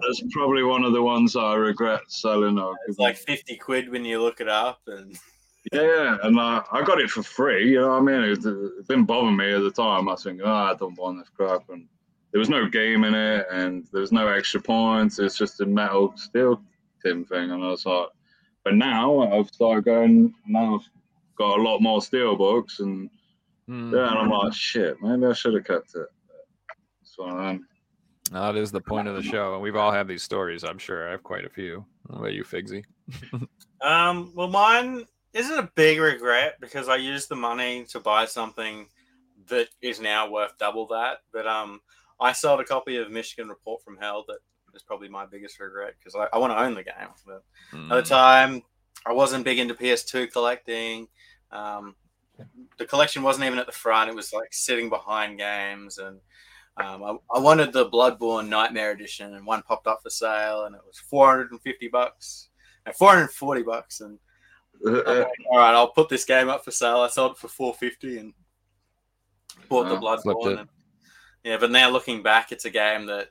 that's 0.00 0.22
probably 0.32 0.64
one 0.64 0.84
of 0.84 0.92
the 0.92 1.02
ones 1.02 1.36
I 1.36 1.54
regret 1.54 2.00
selling. 2.08 2.58
Or 2.58 2.74
It's 2.88 2.98
like 2.98 3.16
fifty 3.16 3.56
quid 3.56 3.88
when 3.88 4.04
you 4.04 4.20
look 4.20 4.40
it 4.40 4.48
up, 4.48 4.80
and 4.88 5.16
Yeah, 5.72 6.18
and 6.22 6.38
uh, 6.38 6.62
I 6.72 6.82
got 6.82 7.00
it 7.00 7.08
for 7.10 7.22
free. 7.22 7.70
You 7.70 7.80
know 7.80 7.88
what 7.88 7.96
I 7.96 8.00
mean? 8.00 8.22
It, 8.22 8.44
it 8.44 8.88
didn't 8.88 9.06
bother 9.06 9.30
me 9.30 9.52
at 9.54 9.62
the 9.62 9.70
time. 9.70 10.08
I 10.08 10.12
was 10.12 10.22
thinking, 10.22 10.44
oh, 10.44 10.52
I 10.52 10.74
don't 10.74 10.98
want 10.98 11.18
this 11.18 11.30
crap. 11.30 11.62
And 11.70 11.86
there 12.34 12.40
was 12.40 12.48
no 12.50 12.66
game 12.68 13.04
in 13.04 13.14
it, 13.14 13.46
and 13.52 13.86
there 13.92 14.00
was 14.00 14.10
no 14.10 14.26
extra 14.26 14.60
points. 14.60 15.20
It's 15.20 15.38
just 15.38 15.60
a 15.60 15.66
metal 15.66 16.12
steel 16.16 16.60
tin 17.00 17.24
thing. 17.24 17.52
And 17.52 17.62
I 17.62 17.68
was 17.68 17.86
like, 17.86 18.08
but 18.64 18.74
now 18.74 19.20
I've 19.20 19.46
started 19.50 19.84
going. 19.84 20.34
Now 20.44 20.74
I've 20.74 20.88
got 21.38 21.60
a 21.60 21.62
lot 21.62 21.78
more 21.80 22.02
steel 22.02 22.34
books, 22.36 22.80
and 22.80 23.08
Hmm. 23.68 23.94
yeah, 23.94 24.10
and 24.10 24.18
I'm 24.18 24.28
like, 24.30 24.52
shit, 24.52 25.00
maybe 25.00 25.24
I 25.26 25.32
should 25.32 25.54
have 25.54 25.64
kept 25.64 25.94
it. 25.94 26.08
So 27.04 27.24
um, 27.24 27.66
No, 28.32 28.42
that 28.52 28.56
is 28.56 28.72
the 28.72 28.80
point 28.80 29.06
of 29.06 29.14
the 29.14 29.22
show. 29.22 29.54
And 29.54 29.62
we've 29.62 29.76
all 29.76 29.92
had 29.92 30.08
these 30.08 30.22
stories, 30.24 30.64
I'm 30.64 30.76
sure. 30.76 31.08
I 31.08 31.12
have 31.12 31.22
quite 31.22 31.44
a 31.44 31.48
few. 31.48 31.84
What 32.08 32.18
about 32.18 32.32
you, 32.34 32.42
Figsy? 32.44 32.84
Um, 33.80 34.32
well, 34.34 34.48
mine 34.48 35.04
isn't 35.34 35.58
a 35.58 35.70
big 35.74 36.00
regret 36.00 36.58
because 36.58 36.88
I 36.88 36.96
used 36.96 37.28
the 37.28 37.36
money 37.36 37.84
to 37.90 38.00
buy 38.00 38.24
something 38.24 38.86
that 39.48 39.68
is 39.82 40.00
now 40.00 40.30
worth 40.30 40.56
double 40.58 40.86
that. 40.86 41.18
But 41.34 41.46
um, 41.46 41.82
I 42.20 42.32
sold 42.32 42.60
a 42.60 42.64
copy 42.64 42.96
of 42.96 43.10
Michigan 43.10 43.48
Report 43.48 43.82
from 43.82 43.96
Hell 43.96 44.24
that 44.28 44.38
is 44.74 44.82
probably 44.82 45.08
my 45.08 45.26
biggest 45.26 45.58
regret 45.60 45.94
because 45.98 46.14
I, 46.14 46.28
I 46.34 46.38
want 46.38 46.52
to 46.52 46.58
own 46.60 46.74
the 46.74 46.82
game. 46.84 47.08
But 47.26 47.42
Mm. 47.72 47.90
at 47.90 48.04
the 48.04 48.08
time, 48.08 48.62
I 49.06 49.12
wasn't 49.12 49.44
big 49.44 49.58
into 49.58 49.74
PS2 49.74 50.32
collecting. 50.32 51.08
Um, 51.50 51.94
the 52.78 52.86
collection 52.86 53.22
wasn't 53.22 53.46
even 53.46 53.58
at 53.58 53.66
the 53.66 53.72
front; 53.72 54.10
it 54.10 54.16
was 54.16 54.32
like 54.32 54.52
sitting 54.52 54.88
behind 54.88 55.38
games, 55.38 55.98
and 55.98 56.18
um, 56.76 57.02
I, 57.04 57.16
I 57.36 57.38
wanted 57.40 57.72
the 57.72 57.88
Bloodborne 57.88 58.48
Nightmare 58.48 58.90
Edition, 58.90 59.34
and 59.34 59.46
one 59.46 59.62
popped 59.62 59.86
up 59.86 60.00
for 60.02 60.10
sale, 60.10 60.64
and 60.64 60.74
it 60.74 60.80
was 60.84 60.98
450 60.98 61.88
bucks, 61.88 62.48
and 62.86 62.94
440 62.94 63.62
bucks, 63.62 64.00
and 64.00 64.18
like, 64.82 65.28
all 65.50 65.58
right, 65.58 65.74
I'll 65.74 65.88
put 65.92 66.08
this 66.08 66.24
game 66.24 66.48
up 66.48 66.64
for 66.64 66.72
sale. 66.72 66.98
I 66.98 67.08
sold 67.08 67.32
it 67.32 67.38
for 67.38 67.48
450 67.48 68.18
and 68.18 68.34
bought 69.68 69.88
the 69.88 69.94
Wow, 69.94 70.16
flipped 70.18 70.40
Bloodborne. 70.40 70.68
It. 71.44 71.48
And, 71.48 71.52
yeah, 71.52 71.56
but 71.58 71.70
now 71.70 71.90
looking 71.90 72.22
back, 72.22 72.52
it's 72.52 72.64
a 72.64 72.70
game 72.70 73.06
that 73.06 73.28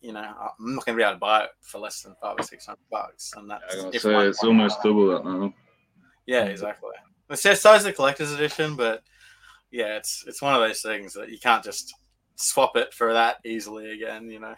you 0.00 0.12
know 0.12 0.20
I'm 0.20 0.74
not 0.74 0.84
going 0.84 0.96
to 0.96 1.02
be 1.02 1.02
able 1.02 1.14
to 1.14 1.18
buy 1.18 1.44
it 1.44 1.50
for 1.62 1.78
less 1.78 2.02
than 2.02 2.14
five 2.20 2.36
or 2.38 2.42
six 2.42 2.66
hundred 2.66 2.88
bucks, 2.90 3.32
and 3.36 3.50
that's 3.50 3.64
I 3.74 3.76
gotta 3.76 3.96
if 3.96 4.02
say, 4.02 4.26
it's 4.26 4.44
almost 4.44 4.82
double 4.82 5.08
that 5.08 5.24
now. 5.24 5.52
yeah, 6.26 6.44
exactly. 6.44 6.90
It 7.30 7.38
says 7.38 7.60
size 7.60 7.84
the 7.84 7.92
collector's 7.92 8.32
edition, 8.32 8.76
but 8.76 9.02
yeah, 9.70 9.96
it's 9.96 10.24
it's 10.26 10.42
one 10.42 10.54
of 10.54 10.60
those 10.60 10.80
things 10.80 11.14
that 11.14 11.30
you 11.30 11.38
can't 11.38 11.64
just 11.64 11.94
swap 12.36 12.76
it 12.76 12.94
for 12.94 13.12
that 13.14 13.38
easily 13.44 13.92
again. 13.92 14.30
You 14.30 14.40
know. 14.40 14.54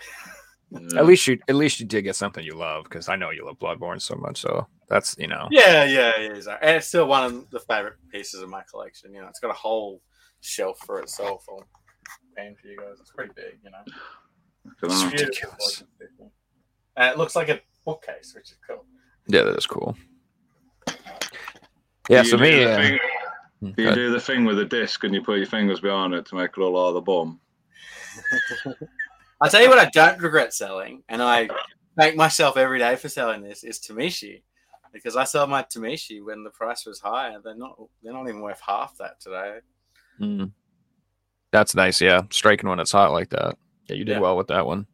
Yeah. 0.71 0.99
At 0.99 1.07
least 1.07 1.27
you 1.27 1.39
at 1.49 1.55
least 1.55 1.81
you 1.81 1.87
did 1.87 2.03
get 2.03 2.17
something 2.17 2.45
you 2.45 2.55
love 2.55 2.85
because 2.85 3.09
I 3.09 3.17
know 3.17 3.31
you 3.31 3.47
love 3.47 3.59
Bloodborne 3.59 4.03
so 4.03 4.17
much. 4.17 4.43
So 4.43 4.67
that's 4.89 5.17
you 5.19 5.27
know. 5.27 5.49
Yeah, 5.51 5.85
yeah, 5.85 6.13
yeah. 6.19 6.33
Exactly. 6.35 6.69
And 6.69 6.77
it's 6.77 6.89
still 6.89 7.07
one 7.07 7.25
of 7.25 7.51
the 7.51 7.61
favorite 7.61 7.95
pieces 8.13 8.43
of 8.43 8.51
my 8.51 8.63
collection. 8.71 9.15
You 9.15 9.23
know, 9.23 9.29
it's 9.29 9.41
got 9.41 9.51
a 9.51 9.55
whole 9.55 10.03
shelf 10.41 10.79
for 10.85 11.01
itself. 11.01 11.47
I'll 11.49 11.67
pan 12.39 12.55
for 12.61 12.69
you 12.69 12.77
guys. 12.79 12.97
It's 13.01 13.11
pretty 13.11 13.33
big. 13.35 13.59
You 13.65 13.71
know. 13.71 13.79
It's 14.83 15.05
ridiculous. 15.05 15.85
And 16.97 17.13
it 17.13 17.19
looks 17.19 17.35
like 17.37 17.49
a 17.49 17.61
bookcase, 17.85 18.35
which 18.35 18.51
is 18.51 18.59
cool. 18.67 18.85
Yeah, 19.27 19.43
that 19.43 19.57
is 19.57 19.67
cool. 19.67 19.97
Yeah, 22.09 22.23
Do 22.23 22.29
so 22.31 22.37
me. 22.39 22.65
Uh, 22.65 22.77
thing- 22.77 22.99
hmm, 23.61 23.71
do 23.73 23.83
you 23.83 23.89
ahead. 23.89 23.95
do 23.97 24.11
the 24.13 24.21
thing 24.21 24.45
with 24.45 24.57
the 24.57 24.65
disc 24.65 25.05
and 25.05 25.15
you 25.15 25.23
put 25.23 25.39
your 25.39 25.47
fingers 25.47 25.81
behind 25.81 26.15
it 26.15 26.27
to 26.27 26.35
make 26.37 26.51
it 26.57 26.61
all 26.61 26.83
out 26.85 26.89
of 26.89 26.95
the 26.95 27.01
bomb? 27.03 27.41
I'll 29.41 29.51
tell 29.51 29.63
you 29.63 29.69
what 29.69 29.79
I 29.79 29.91
don't 29.91 30.21
regret 30.21 30.53
selling, 30.53 31.03
and 31.09 31.23
I 31.23 31.49
thank 31.97 32.17
myself 32.17 32.57
every 32.57 32.79
day 32.79 32.97
for 32.97 33.09
selling 33.09 33.43
this, 33.43 33.63
is 33.63 33.79
Tamashii. 33.79 34.43
Because 34.93 35.17
I 35.17 35.25
sold 35.25 35.51
my 35.51 35.63
Tamashii 35.63 36.25
when 36.25 36.43
the 36.43 36.51
price 36.51 36.87
was 36.87 36.99
higher. 36.99 37.39
they're 37.45 37.55
not 37.55 37.79
they're 38.03 38.13
not 38.15 38.27
even 38.29 38.41
worth 38.41 38.61
half 38.67 38.97
that 38.99 39.21
today. 39.21 39.59
Mm. 40.21 40.51
That's 41.51 41.75
nice. 41.75 42.01
Yeah, 42.01 42.23
striking 42.31 42.69
when 42.69 42.81
it's 42.81 42.93
hot 42.93 43.13
like 43.13 43.31
that. 43.31 43.57
Yeah, 43.87 43.97
you 43.97 44.05
did 44.05 44.13
Yeah. 44.13 44.21
well 44.21 44.37
with 44.37 44.49
that 44.49 44.67
one. 44.67 44.87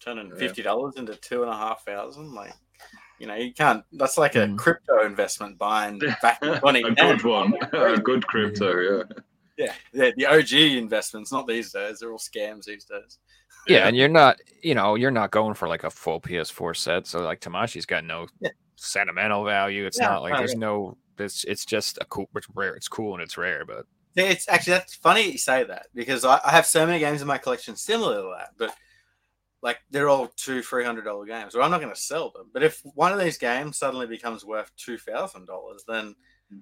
Turning 0.00 0.34
fifty 0.36 0.62
dollars 0.62 0.94
into 0.96 1.14
two 1.16 1.42
and 1.42 1.50
a 1.50 1.56
half 1.56 1.84
thousand, 1.84 2.32
like 2.34 2.52
you 3.18 3.26
know, 3.28 3.34
you 3.34 3.52
can't. 3.52 3.84
That's 3.92 4.18
like 4.18 4.34
a 4.34 4.46
Mm. 4.46 4.58
crypto 4.58 5.04
investment 5.06 5.58
buying 5.58 5.98
back 6.22 6.42
in 6.42 6.50
a 6.86 6.94
good 6.94 7.22
one. 7.24 7.54
a 7.72 7.96
good 7.98 8.26
crypto, 8.26 8.78
yeah. 8.80 9.02
Yeah, 9.56 9.72
yeah, 9.92 10.10
the 10.16 10.26
OG 10.26 10.52
investments, 10.78 11.30
not 11.30 11.46
these 11.46 11.70
days. 11.72 12.00
They're 12.00 12.10
all 12.10 12.18
scams 12.18 12.64
these 12.64 12.84
days. 12.84 13.18
Yeah, 13.68 13.86
and 13.86 13.96
you're 13.96 14.08
not, 14.08 14.38
you 14.62 14.74
know, 14.74 14.96
you're 14.96 15.12
not 15.12 15.30
going 15.30 15.54
for 15.54 15.68
like 15.68 15.84
a 15.84 15.90
full 15.90 16.20
PS4 16.20 16.74
set. 16.76 17.06
So 17.06 17.20
like 17.20 17.40
Tamashii's 17.40 17.86
got 17.86 18.02
no 18.04 18.26
Yeah. 18.40 18.50
sentimental 18.76 19.44
value. 19.44 19.84
It's 19.86 19.98
Yeah, 20.00 20.08
not 20.08 20.22
like 20.22 20.32
right, 20.32 20.38
there's 20.38 20.54
yeah. 20.54 20.58
no. 20.58 20.96
It's 21.18 21.44
it's 21.44 21.64
just 21.64 21.98
a 22.00 22.04
cool. 22.06 22.28
It's 22.34 22.48
rare. 22.54 22.74
It's 22.74 22.88
cool 22.88 23.12
and 23.14 23.22
it's 23.22 23.36
rare, 23.38 23.64
but 23.64 23.76
Yeah, 23.76 24.01
It's 24.14 24.48
actually 24.48 24.74
that's 24.74 24.94
funny 24.94 25.32
you 25.32 25.38
say 25.38 25.64
that 25.64 25.86
because 25.94 26.24
I, 26.24 26.40
I 26.44 26.50
have 26.50 26.66
so 26.66 26.84
many 26.86 26.98
games 26.98 27.22
in 27.22 27.26
my 27.26 27.38
collection 27.38 27.76
similar 27.76 28.16
to 28.22 28.34
that, 28.38 28.50
but 28.58 28.74
like 29.62 29.78
they're 29.90 30.08
all 30.08 30.28
two, 30.36 30.62
three 30.62 30.84
hundred 30.84 31.04
dollar 31.04 31.24
games. 31.24 31.54
Well, 31.54 31.64
I'm 31.64 31.70
not 31.70 31.80
going 31.80 31.94
to 31.94 32.00
sell 32.00 32.30
them. 32.30 32.50
But 32.52 32.62
if 32.62 32.80
one 32.94 33.12
of 33.12 33.18
these 33.20 33.38
games 33.38 33.78
suddenly 33.78 34.06
becomes 34.06 34.44
worth 34.44 34.70
two 34.76 34.98
thousand 34.98 35.46
dollars, 35.46 35.84
then 35.88 36.14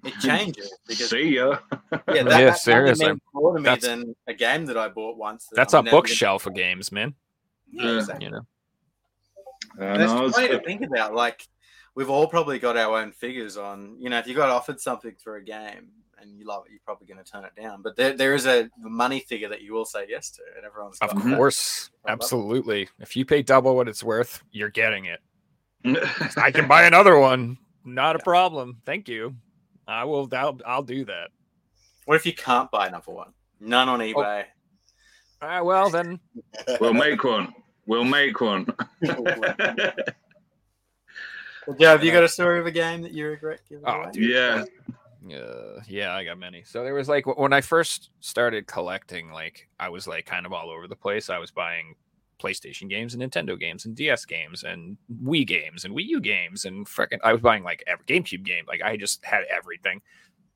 it 0.05 0.13
changes 0.21 0.73
because 0.87 1.09
See 1.09 1.35
ya. 1.35 1.57
yeah, 1.71 1.79
that, 1.91 2.03
Yeah, 2.15 2.23
that 2.23 2.47
might 2.47 2.57
seriously. 2.57 3.07
mean 3.07 3.21
more 3.33 3.53
to 3.53 3.59
me 3.59 3.63
That's- 3.65 3.83
than 3.83 4.15
a 4.27 4.33
game 4.33 4.65
that 4.67 4.77
I 4.77 4.87
bought 4.87 5.17
once. 5.17 5.47
that 5.47 5.55
that's 5.57 5.73
I'm 5.73 5.87
a 5.87 5.91
bookshelf 5.91 6.45
of 6.45 6.53
games, 6.53 6.91
man. 6.91 7.13
Yeah, 7.71 7.83
Yeah. 7.91 7.97
exactly. 7.97 8.25
You 8.27 8.31
know. 8.31 8.37
Uh, 8.37 9.83
yeah, 9.83 9.93
And 9.93 9.99
no, 10.03 10.25
it's 10.25 10.35
funny 10.35 10.47
to 10.49 10.59
think 10.61 10.83
about. 10.83 11.13
Like 11.15 11.45
we've 11.95 12.09
all 12.09 12.27
probably 12.27 12.59
got 12.59 12.77
our 12.77 13.01
own 13.01 13.11
figures 13.11 13.57
on. 13.57 13.97
You 13.99 14.09
know, 14.09 14.19
if 14.19 14.27
you 14.27 14.35
got 14.35 14.49
offered 14.49 14.79
something 14.79 15.15
for 15.23 15.35
a 15.37 15.43
game 15.43 15.89
and 16.21 16.37
you 16.37 16.45
love 16.45 16.63
it, 16.65 16.71
you're 16.71 16.81
probably 16.85 17.07
going 17.07 17.23
to 17.23 17.29
turn 17.29 17.43
it 17.45 17.51
down. 17.59 17.81
But 17.81 17.95
there, 17.95 18.15
there 18.15 18.33
is 18.35 18.45
a 18.45 18.69
money 18.79 19.19
figure 19.21 19.49
that 19.49 19.61
you 19.61 19.73
will 19.73 19.85
say 19.85 20.05
yes 20.07 20.29
to, 20.31 20.41
and 20.55 20.65
everyone's 20.65 20.97
Of 20.99 21.13
got 21.13 21.23
that. 21.23 21.35
course, 21.37 21.89
I 22.05 22.11
love 22.11 22.19
it. 22.19 22.21
absolutely. 22.23 22.89
If 22.99 23.15
you 23.15 23.25
pay 23.25 23.41
double 23.41 23.75
what 23.75 23.87
it's 23.87 24.03
worth, 24.03 24.43
you're 24.51 24.69
getting 24.69 25.05
it. 25.05 25.19
I 26.37 26.51
can 26.51 26.67
buy 26.67 26.83
another 26.83 27.17
one. 27.17 27.57
Not 27.83 28.15
a 28.15 28.19
problem. 28.19 28.77
Thank 28.85 29.07
you. 29.09 29.35
I 29.87 30.03
will. 30.05 30.29
I'll, 30.33 30.59
I'll 30.65 30.83
do 30.83 31.03
that. 31.05 31.29
What 32.05 32.15
if 32.15 32.25
you 32.25 32.33
can't 32.33 32.69
buy 32.71 32.87
another 32.87 33.11
one? 33.11 33.33
None 33.59 33.89
Oh. 33.89 33.93
on 33.93 33.99
eBay. 33.99 34.43
All 35.41 35.47
right. 35.49 35.61
Well, 35.61 35.89
then. 35.89 36.19
we'll 36.79 36.93
make 36.93 37.23
one. 37.23 37.53
We'll 37.87 38.03
make 38.03 38.39
one. 38.41 38.67
Well, 41.67 41.77
Joe, 41.77 41.89
have 41.89 42.03
you 42.03 42.11
got 42.11 42.23
a 42.23 42.27
story 42.27 42.59
of 42.59 42.65
a 42.65 42.71
game 42.71 43.03
that 43.03 43.11
you 43.11 43.27
regret 43.27 43.59
giving 43.69 43.83
Oh, 43.87 43.91
away? 44.01 44.11
dude. 44.13 44.29
yeah. 44.31 44.63
Uh, 45.25 45.81
yeah, 45.87 46.13
I 46.13 46.23
got 46.23 46.39
many. 46.39 46.63
So 46.63 46.83
there 46.83 46.93
was 46.93 47.07
like 47.07 47.25
when 47.37 47.53
I 47.53 47.61
first 47.61 48.09
started 48.21 48.65
collecting, 48.65 49.31
like 49.31 49.67
I 49.79 49.89
was 49.89 50.07
like 50.07 50.25
kind 50.25 50.45
of 50.45 50.53
all 50.53 50.69
over 50.69 50.87
the 50.87 50.95
place. 50.95 51.29
I 51.29 51.37
was 51.37 51.51
buying 51.51 51.95
PlayStation 52.41 52.89
games 52.89 53.13
and 53.13 53.21
Nintendo 53.21 53.59
games 53.59 53.85
and 53.85 53.95
DS 53.95 54.25
games 54.25 54.63
and 54.63 54.97
Wii 55.23 55.45
games 55.45 55.85
and 55.85 55.95
Wii 55.95 56.05
U 56.07 56.19
games 56.19 56.65
and 56.65 56.87
freaking 56.87 57.19
I 57.23 57.33
was 57.33 57.41
buying 57.41 57.63
like 57.63 57.83
every 57.85 58.05
GameCube 58.05 58.43
game. 58.43 58.65
Like 58.67 58.81
I 58.81 58.97
just 58.97 59.23
had 59.23 59.43
everything. 59.55 60.01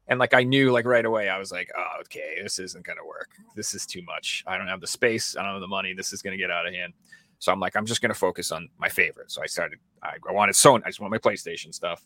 And 0.07 0.19
like 0.19 0.33
I 0.33 0.43
knew 0.43 0.71
like 0.71 0.85
right 0.85 1.05
away, 1.05 1.29
I 1.29 1.37
was 1.37 1.51
like, 1.51 1.69
oh, 1.77 2.01
okay, 2.01 2.37
this 2.41 2.59
isn't 2.59 2.85
gonna 2.85 3.05
work. 3.05 3.29
This 3.55 3.73
is 3.73 3.85
too 3.85 4.01
much. 4.03 4.43
I 4.47 4.57
don't 4.57 4.67
have 4.67 4.81
the 4.81 4.87
space. 4.87 5.35
I 5.37 5.43
don't 5.43 5.53
have 5.53 5.61
the 5.61 5.67
money. 5.67 5.93
This 5.93 6.11
is 6.11 6.21
gonna 6.21 6.37
get 6.37 6.51
out 6.51 6.67
of 6.67 6.73
hand. 6.73 6.93
So 7.37 7.51
I'm 7.51 7.59
like, 7.59 7.75
I'm 7.75 7.85
just 7.85 8.01
gonna 8.01 8.13
focus 8.15 8.51
on 8.51 8.69
my 8.79 8.89
favorite. 8.89 9.31
So 9.31 9.43
I 9.43 9.45
started. 9.45 9.79
I, 10.01 10.15
I 10.27 10.31
wanted 10.31 10.55
Sony. 10.55 10.81
I 10.85 10.89
just 10.89 10.99
want 10.99 11.11
my 11.11 11.17
PlayStation 11.19 11.73
stuff. 11.73 12.03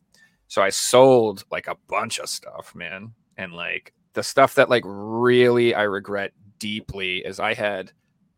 So 0.50 0.64
I 0.64 0.70
sold 0.70 1.46
like 1.52 1.68
a 1.68 1.78
bunch 1.88 2.18
of 2.18 2.28
stuff, 2.28 2.74
man. 2.76 3.14
And 3.38 3.54
like 3.54 3.94
the 4.14 4.24
stuff 4.24 4.56
that 4.56 4.70
like 4.70 4.84
really 4.86 5.76
I 5.76 5.84
regret 5.84 6.34
deeply 6.58 7.20
is 7.20 7.40
I 7.40 7.54
had 7.54 7.92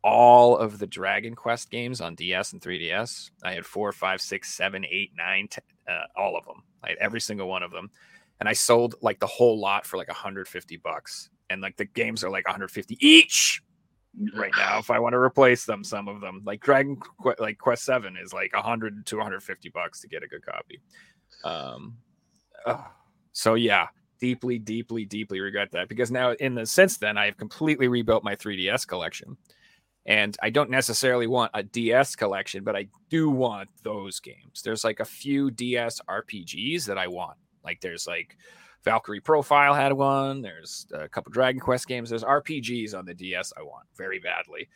all 0.04 0.58
of 0.58 0.78
the 0.78 0.88
Dragon 0.88 1.36
Quest 1.36 1.72
games 1.72 2.02
on 2.02 2.16
DS 2.16 2.52
and 2.52 2.62
3DS. 2.62 3.32
I 3.44 3.54
had 3.54 3.66
four, 3.66 3.94
five, 3.94 4.22
six, 4.22 4.54
seven, 4.54 4.86
eight, 4.86 5.12
nine, 5.18 5.48
ten, 5.48 5.64
uh, 5.88 6.04
all 6.18 6.38
of 6.38 6.46
them. 6.46 6.64
I 6.84 6.90
had 6.90 6.98
every 6.98 7.22
single 7.22 7.48
one 7.48 7.64
of 7.64 7.72
them. 7.72 7.90
And 8.42 8.50
I 8.50 8.54
sold 8.54 8.96
like 9.02 9.20
the 9.20 9.28
whole 9.28 9.58
lot 9.60 9.86
for 9.86 9.96
like 9.96 10.10
150 10.10 10.78
bucks. 10.78 11.30
And 11.50 11.62
like 11.62 11.78
the 11.78 11.86
games 11.86 12.26
are 12.26 12.30
like 12.30 12.46
150 12.46 12.98
each 13.00 13.62
right 14.36 14.52
now 14.58 14.78
if 14.80 14.92
I 14.92 15.00
want 15.00 15.14
to 15.14 15.20
replace 15.20 15.64
them. 15.64 15.84
Some 15.86 16.10
of 16.10 16.20
them, 16.20 16.42
like 16.46 16.62
Dragon, 16.62 17.00
like 17.40 17.58
Quest 17.58 17.86
Seven, 17.86 18.18
is 18.22 18.34
like 18.34 18.54
100 18.54 19.06
to 19.06 19.16
150 19.16 19.70
bucks 19.70 20.02
to 20.02 20.10
get 20.10 20.24
a 20.24 20.28
good 20.28 20.46
copy. 20.46 20.82
Um, 21.44 21.98
so 23.32 23.56
yeah, 23.56 23.88
deeply, 24.20 24.60
deeply, 24.60 25.06
deeply 25.06 25.40
regret 25.40 25.72
that 25.72 25.90
because 25.90 26.12
now 26.12 26.32
in 26.34 26.56
the 26.56 26.66
since 26.66 26.98
then 26.98 27.18
I 27.18 27.26
have 27.26 27.38
completely 27.38 27.88
rebuilt 27.88 28.24
my 28.24 28.36
3DS 28.36 28.88
collection, 28.88 29.38
and 30.06 30.38
I 30.42 30.50
don't 30.50 30.70
necessarily 30.70 31.28
want 31.28 31.52
a 31.54 31.64
DS 31.64 32.16
collection, 32.16 32.64
but 32.64 32.76
I 32.76 32.88
do 33.10 33.30
want 33.30 33.70
those 33.84 34.20
games. 34.20 34.62
There's 34.64 34.84
like 34.84 35.00
a 35.00 35.06
few 35.06 35.52
DS 35.52 36.02
RPGs 36.10 36.86
that 36.86 36.98
I 36.98 37.08
want. 37.08 37.38
Like 37.64 37.82
there's 37.82 38.08
like 38.08 38.38
Valkyrie 38.84 39.20
Profile 39.20 39.74
had 39.74 39.94
one. 39.94 40.42
There's 40.42 40.88
a 40.94 41.08
couple 41.08 41.32
Dragon 41.32 41.60
Quest 41.60 41.88
games. 41.88 42.10
There's 42.10 42.24
RPGs 42.24 42.98
on 42.98 43.06
the 43.06 43.14
DS 43.14 43.54
I 43.58 43.62
want 43.62 43.88
very 43.96 44.20
badly. 44.20 44.68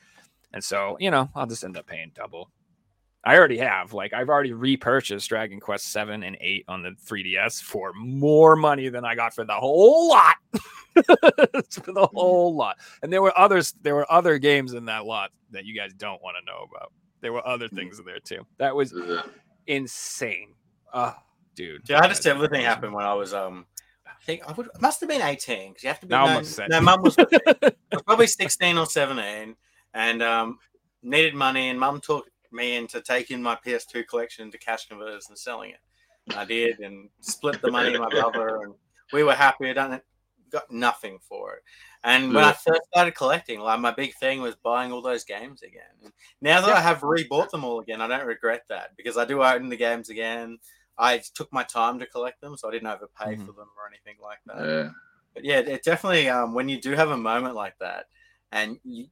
And 0.53 0.63
so, 0.63 0.95
you 0.99 1.11
know, 1.11 1.29
I'll 1.35 1.47
just 1.47 1.63
end 1.63 1.77
up 1.77 1.87
paying 1.87 2.11
double. 2.13 2.49
I 3.25 3.37
already 3.37 3.57
have. 3.57 3.93
Like, 3.93 4.13
I've 4.13 4.29
already 4.29 4.53
repurchased 4.53 5.27
Dragon 5.29 5.59
Quest 5.59 5.91
7 5.91 6.21
and 6.21 6.37
8 6.39 6.65
on 6.67 6.83
the 6.83 6.91
3DS 7.05 7.61
for 7.61 7.91
more 7.93 8.55
money 8.55 8.89
than 8.89 9.03
I 9.03 9.15
got 9.15 9.33
for 9.33 9.43
the 9.43 9.53
whole 9.53 10.09
lot. 10.09 10.35
for 10.95 11.91
the 11.91 12.07
whole 12.13 12.55
lot. 12.55 12.77
And 13.01 13.11
there 13.11 13.23
were 13.23 13.37
others, 13.37 13.73
there 13.81 13.95
were 13.95 14.09
other 14.11 14.37
games 14.37 14.73
in 14.73 14.85
that 14.85 15.05
lot 15.05 15.31
that 15.51 15.65
you 15.65 15.75
guys 15.75 15.91
don't 15.93 16.21
want 16.21 16.37
to 16.39 16.45
know 16.45 16.67
about. 16.69 16.91
There 17.21 17.33
were 17.33 17.45
other 17.47 17.67
things 17.67 17.97
in 17.97 18.05
there 18.05 18.19
too. 18.19 18.45
That 18.59 18.75
was 18.75 18.93
insane. 19.65 20.53
Oh, 20.93 21.15
dude. 21.55 21.81
Yeah, 21.89 21.97
I 21.97 22.01
had 22.01 22.05
a 22.05 22.13
That's 22.13 22.21
similar 22.21 22.47
thing 22.47 22.63
happen 22.63 22.93
when 22.93 23.05
I 23.05 23.13
was 23.15 23.33
um 23.33 23.65
I 24.05 24.11
think 24.23 24.47
I 24.47 24.51
would 24.51 24.69
must 24.79 24.99
have 24.99 25.09
been 25.09 25.21
18 25.23 25.69
because 25.69 25.83
you 25.83 25.89
have 25.89 25.99
to 26.01 26.05
be 26.05 26.11
Now 26.11 26.25
I'm 26.25 26.33
no, 26.33 26.39
upset. 26.39 26.69
no 26.69 26.81
mum 26.81 27.01
was, 27.01 27.17
was 27.17 27.71
probably 28.05 28.27
16 28.27 28.77
or 28.77 28.85
17 28.85 29.55
and 29.95 30.21
um 30.21 30.59
needed 31.01 31.33
money 31.33 31.69
and 31.69 31.79
mum 31.79 31.99
took 31.99 32.27
me 32.55 32.75
into 32.75 33.01
taking 33.01 33.41
my 33.41 33.55
PS2 33.55 34.03
collection 34.05 34.49
to 34.51 34.57
cash 34.57 34.87
converters 34.87 35.27
and 35.29 35.37
selling 35.37 35.71
it. 35.71 35.79
I 36.35 36.45
did 36.45 36.79
and 36.79 37.09
split 37.21 37.61
the 37.61 37.69
money 37.69 37.91
with 37.91 38.01
my 38.01 38.09
brother 38.09 38.61
and 38.63 38.73
we 39.11 39.23
were 39.23 39.35
happy. 39.35 39.69
I 39.69 39.73
don't 39.73 40.01
got 40.49 40.71
nothing 40.71 41.19
for 41.19 41.55
it. 41.55 41.63
And 42.03 42.33
when 42.33 42.43
I 42.43 42.51
first 42.51 42.81
started 42.91 43.15
collecting, 43.15 43.59
like 43.59 43.79
my 43.79 43.91
big 43.91 44.13
thing 44.15 44.41
was 44.41 44.55
buying 44.55 44.91
all 44.91 45.01
those 45.01 45.23
games 45.23 45.63
again. 45.63 45.81
And 46.03 46.13
now 46.41 46.61
that 46.61 46.75
I 46.75 46.81
have 46.81 47.01
rebought 47.01 47.49
them 47.49 47.63
all 47.63 47.79
again, 47.79 48.01
I 48.01 48.07
don't 48.07 48.25
regret 48.25 48.63
that 48.69 48.95
because 48.95 49.17
I 49.17 49.25
do 49.25 49.43
own 49.43 49.69
the 49.69 49.75
games 49.77 50.09
again. 50.09 50.57
I 50.97 51.21
took 51.33 51.51
my 51.51 51.63
time 51.63 51.99
to 51.99 52.05
collect 52.05 52.41
them, 52.41 52.55
so 52.55 52.69
I 52.69 52.71
didn't 52.71 52.87
overpay 52.87 53.35
Mhm. 53.35 53.45
for 53.45 53.51
them 53.53 53.69
or 53.77 53.87
anything 53.87 54.15
like 54.21 54.39
that. 54.45 54.65
Yeah. 54.65 54.91
But 55.33 55.43
yeah, 55.43 55.59
it 55.59 55.83
definitely 55.83 56.29
um, 56.29 56.53
when 56.53 56.69
you 56.69 56.79
do 56.79 56.91
have 56.91 57.11
a 57.11 57.17
moment 57.17 57.55
like 57.55 57.77
that, 57.79 58.05
and 58.51 58.79
you 58.83 59.07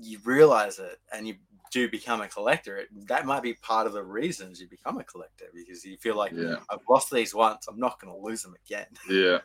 you 0.00 0.18
realize 0.24 0.78
it, 0.78 0.98
and 1.12 1.26
you 1.28 1.36
do 1.70 1.88
become 1.88 2.20
a 2.20 2.28
collector, 2.28 2.76
it, 2.78 2.88
that 3.08 3.26
might 3.26 3.42
be 3.42 3.54
part 3.54 3.86
of 3.86 3.92
the 3.92 4.02
reasons 4.02 4.60
you 4.60 4.68
become 4.68 4.98
a 4.98 5.04
collector 5.04 5.46
because 5.54 5.84
you 5.84 5.96
feel 5.98 6.16
like 6.16 6.32
Yeah. 6.32 6.56
I've 6.70 6.80
lost 6.88 7.10
these 7.10 7.34
once, 7.34 7.66
I'm 7.68 7.78
not 7.78 8.00
going 8.00 8.12
to 8.12 8.20
lose 8.20 8.42
them 8.42 8.54
again. 8.66 8.86
Yeah. 9.10 9.38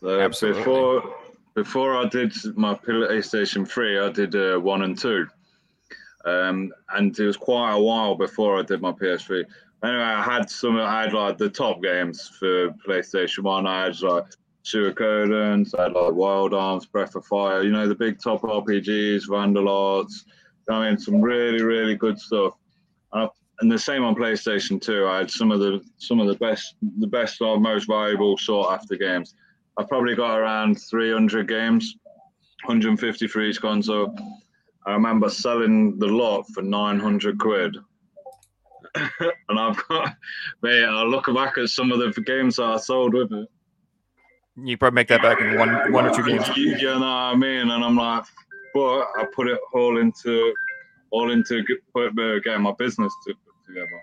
So 0.00 0.20
Absolutely. 0.20 0.60
before 0.60 1.16
before 1.54 1.96
I 1.96 2.06
did 2.06 2.32
my 2.56 2.74
PlayStation 2.74 3.68
3, 3.68 3.98
I 3.98 4.10
did 4.10 4.34
uh, 4.36 4.58
one 4.58 4.82
and 4.82 4.96
two. 4.96 5.26
Um, 6.24 6.72
and 6.90 7.18
it 7.18 7.26
was 7.26 7.36
quite 7.36 7.72
a 7.72 7.80
while 7.80 8.14
before 8.14 8.58
I 8.58 8.62
did 8.62 8.80
my 8.80 8.92
PS3. 8.92 9.44
Anyway, 9.82 10.02
I 10.02 10.22
had 10.22 10.50
some, 10.50 10.78
I 10.78 11.02
had 11.02 11.12
like 11.12 11.38
the 11.38 11.48
top 11.48 11.82
games 11.82 12.30
for 12.38 12.70
PlayStation 12.86 13.40
1. 13.40 13.66
I 13.66 13.84
had 13.84 14.00
like 14.02 14.26
Suikoden, 14.64 15.66
I 15.78 15.82
had 15.84 15.92
like 15.92 16.12
Wild 16.12 16.52
Arms, 16.52 16.86
Breath 16.86 17.14
of 17.14 17.24
Fire, 17.24 17.62
you 17.62 17.72
know, 17.72 17.88
the 17.88 17.94
big 17.94 18.20
top 18.22 18.42
RPGs, 18.42 19.28
Vandal 19.28 19.66
Hearts. 19.66 20.26
I 20.70 20.88
mean, 20.88 20.98
some 20.98 21.20
really, 21.20 21.62
really 21.62 21.96
good 21.96 22.18
stuff. 22.18 22.54
And, 23.12 23.28
and 23.60 23.70
the 23.70 23.78
same 23.78 24.04
on 24.04 24.14
PlayStation 24.14 24.80
2. 24.80 25.06
I 25.06 25.18
had 25.18 25.30
some 25.30 25.50
of 25.50 25.60
the 25.60 25.84
some 25.98 26.20
of 26.20 26.28
the 26.28 26.36
best, 26.36 26.76
the 26.98 27.06
best 27.06 27.40
or 27.40 27.60
most 27.60 27.86
valuable 27.86 28.38
sought 28.38 28.72
after 28.72 28.96
games. 28.96 29.34
I've 29.76 29.88
probably 29.88 30.14
got 30.14 30.38
around 30.38 30.76
300 30.76 31.48
games, 31.48 31.96
150 32.64 33.26
for 33.28 33.40
each 33.42 33.60
console. 33.60 34.16
I 34.86 34.92
remember 34.92 35.28
selling 35.28 35.98
the 35.98 36.06
lot 36.06 36.46
for 36.54 36.62
900 36.62 37.38
quid. 37.38 37.76
and 38.94 39.58
I've 39.58 39.76
got, 39.88 40.16
mate, 40.62 40.84
I 40.84 41.02
look 41.02 41.26
back 41.34 41.58
at 41.58 41.68
some 41.68 41.92
of 41.92 41.98
the 41.98 42.20
games 42.22 42.56
that 42.56 42.64
I 42.64 42.76
sold 42.78 43.14
with 43.14 43.32
it. 43.32 43.48
You 44.56 44.76
probably 44.76 44.96
make 44.96 45.08
that 45.08 45.22
back 45.22 45.40
in 45.40 45.58
one 45.58 45.92
one 45.92 46.06
or 46.06 46.14
two 46.14 46.24
games. 46.24 46.48
You, 46.56 46.76
you 46.76 46.86
know 46.86 46.98
what 46.98 47.06
I 47.06 47.34
mean? 47.36 47.70
And 47.70 47.84
I'm 47.84 47.96
like, 47.96 48.24
but 48.74 49.08
I 49.16 49.26
put 49.34 49.48
it 49.48 49.58
all 49.74 49.98
into, 49.98 50.54
all 51.10 51.30
into 51.30 51.62
g- 51.64 51.76
put, 51.94 52.18
uh, 52.18 52.38
getting 52.40 52.62
my 52.62 52.72
business 52.78 53.12
to, 53.26 53.34
together. 53.66 54.02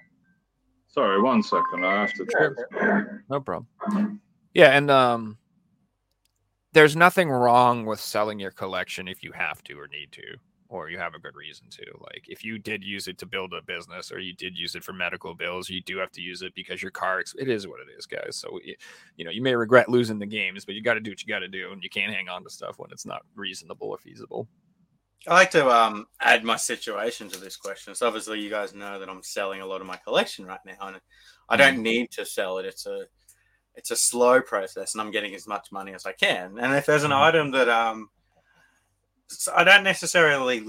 Sorry, 0.88 1.22
one 1.22 1.44
second. 1.44 1.86
I 1.86 2.02
have 2.02 2.14
to 2.14 2.26
check. 2.26 2.52
No 3.30 3.40
problem. 3.40 3.68
Yeah, 4.54 4.76
and 4.76 4.90
um 4.90 5.38
there's 6.74 6.96
nothing 6.96 7.30
wrong 7.30 7.86
with 7.86 8.00
selling 8.00 8.40
your 8.40 8.52
collection 8.52 9.08
if 9.08 9.24
you 9.24 9.32
have 9.32 9.64
to 9.64 9.80
or 9.80 9.88
need 9.88 10.12
to 10.14 10.24
or 10.70 10.90
you 10.90 10.98
have 10.98 11.16
a 11.16 11.20
good 11.20 11.36
reason 11.36 11.68
to. 11.72 11.84
Like 12.02 12.26
if 12.28 12.44
you 12.44 12.60
did 12.60 12.84
use 12.84 13.08
it 13.08 13.18
to 13.20 13.26
build 13.26 13.54
a 13.54 13.62
business 13.62 14.12
or 14.12 14.20
you 14.20 14.34
did 14.34 14.58
use 14.58 14.76
it 14.76 14.84
for 14.84 14.94
medical 14.94 15.34
bills, 15.34 15.70
you 15.70 15.82
do 15.82 15.98
have 15.98 16.12
to 16.12 16.22
use 16.22 16.42
it 16.42 16.54
because 16.56 16.82
your 16.82 16.92
car 16.92 17.20
ex- 17.20 17.36
it 17.38 17.50
is 17.50 17.68
what 17.68 17.80
it 17.80 17.88
is, 17.98 18.06
guys. 18.06 18.36
So 18.38 18.60
you 19.16 19.26
know, 19.26 19.32
you 19.32 19.42
may 19.42 19.56
regret 19.56 19.90
losing 19.90 20.20
the 20.20 20.26
games, 20.26 20.66
but 20.66 20.76
you 20.76 20.82
got 20.82 20.96
to 20.96 21.00
do 21.00 21.12
what 21.12 21.22
you 21.22 21.28
got 21.28 21.40
to 21.40 21.48
do 21.48 21.72
and 21.72 21.84
you 21.84 21.90
can't 21.90 22.14
hang 22.14 22.30
on 22.30 22.44
to 22.44 22.50
stuff 22.50 22.80
when 22.80 22.92
it's 22.92 23.06
not 23.06 23.24
reasonable 23.36 23.88
or 23.90 23.98
feasible. 23.98 24.48
I 25.28 25.34
like 25.34 25.52
to 25.52 25.68
um, 25.70 26.06
add 26.22 26.44
my 26.44 26.56
situation 26.56 27.28
to 27.30 27.40
this 27.40 27.58
question. 27.58 27.94
So 27.96 28.08
obviously, 28.08 28.40
you 28.40 28.50
guys 28.50 28.74
know 28.74 29.00
that 29.00 29.10
I'm 29.10 29.24
selling 29.24 29.62
a 29.62 29.66
lot 29.66 29.82
of 29.82 29.88
my 29.88 29.98
collection 29.98 30.46
right 30.46 30.60
now, 30.66 30.88
and 30.88 31.02
I 31.50 31.58
don't 31.58 31.82
need 31.82 32.12
to 32.12 32.26
sell 32.26 32.60
it. 32.60 32.66
It's 32.66 32.86
a 32.86 33.06
it's 33.76 33.92
a 33.92 33.96
slow 33.96 34.42
process, 34.42 34.94
and 34.94 35.02
I'm 35.02 35.12
getting 35.12 35.36
as 35.36 35.48
much 35.48 35.68
money 35.72 35.94
as 35.94 36.06
I 36.06 36.14
can. 36.14 36.58
And 36.60 36.74
if 36.76 36.86
there's 36.86 37.04
an 37.04 37.12
Mhm. 37.12 37.22
item 37.22 37.52
that 37.52 37.70
um, 37.70 38.10
I 39.56 39.64
don't 39.64 39.84
necessarily 39.84 40.66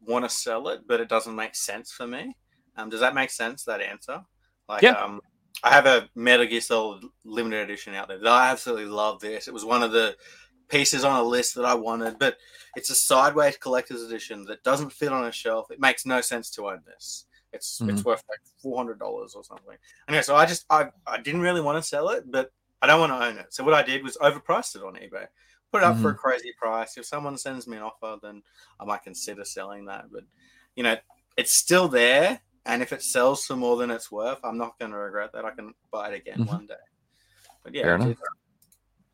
want 0.00 0.24
to 0.24 0.28
sell 0.28 0.68
it, 0.68 0.82
but 0.86 1.00
it 1.00 1.08
doesn't 1.08 1.34
make 1.34 1.54
sense 1.54 1.92
for 1.92 2.06
me. 2.06 2.36
Um, 2.76 2.88
does 2.88 3.00
that 3.00 3.14
make 3.14 3.30
sense? 3.30 3.64
That 3.64 3.80
answer? 3.80 4.22
Like, 4.68 4.82
Yeah. 4.82 4.92
um, 4.92 5.20
I 5.62 5.70
have 5.70 5.86
a 5.86 6.08
Metal 6.14 6.46
Gear 6.46 6.60
Solid 6.60 7.04
limited 7.24 7.60
edition 7.60 7.94
out 7.94 8.08
there 8.08 8.18
that 8.18 8.26
I 8.32 8.50
absolutely 8.50 8.86
love. 8.86 9.20
This 9.20 9.46
it 9.48 9.54
was 9.54 9.64
one 9.64 9.82
of 9.82 9.92
the 9.92 10.16
pieces 10.68 11.04
on 11.04 11.18
a 11.18 11.22
list 11.22 11.54
that 11.56 11.64
I 11.64 11.74
wanted, 11.74 12.18
but 12.18 12.38
it's 12.76 12.88
a 12.90 12.94
sideways 12.94 13.56
collector's 13.56 14.02
edition 14.02 14.44
that 14.44 14.62
doesn't 14.62 14.92
fit 14.92 15.12
on 15.12 15.26
a 15.26 15.32
shelf. 15.32 15.70
It 15.70 15.80
makes 15.80 16.06
no 16.06 16.20
sense 16.20 16.50
to 16.52 16.68
own 16.68 16.80
this. 16.86 17.26
It's 17.52 17.80
it's 17.82 18.04
worth 18.04 18.22
like 18.28 18.38
four 18.62 18.76
hundred 18.76 19.00
dollars 19.00 19.34
or 19.34 19.42
something. 19.42 19.76
Anyway, 20.08 20.22
so 20.22 20.36
I 20.36 20.46
just 20.46 20.64
I 20.70 20.88
I 21.06 21.18
didn't 21.20 21.40
really 21.40 21.60
want 21.60 21.82
to 21.82 21.86
sell 21.86 22.08
it, 22.10 22.30
but 22.30 22.52
I 22.80 22.86
don't 22.86 23.00
want 23.00 23.12
to 23.12 23.26
own 23.26 23.38
it. 23.38 23.52
So 23.52 23.64
what 23.64 23.74
I 23.74 23.82
did 23.82 24.02
was 24.04 24.16
overpriced 24.18 24.76
it 24.76 24.82
on 24.82 24.94
eBay. 24.94 25.26
Put 25.72 25.82
it 25.82 25.84
up 25.84 25.96
for 25.98 26.10
a 26.10 26.14
crazy 26.14 26.52
price. 26.60 26.96
If 26.96 27.06
someone 27.06 27.38
sends 27.38 27.66
me 27.68 27.76
an 27.76 27.84
offer, 27.84 28.18
then 28.22 28.42
I 28.80 28.84
might 28.84 29.02
consider 29.04 29.44
selling 29.44 29.84
that. 29.86 30.06
But 30.12 30.24
you 30.74 30.82
know, 30.82 30.96
it's 31.36 31.52
still 31.52 31.86
there, 31.88 32.40
and 32.66 32.82
if 32.82 32.92
it 32.92 33.02
sells 33.02 33.44
for 33.44 33.56
more 33.56 33.76
than 33.76 33.90
it's 33.90 34.10
worth, 34.10 34.38
I'm 34.44 34.58
not 34.58 34.78
going 34.78 34.90
to 34.90 34.96
regret 34.98 35.32
that. 35.32 35.44
I 35.44 35.50
can 35.52 35.74
buy 35.92 36.10
it 36.10 36.14
again 36.16 36.40
Mhm. 36.40 36.46
one 36.46 36.66
day. 36.66 36.74
But 37.62 37.74
yeah, 37.74 37.84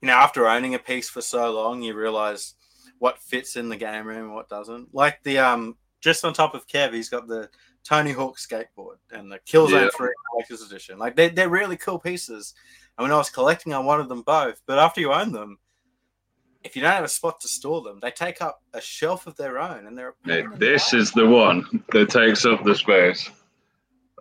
you 0.00 0.08
know, 0.08 0.14
after 0.14 0.46
owning 0.46 0.74
a 0.74 0.78
piece 0.78 1.08
for 1.08 1.20
so 1.20 1.52
long, 1.52 1.82
you 1.82 1.94
realize 1.94 2.54
what 2.98 3.18
fits 3.18 3.56
in 3.56 3.68
the 3.68 3.76
game 3.76 4.06
room 4.06 4.26
and 4.26 4.34
what 4.34 4.48
doesn't. 4.48 4.94
Like 4.94 5.22
the 5.24 5.38
um, 5.38 5.76
just 6.00 6.24
on 6.24 6.32
top 6.32 6.54
of 6.54 6.66
Kev, 6.66 6.92
he's 6.94 7.08
got 7.08 7.26
the 7.26 7.50
Tony 7.84 8.12
Hawk 8.12 8.38
skateboard 8.38 8.96
and 9.10 9.30
the 9.30 9.38
Killzone 9.40 9.82
Yeah. 9.84 9.88
3 9.96 10.10
Collector's 10.30 10.62
Edition. 10.62 10.98
Like 10.98 11.16
they're, 11.16 11.28
they're 11.30 11.48
really 11.48 11.76
cool 11.76 11.98
pieces. 11.98 12.54
And 12.96 13.02
when 13.04 13.12
I 13.12 13.16
was 13.16 13.30
collecting, 13.30 13.74
I 13.74 13.78
wanted 13.78 14.08
them 14.08 14.22
both. 14.22 14.60
But 14.66 14.78
after 14.78 15.00
you 15.00 15.12
own 15.12 15.32
them, 15.32 15.58
if 16.66 16.76
you 16.76 16.82
don't 16.82 16.92
have 16.92 17.04
a 17.04 17.08
spot 17.08 17.40
to 17.40 17.48
store 17.48 17.80
them, 17.82 17.98
they 18.02 18.10
take 18.10 18.42
up 18.42 18.60
a 18.74 18.80
shelf 18.80 19.26
of 19.26 19.36
their 19.36 19.58
own, 19.58 19.86
and 19.86 19.96
they're. 19.96 20.10
a 20.10 20.12
pain 20.26 20.34
Mate, 20.36 20.44
in 20.44 20.50
the 20.50 20.56
this 20.58 20.90
butt. 20.90 21.00
is 21.00 21.12
the 21.12 21.26
one 21.26 21.82
that 21.92 22.10
takes 22.10 22.44
up 22.44 22.62
the 22.64 22.74
space. 22.74 23.30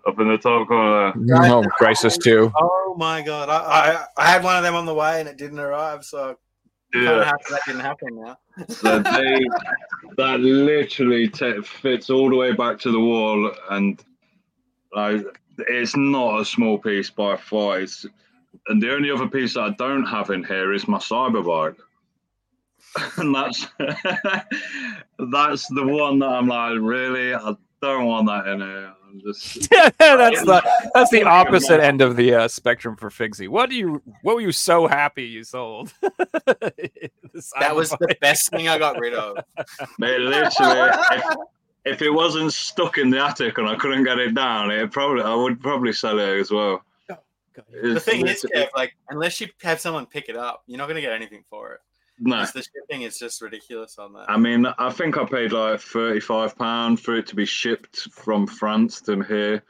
Up 0.07 0.19
in 0.19 0.27
the 0.29 0.37
top 0.37 0.67
corner. 0.67 1.13
No, 1.15 1.63
Crysis 1.79 2.21
2. 2.21 2.51
Oh 2.55 2.95
my 2.97 3.23
god! 3.23 3.49
I, 3.49 3.55
I 3.57 4.05
I 4.17 4.25
had 4.27 4.43
one 4.43 4.55
of 4.55 4.63
them 4.63 4.75
on 4.75 4.85
the 4.85 4.93
way, 4.93 5.19
and 5.19 5.27
it 5.27 5.37
didn't 5.37 5.59
arrive. 5.59 6.03
So 6.05 6.35
Yeah. 6.93 7.23
happy 7.23 7.43
that 7.49 7.61
didn't 7.65 7.81
happen 7.81 8.09
now. 8.23 8.37
So 8.69 8.99
they, 8.99 9.39
that 10.17 10.39
literally 10.41 11.27
ta 11.27 11.59
fits 11.63 12.09
all 12.11 12.29
the 12.29 12.35
way 12.35 12.51
back 12.53 12.79
to 12.81 12.91
the 12.91 12.99
wall, 12.99 13.51
and 13.71 14.01
like 14.93 15.25
it's 15.57 15.95
not 15.97 16.39
a 16.41 16.45
small 16.45 16.77
piece 16.77 17.09
by 17.09 17.35
far. 17.35 17.79
It's, 17.79 18.05
and 18.67 18.79
the 18.81 18.93
only 18.93 19.09
other 19.09 19.27
piece 19.27 19.55
that 19.55 19.61
I 19.61 19.69
don't 19.71 20.05
have 20.05 20.29
in 20.29 20.43
here 20.43 20.71
is 20.73 20.87
my 20.87 20.99
cyberbike, 20.99 21.77
and 23.17 23.35
that's 23.35 23.67
that's 25.19 25.67
the 25.67 25.85
one 25.85 26.19
that 26.19 26.29
I'm 26.29 26.47
like, 26.47 26.77
really, 26.79 27.33
I 27.33 27.55
don't 27.81 28.05
want 28.05 28.27
that 28.27 28.47
in 28.47 28.61
here. 28.61 28.93
I'm 29.05 29.21
just 29.21 29.69
that's 29.99 30.41
the 30.41 30.89
that's 30.93 31.11
the 31.11 31.23
opposite 31.23 31.81
end 31.81 32.01
of 32.01 32.15
the 32.15 32.33
uh, 32.33 32.47
spectrum 32.47 32.95
for 32.95 33.09
Figsy. 33.09 33.47
What 33.47 33.69
do 33.69 33.75
you 33.75 34.01
what 34.21 34.35
were 34.35 34.41
you 34.41 34.51
so 34.51 34.87
happy 34.87 35.23
you 35.23 35.43
sold? 35.43 35.93
That 36.01 37.75
was 37.75 37.89
the 37.91 38.15
best 38.21 38.49
thing 38.49 38.67
I 38.67 38.77
got 38.77 38.99
rid 38.99 39.13
of. 39.13 39.37
Mate, 39.99 40.19
literally, 40.19 40.89
if, 41.11 41.37
if 41.85 42.01
it 42.01 42.09
wasn't 42.09 42.51
stuck 42.53 42.97
in 42.97 43.09
the 43.09 43.23
attic 43.23 43.57
and 43.57 43.67
I 43.67 43.75
couldn't 43.75 44.03
get 44.03 44.19
it 44.19 44.33
down, 44.35 44.71
it 44.71 44.91
probably 44.91 45.23
I 45.23 45.33
would 45.33 45.61
probably 45.61 45.93
sell 45.93 46.19
it 46.19 46.39
as 46.39 46.51
well. 46.51 46.83
The 47.71 48.01
thing 48.01 48.27
is, 48.27 48.45
Kev, 48.53 48.67
like 48.75 48.95
unless 49.09 49.39
you 49.39 49.47
have 49.63 49.79
someone 49.79 50.05
pick 50.05 50.27
it 50.27 50.35
up, 50.35 50.63
you're 50.67 50.77
not 50.77 50.87
going 50.87 50.95
to 50.95 51.01
get 51.01 51.13
anything 51.13 51.43
for 51.49 51.73
it. 51.73 51.79
No. 52.19 52.37
'Cause 52.37 52.53
The 52.53 52.63
shipping 52.63 53.01
is 53.03 53.17
just 53.19 53.41
ridiculous 53.41 53.97
on 53.97 54.13
that. 54.13 54.29
I 54.29 54.37
mean, 54.37 54.65
I 54.65 54.89
think 54.91 55.17
I 55.17 55.25
paid 55.25 55.51
like 55.51 55.79
thirty-five 55.79 56.57
pound 56.57 56.99
for 56.99 57.15
it 57.15 57.27
to 57.27 57.35
be 57.35 57.45
shipped 57.45 58.07
from 58.11 58.47
France 58.47 59.01
to 59.01 59.21
here, 59.21 59.63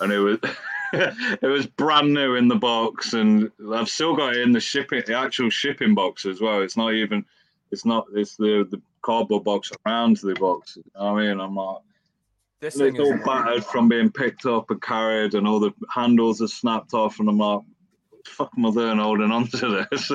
and 0.00 0.12
it 0.12 0.18
was 0.18 0.38
it 0.92 1.46
was 1.46 1.66
brand 1.66 2.12
new 2.12 2.34
in 2.36 2.48
the 2.48 2.56
box, 2.56 3.14
and 3.14 3.50
I've 3.72 3.88
still 3.88 4.14
got 4.14 4.36
it 4.36 4.42
in 4.42 4.52
the 4.52 4.60
shipping, 4.60 5.02
the 5.06 5.16
actual 5.16 5.50
shipping 5.50 5.94
box 5.94 6.26
as 6.26 6.40
well. 6.40 6.62
It's 6.62 6.76
not 6.76 6.92
even, 6.92 7.24
it's 7.70 7.84
not, 7.84 8.06
it's 8.14 8.36
the 8.36 8.66
the 8.70 8.80
cardboard 9.02 9.44
box 9.44 9.72
around 9.86 10.18
the 10.18 10.34
box. 10.34 10.76
You 10.76 10.84
know 10.94 11.12
what 11.12 11.22
I 11.22 11.28
mean, 11.28 11.40
I'm 11.40 11.56
like, 11.56 11.78
this 12.60 12.76
thing 12.76 12.94
it's 12.94 13.00
all 13.00 13.14
is 13.14 13.24
battered 13.24 13.64
from 13.64 13.88
being 13.88 14.10
picked 14.10 14.46
up 14.46 14.70
and 14.70 14.80
carried, 14.82 15.34
and 15.34 15.46
all 15.48 15.60
the 15.60 15.72
handles 15.90 16.40
are 16.42 16.48
snapped 16.48 16.94
off, 16.94 17.20
and 17.20 17.28
I'm 17.28 17.38
like, 17.38 17.60
fuck 18.26 18.50
am 18.56 18.66
I 18.66 18.70
doing 18.70 18.98
holding 18.98 19.30
on 19.30 19.46
to 19.48 19.86
this? 19.90 20.12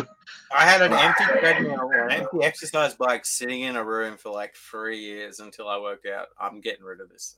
I 0.55 0.63
had 0.63 0.81
an 0.81 0.93
empty 0.93 1.23
treadmill 1.39 1.79
or 1.79 2.07
an 2.07 2.11
empty 2.11 2.43
exercise 2.43 2.93
bike 2.95 3.25
sitting 3.25 3.61
in 3.61 3.75
a 3.75 3.83
room 3.83 4.17
for 4.17 4.31
like 4.31 4.55
three 4.55 4.99
years 4.99 5.39
until 5.39 5.67
I 5.67 5.79
worked 5.79 6.07
out 6.07 6.27
I'm 6.39 6.61
getting 6.61 6.83
rid 6.83 7.01
of 7.01 7.09
this 7.09 7.35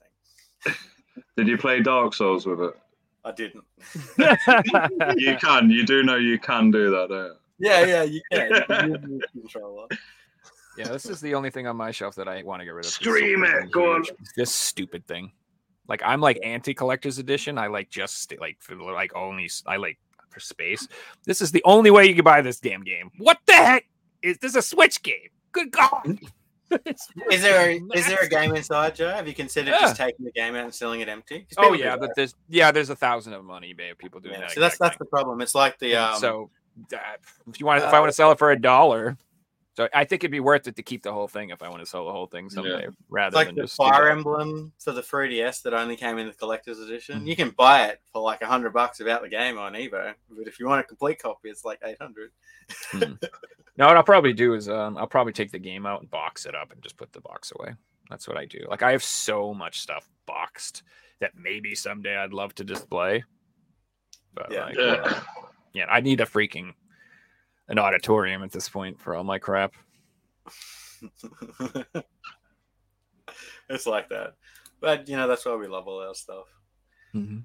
thing. 0.64 0.76
Did 1.38 1.48
you 1.48 1.58
play 1.58 1.82
Dark 1.82 2.14
Souls 2.14 2.46
with 2.46 2.62
it? 2.62 2.74
I 3.26 3.32
didn't. 3.32 3.64
You 5.18 5.36
can, 5.38 5.70
you 5.70 5.86
do 5.86 6.04
know 6.04 6.16
you 6.16 6.40
can 6.40 6.72
do 6.72 6.90
that, 6.92 7.10
don't 7.10 7.26
you? 7.26 7.36
Yeah, 7.60 7.86
yeah, 7.86 8.04
you 8.04 8.22
can. 8.32 8.50
You 8.50 8.64
can 8.66 8.92
use 8.92 9.22
the 9.34 9.42
controller. 9.42 9.88
yeah, 10.78 10.88
this 10.88 11.06
is 11.06 11.20
the 11.20 11.36
only 11.36 11.50
thing 11.50 11.68
on 11.68 11.76
my 11.76 11.92
shelf 11.92 12.16
that 12.16 12.28
I 12.28 12.42
want 12.44 12.62
to 12.62 12.66
get 12.66 12.72
rid 12.72 12.86
of. 12.86 12.92
This 12.92 12.96
Stream 12.96 13.44
stupid 13.46 13.64
it, 13.66 13.72
go 13.72 13.96
on. 13.96 14.06
This 14.38 14.54
stupid 14.54 15.06
thing. 15.08 15.32
Like 15.88 16.02
I'm 16.06 16.22
like 16.22 16.40
anti 16.44 16.74
collector's 16.74 17.18
edition. 17.18 17.58
I 17.58 17.68
like 17.68 17.90
just 17.90 18.34
like 18.40 18.58
for 18.60 18.76
like 18.76 19.16
only 19.16 19.50
I 19.66 19.78
like 19.78 19.98
for 20.40 20.46
space. 20.46 20.88
This 21.26 21.42
is 21.42 21.52
the 21.52 21.62
only 21.66 21.92
way 21.92 22.08
you 22.08 22.16
can 22.16 22.24
buy 22.24 22.42
this 22.42 22.60
damn 22.60 22.84
game. 22.84 23.12
What 23.18 23.38
the 23.46 23.54
heck? 23.54 23.86
is 24.22 24.38
this 24.40 24.56
a 24.56 24.62
Switch 24.62 25.02
game? 25.02 25.30
Good 25.52 25.72
God. 25.72 26.20
Is 27.32 27.42
there 27.42 27.72
a, 27.72 27.80
is 27.96 28.06
there 28.06 28.20
a 28.22 28.30
game 28.30 28.56
inside, 28.56 28.94
Joe? 28.94 29.10
Have 29.10 29.28
you 29.28 29.34
considered 29.34 29.72
Yeah. 29.72 29.80
just 29.80 29.96
taking 29.96 30.24
the 30.24 30.32
game 30.32 30.54
out 30.54 30.66
and 30.66 30.74
selling 30.76 31.02
it 31.02 31.10
empty? 31.10 31.48
Oh 31.58 31.74
yeah, 31.74 31.98
but 31.98 32.12
there's 32.16 32.36
yeah, 32.48 32.72
there's 32.72 32.92
a 32.92 32.96
thousand 32.96 33.34
of 33.34 33.40
them 33.40 33.50
on 33.50 33.64
eBay 33.64 33.90
of 33.90 33.98
people 33.98 34.20
doing 34.20 34.36
Yeah, 34.36 34.42
that. 34.42 34.52
so 34.52 34.60
that's 34.60 34.76
exact 34.76 34.92
that's 34.92 34.98
the 35.00 35.06
problem. 35.06 35.42
It's 35.42 35.56
like 35.56 35.80
the 35.80 35.96
um, 35.96 36.20
so 36.20 36.52
uh, 36.94 36.98
if 37.48 37.60
you 37.60 37.66
want, 37.66 37.84
if 37.84 37.92
I 37.92 38.00
want 38.00 38.10
to 38.10 38.16
sell 38.16 38.32
it 38.32 38.38
for 38.38 38.52
a 38.52 38.62
dollar, 38.62 39.18
so 39.76 39.88
I 39.94 40.04
think 40.04 40.24
it'd 40.24 40.32
be 40.32 40.40
worth 40.40 40.68
it 40.68 40.76
to 40.76 40.84
keep 40.84 41.04
the 41.04 41.14
whole 41.14 41.28
thing 41.28 41.50
if 41.52 41.62
I 41.64 41.70
want 41.70 41.82
to 41.82 41.86
sell 41.86 42.06
the 42.06 42.12
whole 42.12 42.28
thing 42.28 42.50
someday, 42.50 42.88
rather 43.10 43.28
It's 43.28 43.36
like 43.36 43.48
than 43.48 43.56
the 43.56 43.62
just 43.64 43.78
do 43.78 43.84
Fire. 43.86 44.10
Emblem 44.10 44.74
for 44.80 44.92
the 44.92 45.02
3DS 45.02 45.62
that 45.64 45.74
only 45.74 45.96
came 45.96 46.18
in 46.18 46.28
the 46.28 46.34
collector's 46.34 46.80
edition. 46.80 47.22
Mhm. 47.22 47.28
You 47.28 47.36
can 47.36 47.50
buy 47.52 47.86
it 47.88 48.02
for 48.12 48.22
like 48.22 48.42
a 48.42 48.48
hundred 48.48 48.74
bucks 48.74 49.00
without 49.00 49.22
the 49.22 49.30
game 49.30 49.58
on 49.58 49.74
eBay, 49.74 50.14
but 50.30 50.48
if 50.48 50.60
you 50.60 50.68
want 50.68 50.82
a 50.82 50.84
complete 50.88 51.20
copy, 51.22 51.50
it's 51.50 51.64
like 51.66 51.80
eight 51.84 51.98
hundred. 52.02 52.32
Hmm. 52.92 53.14
No, 53.78 53.88
what 53.88 53.96
I'll 53.96 54.04
probably 54.04 54.34
do 54.34 54.56
is 54.56 54.68
um, 54.68 54.98
I'll 54.98 55.08
probably 55.08 55.32
take 55.32 55.52
the 55.52 55.60
game 55.60 55.86
out 55.86 56.02
and 56.02 56.10
box 56.12 56.46
it 56.46 56.54
up 56.54 56.72
and 56.74 56.82
just 56.82 56.98
put 56.98 57.14
the 57.14 57.22
box 57.22 57.54
away. 57.58 57.74
That's 58.10 58.28
what 58.28 58.36
I 58.38 58.44
do. 58.46 58.66
Like 58.70 58.84
I 58.84 58.92
have 58.92 59.04
so 59.04 59.54
much 59.54 59.80
stuff 59.80 60.10
boxed 60.26 60.84
that 61.22 61.32
maybe 61.38 61.76
someday 61.76 62.18
I'd 62.18 62.34
love 62.34 62.54
to 62.56 62.64
display. 62.66 63.24
But 64.34 64.52
Yeah. 64.52 64.66
like, 64.66 64.76
Yeah. 64.78 64.84
uh, 65.04 65.20
yeah, 65.74 65.86
I 65.90 66.02
need 66.02 66.20
a 66.22 66.26
freaking 66.26 66.74
an 67.70 67.80
auditorium 67.80 68.44
at 68.44 68.52
this 68.52 68.68
point 68.68 69.00
for 69.00 69.16
all 69.16 69.24
my 69.24 69.40
crap. 69.40 69.74
it's 73.70 73.86
like 73.86 74.10
that, 74.10 74.34
but 74.82 75.08
you 75.08 75.16
know 75.16 75.28
that's 75.28 75.46
why 75.46 75.56
we 75.56 75.68
love 75.68 75.88
all 75.88 76.02
our 76.02 76.14
stuff. 76.14 76.46
Mm-hmm. 77.16 77.40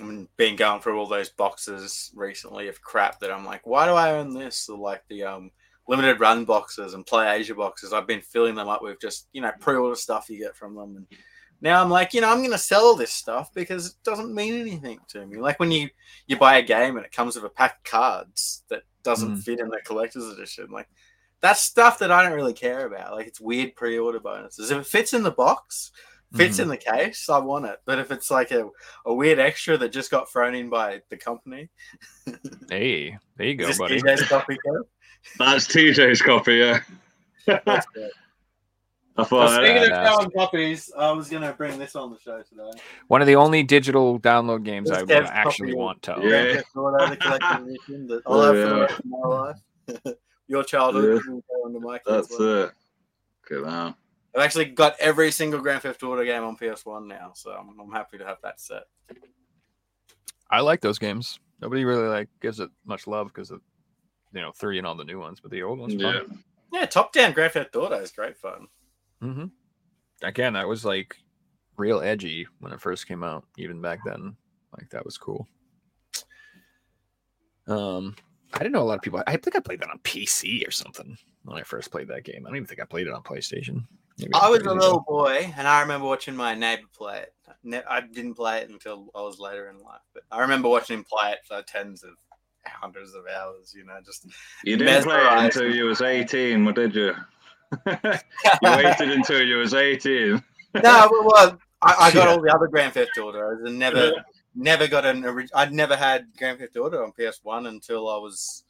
I 0.00 0.02
mean, 0.02 0.28
been 0.36 0.56
going 0.56 0.80
through 0.80 0.98
all 0.98 1.06
those 1.06 1.28
boxes 1.30 2.10
recently 2.14 2.68
of 2.68 2.80
crap 2.80 3.20
that 3.20 3.30
I'm 3.30 3.44
like, 3.44 3.66
why 3.66 3.86
do 3.86 3.92
I 3.92 4.12
own 4.12 4.32
this? 4.32 4.68
Or 4.68 4.78
like 4.78 5.02
the 5.08 5.24
um 5.24 5.50
limited 5.86 6.20
run 6.20 6.44
boxes 6.44 6.94
and 6.94 7.06
Play-Asia 7.06 7.54
boxes. 7.54 7.92
I've 7.92 8.06
been 8.06 8.22
filling 8.22 8.54
them 8.54 8.68
up 8.68 8.82
with 8.82 9.00
just 9.00 9.28
you 9.32 9.42
know 9.42 9.52
pre-order 9.60 9.96
stuff 9.96 10.30
you 10.30 10.38
get 10.38 10.56
from 10.56 10.74
them, 10.74 10.96
and 10.96 11.06
now 11.64 11.82
I'm 11.82 11.90
like, 11.90 12.14
you 12.14 12.20
know, 12.20 12.28
I'm 12.30 12.38
going 12.38 12.52
to 12.52 12.58
sell 12.58 12.94
this 12.94 13.10
stuff 13.10 13.52
because 13.54 13.86
it 13.88 13.94
doesn't 14.04 14.32
mean 14.34 14.54
anything 14.60 15.00
to 15.08 15.26
me. 15.26 15.38
Like 15.38 15.58
when 15.58 15.72
you 15.72 15.88
you 16.28 16.36
buy 16.36 16.58
a 16.58 16.62
game 16.62 16.96
and 16.96 17.04
it 17.04 17.10
comes 17.10 17.34
with 17.34 17.44
a 17.44 17.48
pack 17.48 17.78
of 17.78 17.84
cards 17.90 18.62
that 18.68 18.82
doesn't 19.02 19.36
Mm. 19.38 19.42
fit 19.42 19.58
in 19.60 19.68
the 19.68 19.80
collector's 19.84 20.26
edition, 20.28 20.68
like 20.70 20.88
that's 21.40 21.60
stuff 21.62 21.98
that 21.98 22.12
I 22.12 22.22
don't 22.22 22.32
really 22.36 22.52
care 22.52 22.86
about. 22.86 23.14
Like 23.14 23.26
it's 23.26 23.40
weird 23.40 23.74
pre-order 23.76 24.20
bonuses. 24.20 24.70
If 24.70 24.78
it 24.78 24.86
fits 24.86 25.12
in 25.14 25.22
the 25.22 25.30
box, 25.30 25.90
fits 26.34 26.58
in 26.58 26.68
the 26.68 26.76
case, 26.76 27.28
I 27.28 27.38
want 27.38 27.66
it. 27.66 27.80
But 27.84 27.98
if 27.98 28.10
it's 28.10 28.30
like 28.30 28.50
a, 28.50 28.68
a 29.06 29.14
weird 29.14 29.38
extra 29.38 29.76
that 29.78 29.90
just 29.92 30.10
got 30.10 30.30
thrown 30.30 30.54
in 30.54 30.68
by 30.68 31.00
the 31.10 31.16
company, 31.16 31.68
Hey, 32.68 33.16
there 33.36 33.46
you 33.46 33.54
go, 33.56 33.64
is 33.64 33.68
this 33.68 33.78
buddy. 33.78 34.00
DJ's 34.00 34.22
copy 34.28 34.56
code? 34.66 34.86
That's 35.38 35.66
TJ's 35.66 36.20
copy, 36.22 36.54
yeah. 36.56 36.80
That's 39.16 39.30
good. 39.30 39.36
I 39.36 39.44
Well, 39.44 39.48
speaking 39.64 39.82
of 39.82 39.88
badass. 39.90 40.14
throwing 40.14 40.30
copies, 40.32 40.92
I 40.98 41.12
was 41.12 41.28
going 41.28 41.42
to 41.42 41.52
bring 41.52 41.78
this 41.78 41.94
on 41.94 42.10
the 42.10 42.18
show 42.18 42.42
today. 42.42 42.70
One 43.08 43.20
of 43.20 43.26
the 43.26 43.36
only 43.36 43.62
digital 43.62 44.18
download 44.20 44.64
games 44.64 44.88
This 44.88 44.98
I 44.98 45.02
would 45.02 45.10
actually 45.26 45.68
copy. 45.68 45.78
want 45.78 46.02
to. 46.02 46.16
own. 46.16 46.22
Yeah. 46.22 46.28
Grand 46.28 46.56
Theft 46.56 46.76
Auto, 46.76 47.06
the 47.10 47.16
collector's 47.16 47.62
edition 47.66 48.06
that 48.08 48.22
I'll 48.26 48.42
have 48.42 48.54
for 48.88 48.92
yeah. 48.92 48.98
my 49.04 49.28
life. 49.28 49.56
Your 50.48 50.64
childhood 50.64 51.22
Yeah. 51.26 51.32
will 51.48 51.80
my 51.80 52.00
that's 52.06 52.30
life. 52.32 52.40
it. 52.40 52.70
Good 53.48 53.64
man. 53.64 53.94
I've 54.34 54.42
actually 54.42 54.64
got 54.64 54.96
every 54.98 55.30
single 55.30 55.60
Grand 55.60 55.82
Theft 55.82 56.02
Auto 56.02 56.24
game 56.24 56.42
on 56.42 56.56
PS1 56.56 57.06
now, 57.06 57.30
so 57.34 57.52
I'm, 57.52 57.78
I'm 57.78 57.92
happy 57.92 58.18
to 58.18 58.24
have 58.26 58.38
that 58.42 58.60
set. 58.60 58.82
I 60.50 60.60
like 60.60 60.80
those 60.80 60.98
games. 60.98 61.38
Nobody 61.60 61.84
really 61.84 62.08
like 62.08 62.28
gives 62.42 62.58
it 62.60 62.68
much 62.84 63.06
love 63.06 63.28
because 63.28 63.50
of 63.52 63.60
you 64.32 64.40
know 64.40 64.50
three 64.52 64.78
and 64.78 64.86
all 64.86 64.96
the 64.96 65.04
new 65.04 65.20
ones, 65.20 65.38
but 65.40 65.50
the 65.52 65.62
old 65.62 65.78
ones. 65.78 65.94
Yeah. 65.94 66.20
Yeah, 66.72 66.86
top 66.86 67.12
down 67.12 67.32
Grand 67.32 67.52
Theft 67.52 67.76
Auto 67.76 67.94
is 68.00 68.10
great 68.10 68.36
fun. 68.36 68.66
Mm-hmm. 69.24 69.46
Again, 70.22 70.52
that 70.52 70.68
was 70.68 70.84
like 70.84 71.16
real 71.76 72.00
edgy 72.00 72.46
when 72.60 72.72
it 72.72 72.80
first 72.80 73.08
came 73.08 73.24
out. 73.24 73.44
Even 73.56 73.80
back 73.80 74.00
then, 74.04 74.36
like 74.76 74.90
that 74.90 75.04
was 75.04 75.18
cool. 75.18 75.48
Um, 77.66 78.14
I 78.52 78.58
didn't 78.58 78.72
know 78.72 78.82
a 78.82 78.84
lot 78.84 78.96
of 78.96 79.02
people. 79.02 79.22
I 79.26 79.36
think 79.36 79.56
I 79.56 79.60
played 79.60 79.80
that 79.80 79.90
on 79.90 79.98
PC 80.00 80.66
or 80.66 80.70
something 80.70 81.16
when 81.44 81.58
I 81.58 81.62
first 81.62 81.90
played 81.90 82.08
that 82.08 82.24
game. 82.24 82.44
I 82.44 82.50
don't 82.50 82.56
even 82.56 82.66
think 82.66 82.80
I 82.80 82.84
played 82.84 83.06
it 83.06 83.12
on 83.12 83.22
PlayStation. 83.22 83.84
Maybe 84.18 84.32
I 84.34 84.48
was 84.48 84.62
a 84.62 84.72
little 84.72 85.00
boy, 85.00 85.52
and 85.56 85.66
I 85.66 85.80
remember 85.80 86.06
watching 86.06 86.36
my 86.36 86.54
neighbor 86.54 86.86
play 86.96 87.22
it. 87.22 87.34
Ne- 87.64 87.82
I 87.88 88.00
didn't 88.00 88.34
play 88.34 88.58
it 88.58 88.70
until 88.70 89.08
I 89.14 89.22
was 89.22 89.40
later 89.40 89.68
in 89.70 89.82
life, 89.82 90.02
but 90.12 90.22
I 90.30 90.40
remember 90.40 90.68
watching 90.68 90.98
him 90.98 91.04
play 91.04 91.32
it 91.32 91.38
for 91.48 91.62
tens 91.62 92.04
of 92.04 92.10
hundreds 92.64 93.14
of 93.14 93.24
hours. 93.26 93.74
You 93.76 93.84
know, 93.84 93.98
just 94.04 94.26
You 94.62 94.76
didn't 94.76 95.02
play 95.02 95.16
it 95.16 95.32
until 95.32 95.74
you 95.74 95.86
was 95.86 96.00
18, 96.00 96.64
what 96.64 96.76
did 96.76 96.94
you? 96.94 97.14
You 97.86 98.70
waited 98.76 99.10
until 99.10 99.42
you 99.42 99.56
was 99.56 99.74
18. 99.74 100.42
no, 100.82 101.08
well, 101.26 101.58
I, 101.82 101.94
I 101.98 102.12
got 102.12 102.26
Yeah. 102.26 102.32
all 102.34 102.40
the 102.40 102.52
other 102.54 102.68
Grand 102.68 102.94
Theft 102.94 103.16
Autos 103.18 103.60
and 103.64 103.78
never, 103.78 104.12
never 104.54 104.86
got 104.88 105.04
an. 105.04 105.46
I'd 105.54 105.72
never 105.72 105.96
had 105.96 106.26
Grand 106.38 106.58
Theft 106.58 106.76
Auto 106.76 107.02
on 107.02 107.12
PS 107.12 107.40
One 107.42 107.66
until 107.66 108.08
I 108.08 108.16
was 108.16 108.64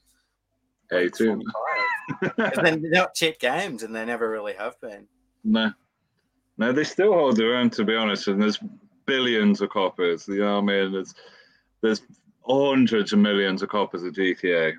18. 0.91 1.41
And 2.37 2.53
then 2.65 2.81
they're 2.81 2.91
not 2.91 3.15
cheap 3.15 3.39
games, 3.39 3.83
and 3.83 3.95
they 3.95 4.05
never 4.05 4.29
really 4.29 4.53
have 4.53 4.79
been. 4.81 5.07
No. 5.43 5.71
No, 6.57 6.71
they 6.71 6.83
still 6.83 7.13
hold 7.13 7.35
their 7.37 7.55
own, 7.55 7.69
to 7.71 7.83
be 7.83 7.95
honest, 7.95 8.27
and 8.27 8.41
there's 8.41 8.59
billions 9.05 9.61
of 9.61 9.69
copies. 9.69 10.27
You 10.27 10.39
know 10.39 10.61
what 10.61 10.71
I 10.71 10.81
mean? 10.83 10.91
There's, 10.93 11.13
there's 11.81 12.01
hundreds 12.47 13.11
of 13.13 13.19
millions 13.19 13.61
of 13.61 13.69
copies 13.69 14.03
of 14.03 14.13
GTA. 14.13 14.73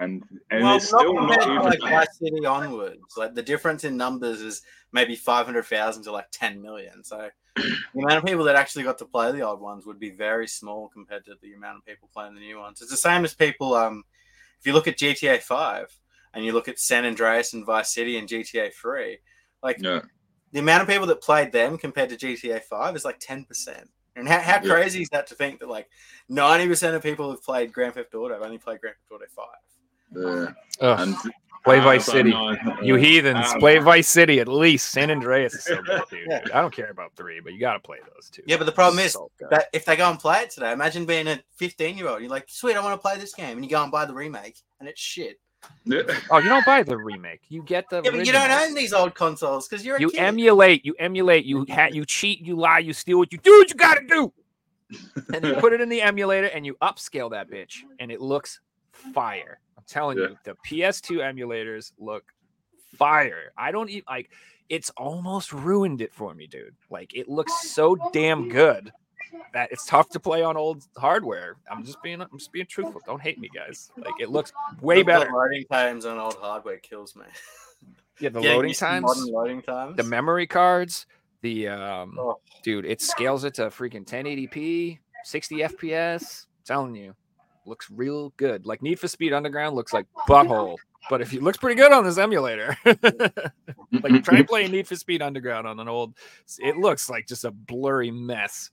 And, 0.00 0.22
and 0.50 0.64
well, 0.64 0.76
it's 0.76 0.86
still 0.86 1.14
not 1.14 1.28
not 1.28 1.46
even. 1.46 1.62
like 1.62 1.80
Vice 1.80 2.18
City 2.18 2.44
onwards. 2.46 3.16
Like 3.16 3.34
the 3.34 3.42
difference 3.42 3.84
in 3.84 3.96
numbers 3.96 4.40
is 4.40 4.62
maybe 4.92 5.14
five 5.16 5.46
hundred 5.46 5.64
thousand 5.66 6.04
to 6.04 6.12
like 6.12 6.26
ten 6.32 6.60
million. 6.60 7.04
So 7.04 7.28
the 7.56 7.76
amount 7.94 8.18
of 8.18 8.24
people 8.24 8.44
that 8.44 8.56
actually 8.56 8.84
got 8.84 8.98
to 8.98 9.04
play 9.04 9.30
the 9.32 9.42
old 9.42 9.60
ones 9.60 9.86
would 9.86 10.00
be 10.00 10.10
very 10.10 10.48
small 10.48 10.88
compared 10.88 11.24
to 11.26 11.34
the 11.42 11.52
amount 11.54 11.78
of 11.78 11.84
people 11.84 12.08
playing 12.12 12.34
the 12.34 12.40
new 12.40 12.58
ones. 12.58 12.80
It's 12.80 12.90
the 12.90 12.96
same 12.96 13.24
as 13.24 13.34
people. 13.34 13.74
Um, 13.74 14.04
if 14.58 14.66
you 14.66 14.72
look 14.72 14.88
at 14.88 14.98
GTA 14.98 15.40
Five 15.40 15.96
and 16.34 16.44
you 16.44 16.52
look 16.52 16.68
at 16.68 16.78
San 16.78 17.04
Andreas 17.04 17.52
and 17.52 17.66
Vice 17.66 17.92
City 17.94 18.16
and 18.16 18.28
GTA 18.28 18.72
Three, 18.74 19.18
like 19.62 19.76
yeah. 19.80 20.00
the 20.52 20.60
amount 20.60 20.82
of 20.82 20.88
people 20.88 21.06
that 21.06 21.20
played 21.20 21.52
them 21.52 21.76
compared 21.78 22.08
to 22.10 22.16
GTA 22.16 22.62
Five 22.62 22.96
is 22.96 23.04
like 23.04 23.18
ten 23.20 23.44
percent. 23.44 23.88
And 24.16 24.28
how, 24.28 24.40
how 24.40 24.60
Yeah. 24.62 24.74
crazy 24.74 25.02
is 25.02 25.08
that 25.10 25.26
to 25.28 25.34
think 25.34 25.60
that 25.60 25.68
like 25.68 25.88
ninety 26.28 26.66
percent 26.68 26.96
of 26.96 27.02
people 27.02 27.30
who've 27.30 27.42
played 27.42 27.72
Grand 27.72 27.94
Theft 27.94 28.14
Auto 28.14 28.34
have 28.34 28.42
only 28.42 28.58
played 28.58 28.80
Grand 28.80 28.96
Theft 28.96 29.12
Auto 29.12 29.30
Five? 29.34 29.46
Yeah. 30.14 30.46
Ugh, 30.80 31.00
And 31.00 31.16
play 31.64 31.78
Vice 31.80 32.06
City. 32.06 32.30
know, 32.30 32.56
You 32.82 32.96
heathens, 32.96 33.52
play 33.60 33.78
Vice 33.78 34.08
City 34.08 34.40
at 34.40 34.48
least. 34.48 34.90
San 34.90 35.10
Andreas 35.10 35.54
is 35.54 35.64
so 35.64 35.80
good, 35.82 36.02
dude. 36.10 36.26
Yeah. 36.28 36.40
I 36.52 36.60
don't 36.60 36.74
care 36.74 36.90
about 36.90 37.14
three, 37.16 37.40
but 37.40 37.52
you 37.52 37.60
got 37.60 37.74
to 37.74 37.80
play 37.80 37.98
those 38.14 38.28
two. 38.30 38.42
Yeah, 38.46 38.56
but 38.56 38.64
the 38.66 38.72
problem 38.72 38.98
is 38.98 39.12
So 39.12 39.30
that 39.50 39.66
if 39.72 39.84
they 39.84 39.96
go 39.96 40.10
and 40.10 40.18
play 40.18 40.42
it 40.42 40.50
today, 40.50 40.72
imagine 40.72 41.04
being 41.06 41.28
a 41.28 41.40
15 41.56 41.96
year 41.96 42.08
old. 42.08 42.20
You're 42.20 42.30
like, 42.30 42.46
sweet, 42.48 42.76
I 42.76 42.80
want 42.82 42.94
to 43.00 43.02
play 43.02 43.16
this 43.18 43.34
game. 43.34 43.56
And 43.58 43.64
you 43.64 43.70
go 43.70 43.82
and 43.82 43.92
buy 43.92 44.04
the 44.06 44.14
remake, 44.14 44.56
and 44.80 44.88
it's 44.88 45.00
shit. 45.00 45.38
Oh, 46.28 46.38
you 46.38 46.48
don't 46.48 46.66
buy 46.66 46.82
the 46.82 46.96
remake. 46.96 47.42
You 47.48 47.62
get 47.62 47.88
the. 47.88 48.02
Yeah, 48.04 48.10
but 48.10 48.26
you 48.26 48.32
don't 48.32 48.50
own 48.50 48.74
these 48.74 48.92
old 48.92 49.14
consoles 49.14 49.68
because 49.68 49.86
you're 49.86 49.94
a 49.96 50.00
You 50.00 50.10
kid. 50.10 50.18
emulate. 50.18 50.84
You 50.84 50.96
emulate. 50.98 51.44
You 51.44 51.64
ha- 51.70 51.90
You 51.92 52.04
cheat. 52.04 52.40
You 52.40 52.56
lie. 52.56 52.80
You 52.80 52.92
steal. 52.92 53.18
What 53.18 53.30
you 53.30 53.38
do? 53.38 53.58
What 53.58 53.70
you 53.70 53.76
got 53.76 53.94
to 53.94 54.04
do. 54.08 54.32
And 55.32 55.44
you 55.46 55.54
put 55.54 55.72
it 55.72 55.80
in 55.80 55.88
the 55.88 56.02
emulator, 56.02 56.48
and 56.48 56.66
you 56.66 56.74
upscale 56.82 57.30
that 57.30 57.48
bitch, 57.48 57.82
and 58.00 58.10
it 58.10 58.20
looks 58.20 58.58
fire. 59.14 59.60
I'm 59.82 59.86
telling 59.88 60.18
Yeah. 60.18 60.28
you, 60.28 60.36
the 60.44 60.54
PS2 60.66 61.18
emulators 61.18 61.92
look 61.98 62.24
fire. 62.96 63.52
I 63.56 63.72
don't 63.72 63.90
even 63.90 64.04
like. 64.08 64.30
It's 64.68 64.90
almost 64.90 65.52
ruined 65.52 66.00
it 66.00 66.14
for 66.14 66.34
me, 66.34 66.46
dude. 66.46 66.74
Like 66.88 67.14
it 67.14 67.28
looks 67.28 67.70
so 67.70 67.96
damn 68.12 68.48
good 68.48 68.90
that 69.52 69.70
it's 69.72 69.84
tough 69.84 70.08
to 70.10 70.20
play 70.20 70.42
on 70.42 70.56
old 70.56 70.86
hardware. 70.96 71.56
I'm 71.70 71.84
just 71.84 72.02
being. 72.02 72.20
I'm 72.20 72.28
just 72.38 72.52
being 72.52 72.66
truthful. 72.66 73.00
Don't 73.04 73.20
hate 73.20 73.38
me, 73.38 73.50
guys. 73.54 73.90
Like 73.98 74.14
it 74.20 74.30
looks 74.30 74.52
way 74.80 74.98
The 74.98 75.04
better. 75.04 75.30
loading 75.32 75.64
times 75.70 76.06
on 76.06 76.18
old 76.18 76.36
hardware 76.36 76.78
kills 76.78 77.16
me. 77.16 77.24
Yeah, 78.20 78.28
the 78.28 78.40
Getting 78.40 78.56
loading 78.56 78.74
times. 78.74 79.02
modern 79.02 79.26
loading 79.32 79.62
times. 79.62 79.96
the 79.96 80.02
memory 80.04 80.46
cards, 80.46 81.06
the 81.40 81.66
um, 81.68 82.16
Oh. 82.20 82.38
dude, 82.62 82.84
it 82.84 83.00
scales 83.00 83.42
it 83.42 83.54
to 83.54 83.62
freaking 83.62 84.04
1080p, 84.06 84.98
60 85.24 85.56
FPS. 85.56 86.46
telling 86.64 86.94
you, 86.94 87.16
looks 87.66 87.90
real 87.90 88.32
good. 88.36 88.66
Like 88.66 88.82
Need 88.82 88.98
for 88.98 89.08
Speed 89.08 89.32
Underground 89.32 89.74
looks 89.74 89.92
like 89.92 90.06
butthole, 90.28 90.76
but 91.10 91.20
if 91.20 91.32
it 91.32 91.42
looks 91.42 91.58
pretty 91.58 91.80
good 91.80 91.92
on 91.92 92.04
this 92.04 92.18
emulator, 92.18 92.76
like 92.84 94.24
try 94.24 94.42
playing 94.42 94.72
Need 94.72 94.88
for 94.88 94.96
Speed 94.96 95.22
Underground 95.22 95.66
on 95.66 95.80
an 95.80 95.88
old, 95.88 96.14
it 96.58 96.76
looks 96.76 97.08
like 97.08 97.26
just 97.26 97.44
a 97.44 97.50
blurry 97.50 98.10
mess. 98.10 98.70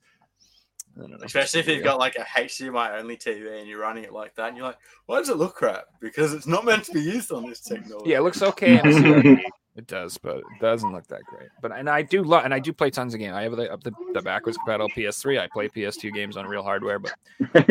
I 0.96 1.02
don't 1.02 1.12
know. 1.12 1.18
Especially 1.22 1.60
if 1.60 1.68
you've 1.68 1.84
got 1.84 1.98
like 1.98 2.16
a 2.16 2.24
HDMI 2.24 2.98
only 2.98 3.16
TV 3.16 3.58
and 3.58 3.68
you're 3.68 3.80
running 3.80 4.04
it 4.04 4.12
like 4.12 4.34
that, 4.34 4.48
and 4.48 4.56
you're 4.56 4.66
like, 4.66 4.78
why 5.06 5.18
does 5.18 5.28
it 5.28 5.36
look 5.36 5.54
crap? 5.54 5.84
Because 6.00 6.34
it's 6.34 6.46
not 6.46 6.64
meant 6.64 6.84
to 6.84 6.92
be 6.92 7.00
used 7.00 7.32
on 7.32 7.48
this 7.48 7.60
technology. 7.60 8.10
Yeah, 8.10 8.18
it 8.18 8.22
looks 8.22 8.42
okay. 8.42 8.80
in 9.80 9.96
a 9.96 9.96
CRT. 9.96 10.00
It 10.00 10.02
does, 10.02 10.18
but 10.18 10.36
it 10.38 10.44
doesn't 10.60 10.92
look 10.92 11.06
that 11.08 11.22
great. 11.24 11.48
But 11.62 11.72
and 11.72 11.88
I 11.88 12.02
do 12.02 12.22
love 12.22 12.44
and 12.44 12.52
I 12.54 12.58
do 12.58 12.72
play 12.72 12.90
tons 12.90 13.14
of 13.14 13.20
games. 13.20 13.34
I 13.34 13.42
have 13.42 13.52
the 13.56 13.76
the, 13.82 13.92
the 14.14 14.22
backwards 14.22 14.56
compatible 14.58 14.90
PS3. 14.90 15.40
I 15.40 15.48
play 15.52 15.68
PS2 15.68 16.12
games 16.12 16.36
on 16.36 16.46
real 16.46 16.62
hardware, 16.62 16.98
but 16.98 17.14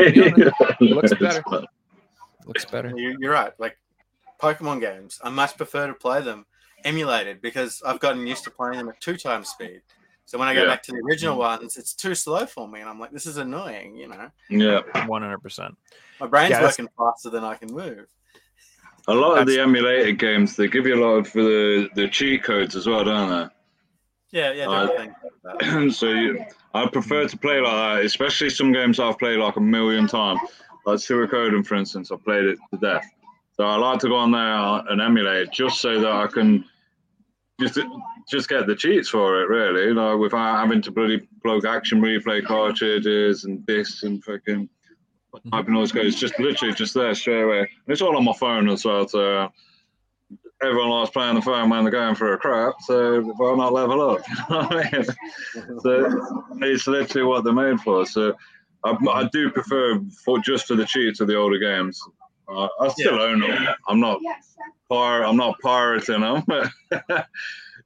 looks 0.81 1.13
better. 1.15 1.43
looks 2.45 2.65
better. 2.65 2.93
You- 2.95 3.17
You're 3.19 3.33
right. 3.33 3.53
Like 3.59 3.77
Pokemon 4.41 4.79
games, 4.81 5.19
I 5.23 5.29
much 5.29 5.57
prefer 5.57 5.87
to 5.87 5.93
play 5.93 6.21
them 6.21 6.45
emulated 6.85 7.41
because 7.41 7.81
I've 7.85 7.99
gotten 7.99 8.25
used 8.25 8.43
to 8.45 8.51
playing 8.51 8.77
them 8.77 8.89
at 8.89 8.99
two 9.01 9.17
times 9.17 9.49
speed. 9.49 9.81
So 10.25 10.37
when 10.37 10.47
I 10.47 10.53
go 10.53 10.61
Yeah. 10.63 10.69
back 10.69 10.83
to 10.83 10.91
the 10.91 10.99
original 10.99 11.37
ones, 11.37 11.75
it's 11.75 11.93
too 11.93 12.13
slow 12.15 12.45
for 12.45 12.67
me, 12.67 12.79
and 12.81 12.89
I'm 12.89 12.99
like, 12.99 13.11
this 13.11 13.25
is 13.25 13.37
annoying. 13.37 13.95
You 13.95 14.07
know, 14.09 14.29
Yeah. 14.49 15.05
One 15.07 15.21
hundred 15.23 15.39
percent. 15.39 15.75
my 16.21 16.27
brain's 16.27 16.51
Yeah, 16.51 16.61
working 16.61 16.87
faster 16.97 17.29
than 17.29 17.43
I 17.43 17.55
can 17.55 17.73
move. 17.73 18.07
A 19.09 19.13
lot 19.15 19.39
of 19.39 19.47
the 19.47 19.53
That's- 19.55 19.67
emulated 19.67 20.19
games, 20.19 20.55
they 20.55 20.67
give 20.67 20.85
you 20.85 20.95
a 20.95 21.03
lot 21.03 21.15
of 21.17 21.31
the, 21.33 21.89
the 21.95 22.07
cheat 22.07 22.43
codes 22.43 22.75
as 22.75 22.85
well, 22.85 23.03
don't 23.03 23.29
they? 23.29 24.37
Yeah, 24.39 24.53
yeah, 24.53 24.69
Uh, 24.69 24.87
different 24.87 25.13
like 25.87 25.91
so 25.93 26.09
you, 26.11 26.45
I 26.75 26.85
prefer 26.87 27.27
to 27.27 27.37
play 27.37 27.59
like 27.59 27.71
that, 27.99 28.05
especially 28.05 28.51
some 28.51 28.71
games 28.71 28.99
I've 28.99 29.17
played 29.17 29.39
like 29.39 29.55
a 29.55 29.61
million 29.61 30.07
times. 30.07 30.39
Like 30.85 30.97
Suikoden, 30.99 31.65
for 31.65 31.75
instance, 31.75 32.11
I 32.11 32.17
played 32.17 32.45
it 32.45 32.59
to 32.71 32.79
death. 32.79 33.05
So 33.57 33.63
I 33.65 33.75
like 33.77 33.99
to 34.01 34.07
go 34.07 34.15
on 34.15 34.31
there 34.31 34.91
and 34.91 35.01
emulate 35.01 35.47
it 35.47 35.51
just 35.51 35.81
so 35.81 35.99
that 35.99 36.11
I 36.11 36.27
can 36.27 36.63
just 37.59 37.79
just 38.29 38.47
get 38.47 38.67
the 38.67 38.75
cheats 38.75 39.09
for 39.09 39.41
it, 39.41 39.49
really, 39.49 39.91
like 39.91 40.17
without 40.19 40.59
having 40.59 40.81
to 40.83 40.91
bloody 40.91 41.27
plug 41.43 41.65
action 41.65 41.99
replay 41.99 42.45
cartridges 42.45 43.43
and 43.45 43.65
this 43.65 44.03
and 44.03 44.23
fucking 44.23 44.69
typing 45.51 45.75
all 45.75 45.81
this 45.81 45.91
code. 45.91 46.05
It's 46.05 46.19
just 46.19 46.39
literally 46.39 46.73
just 46.73 46.93
there 46.93 47.13
straight 47.15 47.43
away. 47.43 47.59
And 47.59 47.69
it's 47.87 48.01
all 48.01 48.17
on 48.17 48.23
my 48.23 48.33
phone 48.33 48.69
as 48.69 48.85
well. 48.85 49.07
So 49.07 49.51
everyone 50.61 50.89
likes 50.89 51.11
playing 51.11 51.35
the 51.35 51.41
phone 51.41 51.69
when 51.69 51.83
they're 51.83 51.91
going 51.91 52.15
for 52.15 52.33
a 52.33 52.37
crap. 52.37 52.75
So 52.81 53.21
why 53.21 53.55
not 53.55 53.73
level 53.73 54.09
up? 54.09 54.21
You 54.49 54.55
know 54.55 54.63
what 54.63 54.85
I 54.85 54.91
mean? 54.91 55.79
so 55.81 56.47
it's 56.61 56.87
literally 56.87 57.27
what 57.27 57.43
they're 57.43 57.53
made 57.53 57.79
for. 57.81 58.05
So 58.05 58.33
I, 58.83 58.97
I 59.11 59.29
do 59.31 59.49
prefer 59.49 59.99
for 60.23 60.39
just 60.39 60.67
for 60.67 60.75
the 60.75 60.85
cheats 60.85 61.19
of 61.19 61.27
the 61.27 61.35
older 61.35 61.59
games. 61.59 62.01
Uh, 62.47 62.67
I 62.79 62.87
still 62.89 63.21
own 63.21 63.41
them. 63.41 63.67
I'm 63.87 63.99
not 63.99 64.19
pir- 64.89 65.23
I'm 65.23 65.37
not 65.37 65.59
pirating 65.61 66.21
them. 66.21 66.43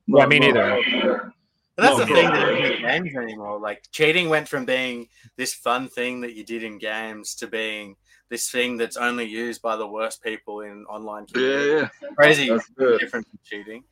Yeah, 0.08 0.26
me 0.28 0.40
neither. 0.40 1.34
But 1.76 1.84
that's 1.84 1.98
Not 2.00 2.08
the 2.08 2.14
thing 2.14 2.26
that 2.30 2.34
that 2.40 2.50
isn't 2.60 2.76
in 2.86 3.04
games 3.04 3.16
anymore. 3.18 3.60
Like 3.60 3.84
cheating 3.92 4.30
went 4.30 4.48
from 4.48 4.66
being 4.66 5.08
this 5.38 5.54
fun 5.54 5.90
thing 5.90 6.22
that 6.22 6.34
you 6.36 6.44
did 6.44 6.64
in 6.64 6.78
games 6.78 7.34
to 7.36 7.48
being 7.48 7.96
this 8.30 8.50
thing 8.52 8.78
that's 8.78 8.98
only 8.98 9.26
used 9.26 9.62
by 9.62 9.76
the 9.76 9.88
worst 9.88 10.22
people 10.24 10.62
in 10.62 10.86
online 10.86 11.26
Yeah, 11.36 11.42
yeah, 11.66 11.90
Crazy 12.16 12.46
different 12.48 13.10
from 13.28 13.40
cheating. 13.44 13.84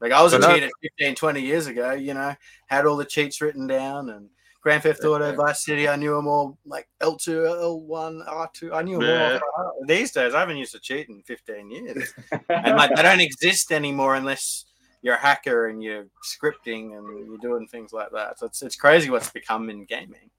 Like 0.00 0.12
I 0.12 0.22
was 0.22 0.32
a 0.32 0.38
But 0.40 0.48
that- 0.48 0.54
cheater 0.54 0.70
15, 0.98 1.14
20 1.14 1.40
years 1.40 1.66
ago, 1.68 1.92
you 1.92 2.14
know, 2.14 2.34
had 2.66 2.86
all 2.86 2.96
the 2.96 3.04
cheats 3.04 3.40
written 3.40 3.66
down 3.68 4.10
and 4.10 4.28
Grand 4.60 4.82
Theft 4.84 5.04
Auto, 5.04 5.34
Vice 5.34 5.64
City, 5.64 5.88
I 5.88 5.96
knew 5.96 6.14
them 6.14 6.28
all 6.28 6.56
like 6.64 6.88
L2, 7.00 7.46
L1, 7.88 8.24
R2. 8.28 8.72
I 8.72 8.82
knew 8.82 8.98
them 9.00 9.08
Yeah. 9.08 9.40
all. 9.58 9.72
These 9.86 10.12
days, 10.12 10.34
I 10.34 10.40
haven't 10.40 10.56
used 10.56 10.74
a 10.76 10.78
cheat 10.78 11.08
in 11.08 11.20
15 11.22 11.68
years. 11.70 12.14
and 12.48 12.76
like 12.76 12.94
they 12.94 13.02
don't 13.02 13.20
exist 13.20 13.72
anymore 13.72 14.14
unless 14.14 14.66
you're 15.02 15.14
a 15.14 15.20
hacker 15.20 15.66
and 15.68 15.82
you're 15.82 16.06
scripting 16.24 16.96
and 16.96 17.26
you're 17.28 17.38
doing 17.38 17.66
things 17.66 17.92
like 17.92 18.10
that. 18.12 18.38
So 18.38 18.46
it's, 18.46 18.62
it's 18.62 18.76
crazy 18.76 19.10
what's 19.10 19.30
become 19.30 19.68
in 19.68 19.84
gaming. 19.84 20.30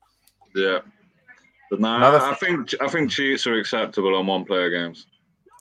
Yeah. 0.55 0.79
But 1.69 1.79
no, 1.79 1.95
Another- 1.95 2.19
I 2.19 2.33
think 2.35 2.73
I 2.81 2.87
think 2.87 3.11
cheats 3.11 3.45
are 3.47 3.57
acceptable 3.57 4.15
on 4.15 4.27
one-player 4.27 4.69
games 4.69 5.07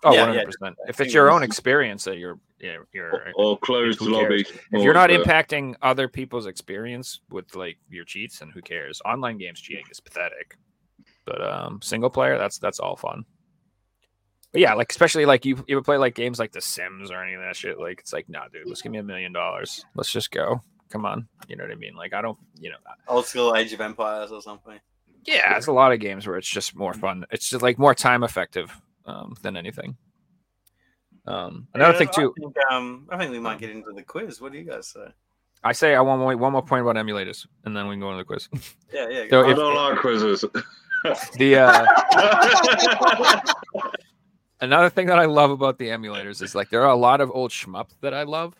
Oh, 0.04 0.12
Yeah, 0.12 0.26
hundred 0.26 0.46
percent. 0.46 0.76
If 0.88 1.00
it's 1.00 1.14
your 1.14 1.30
own 1.30 1.42
experience 1.42 2.04
that 2.04 2.18
you're, 2.18 2.38
yeah, 2.58 2.78
you're. 2.92 3.32
or 3.36 3.56
closed 3.58 4.00
lobby. 4.00 4.44
If 4.72 4.82
you're 4.82 4.94
not 4.94 5.10
modes, 5.10 5.26
uh, 5.26 5.30
impacting 5.30 5.74
other 5.80 6.08
people's 6.08 6.46
experience 6.46 7.20
with 7.30 7.54
like 7.54 7.78
your 7.88 8.04
cheats, 8.04 8.40
and 8.40 8.52
who 8.52 8.60
cares? 8.62 9.00
Online 9.04 9.38
games 9.38 9.60
cheating 9.60 9.84
is 9.90 10.00
pathetic. 10.00 10.56
But 11.24 11.40
um, 11.40 11.80
single 11.82 12.10
player, 12.10 12.36
that's 12.36 12.58
that's 12.58 12.80
all 12.80 12.96
fun. 12.96 13.24
But 14.52 14.60
yeah, 14.60 14.74
like 14.74 14.90
especially 14.90 15.24
like 15.26 15.44
you 15.46 15.64
you 15.66 15.76
would 15.76 15.84
play 15.84 15.96
like 15.96 16.14
games 16.14 16.38
like 16.38 16.52
The 16.52 16.60
Sims 16.60 17.10
or 17.10 17.22
any 17.22 17.34
of 17.34 17.40
that 17.40 17.56
shit. 17.56 17.78
Like 17.80 18.00
it's 18.00 18.12
like, 18.12 18.28
nah, 18.28 18.48
dude, 18.48 18.66
let's 18.66 18.82
give 18.82 18.92
me 18.92 18.98
a 18.98 19.02
million 19.02 19.32
dollars. 19.32 19.84
Let's 19.94 20.12
just 20.12 20.30
go. 20.30 20.60
Come 20.90 21.06
on, 21.06 21.26
you 21.48 21.56
know 21.56 21.64
what 21.64 21.70
I 21.72 21.76
mean? 21.76 21.94
Like 21.94 22.12
I 22.12 22.20
don't, 22.20 22.36
you 22.60 22.68
know, 22.68 22.76
Old 23.08 23.24
school 23.24 23.56
Age 23.56 23.72
of 23.72 23.80
Empires 23.80 24.30
or 24.30 24.42
something. 24.42 24.78
yeah, 25.24 25.56
it's 25.56 25.68
a 25.68 25.72
lot 25.72 25.90
of 25.92 26.00
games 26.00 26.26
where 26.26 26.36
it's 26.36 26.48
just 26.50 26.76
more 26.76 26.92
fun. 26.92 27.24
It's 27.30 27.48
just 27.48 27.62
like 27.62 27.78
more 27.78 27.94
time 27.94 28.22
effective 28.22 28.70
um, 29.06 29.34
than 29.40 29.56
anything. 29.56 29.96
Um, 31.26 31.68
another 31.72 31.92
Yeah, 31.92 31.98
thing 31.98 32.08
I 32.08 32.12
too, 32.12 32.34
think, 32.38 32.54
um, 32.70 33.06
I 33.10 33.16
think 33.16 33.30
we 33.30 33.38
might 33.38 33.58
get 33.58 33.70
into 33.70 33.90
the 33.92 34.02
quiz. 34.02 34.40
What 34.40 34.52
do 34.52 34.58
you 34.58 34.64
guys 34.64 34.88
say? 34.88 35.06
I 35.64 35.72
say 35.72 35.94
I 35.94 36.00
want 36.02 36.20
one, 36.20 36.38
one 36.38 36.52
more 36.52 36.62
point 36.62 36.82
about 36.82 36.96
emulators, 36.96 37.46
and 37.64 37.74
then 37.76 37.86
we 37.88 37.94
can 37.94 38.00
go 38.00 38.10
into 38.10 38.18
the 38.18 38.24
quiz. 38.26 38.48
Yeah, 38.92 39.08
yeah. 39.08 39.24
So 39.30 39.46
I 39.46 39.50
if- 39.52 39.56
don't 39.56 39.74
like 39.74 39.98
quizzes. 39.98 40.44
The 41.38 41.56
uh, 41.56 41.86
another 44.62 44.88
thing 44.88 45.06
that 45.08 45.18
I 45.18 45.26
love 45.26 45.50
about 45.50 45.78
the 45.78 45.88
emulators 45.88 46.40
is 46.40 46.54
like 46.54 46.70
there 46.70 46.82
are 46.82 46.90
a 46.90 46.96
lot 46.96 47.20
of 47.20 47.30
old 47.30 47.50
shmup 47.50 47.88
that 48.00 48.14
I 48.14 48.22
love 48.22 48.54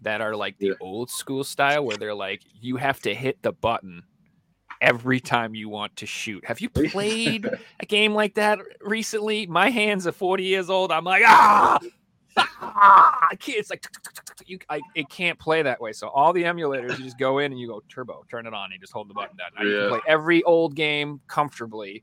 that 0.00 0.20
are 0.20 0.34
like 0.34 0.58
the 0.58 0.74
old 0.80 1.10
school 1.10 1.44
style 1.44 1.84
where 1.84 1.96
they're 1.96 2.14
like 2.14 2.42
you 2.60 2.76
have 2.76 3.00
to 3.02 3.14
hit 3.14 3.40
the 3.42 3.52
button 3.52 4.02
every 4.80 5.20
time 5.20 5.54
you 5.54 5.68
want 5.68 5.94
to 5.96 6.06
shoot. 6.06 6.44
Have 6.44 6.60
you 6.60 6.68
played 6.90 7.48
a 7.78 7.86
game 7.86 8.14
like 8.14 8.34
that 8.34 8.58
recently? 8.80 9.46
My 9.46 9.70
hands 9.70 10.06
are 10.06 10.12
40 10.12 10.42
years 10.42 10.68
old. 10.70 10.90
I'm 10.90 11.04
like 11.04 11.22
ah. 11.24 11.78
Ah, 12.36 13.28
I 13.30 13.36
can't. 13.36 13.58
It's 13.58 13.70
like 13.70 13.84
you. 14.46 14.58
I, 14.70 14.80
it 14.94 15.08
can't 15.10 15.38
play 15.38 15.62
that 15.62 15.80
way. 15.80 15.92
So 15.92 16.08
all 16.08 16.32
the 16.32 16.44
emulators, 16.44 16.96
you 16.98 17.04
just 17.04 17.18
go 17.18 17.38
in 17.38 17.52
and 17.52 17.60
you 17.60 17.68
go 17.68 17.82
turbo, 17.88 18.24
turn 18.30 18.46
it 18.46 18.54
on, 18.54 18.64
and 18.66 18.72
you 18.72 18.78
just 18.78 18.92
hold 18.92 19.08
the 19.10 19.14
button 19.14 19.36
down. 19.36 19.48
You 19.66 19.72
Yeah. 19.74 19.80
can 19.82 19.88
play 19.90 20.00
every 20.08 20.42
old 20.44 20.74
game 20.74 21.20
comfortably 21.28 22.02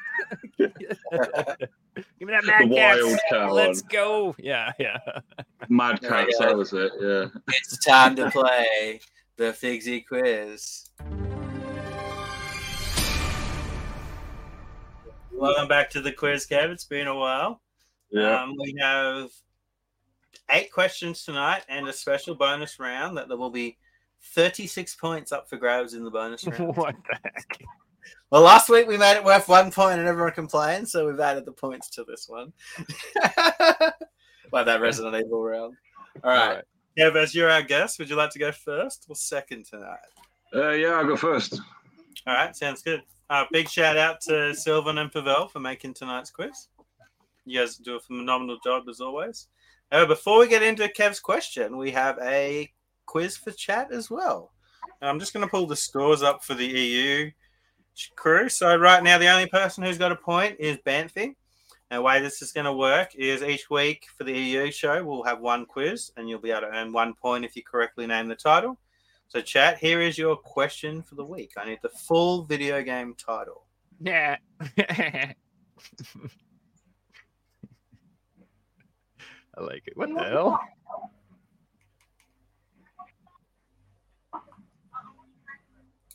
Give 0.57 0.69
me 2.27 2.33
that 2.33 2.41
The 2.43 2.47
Mad 2.47 2.69
wild 2.69 3.09
Cats. 3.11 3.21
cat 3.29 3.51
Let's 3.53 3.81
one. 3.83 3.89
go. 3.91 4.35
Yeah, 4.39 4.71
yeah. 4.79 4.97
Mad 5.69 5.99
Yeah, 6.01 6.09
Cats, 6.09 6.37
that 6.39 6.55
was 6.57 6.73
it. 6.73 6.91
Yeah. 6.99 7.25
It's 7.49 7.77
time 7.85 8.15
to 8.17 8.29
play 8.31 8.99
the 9.37 9.45
Figsy 9.53 10.05
quiz. 10.05 10.89
Welcome 15.31 15.67
back 15.67 15.89
to 15.91 16.01
the 16.01 16.11
quiz, 16.11 16.45
Kev. 16.47 16.69
It's 16.69 16.85
been 16.85 17.07
a 17.07 17.15
while. 17.15 17.61
Yeah. 18.11 18.43
Um, 18.43 18.55
we 18.59 18.75
have 18.79 19.29
eight 20.51 20.71
questions 20.71 21.23
tonight 21.23 21.63
and 21.69 21.87
a 21.87 21.93
special 21.93 22.35
bonus 22.35 22.79
round 22.79 23.17
that 23.17 23.27
there 23.27 23.37
will 23.37 23.49
be 23.49 23.77
36 24.23 24.95
points 24.95 25.31
up 25.31 25.49
for 25.49 25.57
grabs 25.57 25.93
in 25.93 26.03
the 26.03 26.11
bonus 26.11 26.45
round. 26.45 26.75
what 26.75 26.95
the 27.09 27.17
heck? 27.23 27.61
Well, 28.31 28.41
last 28.41 28.69
week 28.69 28.87
we 28.87 28.97
made 28.97 29.17
it 29.17 29.23
worth 29.23 29.49
one 29.49 29.71
point 29.71 29.99
and 29.99 30.07
everyone 30.07 30.31
complained, 30.31 30.87
so 30.87 31.05
we've 31.05 31.19
added 31.19 31.45
the 31.45 31.51
points 31.51 31.89
to 31.89 32.05
this 32.05 32.27
one. 32.29 32.53
like 34.51 34.65
that 34.65 34.81
Resident 34.81 35.15
Evil 35.15 35.43
round. 35.43 35.75
All 36.23 36.31
right. 36.31 36.63
Kev, 36.97 37.15
as 37.15 37.35
you're 37.35 37.49
our 37.49 37.61
guest, 37.61 37.99
would 37.99 38.09
you 38.09 38.15
like 38.15 38.31
to 38.31 38.39
go 38.39 38.51
first 38.51 39.05
or 39.09 39.15
second 39.15 39.65
tonight? 39.65 39.99
Uh, 40.53 40.71
yeah, 40.71 40.91
I'll 40.91 41.07
go 41.07 41.17
first. 41.17 41.59
All 42.25 42.33
right, 42.33 42.55
sounds 42.55 42.81
good. 42.81 43.01
Uh, 43.29 43.45
big 43.51 43.69
shout 43.69 43.97
out 43.97 44.21
to 44.21 44.53
Sylvan 44.53 44.97
and 44.97 45.11
Pavel 45.11 45.47
for 45.47 45.59
making 45.59 45.93
tonight's 45.93 46.31
quiz. 46.31 46.67
You 47.45 47.59
guys 47.59 47.77
do 47.77 47.95
a 47.95 47.99
phenomenal 47.99 48.57
job 48.63 48.83
as 48.89 49.01
always. 49.01 49.47
Uh, 49.91 50.05
before 50.05 50.39
we 50.39 50.47
get 50.47 50.63
into 50.63 50.87
Kev's 50.87 51.19
question, 51.19 51.77
we 51.77 51.91
have 51.91 52.17
a 52.21 52.71
quiz 53.05 53.35
for 53.35 53.51
chat 53.51 53.91
as 53.91 54.09
well. 54.09 54.53
And 55.01 55.09
I'm 55.09 55.19
just 55.19 55.33
going 55.33 55.45
to 55.45 55.51
pull 55.51 55.67
the 55.67 55.75
scores 55.75 56.23
up 56.23 56.43
for 56.43 56.53
the 56.53 56.67
EU 56.67 57.31
crew. 58.15 58.49
So 58.49 58.75
right 58.75 59.03
now, 59.03 59.17
the 59.17 59.29
only 59.29 59.47
person 59.47 59.83
who's 59.83 59.97
got 59.97 60.11
a 60.11 60.15
point 60.15 60.57
is 60.59 60.77
Banfi. 60.85 61.35
And 61.91 61.97
the 61.97 62.01
way 62.01 62.21
this 62.21 62.41
is 62.41 62.53
going 62.53 62.65
to 62.65 62.73
work 62.73 63.13
is 63.15 63.43
each 63.43 63.69
week 63.69 64.05
for 64.17 64.23
the 64.23 64.31
EU 64.31 64.71
show, 64.71 65.03
we'll 65.03 65.23
have 65.23 65.41
one 65.41 65.65
quiz, 65.65 66.11
and 66.15 66.29
you'll 66.29 66.39
be 66.39 66.51
able 66.51 66.61
to 66.61 66.67
earn 66.67 66.93
one 66.93 67.13
point 67.13 67.43
if 67.43 67.55
you 67.55 67.63
correctly 67.63 68.07
name 68.07 68.29
the 68.29 68.35
title. 68.35 68.79
So, 69.27 69.41
chat, 69.41 69.77
here 69.77 70.01
is 70.01 70.17
your 70.17 70.37
question 70.37 71.03
for 71.03 71.15
the 71.15 71.25
week. 71.25 71.51
I 71.57 71.65
need 71.65 71.79
the 71.81 71.89
full 71.89 72.43
video 72.43 72.81
game 72.81 73.13
title. 73.15 73.65
Yeah. 73.99 74.37
I 74.77 75.35
like 79.57 79.83
it. 79.85 79.97
What 79.97 80.13
the 80.13 80.23
hell? 80.23 80.59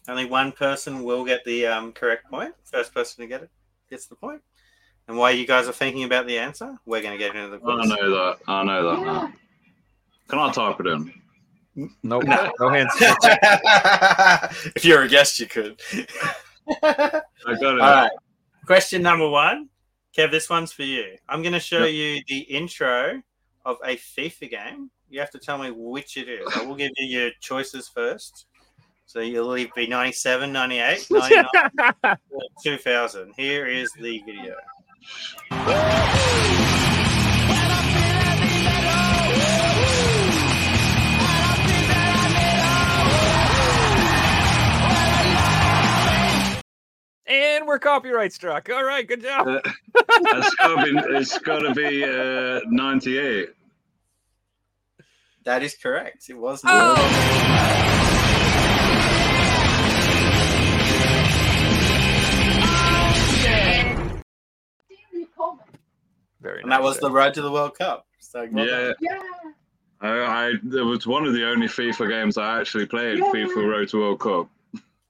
Only 0.08 0.24
one 0.24 0.52
person 0.52 1.02
will 1.02 1.24
get 1.24 1.44
the 1.44 1.66
um, 1.66 1.92
correct 1.92 2.30
point. 2.30 2.54
First 2.64 2.94
person 2.94 3.22
to 3.22 3.26
get 3.26 3.42
it 3.42 3.50
gets 3.90 4.06
the 4.06 4.16
point. 4.16 4.40
And 5.08 5.16
while 5.16 5.32
you 5.32 5.46
guys 5.46 5.68
are 5.68 5.72
thinking 5.72 6.04
about 6.04 6.26
the 6.26 6.38
answer, 6.38 6.76
we're 6.84 7.02
going 7.02 7.12
to 7.12 7.18
get 7.18 7.34
into 7.34 7.48
the 7.48 7.58
question. 7.58 7.92
I 7.92 7.96
know 7.96 8.10
that. 8.10 8.36
I 8.48 8.64
know 8.64 8.90
that 8.90 9.04
now. 9.04 9.32
Can 10.28 10.38
I 10.40 10.50
type 10.50 10.80
it 10.80 10.86
in? 10.88 11.12
Nope. 12.02 12.24
No. 12.24 12.52
No 12.58 12.68
hands. 12.70 12.90
if 14.74 14.84
you're 14.84 15.02
a 15.02 15.08
guest, 15.08 15.38
you 15.38 15.46
could. 15.46 15.80
I 16.82 17.22
got 17.44 17.62
it. 17.62 17.62
All 17.62 17.78
right. 17.78 18.10
Question 18.66 19.02
number 19.02 19.28
one. 19.28 19.68
Kev, 20.16 20.30
this 20.30 20.48
one's 20.48 20.72
for 20.72 20.82
you. 20.82 21.16
I'm 21.28 21.42
going 21.42 21.52
to 21.52 21.60
show 21.60 21.84
you 21.84 22.22
the 22.26 22.38
intro 22.38 23.22
of 23.64 23.76
a 23.84 23.96
FIFA 23.96 24.50
game. 24.50 24.90
You 25.08 25.20
have 25.20 25.30
to 25.30 25.38
tell 25.38 25.58
me 25.58 25.70
which 25.70 26.16
it 26.16 26.28
is. 26.28 26.46
I 26.56 26.64
will 26.64 26.74
give 26.74 26.90
you 26.96 27.06
your 27.06 27.30
choices 27.40 27.88
first. 27.88 28.46
So 29.06 29.20
you'll 29.20 29.46
leave 29.48 29.72
be 29.74 29.86
97, 29.86 30.52
98, 30.52 31.06
99, 31.10 32.18
2000. 32.62 33.32
Here 33.36 33.66
is 33.66 33.90
the 34.00 34.20
video. 34.26 34.56
and 47.26 47.66
we're 47.66 47.78
copyright 47.78 48.32
struck. 48.32 48.68
All 48.70 48.84
right, 48.84 49.06
good 49.06 49.22
job. 49.22 49.46
Uh, 49.48 49.60
it's 49.94 50.54
got 50.56 50.84
to 50.84 50.84
be. 50.84 51.16
It's 51.16 51.38
got 51.38 51.58
to 51.60 51.74
be 51.74 52.04
uh, 52.04 52.60
ninety-eight. 52.66 53.50
That 55.44 55.62
is 55.62 55.76
correct. 55.76 56.28
It 56.28 56.34
was. 56.34 56.62
Very 66.40 66.62
And 66.62 66.70
that 66.70 66.80
nice 66.80 66.84
was 66.84 66.96
the 66.98 67.06
eh? 67.06 67.08
there. 67.08 67.16
road 67.16 67.34
to 67.34 67.42
the 67.42 67.50
World 67.52 67.78
Cup. 67.78 68.06
So 68.20 68.46
well 68.52 68.66
done. 68.66 68.94
Yeah. 69.00 69.18
I, 70.00 70.08
I 70.08 70.48
it 70.50 70.84
was 70.84 71.06
one 71.06 71.26
of 71.26 71.32
the 71.32 71.46
only 71.48 71.66
FIFA 71.68 72.08
games 72.10 72.36
I 72.36 72.60
actually 72.60 72.86
played. 72.86 73.18
FIFA 73.20 73.66
Road 73.70 73.88
to 73.90 73.98
World 73.98 74.20
Cup. 74.20 74.50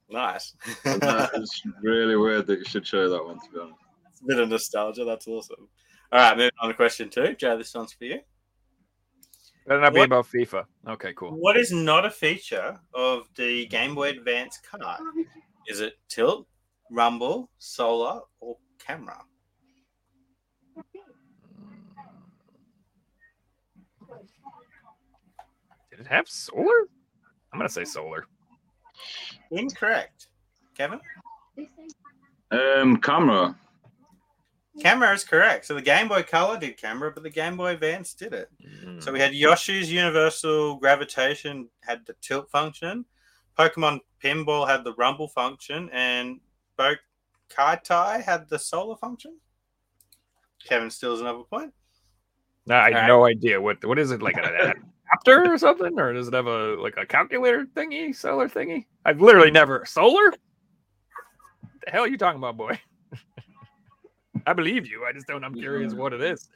Nice. 0.09 0.55
And 0.85 1.01
that 1.03 1.31
is 1.35 1.63
really 1.83 2.15
weird 2.17 2.47
that 2.47 2.59
you 2.61 2.65
should 2.65 2.87
show 2.87 3.09
that 3.09 3.25
one. 3.25 3.41
To 3.41 3.51
be 3.53 3.59
honest. 3.59 3.75
It's 4.13 4.21
a 4.23 4.25
bit 4.27 4.39
of 4.39 4.49
nostalgia. 4.49 5.05
That's 5.05 5.27
awesome. 5.27 5.69
All 6.13 6.21
right, 6.21 6.37
moving 6.37 6.51
on 6.61 6.69
to 6.69 6.75
question 6.75 7.11
two. 7.11 7.35
Joe, 7.35 7.59
this 7.59 7.75
one's 7.75 7.93
for 7.93 8.05
you. 8.05 8.21
Better 9.67 9.81
not 9.81 9.93
be 9.93 9.99
What- 9.99 10.07
about 10.07 10.27
FIFA. 10.29 10.65
Okay, 10.89 11.13
cool. 11.15 11.33
What 11.33 11.57
is 11.57 11.73
not 11.73 12.07
a 12.07 12.11
feature 12.11 12.79
of 12.95 13.27
the 13.35 13.67
Game 13.67 13.97
Boy 13.97 14.11
Advance 14.11 14.61
card? 14.71 15.01
Is 15.69 15.81
it 15.81 15.95
tilt, 16.09 16.47
rumble, 16.93 17.51
solar, 17.59 18.21
or 18.39 18.57
camera? 18.79 19.21
Did 25.97 26.07
it 26.07 26.13
have 26.13 26.29
solar? 26.29 26.89
I'm 27.53 27.59
gonna 27.59 27.69
say 27.69 27.85
solar. 27.85 28.27
Incorrect. 29.51 30.29
Kevin? 30.77 31.01
Um, 32.51 32.99
camera. 32.99 33.57
Camera 34.81 35.15
is 35.15 35.25
correct. 35.25 35.65
So 35.65 35.75
the 35.75 35.81
Game 35.81 36.07
Boy 36.07 36.23
Color 36.23 36.59
did 36.59 36.77
camera, 36.77 37.11
but 37.11 37.23
the 37.23 37.31
Game 37.31 37.57
Boy 37.57 37.73
Advance 37.73 38.13
did 38.13 38.35
it. 38.35 38.51
Mm. 38.63 39.03
So 39.03 39.11
we 39.11 39.21
had 39.21 39.33
Yoshi's 39.33 39.91
Universal 39.91 40.77
Gravitation 40.77 41.69
had 41.81 42.05
the 42.05 42.15
tilt 42.21 42.51
function, 42.51 43.07
Pokemon 43.59 44.01
Pinball 44.23 44.69
had 44.69 44.85
the 44.85 44.93
rumble 44.95 45.29
function, 45.29 45.89
and 45.93 46.41
both 46.77 46.99
Boktai 47.49 48.23
had 48.23 48.49
the 48.49 48.59
solar 48.59 48.97
function. 48.97 49.39
Kevin 50.63 50.91
steals 50.91 51.21
another 51.21 51.45
point. 51.45 51.73
Nah, 52.67 52.81
I 52.81 52.85
have 52.87 52.95
Alright. 52.95 53.09
no 53.09 53.25
idea 53.25 53.61
what 53.61 53.83
what 53.85 53.99
is 53.99 54.11
it 54.11 54.21
like 54.21 54.37
an 54.37 54.45
adapter 55.13 55.53
or 55.53 55.59
something, 55.59 55.99
or 55.99 56.13
does 56.13 56.29
it 56.29 56.35
have 56.35 56.47
a 56.47 56.75
like 56.81 56.97
a 56.97 57.07
calculator 57.07 57.67
thingy, 57.75 58.15
solar 58.15 58.49
thingy? 58.49 58.87
I've 59.05 59.21
literally 59.21 59.51
never 59.51 59.85
solar. 59.85 60.33
The 61.85 61.91
hell 61.91 62.05
are 62.05 62.09
you 62.09 62.19
talking 62.19 62.39
about, 62.39 62.57
boy? 62.57 62.79
I 64.47 64.53
believe 64.53 64.87
you. 64.87 65.05
I 65.05 65.13
just 65.13 65.27
don't. 65.27 65.45
I'm 65.45 65.55
curious 65.55 65.95
what 65.95 66.13
it 66.13 66.21
is. 66.21 66.49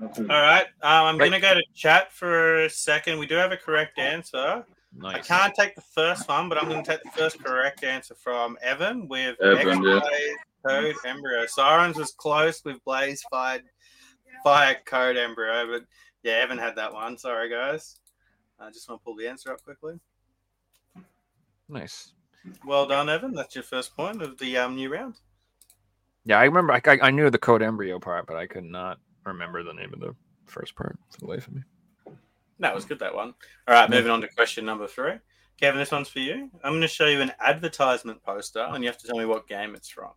All 0.00 0.26
right. 0.28 0.66
Um, 0.82 1.04
I'm 1.06 1.18
Right. 1.18 1.30
going 1.30 1.40
to 1.42 1.48
go 1.48 1.54
to 1.54 1.62
chat 1.74 2.12
for 2.12 2.64
a 2.64 2.70
second. 2.70 3.18
We 3.18 3.26
do 3.26 3.34
have 3.34 3.52
a 3.52 3.56
correct 3.56 3.98
answer. 3.98 4.64
I 5.04 5.18
can't 5.20 5.54
take 5.54 5.74
the 5.74 5.82
first 5.82 6.28
one, 6.28 6.48
but 6.48 6.60
I'm 6.60 6.68
going 6.68 6.82
to 6.82 6.90
take 6.90 7.02
the 7.02 7.10
first 7.10 7.42
correct 7.42 7.84
answer 7.84 8.14
from 8.14 8.56
Evan 8.62 9.06
with 9.08 9.40
Evan, 9.40 9.82
yeah. 9.82 9.96
X-Blaze 9.96 10.36
Code 10.66 10.96
Embryo. 11.04 11.46
Sirens 11.46 11.96
was 11.96 12.12
close 12.12 12.64
with 12.64 12.82
Blaze 12.84 13.22
Fired 13.30 13.64
Fire 14.42 14.76
Code 14.86 15.16
Embryo, 15.16 15.66
but 15.66 15.82
yeah, 16.28 16.42
Evan 16.42 16.58
had 16.58 16.76
that 16.76 16.92
one. 16.92 17.16
Sorry, 17.16 17.48
guys. 17.48 17.96
I 18.60 18.70
just 18.70 18.88
want 18.88 19.00
to 19.00 19.04
pull 19.04 19.16
the 19.16 19.26
answer 19.26 19.52
up 19.52 19.62
quickly. 19.62 19.98
Nice. 21.68 22.12
Well 22.66 22.86
done, 22.86 23.08
Evan. 23.08 23.32
That's 23.32 23.54
your 23.54 23.64
first 23.64 23.96
point 23.96 24.22
of 24.22 24.38
the 24.38 24.56
um, 24.58 24.76
new 24.76 24.92
round. 24.92 25.14
Yeah, 26.24 26.38
I 26.38 26.44
remember. 26.44 26.72
I, 26.72 26.82
I 26.86 26.98
I 27.02 27.10
knew 27.10 27.30
the 27.30 27.38
code 27.38 27.62
embryo 27.62 27.98
part, 27.98 28.26
but 28.26 28.36
I 28.36 28.46
could 28.46 28.64
not 28.64 28.98
remember 29.24 29.62
the 29.62 29.72
name 29.72 29.92
of 29.94 30.00
the 30.00 30.14
first 30.46 30.74
part 30.74 30.98
for 31.10 31.20
the 31.20 31.26
life 31.26 31.46
of 31.48 31.54
me. 31.54 31.62
That 32.60 32.74
was 32.74 32.84
good, 32.84 32.98
that 32.98 33.14
one. 33.14 33.34
All 33.66 33.74
right, 33.74 33.88
moving 33.88 34.10
on 34.10 34.20
to 34.20 34.28
question 34.28 34.64
number 34.64 34.86
three. 34.86 35.14
Kevin, 35.60 35.78
this 35.78 35.92
one's 35.92 36.08
for 36.08 36.18
you. 36.18 36.50
I'm 36.62 36.72
going 36.72 36.82
to 36.82 36.88
show 36.88 37.06
you 37.06 37.20
an 37.20 37.32
advertisement 37.40 38.22
poster, 38.22 38.66
and 38.68 38.82
you 38.82 38.90
have 38.90 38.98
to 38.98 39.06
tell 39.06 39.18
me 39.18 39.24
what 39.24 39.48
game 39.48 39.74
it's 39.74 39.88
from. 39.88 40.12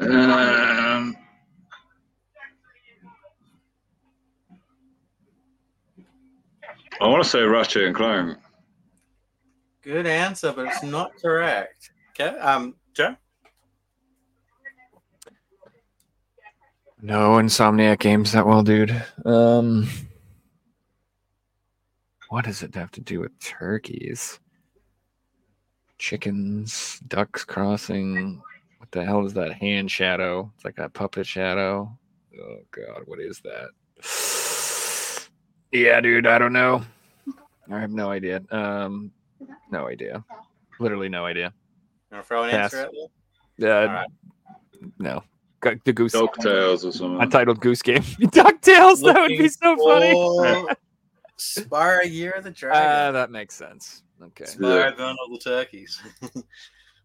Um, 0.00 1.16
I 7.00 7.08
want 7.08 7.22
to 7.22 7.28
say 7.28 7.40
Ratchet 7.42 7.84
and 7.84 7.94
Clank. 7.94 8.38
Good 9.82 10.06
answer, 10.06 10.52
but 10.52 10.66
it's 10.66 10.82
not 10.82 11.12
correct. 11.20 11.90
Okay, 12.10 12.38
um, 12.38 12.76
Joe. 12.94 13.16
No 17.00 17.32
Insomniac 17.32 17.98
games 17.98 18.32
that 18.32 18.46
well, 18.46 18.62
dude. 18.62 19.02
Um, 19.24 19.88
what 22.32 22.46
does 22.46 22.62
it 22.62 22.74
have 22.74 22.90
to 22.90 23.00
do 23.02 23.20
with 23.20 23.38
turkeys? 23.40 24.40
Chickens, 25.98 26.98
ducks 27.06 27.44
crossing. 27.44 28.40
What 28.78 28.90
the 28.90 29.04
hell 29.04 29.26
is 29.26 29.34
that 29.34 29.52
hand 29.52 29.90
shadow? 29.90 30.50
It's 30.54 30.64
like 30.64 30.78
a 30.78 30.88
puppet 30.88 31.26
shadow. 31.26 31.94
Oh 32.42 32.56
god, 32.70 33.02
what 33.04 33.20
is 33.20 33.42
that? 33.44 33.68
Yeah, 35.74 36.02
dude, 36.02 36.26
I 36.26 36.36
don't 36.36 36.52
know. 36.52 36.82
I 37.70 37.80
have 37.80 37.90
no 37.90 38.10
idea. 38.10 38.42
Um, 38.50 39.10
no 39.70 39.86
idea. 39.86 40.22
Literally 40.78 41.08
no 41.08 41.24
idea. 41.24 41.54
You 42.10 42.16
want 42.16 42.24
to 42.24 42.28
throw 42.28 42.42
an 42.44 42.50
Pass. 42.50 42.74
answer 42.74 42.86
out 42.88 42.92
there? 43.56 43.72
Uh, 43.72 43.80
All 43.80 43.94
right. 43.94 44.08
No. 44.98 45.24
The 45.62 45.94
goose. 45.94 46.12
DuckTales 46.12 46.84
or 46.84 46.92
something. 46.92 47.22
Untitled 47.22 47.60
Goose 47.60 47.80
Game. 47.80 48.02
Ducktales. 48.20 49.02
That 49.02 49.18
would 49.18 49.28
be 49.28 49.48
so 49.48 49.76
funny. 49.78 50.76
Funny. 51.42 51.66
Spyro 51.66 52.10
Year 52.10 52.30
of 52.32 52.44
the 52.44 52.50
Uh, 52.50 52.52
Dragon. 52.56 53.14
that 53.14 53.30
makes 53.30 53.54
sense. 53.54 54.02
Okay. 54.22 54.44
Spyro 54.44 54.96
burn 54.96 55.16
all 55.20 55.28
the 55.32 55.38
turkeys. 55.38 56.00
all 56.22 56.30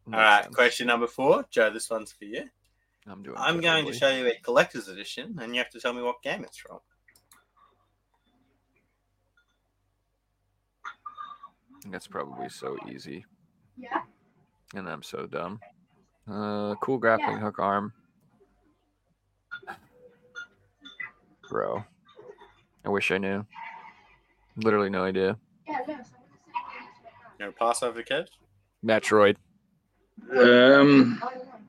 right. 0.07 0.43
Sense. 0.43 0.55
question 0.55 0.88
number 0.88 1.07
four. 1.07 1.45
Joe, 1.49 1.69
this 1.71 1.89
one's 1.89 2.11
for 2.11 2.25
you. 2.25 2.43
I'm 3.09 3.23
doing. 3.23 3.38
I'm 3.39 3.61
going 3.61 3.85
to 3.85 3.93
show 3.93 4.09
you 4.09 4.27
a 4.27 4.33
collector's 4.43 4.88
edition, 4.89 5.38
and 5.41 5.53
you 5.55 5.59
have 5.59 5.69
to 5.71 5.79
tell 5.79 5.93
me 5.93 6.01
what 6.01 6.21
game 6.21 6.43
it's 6.43 6.57
from. 6.57 6.79
That's 11.89 12.07
probably 12.07 12.49
so 12.49 12.75
easy, 12.91 13.25
Yeah. 13.77 14.01
and 14.75 14.89
I'm 14.89 15.03
so 15.03 15.25
dumb. 15.25 15.59
Uh, 16.29 16.75
cool 16.81 16.97
grappling 16.97 17.38
hook 17.38 17.59
arm, 17.59 17.93
bro. 21.49 21.85
I 22.83 22.89
wish 22.89 23.11
I 23.11 23.17
knew. 23.19 23.45
Literally 24.58 24.89
no 24.89 25.03
idea. 25.03 25.38
Yeah, 25.68 25.80
no, 25.80 25.86
so 25.86 25.93
I'm 25.93 25.95
gonna 25.95 26.03
say 26.03 26.12
You 27.39 27.45
want 27.45 27.55
to 27.55 27.60
pass 27.60 27.84
over 27.84 28.01
to 28.01 28.14
Kev? 28.14 28.28
Metroid. 28.86 29.36
Um, 30.32 31.22
I 31.24 31.30
don't 31.34 31.45
know. 31.47 31.62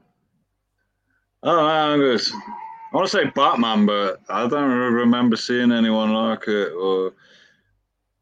I 1.43 1.47
don't 1.47 1.57
know. 1.57 1.69
I'm 1.69 1.99
gonna 2.01 2.19
want 2.93 3.07
to 3.07 3.11
say 3.11 3.25
Batman, 3.35 3.87
but 3.87 4.21
I 4.29 4.47
don't 4.49 4.71
remember 4.71 5.37
seeing 5.37 5.71
anyone 5.71 6.13
like 6.13 6.49
it. 6.49 6.73
Or 6.73 7.13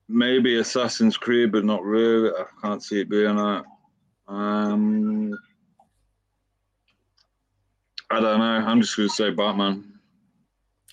maybe 0.08 0.58
Assassin's 0.58 1.16
Creed, 1.16 1.52
but 1.52 1.64
not 1.64 1.82
really. 1.84 2.30
I 2.30 2.44
can't 2.60 2.82
see 2.82 3.00
it 3.00 3.08
being 3.08 3.36
that. 3.36 3.64
Um, 4.28 5.32
I 8.10 8.20
don't 8.20 8.38
know. 8.38 8.44
I'm 8.44 8.80
just 8.80 8.96
gonna 8.96 9.08
say 9.08 9.30
Batman. 9.30 9.92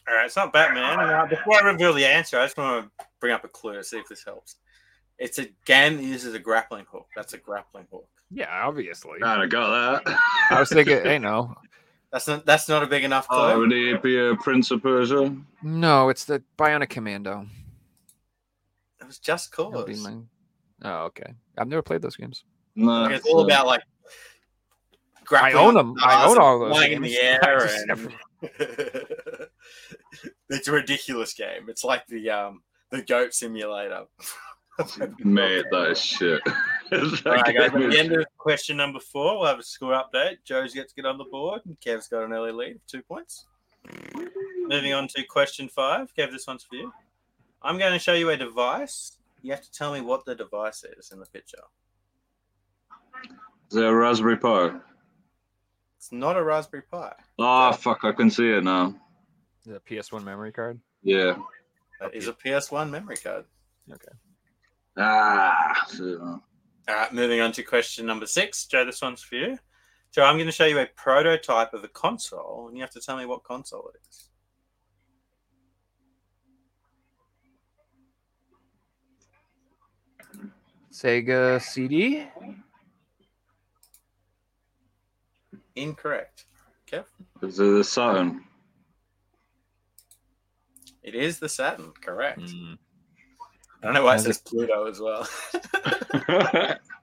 All 0.07 0.15
right, 0.15 0.25
it's 0.25 0.35
not 0.35 0.51
Batman. 0.53 0.97
Now, 0.97 1.25
before 1.25 1.55
I 1.55 1.71
reveal 1.71 1.93
the 1.93 2.05
answer, 2.05 2.37
I 2.37 2.45
just 2.45 2.57
want 2.57 2.91
to 2.97 3.05
bring 3.23 3.33
up 3.33 3.45
a 3.45 3.47
clue 3.47 3.73
to 3.75 3.83
see 3.85 3.97
if 3.97 4.09
this 4.09 4.21
helps. 4.25 4.57
It's 5.17 5.39
a 5.39 5.45
game 5.63 5.95
that 5.95 6.03
uses 6.03 6.33
a 6.33 6.39
grappling 6.39 6.85
hook. 6.91 7.07
That's 7.15 7.31
a 7.31 7.37
grappling 7.37 7.87
hook. 7.89 8.05
Yeah, 8.29 8.49
obviously. 8.67 9.23
I 9.23 9.45
got 9.45 10.03
that. 10.05 10.17
I 10.51 10.59
was 10.59 10.67
thinking, 10.67 10.97
hey, 11.03 11.19
no, 11.19 11.55
That's 12.11 12.27
not. 12.27 12.45
That's 12.45 12.67
not 12.67 12.83
a 12.83 12.87
big 12.87 13.05
enough 13.05 13.29
clue. 13.29 13.39
Oh, 13.39 13.59
would 13.59 13.71
it 13.71 14.03
be 14.03 14.17
a 14.19 14.35
Prince 14.35 14.71
of 14.71 14.83
Persia? 14.83 15.33
no, 15.61 16.09
it's 16.09 16.25
the 16.25 16.43
Bionic 16.57 16.89
Commando. 16.89 17.45
it 18.99 19.07
was 19.07 19.19
just 19.19 19.55
That 19.55 19.71
would 19.71 19.85
cause. 19.87 20.05
be. 20.05 20.21
Oh, 20.83 21.03
okay. 21.05 21.33
I've 21.57 21.69
never 21.69 21.81
played 21.81 22.01
those 22.01 22.17
games. 22.17 22.43
No. 22.75 23.05
It's 23.05 23.25
all 23.25 23.45
about 23.45 23.67
like. 23.67 23.83
I 25.31 25.53
own 25.53 25.75
them. 25.75 25.95
I 26.03 26.25
own 26.25 26.37
all 26.39 26.59
those 26.59 26.71
flying 26.75 26.91
in 26.91 27.01
the 27.01 27.17
air. 27.21 27.39
and- 27.69 27.87
never- 27.87 28.11
it's 30.49 30.67
a 30.67 30.71
ridiculous 30.71 31.33
game. 31.33 31.69
It's 31.69 31.85
like 31.85 32.05
the 32.07 32.29
um 32.29 32.61
the 32.93 33.01
goat 33.01 33.33
simulator. 33.33 34.03
Mate, 35.19 35.65
that 35.71 35.91
is 35.91 35.99
shit. 35.99 36.41
All 36.91 36.99
right, 37.25 37.45
guys. 37.45 37.57
At 37.57 37.73
the 37.73 37.95
end 37.99 38.13
of 38.13 38.25
question 38.37 38.77
number 38.77 38.99
four, 38.99 39.39
we'll 39.39 39.47
have 39.47 39.59
a 39.59 39.63
score 39.63 39.93
update. 39.93 40.37
Joe's 40.45 40.73
gets 40.73 40.93
to 40.93 41.01
get 41.01 41.07
on 41.07 41.17
the 41.17 41.25
board, 41.25 41.61
and 41.65 41.75
Kev's 41.79 42.07
got 42.07 42.23
an 42.23 42.33
early 42.33 42.51
lead 42.51 42.75
of 42.75 42.85
two 42.87 43.01
points. 43.01 43.47
Moving 44.67 44.93
on 44.93 45.07
to 45.09 45.23
question 45.23 45.67
five. 45.67 46.13
Kev, 46.15 46.31
this 46.31 46.47
one's 46.47 46.63
for 46.63 46.75
you. 46.75 46.93
I'm 47.63 47.79
going 47.79 47.93
to 47.93 47.99
show 47.99 48.13
you 48.13 48.29
a 48.29 48.37
device. 48.37 49.17
You 49.41 49.51
have 49.51 49.63
to 49.63 49.71
tell 49.71 49.91
me 49.91 50.01
what 50.01 50.23
the 50.25 50.35
device 50.35 50.85
is 50.97 51.11
in 51.11 51.19
the 51.19 51.25
picture. 51.25 51.63
Is 53.71 53.77
it 53.77 53.83
a 53.83 53.93
Raspberry 53.93 54.37
Pi? 54.37 54.77
It's 55.97 56.11
not 56.11 56.37
a 56.37 56.43
Raspberry 56.43 56.83
Pi. 56.83 57.13
Oh, 57.39 57.71
fuck, 57.73 58.01
I 58.03 58.11
can 58.11 58.29
see 58.29 58.51
it 58.51 58.63
now. 58.63 58.95
The 59.65 59.79
PS1 59.79 60.23
memory 60.23 60.51
card. 60.51 60.79
Yeah. 61.01 61.37
That 62.03 62.15
is 62.15 62.27
a 62.27 62.33
PS1 62.33 62.89
memory 62.89 63.15
card. 63.15 63.45
Okay. 63.89 64.11
Ah, 64.97 65.85
shit. 65.89 66.19
All 66.19 66.41
right, 66.89 67.13
moving 67.13 67.39
on 67.39 67.53
to 67.53 67.63
question 67.63 68.05
number 68.05 68.25
six. 68.25 68.65
Joe, 68.65 68.83
this 68.83 69.01
one's 69.01 69.21
for 69.21 69.35
you. 69.35 69.57
Joe, 70.11 70.23
I'm 70.25 70.35
going 70.35 70.47
to 70.47 70.51
show 70.51 70.65
you 70.65 70.79
a 70.79 70.85
prototype 70.97 71.73
of 71.73 71.85
a 71.85 71.87
console, 71.87 72.65
and 72.67 72.77
you 72.77 72.83
have 72.83 72.91
to 72.91 72.99
tell 72.99 73.15
me 73.15 73.25
what 73.25 73.43
console 73.45 73.89
it 73.93 74.01
is. 74.09 74.29
Sega 80.91 81.61
CD. 81.61 82.27
Incorrect. 85.77 86.45
Kev? 86.85 87.05
Is 87.41 87.59
it 87.59 87.63
the 87.63 87.83
Saturn? 87.83 88.43
It 91.03 91.15
is 91.15 91.39
the 91.39 91.49
Saturn. 91.49 91.91
Correct. 92.01 92.39
Mm. 92.39 92.77
I 93.81 93.85
don't 93.85 93.93
know 93.93 94.03
why 94.05 94.15
it 94.15 94.19
says 94.19 94.37
Pluto 94.39 94.85
as 94.87 94.99
well. 94.99 95.27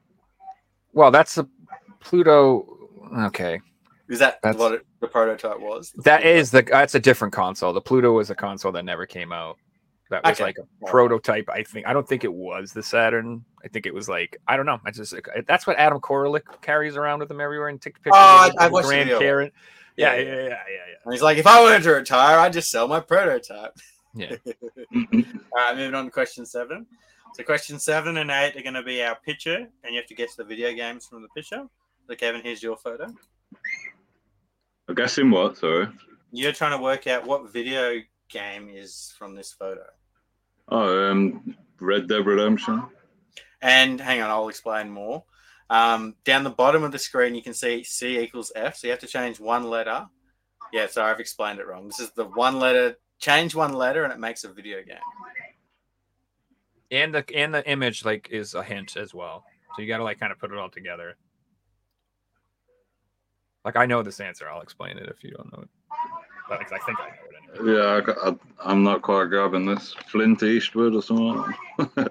Well, 0.92 1.10
that's 1.10 1.38
a 1.38 1.46
Pluto. 2.00 2.66
Okay, 3.26 3.60
is 4.08 4.18
that 4.18 4.38
That's- 4.42 4.58
what 4.58 4.72
it, 4.72 4.86
the 5.00 5.06
prototype 5.08 5.60
was? 5.60 5.92
The 5.92 6.02
that 6.02 6.22
Pluto? 6.22 6.36
is 6.36 6.50
the. 6.50 6.62
That's 6.62 6.94
a 6.94 7.00
different 7.00 7.32
console. 7.32 7.72
The 7.72 7.80
Pluto 7.80 8.12
was 8.12 8.30
a 8.30 8.34
console 8.34 8.72
that 8.72 8.84
never 8.84 9.06
came 9.06 9.32
out. 9.32 9.56
That 10.10 10.24
was 10.24 10.32
Okay. 10.32 10.42
like 10.44 10.56
a 10.58 10.86
prototype. 10.86 11.48
I 11.48 11.62
think. 11.62 11.86
I 11.86 11.92
don't 11.92 12.08
think 12.08 12.24
it 12.24 12.32
was 12.32 12.72
the 12.72 12.82
Saturn. 12.82 13.44
I 13.64 13.68
think 13.68 13.86
it 13.86 13.94
was 13.94 14.08
like 14.08 14.36
I 14.48 14.56
don't 14.56 14.66
know. 14.66 14.80
I 14.84 14.90
just 14.90 15.14
that's 15.46 15.66
what 15.66 15.76
Adam 15.76 16.00
Koralik 16.00 16.42
carries 16.62 16.96
around 16.96 17.20
with 17.20 17.30
him 17.30 17.40
everywhere 17.40 17.68
and 17.68 17.80
take 17.80 17.94
pictures. 17.94 18.12
Oh, 18.16 18.48
of 18.48 18.54
I- 18.58 18.64
I 18.64 18.68
the 18.68 18.72
watched 18.72 18.88
the 18.88 18.94
Grand 18.94 19.04
video. 19.10 19.18
Karen. 19.20 19.50
Yeah, 19.96 20.14
Yeah, 20.14 20.22
yeah, 20.22 20.34
yeah, 20.34 20.42
yeah, 20.42 20.46
yeah. 20.48 20.96
And 21.04 21.12
he's 21.12 21.22
like, 21.22 21.38
if 21.38 21.46
I 21.46 21.60
wanted 21.62 21.82
to 21.84 21.92
retire, 21.92 22.38
I'd 22.38 22.52
just 22.52 22.70
sell 22.70 22.88
my 22.88 23.00
prototype. 23.00 23.76
Yeah. 24.14 24.36
All 24.94 25.22
right, 25.54 25.76
moving 25.76 25.94
on 25.94 26.06
to 26.06 26.10
question 26.10 26.44
seven. 26.46 26.86
So 27.34 27.44
question 27.44 27.78
seven 27.78 28.16
and 28.16 28.30
eight 28.30 28.56
are 28.56 28.62
going 28.62 28.74
to 28.74 28.82
be 28.82 29.02
our 29.02 29.16
picture, 29.16 29.56
and 29.56 29.94
you 29.94 29.96
have 29.96 30.06
to 30.06 30.14
guess 30.14 30.34
the 30.34 30.44
video 30.44 30.72
games 30.72 31.06
from 31.06 31.22
the 31.22 31.28
picture. 31.28 31.64
So 32.08 32.14
Kevin, 32.16 32.42
here's 32.42 32.62
your 32.62 32.76
photo. 32.76 33.06
I'm 34.88 34.94
guessing 34.94 35.30
what? 35.30 35.56
Sorry. 35.58 35.86
You're 36.32 36.52
trying 36.52 36.76
to 36.76 36.82
work 36.82 37.06
out 37.06 37.26
what 37.26 37.52
video 37.52 38.00
game 38.28 38.68
is 38.68 39.14
from 39.16 39.34
this 39.34 39.52
photo. 39.52 39.84
Oh, 40.68 41.10
um, 41.10 41.56
Red 41.80 42.08
Dead 42.08 42.26
Redemption. 42.26 42.82
And 43.62 44.00
hang 44.00 44.22
on, 44.22 44.30
I'll 44.30 44.48
explain 44.48 44.90
more. 44.90 45.24
Um, 45.70 46.16
down 46.24 46.42
the 46.42 46.50
bottom 46.50 46.82
of 46.82 46.90
the 46.90 46.98
screen, 46.98 47.36
you 47.36 47.42
can 47.42 47.54
see 47.54 47.84
C 47.84 48.18
equals 48.18 48.50
F. 48.56 48.76
So 48.76 48.88
you 48.88 48.90
have 48.90 49.00
to 49.00 49.06
change 49.06 49.38
one 49.38 49.70
letter. 49.70 50.06
Yeah, 50.72 50.88
sorry, 50.88 51.12
I've 51.12 51.20
explained 51.20 51.60
it 51.60 51.66
wrong. 51.66 51.86
This 51.86 52.00
is 52.00 52.10
the 52.10 52.24
one 52.24 52.58
letter. 52.58 52.96
Change 53.20 53.54
one 53.54 53.72
letter, 53.72 54.02
and 54.02 54.12
it 54.12 54.18
makes 54.18 54.44
a 54.44 54.52
video 54.52 54.82
game. 54.82 54.96
And 56.90 57.14
the 57.14 57.24
and 57.36 57.54
the 57.54 57.68
image 57.70 58.04
like 58.04 58.28
is 58.30 58.54
a 58.54 58.64
hint 58.64 58.96
as 58.96 59.14
well. 59.14 59.44
So 59.76 59.82
you 59.82 59.88
got 59.88 59.98
to 59.98 60.04
like 60.04 60.18
kind 60.18 60.32
of 60.32 60.38
put 60.38 60.50
it 60.50 60.58
all 60.58 60.70
together. 60.70 61.16
Like 63.64 63.76
I 63.76 63.86
know 63.86 64.02
this 64.02 64.18
answer. 64.18 64.48
I'll 64.48 64.62
explain 64.62 64.98
it 64.98 65.08
if 65.08 65.22
you 65.22 65.30
don't 65.30 65.52
know 65.52 65.62
it. 65.62 65.68
But 66.48 66.58
like, 66.58 66.72
I 66.72 66.78
think 66.84 66.98
I 66.98 67.08
know 67.08 67.60
it 67.60 67.60
anyway. 67.60 67.78
Yeah, 67.78 68.12
I, 68.24 68.30
I, 68.30 68.72
I'm 68.72 68.82
not 68.82 69.02
quite 69.02 69.26
grabbing 69.26 69.66
this. 69.66 69.94
Flint 70.08 70.42
Eastwood 70.42 70.96
or 70.96 71.02
something. 71.02 71.54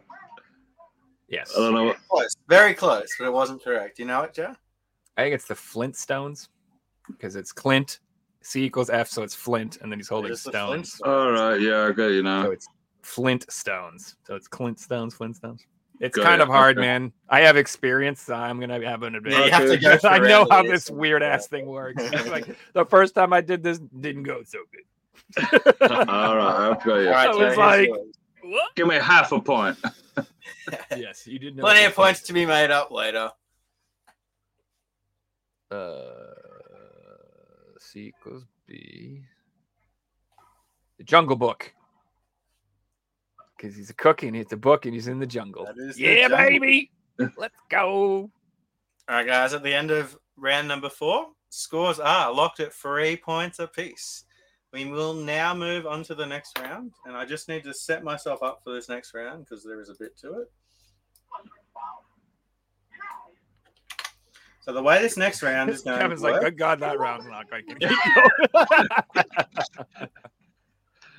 Yes. 1.29 1.53
I 1.55 1.59
don't 1.61 1.73
know. 1.73 1.85
What, 1.85 1.97
Close, 2.09 2.35
very 2.47 2.73
close, 2.73 3.07
but 3.19 3.25
it 3.25 3.33
wasn't 3.33 3.63
correct. 3.63 3.99
You 3.99 4.05
know 4.05 4.21
it, 4.23 4.33
Joe? 4.33 4.53
I 5.17 5.23
think 5.23 5.35
it's 5.35 5.47
the 5.47 5.53
Flintstones 5.53 6.47
because 7.07 7.35
it's 7.35 7.51
Clint. 7.51 7.99
C 8.41 8.63
equals 8.63 8.89
F, 8.89 9.09
so 9.09 9.21
it's 9.21 9.35
Flint, 9.35 9.77
and 9.81 9.91
then 9.91 9.99
he's 9.99 10.07
holding 10.07 10.31
It 10.31 10.35
is 10.35 10.41
stones. 10.41 11.01
All 11.05 11.31
right, 11.31 11.59
yeah, 11.59 11.83
I 11.87 11.91
get 11.91 12.11
you 12.11 12.19
So 12.19 12.23
know. 12.23 12.51
it's 12.51 12.67
Flint 13.01 13.45
Stones. 13.51 14.15
So 14.25 14.35
it's 14.35 14.47
Clint 14.47 14.79
Stones, 14.79 15.13
Flintstones. 15.13 15.59
It's 15.99 16.15
Got 16.15 16.23
kind 16.25 16.41
it, 16.41 16.43
of 16.43 16.47
hard, 16.47 16.77
okay. 16.77 16.87
man. 16.87 17.11
I 17.27 17.41
have 17.41 17.57
experience. 17.57 18.21
So 18.21 18.33
I'm 18.33 18.57
gonna 18.61 18.81
have 18.87 19.03
an 19.03 19.15
advantage. 19.15 19.49
Yeah, 19.49 19.57
have 19.57 19.67
to 19.67 19.73
Okay. 19.73 19.81
go 19.81 19.97
through 19.97 20.09
I 20.09 20.19
know 20.19 20.47
how 20.49 20.63
this 20.63 20.85
this. 20.85 20.89
weird 20.89 21.21
ass 21.21 21.47
thing 21.47 21.65
works. 21.65 22.01
like 22.27 22.55
the 22.71 22.85
first 22.85 23.13
time 23.15 23.33
I 23.33 23.41
did 23.41 23.61
this 23.61 23.79
didn't 23.99 24.23
go 24.23 24.41
so 24.43 24.59
good. 24.71 25.61
all 25.81 26.37
right, 26.37 26.69
I've 26.71 26.83
got 26.83 26.95
you. 26.95 27.07
All 27.07 27.13
right, 27.13 27.27
I 27.29 27.35
was 27.35 27.57
like- 27.57 27.89
What? 28.41 28.75
Give 28.75 28.87
me 28.87 28.95
half 28.95 29.33
a 29.33 29.41
point. 29.41 29.77
Yes, 30.97 31.27
you 31.27 31.39
did 31.39 31.55
know. 31.55 31.63
Plenty 31.63 31.85
of 31.85 31.95
points 31.95 32.21
to 32.23 32.33
be 32.33 32.45
made 32.45 32.71
up 32.71 32.91
later. 32.91 33.31
Uh, 35.71 36.07
C 37.79 38.07
equals 38.07 38.43
B. 38.67 39.21
The 40.97 41.03
Jungle 41.03 41.35
Book. 41.35 41.73
Because 43.55 43.75
he's 43.75 43.89
a 43.89 43.93
cook 43.93 44.23
and 44.23 44.35
he's 44.35 44.51
a 44.51 44.57
book 44.57 44.85
and 44.85 44.93
he's 44.93 45.07
in 45.07 45.19
the 45.19 45.27
jungle. 45.27 45.65
That 45.65 45.77
is 45.77 45.95
the 45.95 46.03
Yeah, 46.03 46.27
jungle. 46.29 46.37
baby. 46.37 46.91
Let's 47.37 47.55
go. 47.69 47.89
All 47.89 48.31
right, 49.09 49.27
guys. 49.27 49.53
At 49.53 49.63
the 49.63 49.73
end 49.73 49.91
of 49.91 50.17
round 50.37 50.67
number 50.67 50.89
four, 50.89 51.27
scores 51.49 51.99
are 51.99 52.31
locked 52.31 52.61
at 52.61 52.73
three 52.73 53.17
points 53.17 53.59
apiece. 53.59 54.23
We 54.71 54.85
will 54.85 55.13
now 55.13 55.53
move 55.53 55.87
on 55.87 56.03
to 56.03 56.15
the 56.15 56.25
next 56.25 56.57
round, 56.59 56.93
and 57.05 57.17
I 57.17 57.25
just 57.25 57.49
need 57.49 57.63
to 57.63 57.73
set 57.73 58.03
myself 58.03 58.43
up 58.43 58.61
for 58.63 58.71
this 58.71 58.87
next 58.87 59.13
round 59.15 59.45
because 59.45 59.63
there 59.63 59.81
is 59.81 59.89
a 59.89 59.95
bit 59.95 60.15
to 60.19 60.41
it. 60.41 60.51
So 64.61 64.73
the 64.73 64.81
way 64.83 65.01
this 65.01 65.17
next 65.17 65.41
round 65.41 65.69
is 65.69 65.81
going 65.83 65.99
Kevin's 65.99 66.21
to 66.21 66.25
like, 66.27 66.33
work, 66.35 66.43
good 66.43 66.57
God, 66.57 66.79
that 66.81 66.99
round's 66.99 67.25
not 67.27 67.49
going 67.49 67.65
to 67.67 67.75
keep 67.87 67.89
going. 69.99 70.09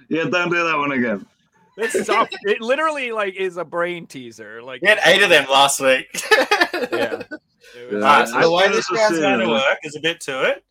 Yeah, 0.09 0.24
don't 0.24 0.51
do 0.51 0.57
that 0.65 0.77
one 0.77 0.91
again. 0.91 1.24
this 1.77 1.95
is 1.95 2.09
off. 2.11 2.27
It 2.43 2.61
literally 2.61 3.12
like 3.12 3.37
is 3.37 3.59
a 3.59 3.65
brain 3.65 4.09
teaser. 4.09 4.61
Like 4.61 4.82
we 4.82 4.89
had 4.89 4.99
eight 5.05 5.23
of 5.23 5.28
them 5.28 5.47
last 5.49 5.78
week. 5.78 6.09
Yeah. 6.91 7.19
Was- 7.19 7.27
Yeah, 7.77 7.95
All 7.95 8.01
right, 8.01 8.27
so 8.27 8.41
the 8.41 8.51
way 8.51 8.66
this 8.70 8.91
was 8.91 8.99
round's 8.99 9.20
going 9.20 9.39
to 9.39 9.47
work 9.49 9.78
is 9.85 9.95
a 9.95 10.01
bit 10.01 10.19
to 10.23 10.51
it. 10.51 10.65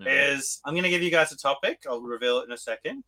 Yeah. 0.00 0.32
is 0.32 0.60
I'm 0.64 0.74
going 0.74 0.82
to 0.82 0.90
give 0.90 1.02
you 1.02 1.10
guys 1.12 1.30
a 1.30 1.36
topic. 1.36 1.84
I'll 1.88 2.00
reveal 2.00 2.40
it 2.40 2.46
in 2.46 2.52
a 2.52 2.56
second. 2.58 3.04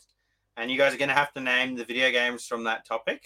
And 0.56 0.70
you 0.70 0.78
guys 0.78 0.94
are 0.94 0.98
going 0.98 1.08
to 1.08 1.14
have 1.16 1.32
to 1.32 1.40
name 1.40 1.74
the 1.74 1.84
video 1.84 2.12
games 2.12 2.46
from 2.46 2.62
that 2.64 2.86
topic, 2.86 3.24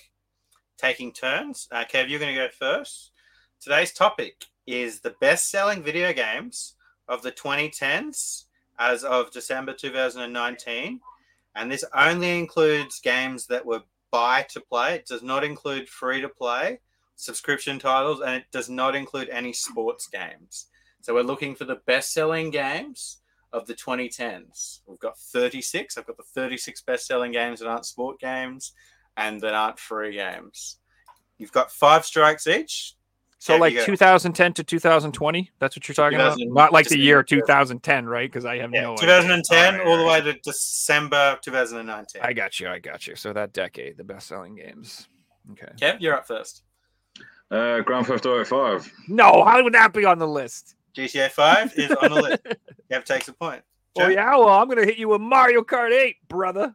taking 0.76 1.12
turns. 1.12 1.68
Uh, 1.70 1.84
Kev, 1.84 2.08
you're 2.08 2.20
going 2.20 2.34
to 2.34 2.40
go 2.40 2.48
first. 2.48 3.12
Today's 3.60 3.92
topic 3.92 4.44
is 4.66 5.00
the 5.00 5.14
best 5.20 5.50
selling 5.50 5.82
video 5.82 6.12
games 6.12 6.74
of 7.08 7.22
the 7.22 7.32
2010s 7.32 8.44
as 8.78 9.04
of 9.04 9.30
December 9.30 9.72
2019. 9.72 11.00
And 11.54 11.72
this 11.72 11.84
only 11.94 12.38
includes 12.38 13.00
games 13.00 13.46
that 13.46 13.64
were 13.64 13.82
buy 14.10 14.46
to 14.50 14.60
play, 14.60 14.94
it 14.94 15.06
does 15.06 15.22
not 15.22 15.44
include 15.44 15.88
free 15.88 16.20
to 16.20 16.28
play 16.28 16.80
subscription 17.16 17.78
titles, 17.78 18.20
and 18.20 18.34
it 18.36 18.44
does 18.52 18.68
not 18.68 18.94
include 18.94 19.28
any 19.30 19.52
sports 19.52 20.06
games. 20.06 20.66
So 21.00 21.14
we're 21.14 21.22
looking 21.22 21.54
for 21.54 21.64
the 21.64 21.80
best 21.86 22.12
selling 22.12 22.50
games 22.50 23.18
of 23.52 23.66
the 23.66 23.74
2010s. 23.74 24.80
We've 24.86 24.98
got 24.98 25.18
36. 25.18 25.96
I've 25.96 26.06
got 26.06 26.16
the 26.16 26.22
36 26.22 26.82
best 26.82 27.06
selling 27.06 27.32
games 27.32 27.60
that 27.60 27.68
aren't 27.68 27.86
sport 27.86 28.20
games 28.20 28.72
and 29.16 29.40
that 29.40 29.54
aren't 29.54 29.78
free 29.78 30.12
games. 30.12 30.78
You've 31.38 31.52
got 31.52 31.70
five 31.70 32.04
strikes 32.04 32.46
each. 32.46 32.94
So 33.38 33.54
Yeah, 33.54 33.60
like 33.60 33.84
2010 33.84 34.54
to 34.54 34.64
2020. 34.64 35.50
That's 35.58 35.76
what 35.76 35.86
you're 35.88 35.94
talking 35.94 36.18
about. 36.18 36.36
Not 36.38 36.72
like 36.72 36.88
the 36.88 36.98
year 36.98 37.22
2010, 37.22 38.06
right? 38.06 38.28
Because 38.30 38.44
I 38.44 38.58
have 38.58 38.72
Yeah, 38.72 38.82
no. 38.82 38.92
idea. 38.94 39.06
2010 39.06 39.74
Alright, 39.74 39.86
all 39.86 39.98
the 39.98 40.04
way 40.04 40.20
to 40.22 40.32
December 40.40 41.38
2019. 41.42 42.22
I 42.22 42.32
got 42.32 42.58
you. 42.58 42.68
I 42.68 42.78
got 42.78 43.06
you. 43.06 43.14
So 43.14 43.32
that 43.34 43.52
decade, 43.52 43.98
the 43.98 44.04
best-selling 44.04 44.56
games. 44.56 45.08
Okay. 45.52 45.68
Kev, 45.80 46.00
you're 46.00 46.14
up 46.14 46.26
first. 46.26 46.62
Uh, 47.50 47.80
Grand 47.80 48.06
Theft 48.06 48.26
Auto 48.26 48.44
5. 48.44 48.92
No, 49.08 49.44
how 49.44 49.62
would 49.62 49.74
that 49.74 49.92
be 49.92 50.04
on 50.04 50.18
the 50.18 50.26
list? 50.26 50.74
GTA 50.96 51.30
5 51.30 51.74
is 51.76 51.90
on 51.92 52.10
the 52.10 52.22
list. 52.22 52.42
Kev 52.90 53.04
takes 53.04 53.28
a 53.28 53.32
point. 53.32 53.62
Oh 53.98 54.02
Joe? 54.02 54.08
yeah, 54.08 54.30
well, 54.36 54.48
I'm 54.48 54.68
gonna 54.68 54.84
hit 54.84 54.98
you 54.98 55.08
with 55.08 55.20
Mario 55.20 55.62
Kart 55.62 55.92
8, 55.92 56.16
brother. 56.28 56.74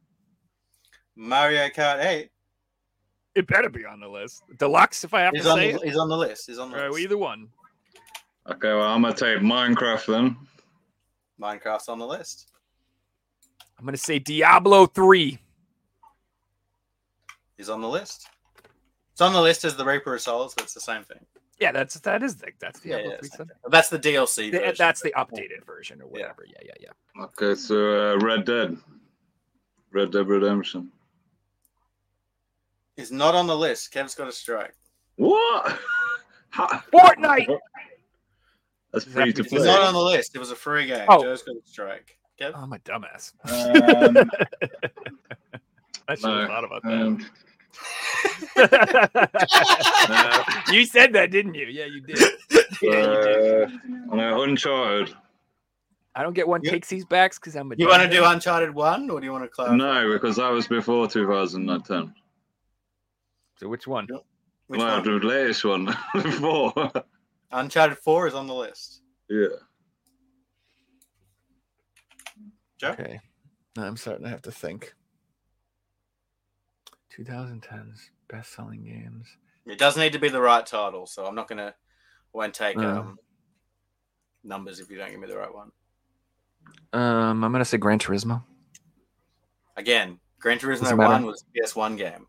Mario 1.16 1.68
Kart 1.68 2.04
8 2.04 2.31
It 3.36 3.48
better 3.48 3.70
be 3.70 3.86
on 3.86 4.00
the 4.00 4.08
list. 4.08 4.44
Deluxe, 4.58 5.04
if 5.04 5.14
I 5.14 5.22
have 5.22 5.34
is 5.36 5.44
to 5.46 5.52
on, 5.52 5.58
say 5.58 5.72
the, 5.72 5.80
it. 5.82 5.88
is 5.90 5.98
on 5.98 6.10
the 6.10 6.18
list. 6.18 6.50
Is 6.50 6.60
on 6.60 6.70
the 6.70 6.76
All 6.76 6.82
right, 6.82 6.90
well, 6.90 6.94
list. 6.96 7.04
either 7.06 7.18
one. 7.18 7.48
Okay, 8.50 8.70
well, 8.74 8.84
I'm 8.84 9.02
going 9.02 9.14
to 9.14 9.20
take 9.20 9.40
Minecraft 9.44 10.06
then. 10.08 10.36
Minecraft's 11.42 11.88
on 11.90 11.98
the 12.00 12.06
list. 12.08 12.50
I'm 13.80 13.86
gonna 13.86 13.98
say 13.98 14.20
Diablo 14.20 14.86
3. 14.86 15.40
Is 17.58 17.68
on 17.70 17.82
the 17.82 17.88
list. 17.90 18.28
It's 19.12 19.22
on 19.22 19.34
the 19.34 19.42
list 19.42 19.66
as 19.66 19.76
the 19.76 19.84
Reaper 19.84 20.14
of 20.14 20.22
Souls, 20.22 20.54
That's 20.56 20.76
the 20.76 20.80
same 20.82 21.04
thing. 21.04 21.18
Yeah, 21.60 21.72
that's 21.72 22.00
that 22.02 22.22
is 22.22 22.36
the 22.36 22.52
that's 22.60 22.84
Yeah, 22.86 22.98
Diablo 22.98 23.12
yeah, 23.14 23.18
3. 23.20 23.30
same 23.30 23.48
That's 23.70 23.90
the 23.90 23.98
DLC. 24.00 24.52
The- 24.52 24.60
version. 24.60 24.76
that's 24.78 25.02
the 25.02 25.12
updated 25.18 25.66
version 25.66 26.00
or 26.02 26.08
whatever. 26.08 26.46
Yeah, 26.48 26.60
yeah, 26.64 26.90
yeah. 27.16 27.24
Okay, 27.24 27.56
so 27.56 28.14
uh, 28.14 28.18
Red 28.20 28.46
Dead. 28.46 28.78
Red 29.92 30.12
Dead 30.12 30.28
Redemption. 30.28 30.92
Is 33.02 33.12
not 33.12 33.34
on 33.34 33.48
the 33.48 33.58
list. 33.58 33.92
Kev's 33.92 34.14
got 34.16 34.28
a 34.28 34.32
strike. 34.32 34.76
What? 35.16 35.78
Ha- 36.54 36.84
Fortnite. 36.94 37.48
That's 38.92 39.06
Does 39.06 39.14
free 39.14 39.32
to 39.32 39.42
be- 39.42 39.56
It's 39.56 39.64
not 39.66 39.82
on 39.82 39.94
the 39.94 40.02
list. 40.02 40.36
It 40.36 40.40
was 40.40 40.52
a 40.52 40.56
free 40.56 40.86
game. 40.86 41.06
Oh. 41.08 41.24
Joe's 41.24 41.44
got 41.44 41.56
a 41.56 41.62
strike. 41.64 42.18
Kev? 42.38 42.52
Oh, 42.54 42.60
I'm 42.64 42.74
a 42.74 42.80
dumbass. 42.80 43.32
Um, 43.46 44.18
I 46.10 46.16
should 46.16 46.26
have 46.30 46.42
no, 46.42 46.48
thought 46.48 46.66
about 46.66 46.84
that. 46.84 46.92
um, 46.92 47.26
you 50.74 50.86
said 50.86 51.14
that, 51.14 51.32
didn't 51.32 51.54
you? 51.54 51.68
Yeah, 51.68 51.86
you 51.86 52.02
did. 52.02 52.20
Yeah, 52.82 52.92
uh, 52.92 53.70
no, 54.14 54.42
Uncharted. 54.44 55.16
I 56.16 56.24
don't 56.24 56.34
get 56.34 56.50
one 56.50 56.60
You- 56.64 56.72
takes 56.72 56.90
these 56.90 57.06
backs 57.06 57.40
because 57.40 57.56
I'm 57.56 57.72
a. 57.72 57.76
You 57.78 57.88
want 57.88 58.04
to 58.04 58.10
do 58.10 58.26
Uncharted 58.26 58.76
1 58.76 59.10
or 59.10 59.22
do 59.22 59.26
you 59.26 59.32
want 59.32 59.46
to 59.46 59.48
close? 59.48 59.72
No, 59.72 60.12
because 60.12 60.36
that 60.36 60.50
was 60.52 60.68
before 60.68 61.08
2010. 61.08 62.14
So 63.62 63.70
which 63.70 63.86
one? 63.86 64.08
Which 64.66 64.80
no, 64.80 64.86
one? 64.88 65.04
the 65.04 65.12
latest 65.28 65.64
one. 65.64 65.86
before. 66.16 66.74
Uncharted 67.52 68.00
4 68.00 68.28
is 68.30 68.34
on 68.34 68.48
the 68.48 68.56
list. 68.56 69.02
yeah. 69.30 69.48
Joe? 72.80 72.90
Okay, 72.90 73.20
now 73.78 73.84
I'm 73.84 73.98
starting 73.98 74.24
to 74.24 74.32
have 74.32 74.42
to 74.44 74.52
think. 74.52 74.96
2010s 77.16 78.10
best-selling 78.28 78.84
games. 78.84 79.28
It 79.68 79.78
does 79.78 79.96
need 79.96 80.14
to 80.14 80.20
be 80.20 80.30
the 80.30 80.42
right 80.42 80.66
title, 80.66 81.06
so 81.06 81.28
I'm 81.28 81.36
not 81.36 81.48
going 81.48 81.60
to 81.60 81.76
won't 82.34 82.56
take 82.56 82.78
Uh. 82.78 83.02
um, 83.02 83.20
numbers 84.44 84.80
if 84.80 84.90
you 84.90 84.98
don't 84.98 85.12
give 85.12 85.20
me 85.20 85.28
the 85.28 85.38
right 85.38 85.54
one. 85.54 85.72
Um, 86.94 87.44
I'm 87.44 87.52
gonna 87.52 87.66
say 87.66 87.78
Gran 87.78 88.00
Turismo. 88.00 88.44
Again, 89.78 90.20
Gran 90.40 90.58
Turismo 90.58 90.98
1 90.98 91.26
was 91.26 91.44
a 91.44 91.60
PS1 91.60 91.98
game. 91.98 92.28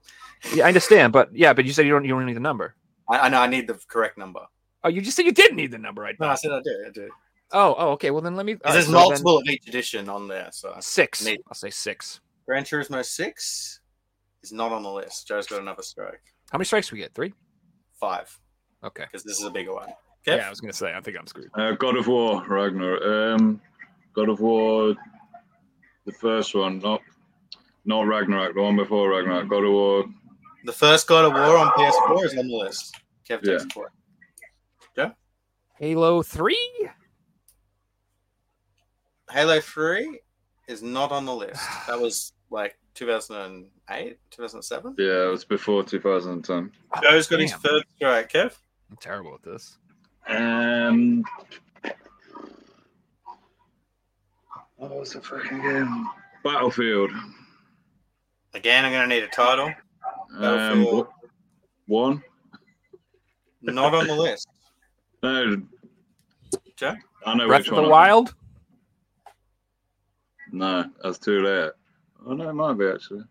Yeah, 0.54 0.64
I 0.64 0.68
understand, 0.68 1.12
but 1.12 1.34
yeah, 1.34 1.52
but 1.52 1.64
you 1.64 1.72
said 1.72 1.86
you 1.86 1.92
don't 1.92 2.04
you 2.04 2.10
don't 2.10 2.26
need 2.26 2.36
the 2.36 2.40
number. 2.40 2.74
I, 3.08 3.20
I 3.20 3.28
know 3.28 3.40
I 3.40 3.46
need 3.46 3.66
the 3.68 3.78
correct 3.88 4.18
number. 4.18 4.40
Oh, 4.84 4.88
you 4.88 5.00
just 5.00 5.16
said 5.16 5.26
you 5.26 5.32
didn't 5.32 5.56
need 5.56 5.70
the 5.70 5.78
number. 5.78 6.04
I 6.04 6.12
No, 6.18 6.28
I 6.28 6.34
said 6.34 6.50
I 6.52 6.60
do. 6.62 6.84
I 6.86 6.90
do. 6.90 7.08
Oh, 7.52 7.74
oh, 7.78 7.90
okay. 7.92 8.10
Well, 8.10 8.22
then 8.22 8.34
let 8.34 8.46
me. 8.46 8.54
all 8.54 8.58
right, 8.64 8.72
There's 8.72 8.86
so 8.86 8.92
then 8.92 9.00
multiple 9.00 9.38
of 9.38 9.46
each 9.46 9.68
edition 9.68 10.08
on 10.08 10.26
there. 10.26 10.48
So 10.52 10.74
Six. 10.80 11.24
Neat. 11.24 11.42
I'll 11.48 11.54
say 11.54 11.70
six. 11.70 12.20
Gran 12.46 12.64
Turismo 12.64 13.04
6 13.04 13.80
is 14.42 14.52
not 14.52 14.72
on 14.72 14.82
the 14.82 14.90
list. 14.90 15.28
Joe's 15.28 15.46
got 15.46 15.60
another 15.60 15.82
strike. 15.82 16.20
How 16.50 16.58
many 16.58 16.64
strikes 16.64 16.90
we 16.90 16.98
get? 16.98 17.14
Three. 17.14 17.32
Five, 18.00 18.36
Okay. 18.82 19.04
because 19.04 19.22
this 19.22 19.38
is 19.38 19.44
a 19.44 19.50
bigger 19.50 19.72
one. 19.74 19.90
Kev? 20.26 20.38
Yeah, 20.38 20.46
I 20.46 20.50
was 20.50 20.60
gonna 20.60 20.72
say. 20.72 20.92
I 20.92 21.00
think 21.00 21.16
I'm 21.16 21.26
screwed. 21.28 21.50
Uh, 21.54 21.72
God 21.72 21.96
of 21.96 22.08
War, 22.08 22.44
Ragnar. 22.48 23.34
Um, 23.34 23.60
God 24.14 24.28
of 24.28 24.40
War, 24.40 24.94
the 26.04 26.12
first 26.12 26.54
one, 26.54 26.80
not 26.80 27.00
not 27.84 28.06
Ragnarok, 28.06 28.54
the 28.54 28.62
one 28.62 28.76
before 28.76 29.10
Ragnarok. 29.10 29.48
God 29.48 29.64
of 29.64 29.72
War. 29.72 30.04
The 30.64 30.72
first 30.72 31.06
God 31.08 31.24
of 31.24 31.32
War 31.32 31.58
on 31.58 31.68
PS4 31.72 32.24
is 32.24 32.38
on 32.38 32.46
the 32.48 32.56
list. 32.56 32.94
Kev 33.28 33.42
takes 33.42 33.66
Yeah. 33.76 35.04
a. 35.06 35.12
Halo 35.78 36.22
Three. 36.22 36.88
Halo 39.30 39.60
3 39.60 40.20
is 40.68 40.82
not 40.82 41.10
on 41.10 41.24
the 41.24 41.34
list. 41.34 41.60
That 41.88 41.98
was 41.98 42.32
like 42.50 42.76
2008, 42.94 44.18
2007. 44.30 44.94
Yeah, 44.98 45.24
it 45.24 45.30
was 45.30 45.44
before 45.44 45.82
2010. 45.82 46.70
Joe's 47.02 47.26
got 47.26 47.40
his 47.40 47.50
Damn. 47.52 47.60
third 47.60 47.82
strike. 47.96 48.30
Kev? 48.32 48.54
I'm 48.90 48.96
terrible 48.98 49.34
at 49.34 49.42
this. 49.42 49.78
Um, 50.28 51.24
what 54.76 54.90
was 54.94 55.14
the 55.14 55.20
fucking 55.20 55.62
game? 55.62 56.08
Battlefield. 56.44 57.10
Again, 58.54 58.84
I'm 58.84 58.92
going 58.92 59.08
to 59.08 59.14
need 59.14 59.24
a 59.24 59.28
title. 59.28 59.72
Um, 60.34 60.40
Battlefield. 60.40 61.06
wh- 61.06 61.90
one. 61.90 62.22
Not 63.62 63.94
on 63.94 64.06
the 64.06 64.14
list. 64.14 64.48
No. 65.24 65.62
Joe? 66.76 66.94
I 67.24 67.34
know 67.36 67.46
Breath 67.46 67.60
which 67.60 67.68
of 67.68 67.74
one. 67.74 67.82
the 67.84 67.88
I- 67.88 67.92
Wild. 67.92 68.34
No, 70.50 70.84
that's 71.02 71.18
too 71.18 71.40
late. 71.42 71.70
Oh 72.26 72.32
no, 72.34 72.48
it 72.50 72.52
might 72.54 72.74
be 72.74 72.86
actually. 72.86 73.22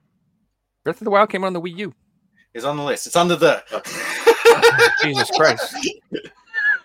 Breath 0.85 1.01
of 1.01 1.05
the 1.05 1.11
Wild 1.11 1.29
came 1.29 1.43
on 1.43 1.51
the 1.51 1.59
Wii 1.61 1.77
U. 1.79 1.93
Is 2.53 2.63
on 2.65 2.77
the 2.77 2.83
list. 2.83 3.07
It's 3.07 3.15
under 3.17 3.35
the. 3.35 3.61
Jesus 5.03 5.29
Christ. 5.31 5.75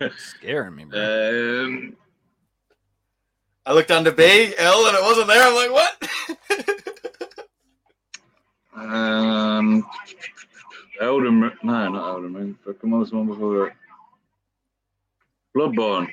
Scaring 0.17 0.75
me, 0.75 0.83
bro. 0.85 1.63
Um, 1.65 1.95
I 3.65 3.73
looked 3.73 3.89
under 3.91 4.11
B, 4.11 4.53
L, 4.57 4.85
and 4.87 4.95
it 4.97 5.03
wasn't 5.03 5.27
there. 5.27 5.43
I'm 5.47 5.55
like, 5.55 5.71
what? 5.71 6.86
Um, 8.77 9.85
Elden 11.01 11.41
Ring. 11.41 11.51
No, 11.63 11.89
not 11.89 12.09
Elden 12.09 12.33
Ring. 12.33 12.57
Fucking 12.65 12.89
what 12.91 12.99
was 12.99 13.09
the 13.11 13.17
one 13.17 13.27
before 13.27 13.65
that? 13.65 13.73
Bloodborne. 15.55 16.07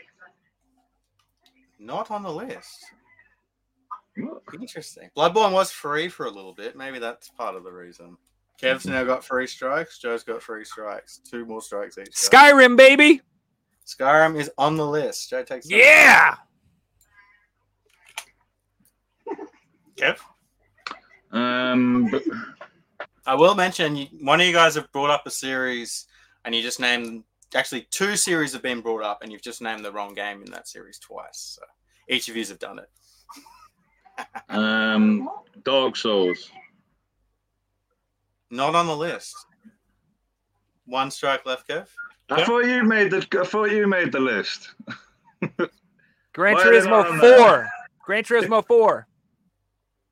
Not 1.78 2.10
on 2.10 2.22
the 2.22 2.32
list. 2.32 2.86
What? 4.16 4.42
Interesting. 4.54 5.10
Bloodborne 5.16 5.52
was 5.52 5.70
free 5.70 6.08
for 6.08 6.26
a 6.26 6.30
little 6.30 6.54
bit. 6.54 6.76
Maybe 6.76 6.98
that's 6.98 7.28
part 7.28 7.56
of 7.56 7.64
the 7.64 7.72
reason. 7.72 8.16
Kev's 8.60 8.86
now 8.86 9.04
got 9.04 9.24
three 9.24 9.46
strikes. 9.46 9.98
Joe's 9.98 10.22
got 10.22 10.42
three 10.42 10.64
strikes. 10.64 11.18
Two 11.18 11.44
more 11.44 11.60
strikes 11.60 11.98
each. 11.98 12.06
Joe. 12.06 12.28
Skyrim, 12.28 12.76
baby. 12.76 13.20
Skyrim 13.86 14.38
is 14.38 14.50
on 14.56 14.76
the 14.76 14.86
list. 14.86 15.28
Joe 15.28 15.42
takes. 15.42 15.66
that. 15.68 15.76
Yeah. 15.76 16.34
Kev. 19.96 20.18
Um, 21.34 22.08
but, 22.10 22.22
I 23.26 23.34
will 23.34 23.54
mention 23.54 23.96
you, 23.96 24.06
one 24.20 24.40
of 24.40 24.46
you 24.46 24.52
guys 24.52 24.74
have 24.76 24.90
brought 24.92 25.10
up 25.10 25.26
a 25.26 25.30
series, 25.30 26.06
and 26.44 26.54
you 26.54 26.62
just 26.62 26.80
named. 26.80 27.24
Actually, 27.54 27.86
two 27.90 28.16
series 28.16 28.52
have 28.52 28.62
been 28.62 28.80
brought 28.80 29.02
up, 29.02 29.22
and 29.22 29.30
you've 29.30 29.42
just 29.42 29.62
named 29.62 29.84
the 29.84 29.92
wrong 29.92 30.14
game 30.14 30.42
in 30.42 30.50
that 30.50 30.66
series 30.68 30.98
twice. 30.98 31.56
So 31.58 31.62
each 32.08 32.28
of 32.28 32.36
you 32.36 32.44
have 32.46 32.58
done 32.58 32.78
it. 32.80 32.88
um, 34.48 35.28
Dark 35.64 35.96
Souls. 35.96 36.50
Not 38.50 38.74
on 38.74 38.86
the 38.86 38.96
list. 38.96 39.34
One 40.86 41.10
strike 41.10 41.46
left, 41.46 41.68
Kev. 41.68 41.86
I 42.30 42.38
Yeah. 42.40 42.44
thought 42.44 42.64
you 42.66 42.82
made 42.84 43.10
the. 43.10 43.26
I 43.40 43.44
thought 43.44 43.70
you 43.70 43.86
made 43.86 44.12
the 44.12 44.20
list. 44.20 44.74
Gran 46.32 46.54
Why 46.54 46.62
are 46.62 46.80
they 46.80 46.88
not 46.88 47.06
Turismo 47.06 47.10
on 47.12 47.18
there? 47.18 47.38
Four. 47.38 47.68
Gran 48.04 48.22
Turismo 48.24 48.66
Four. 48.66 49.06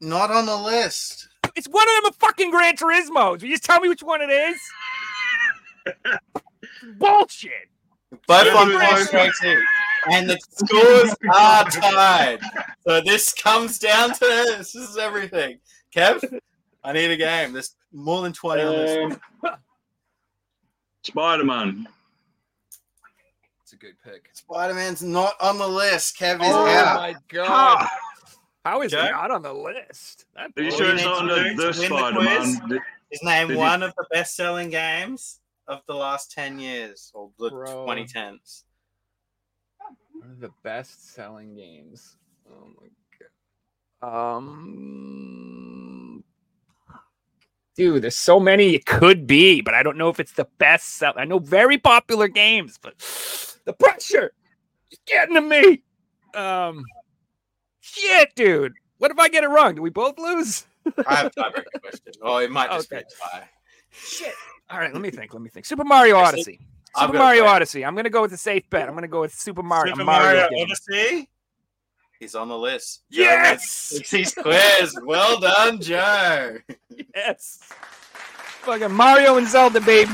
Not 0.02 0.32
on 0.32 0.46
the 0.46 0.56
list. 0.56 1.28
It's 1.54 1.68
one 1.68 1.86
of 1.88 2.02
them 2.02 2.12
a 2.12 2.14
fucking 2.26 2.50
Gran 2.50 2.76
Turismos. 2.76 3.40
Will 3.40 3.44
you 3.44 3.54
just 3.54 3.64
tell 3.64 3.78
me 3.80 3.88
which 3.88 4.02
one 4.02 4.20
it 4.20 4.30
is? 4.30 4.60
Bullshit. 6.98 7.52
Both 8.26 8.54
on 8.54 8.72
but- 8.72 8.88
four 8.88 8.98
strikes 8.98 9.44
each. 9.44 9.58
And 10.10 10.28
the 10.28 10.36
scores 10.50 11.14
are 11.32 11.64
tied. 11.70 12.40
So 12.84 13.00
this 13.02 13.32
comes 13.32 13.78
down 13.78 14.12
to 14.12 14.18
this. 14.18 14.72
This 14.72 14.90
is 14.90 14.96
everything. 14.98 15.60
Kev, 15.94 16.40
I 16.82 16.92
need 16.92 17.12
a 17.12 17.16
game. 17.16 17.52
There's 17.52 17.76
more 17.92 18.22
than 18.22 18.32
20 18.32 18.62
on 18.62 18.72
this. 18.72 19.20
Um, 19.44 19.54
Spider 21.04 21.44
Man. 21.44 21.86
It's 23.62 23.72
a 23.72 23.76
good 23.76 23.94
pick. 24.04 24.30
Spider 24.32 24.74
Man's 24.74 25.04
not 25.04 25.34
on 25.40 25.58
the 25.58 25.68
list. 25.68 26.18
Kev 26.18 26.42
is 26.42 26.48
Oh 26.50 26.66
out. 26.66 26.96
Oh 26.96 27.00
my 27.00 27.14
god. 27.28 27.86
How 28.64 28.82
is 28.82 28.94
Okay. 28.94 29.08
it 29.08 29.10
not 29.12 29.30
on 29.30 29.42
the 29.42 29.52
list? 29.52 30.26
That 30.34 30.50
are 30.56 30.62
you 30.62 30.70
sure 30.70 30.86
you 30.86 30.92
it's 30.92 31.02
need 31.02 31.08
not 31.08 31.14
to 31.14 31.20
under 31.20 31.34
do 31.42 31.50
to 31.50 31.56
the 31.56 31.62
win 31.62 31.66
the 31.66 31.72
Spider 31.98 32.16
quiz? 32.16 32.60
Man? 32.60 32.80
Is 33.10 33.22
named 33.22 33.48
Did 33.48 33.54
you- 33.54 33.58
one 33.58 33.82
of 33.82 33.94
the 33.96 34.06
best 34.10 34.36
selling 34.36 34.70
games 34.70 35.40
of 35.66 35.82
the 35.86 35.94
last 35.94 36.30
10 36.32 36.58
years 36.58 37.10
or 37.14 37.30
the 37.38 37.50
Bro. 37.50 37.86
2010s? 37.86 38.64
One 40.12 40.30
of 40.30 40.38
the 40.40 40.50
best 40.62 41.12
selling 41.12 41.54
games. 41.56 42.16
Oh 42.48 42.68
my 42.80 42.88
god. 44.00 44.30
Um 44.38 46.24
Dude, 47.74 48.02
there's 48.02 48.16
so 48.16 48.38
many 48.38 48.74
it 48.74 48.84
could 48.84 49.26
be, 49.26 49.62
but 49.62 49.72
I 49.74 49.82
don't 49.82 49.96
know 49.96 50.10
if 50.10 50.20
it's 50.20 50.32
the 50.34 50.46
best 50.58 50.88
sell. 50.96 51.14
I 51.16 51.24
know 51.24 51.38
very 51.38 51.78
popular 51.78 52.28
games, 52.28 52.78
but 52.80 52.98
the 53.64 53.72
pressure 53.72 54.32
is 54.90 54.98
getting 55.06 55.34
to 55.34 55.40
me. 55.40 55.82
Um 56.34 56.84
shit, 57.92 58.34
dude. 58.34 58.72
What 58.98 59.10
if 59.10 59.18
I 59.18 59.28
get 59.28 59.44
it 59.44 59.48
wrong? 59.48 59.74
Do 59.74 59.82
we 59.82 59.90
both 59.90 60.18
lose? 60.18 60.66
I 61.06 61.14
have 61.16 61.26
a 61.26 61.30
tiebreaker 61.30 61.80
question. 61.80 62.12
Oh, 62.22 62.38
it 62.38 62.50
might 62.50 62.70
just 62.70 62.92
Okay. 62.92 63.02
be 63.02 63.14
a 63.14 63.28
tie. 63.40 63.48
Shit. 63.90 64.34
All 64.70 64.78
right, 64.78 64.92
let 64.92 65.02
me 65.02 65.10
think. 65.10 65.32
Let 65.34 65.42
me 65.42 65.50
think. 65.50 65.66
Super 65.66 65.84
Mario 65.84 66.16
Odyssey. 66.16 66.58
I've 66.94 67.02
Super 67.08 67.12
got 67.14 67.18
a 67.18 67.24
Mario 67.24 67.42
plan. 67.42 67.54
Odyssey. 67.56 67.84
I'm 67.84 67.94
gonna 67.94 68.10
go 68.10 68.22
with 68.22 68.30
the 68.30 68.36
safe 68.36 68.68
bet. 68.70 68.88
I'm 68.88 68.94
gonna 68.94 69.08
go 69.08 69.20
with 69.20 69.34
Super 69.34 69.62
Mario. 69.62 69.94
Super 69.94 70.04
Mario 70.04 70.40
Mario. 70.50 70.62
Odyssey. 70.62 71.28
He's 72.18 72.34
on 72.36 72.48
the 72.48 72.56
list. 72.56 73.02
Yes! 73.10 73.68
Sixties 73.68 74.34
quiz. 74.34 74.96
Well 75.04 75.40
done, 75.40 75.80
Joe. 75.80 76.58
Yes. 77.14 77.60
Fucking 78.62 78.92
Mario 78.92 79.38
and 79.38 79.48
Zelda, 79.48 79.80
baby. 79.80 80.12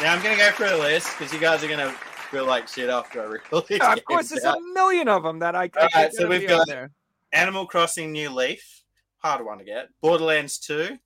Now 0.00 0.14
I'm 0.14 0.22
gonna 0.22 0.36
go 0.36 0.50
for 0.52 0.68
the 0.68 0.78
list 0.78 1.18
because 1.18 1.32
you 1.32 1.40
guys 1.40 1.64
are 1.64 1.68
gonna 1.68 1.92
feel 2.30 2.46
like 2.46 2.68
shit 2.68 2.88
after 2.90 3.22
I 3.22 3.26
read 3.26 3.40
all 3.52 3.60
these 3.62 3.80
of 3.80 4.04
course, 4.04 4.28
games 4.30 4.42
there's 4.42 4.44
out. 4.44 4.58
a 4.58 4.74
million 4.74 5.08
of 5.08 5.22
them 5.22 5.38
that 5.40 5.54
I. 5.54 5.64
I 5.64 5.70
All 5.76 5.82
right, 5.82 5.90
think 6.10 6.12
so 6.14 6.28
we've 6.28 6.48
got- 6.48 6.66
there. 6.68 6.90
Animal 7.32 7.66
Crossing 7.66 8.12
New 8.12 8.30
Leaf, 8.30 8.82
hard 9.18 9.44
one 9.44 9.58
to 9.58 9.64
get. 9.64 9.88
Borderlands 10.00 10.58
2, 10.60 10.96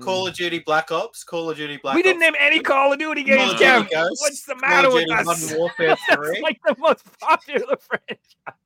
Call 0.00 0.28
of 0.28 0.34
Duty 0.34 0.60
Black 0.60 0.92
Ops, 0.92 1.24
Call 1.24 1.50
of 1.50 1.56
Duty 1.56 1.78
Black 1.82 1.94
Mm. 1.94 1.96
we 1.96 2.02
didn't 2.02 2.20
name 2.20 2.34
any 2.38 2.60
Call 2.60 2.92
of 2.92 2.98
Duty 3.00 3.24
games, 3.24 3.52
of 3.54 3.58
Kev. 3.58 3.78
Duty 3.82 3.94
Ghosts, 3.94 4.20
What's 4.22 4.44
the 4.44 4.54
Call 4.54 4.68
matter 4.68 4.88
of 4.88 4.94
with 4.94 5.06
Duty 5.06 5.18
us? 5.18 5.26
Modern 5.26 5.58
Warfare 5.58 5.96
That's 6.08 6.22
3. 6.28 6.40
like 6.42 6.60
the 6.66 6.76
most 6.78 7.18
popular 7.18 7.76
franchise. 7.80 8.18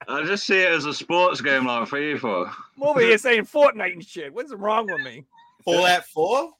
I 0.09 0.23
just 0.24 0.44
see 0.47 0.61
it 0.61 0.70
as 0.73 0.85
a 0.85 0.93
sports 0.93 1.40
game 1.40 1.66
like 1.66 1.89
FIFA. 1.89 2.52
I'm 2.77 2.82
over 2.82 3.01
here 3.01 3.16
saying 3.16 3.44
Fortnite 3.47 3.93
and 3.94 4.05
shit. 4.05 4.35
What's 4.35 4.52
wrong 4.52 4.86
with 4.86 5.01
me? 5.02 5.24
Fallout 5.65 6.05
4, 6.06 6.51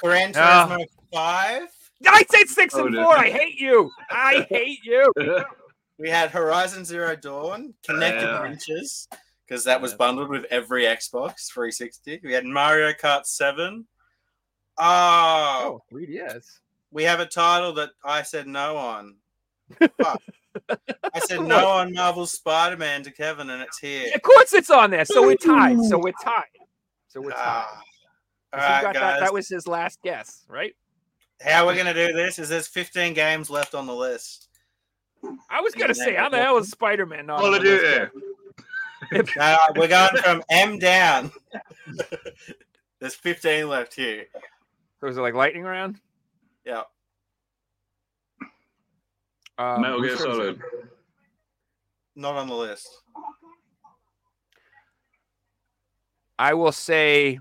Gran 0.00 0.32
Ah. 0.36 0.68
Turismo 0.70 0.84
5. 1.12 1.68
I 2.06 2.22
said 2.30 2.48
six 2.48 2.74
Oh, 2.74 2.86
and 2.86 2.94
dude. 2.94 3.04
four. 3.04 3.16
I 3.18 3.30
hate 3.30 3.58
you. 3.58 3.90
I 4.10 4.46
hate 4.48 4.80
you. 4.84 5.12
We 5.98 6.08
had 6.08 6.30
Horizon 6.30 6.84
Zero 6.84 7.14
Dawn, 7.14 7.74
Kinect 7.86 8.22
Yeah. 8.22 8.36
Adventures, 8.42 9.06
because 9.46 9.62
that 9.64 9.80
was 9.80 9.94
bundled 9.94 10.30
with 10.30 10.44
every 10.50 10.82
Xbox 10.84 11.46
360. 11.52 12.20
We 12.24 12.32
had 12.32 12.44
Mario 12.44 12.92
Kart 12.92 13.24
7. 13.24 13.86
Oh, 14.78 15.80
3DS. 15.92 16.58
we 16.90 17.04
have 17.04 17.20
a 17.20 17.26
title 17.26 17.72
that 17.74 17.90
I 18.04 18.22
said 18.22 18.48
no 18.48 18.76
on. 18.78 19.16
I 19.80 21.18
said 21.20 21.40
no 21.46 21.68
on 21.68 21.92
Marvel 21.92 22.26
Spider 22.26 22.76
Man 22.78 23.02
to 23.04 23.12
Kevin, 23.12 23.50
and 23.50 23.62
it's 23.62 23.78
here. 23.78 24.10
Of 24.14 24.22
course, 24.22 24.52
it's 24.54 24.70
on 24.70 24.90
there. 24.90 25.04
So 25.04 25.22
we're 25.24 25.36
tied. 25.36 25.78
So 25.84 25.98
we're 25.98 26.12
tied. 26.24 26.44
So 27.08 27.20
we're 27.20 27.30
tied. 27.30 27.38
Ah. 27.38 27.82
All 28.54 28.60
So 28.60 28.66
you 28.66 28.72
right, 28.72 28.82
got 28.82 28.94
that, 28.94 29.20
that 29.20 29.32
was 29.32 29.48
his 29.48 29.68
last 29.68 30.00
guess, 30.02 30.44
right? 30.48 30.74
How 31.44 31.66
we're 31.66 31.76
gonna 31.76 31.94
do 31.94 32.12
this 32.12 32.38
is 32.38 32.48
there's 32.48 32.68
15 32.68 33.14
games 33.14 33.50
left 33.50 33.74
on 33.74 33.86
the 33.86 33.94
list. 33.94 34.48
I 35.50 35.60
was 35.60 35.74
gonna 35.74 35.94
say, 35.94 36.14
how 36.14 36.28
the 36.28 36.38
hell 36.38 36.58
is 36.58 36.70
Spider 36.70 37.06
Man 37.06 37.26
not? 37.26 37.38
Call 37.40 37.48
on 37.48 37.54
of 37.56 37.62
the 37.62 37.68
list 37.70 37.82
Duty. 37.82 37.94
yet? 37.96 38.10
Uh, 39.38 39.56
we're 39.76 39.88
going 39.88 40.16
from 40.22 40.42
M 40.48 40.78
down. 40.78 41.32
there's 43.00 43.16
15 43.16 43.68
left 43.68 43.94
here. 43.94 44.26
So 45.00 45.08
is 45.08 45.18
it 45.18 45.20
like 45.20 45.34
lightning 45.34 45.64
round? 45.64 46.00
Yeah. 46.64 46.82
Um, 49.58 49.82
Metal 49.82 50.00
Gear? 50.00 50.16
Solid. 50.16 50.60
Not 52.14 52.36
on 52.36 52.46
the 52.46 52.54
list. 52.54 52.88
I 56.38 56.54
will 56.54 56.72
say 56.72 57.40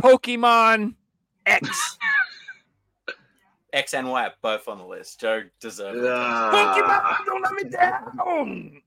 Pokemon 0.00 0.94
X. 1.44 1.98
X 3.72 3.94
and 3.94 4.08
Y 4.10 4.30
both 4.42 4.66
on 4.68 4.78
the 4.78 4.84
list. 4.84 5.20
Joe 5.20 5.42
deserves 5.60 5.98
it. 5.98 6.10
Ah. 6.10 7.18
Pokemon, 7.20 7.26
don't 7.26 7.42
let 7.42 7.52
me 7.52 7.64
down. 7.70 8.82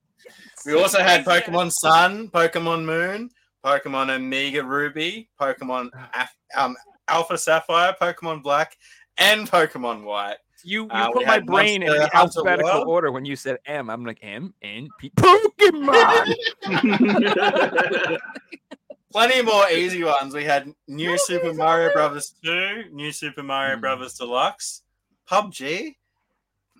We 0.65 0.73
also 0.81 0.99
had 1.01 1.25
Pokemon 1.25 1.71
Sun, 1.71 2.29
Pokemon 2.29 2.85
Moon, 2.85 3.29
Pokemon 3.65 4.09
Omega 4.09 4.63
Ruby, 4.63 5.29
Pokemon 5.39 5.89
Af- 6.13 6.35
um, 6.57 6.75
Alpha 7.07 7.37
Sapphire, 7.37 7.95
Pokemon 8.01 8.41
Black, 8.43 8.77
and 9.17 9.49
Pokemon 9.49 10.03
White. 10.03 10.37
You, 10.63 10.83
you 10.83 10.89
Uh, 10.91 11.11
put 11.11 11.25
my 11.25 11.33
had 11.33 11.45
brain 11.47 11.81
in 11.81 11.89
Monster 11.89 12.07
the 12.07 12.15
alphabetical 12.15 12.71
World. 12.71 12.87
order 12.87 13.11
when 13.11 13.25
you 13.25 13.35
said 13.35 13.57
M. 13.65 13.89
I'm 13.89 14.05
like 14.05 14.19
M 14.21 14.53
N 14.61 14.89
P 14.99 15.09
Pokemon. 15.17 16.35
Plenty 19.11 19.41
more 19.41 19.69
easy 19.69 20.03
ones. 20.03 20.33
We 20.33 20.43
had 20.43 20.73
New 20.87 21.17
Super 21.17 21.53
Mario 21.53 21.91
Brothers 21.93 22.33
2, 22.43 22.85
New 22.91 23.11
Super 23.11 23.43
Mario 23.43 23.75
Hmm. 23.75 23.81
Brothers 23.81 24.13
Deluxe, 24.15 24.83
PUBG, 25.29 25.95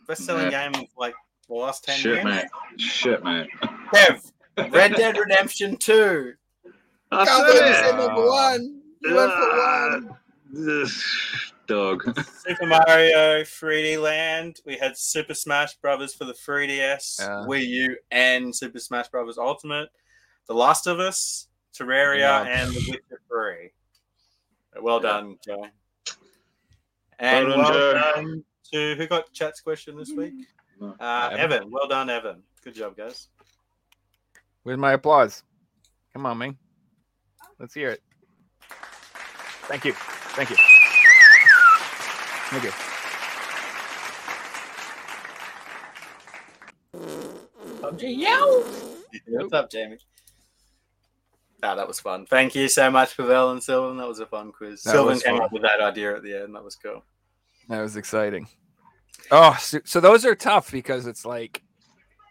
best 0.08 0.26
selling 0.26 0.49
game 0.49 0.74
of 0.76 0.86
like 0.98 1.14
the 1.48 1.56
last 1.56 1.84
10 1.84 1.98
Shit, 1.99 2.14
years. 2.14 2.26
mate. 2.26 2.45
Shit, 2.78 3.24
mate. 3.24 3.49
Kev, 3.94 4.32
Red 4.72 4.95
Dead 4.95 5.18
Redemption 5.18 5.78
2. 5.78 6.34
That's 7.12 7.30
Can't 7.30 7.45
believe 7.48 7.62
you 7.64 7.68
it. 7.72 7.76
said 7.76 7.98
number 7.98 8.26
one. 8.26 8.82
You 9.02 9.16
went 9.16 9.32
for 9.34 9.58
one. 9.58 10.18
This 10.53 11.52
dog. 11.68 12.03
Super 12.45 12.66
Mario 12.66 13.44
3D 13.44 14.02
Land. 14.02 14.60
We 14.66 14.78
had 14.78 14.98
Super 14.98 15.34
Smash 15.34 15.76
Brothers 15.76 16.14
for 16.14 16.26
the 16.26 16.34
3DS, 16.34 17.20
Yeah. 17.20 17.45
Wii 17.48 17.68
U, 17.68 17.98
and 18.12 18.56
Super 18.56 18.80
Smash 18.80 19.08
Brothers 19.10 19.38
Ultimate. 19.38 19.90
The 20.48 20.53
Last 20.53 20.88
of 20.88 20.99
Us, 20.99 21.48
Terraria, 21.77 22.19
Yeah. 22.19 22.41
and 22.43 22.72
The 22.72 22.91
Witcher 22.91 23.22
3. 23.27 23.72
Well 24.81 24.98
Yeah. 25.03 25.10
done, 25.11 25.38
Joe. 25.45 25.68
And 27.19 27.48
Well 27.49 27.57
well, 27.57 27.73
done, 27.73 28.02
Joe. 28.02 28.22
done 28.22 28.45
to 28.72 28.95
who 28.95 29.07
got 29.07 29.31
chat's 29.34 29.61
question 29.61 29.98
this 29.98 30.11
week? 30.11 30.34
No. 30.80 30.95
Uh, 30.99 31.30
Evan. 31.34 31.39
Evan. 31.57 31.72
Well 31.72 31.88
done, 31.88 32.10
Evan. 32.10 32.43
Good 32.64 32.73
job, 32.76 32.95
guys. 32.98 33.27
Where's 34.64 34.77
my 34.80 34.93
applause? 34.93 35.43
Come 36.14 36.26
on, 36.26 36.38
man. 36.38 36.57
Let's 37.60 37.73
hear 37.73 37.89
it. 37.89 38.02
Thank 39.68 39.85
you. 39.85 39.93
Thank 39.93 40.49
you. 40.49 40.56
Thank 42.49 42.64
you. 42.64 42.72
What's 49.27 49.53
up, 49.53 49.69
Jamie? 49.69 49.98
Ah, 51.63 51.75
that 51.75 51.88
was 51.88 51.99
fun. 51.99 52.25
Thank 52.25 52.55
you 52.55 52.67
so 52.67 52.89
much, 52.89 53.15
Pavel 53.15 53.51
and 53.51 53.61
Sylvan. 53.61 53.97
That 53.97 54.07
was 54.07 54.19
a 54.19 54.25
fun 54.25 54.51
quiz. 54.51 54.81
That 54.83 54.91
Sylvan 54.91 55.19
came 55.19 55.38
fun. 55.38 55.45
up 55.45 55.53
with 55.53 55.61
that 55.61 55.79
idea 55.79 56.15
at 56.15 56.23
the 56.23 56.41
end. 56.43 56.55
That 56.55 56.63
was 56.63 56.75
cool. 56.75 57.03
That 57.69 57.81
was 57.81 57.95
exciting. 57.95 58.47
Oh, 59.29 59.55
so, 59.59 59.79
so 59.85 59.99
those 59.99 60.25
are 60.25 60.35
tough 60.35 60.71
because 60.71 61.05
it's 61.05 61.25
like 61.25 61.61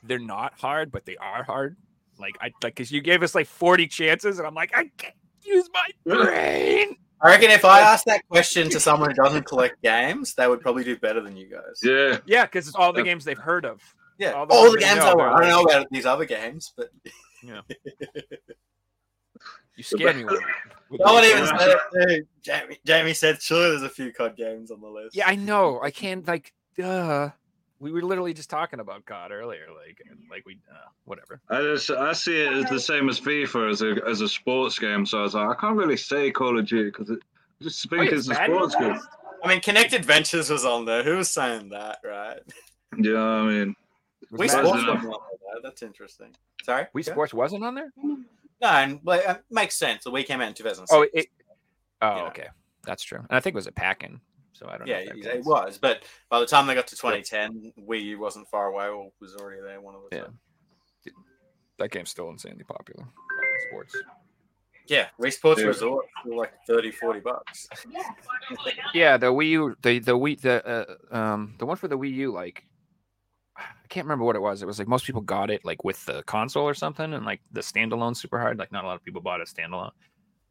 they're 0.02 0.19
not 0.19 0.59
hard, 0.59 0.90
but 0.90 1.07
they 1.07 1.16
are 1.16 1.44
hard. 1.44 1.77
Like 2.19 2.36
I 2.40 2.47
like 2.62 2.74
because 2.74 2.90
you 2.90 3.01
gave 3.01 3.23
us 3.23 3.35
like 3.35 3.47
40 3.47 3.86
chances, 3.86 4.39
and 4.39 4.47
I'm 4.47 4.55
like, 4.55 4.77
I 4.77 4.90
can't 4.97 5.15
use 5.43 5.69
my 5.73 5.89
brain. 6.15 6.97
I 7.23 7.28
reckon 7.28 7.51
if 7.51 7.65
I 7.65 7.81
asked 7.81 8.07
that 8.07 8.27
question 8.28 8.70
to 8.70 8.81
someone 8.81 9.11
who 9.11 9.16
doesn't 9.16 9.44
collect 9.44 9.81
games, 9.82 10.35
they 10.35 10.48
would 10.48 10.61
probably 10.61 10.85
do 10.85 10.97
better 10.98 11.20
than 11.20 11.36
you 11.36 11.47
guys. 11.51 11.81
Yeah. 11.82 12.19
Yeah, 12.24 12.47
because 12.47 12.66
it's 12.66 12.77
all 12.77 12.94
the 12.94 13.02
games 13.02 13.24
they've 13.24 13.36
heard 13.39 13.66
of. 13.66 13.82
Yeah, 14.19 14.32
All 14.32 14.47
all 14.47 14.47
the 14.47 14.55
the, 14.55 14.61
ones 14.70 14.74
they 14.74 14.81
games 14.81 15.05
know, 15.05 15.20
I. 15.20 15.35
I 15.35 15.40
don't 15.40 15.48
know 15.48 15.62
about 15.62 15.86
these 15.90 16.07
other 16.07 16.24
games, 16.24 16.73
but 16.77 16.89
You 19.81 19.85
scared 19.85 20.16
me. 20.16 20.24
With, 20.24 20.43
with 20.90 21.01
no 21.07 21.15
one 21.15 21.23
the- 21.23 21.31
even 21.31 21.47
said 21.47 21.77
it. 21.94 22.27
Jamie, 22.43 22.78
Jamie 22.85 23.15
said, 23.15 23.40
"Sure, 23.40 23.70
there's 23.70 23.82
a 23.82 23.89
few 23.89 24.12
COD 24.12 24.36
games 24.36 24.70
on 24.70 24.82
the 24.82 24.89
list." 24.89 25.16
Yeah, 25.16 25.27
I 25.27 25.36
know. 25.36 25.81
I 25.81 25.90
can't 25.90 26.27
like. 26.28 26.52
Duh. 26.77 27.31
We 27.78 27.93
were 27.93 28.02
literally 28.02 28.35
just 28.35 28.51
talking 28.51 28.78
about 28.78 29.07
COD 29.07 29.32
earlier. 29.32 29.69
Like, 29.74 30.02
like 30.31 30.44
we, 30.44 30.59
uh, 30.70 30.90
whatever. 31.07 31.40
I 31.48 31.62
just 31.62 31.90
I 31.90 32.12
see 32.12 32.43
it 32.43 32.52
as 32.52 32.69
the 32.69 32.78
same 32.78 33.09
as 33.09 33.19
FIFA 33.19 33.70
as 33.70 33.81
a 33.81 33.97
as 34.07 34.20
a 34.20 34.28
sports 34.28 34.78
game. 34.78 35.07
So 35.07 35.20
I 35.20 35.23
was 35.23 35.35
like, 35.35 35.48
I 35.48 35.55
can't 35.59 35.77
really 35.77 35.97
say 35.97 36.31
Call 36.31 36.59
of 36.59 36.66
Duty 36.66 36.90
because 36.90 37.09
it 37.09 37.20
I 37.59 37.65
just 37.65 37.89
think 37.89 38.01
Wait, 38.02 38.12
it's 38.12 38.28
a 38.28 38.35
sports 38.35 38.74
game. 38.74 39.01
I 39.43 39.48
mean, 39.48 39.62
Kinect 39.62 40.05
Ventures 40.05 40.51
was 40.51 40.66
on 40.66 40.85
there. 40.85 41.02
Who 41.02 41.16
was 41.16 41.31
saying 41.31 41.70
that, 41.70 42.01
right? 42.05 42.40
Yeah, 42.98 43.19
I 43.19 43.43
mean, 43.44 43.74
Wii 44.31 44.51
Sports 44.51 44.69
wasn't 44.69 44.89
on 44.90 45.02
there. 45.05 45.12
That's 45.62 45.82
interesting. 45.82 46.35
Sorry, 46.65 46.85
Wii 46.94 47.07
Go. 47.07 47.12
Sports 47.12 47.32
wasn't 47.32 47.65
on 47.65 47.74
there. 47.77 47.90
No, 48.61 48.69
and 48.69 49.01
like, 49.05 49.23
it 49.27 49.43
makes 49.51 49.74
sense. 49.77 50.05
The 50.05 50.11
Wii 50.11 50.27
came 50.27 50.41
out 50.41 50.49
in 50.49 50.55
2006. 50.55 50.91
Oh, 50.95 51.07
it. 51.19 51.27
Oh, 52.03 52.16
Yeah. 52.16 52.23
okay. 52.28 52.47
That's 52.85 53.03
true. 53.03 53.19
And 53.19 53.28
I 53.31 53.41
think 53.41 53.55
it 53.55 53.57
was 53.57 53.66
a 53.66 53.73
pack-in, 53.73 54.20
so 54.53 54.66
I 54.66 54.78
don't 54.78 54.87
know. 54.87 54.93
yeah, 54.95 54.99
it, 55.35 55.45
was. 55.45 55.78
But 55.78 56.03
by 56.31 56.41
the 56.41 56.47
time 56.47 56.66
they 56.66 56.74
got 56.74 56.87
to 56.89 56.97
2010, 56.97 57.73
Wii 57.89 58.03
U 58.05 58.19
wasn't 58.19 58.49
far 58.49 58.66
away 58.69 58.87
or 58.89 59.11
was 59.20 59.35
already 59.37 59.61
there. 59.62 59.81
One 59.81 59.95
of 59.95 60.03
the 60.11 60.16
Yeah. 60.16 60.23
two. 61.05 61.11
That 61.78 61.91
game's 61.91 62.11
still 62.11 62.28
insanely 62.31 62.65
popular. 62.65 63.07
Sports. 63.69 63.97
Yeah, 64.87 65.07
Wii 65.20 65.32
Sports 65.32 65.61
Yeah. 65.61 65.66
Resort 65.69 66.07
for 66.24 66.35
like 66.37 66.53
30, 66.66 66.91
40 66.91 67.20
bucks. 67.20 67.69
Yeah, 68.95 69.16
the 69.19 69.27
Wii 69.27 69.49
U, 69.51 69.77
the 69.82 69.99
the 70.01 70.19
Wii, 70.19 70.41
the 70.41 70.97
uh, 71.12 71.16
um, 71.16 71.55
the 71.59 71.66
one 71.66 71.77
for 71.77 71.87
the 71.89 71.97
Wii 71.99 72.12
U, 72.15 72.32
like 72.32 72.65
I 73.61 73.87
can't 73.89 74.05
remember 74.05 74.24
what 74.24 74.37
it 74.37 74.41
was. 74.43 74.62
It 74.62 74.66
was 74.66 74.78
like 74.78 74.89
most 74.89 75.05
people 75.05 75.20
got 75.23 75.51
it 75.51 75.65
like 75.65 75.85
with 75.85 76.05
the 76.07 76.23
console 76.24 76.65
or 76.65 76.74
something, 76.74 77.12
and 77.15 77.24
like 77.24 77.41
the 77.53 77.61
standalone 77.61 78.16
super 78.16 78.39
hard. 78.39 78.59
Like 78.59 78.73
not 78.73 78.85
a 78.85 78.87
lot 78.87 78.97
of 78.97 79.05
people 79.05 79.20
bought 79.20 79.41
it 79.41 79.49
standalone. 79.49 79.91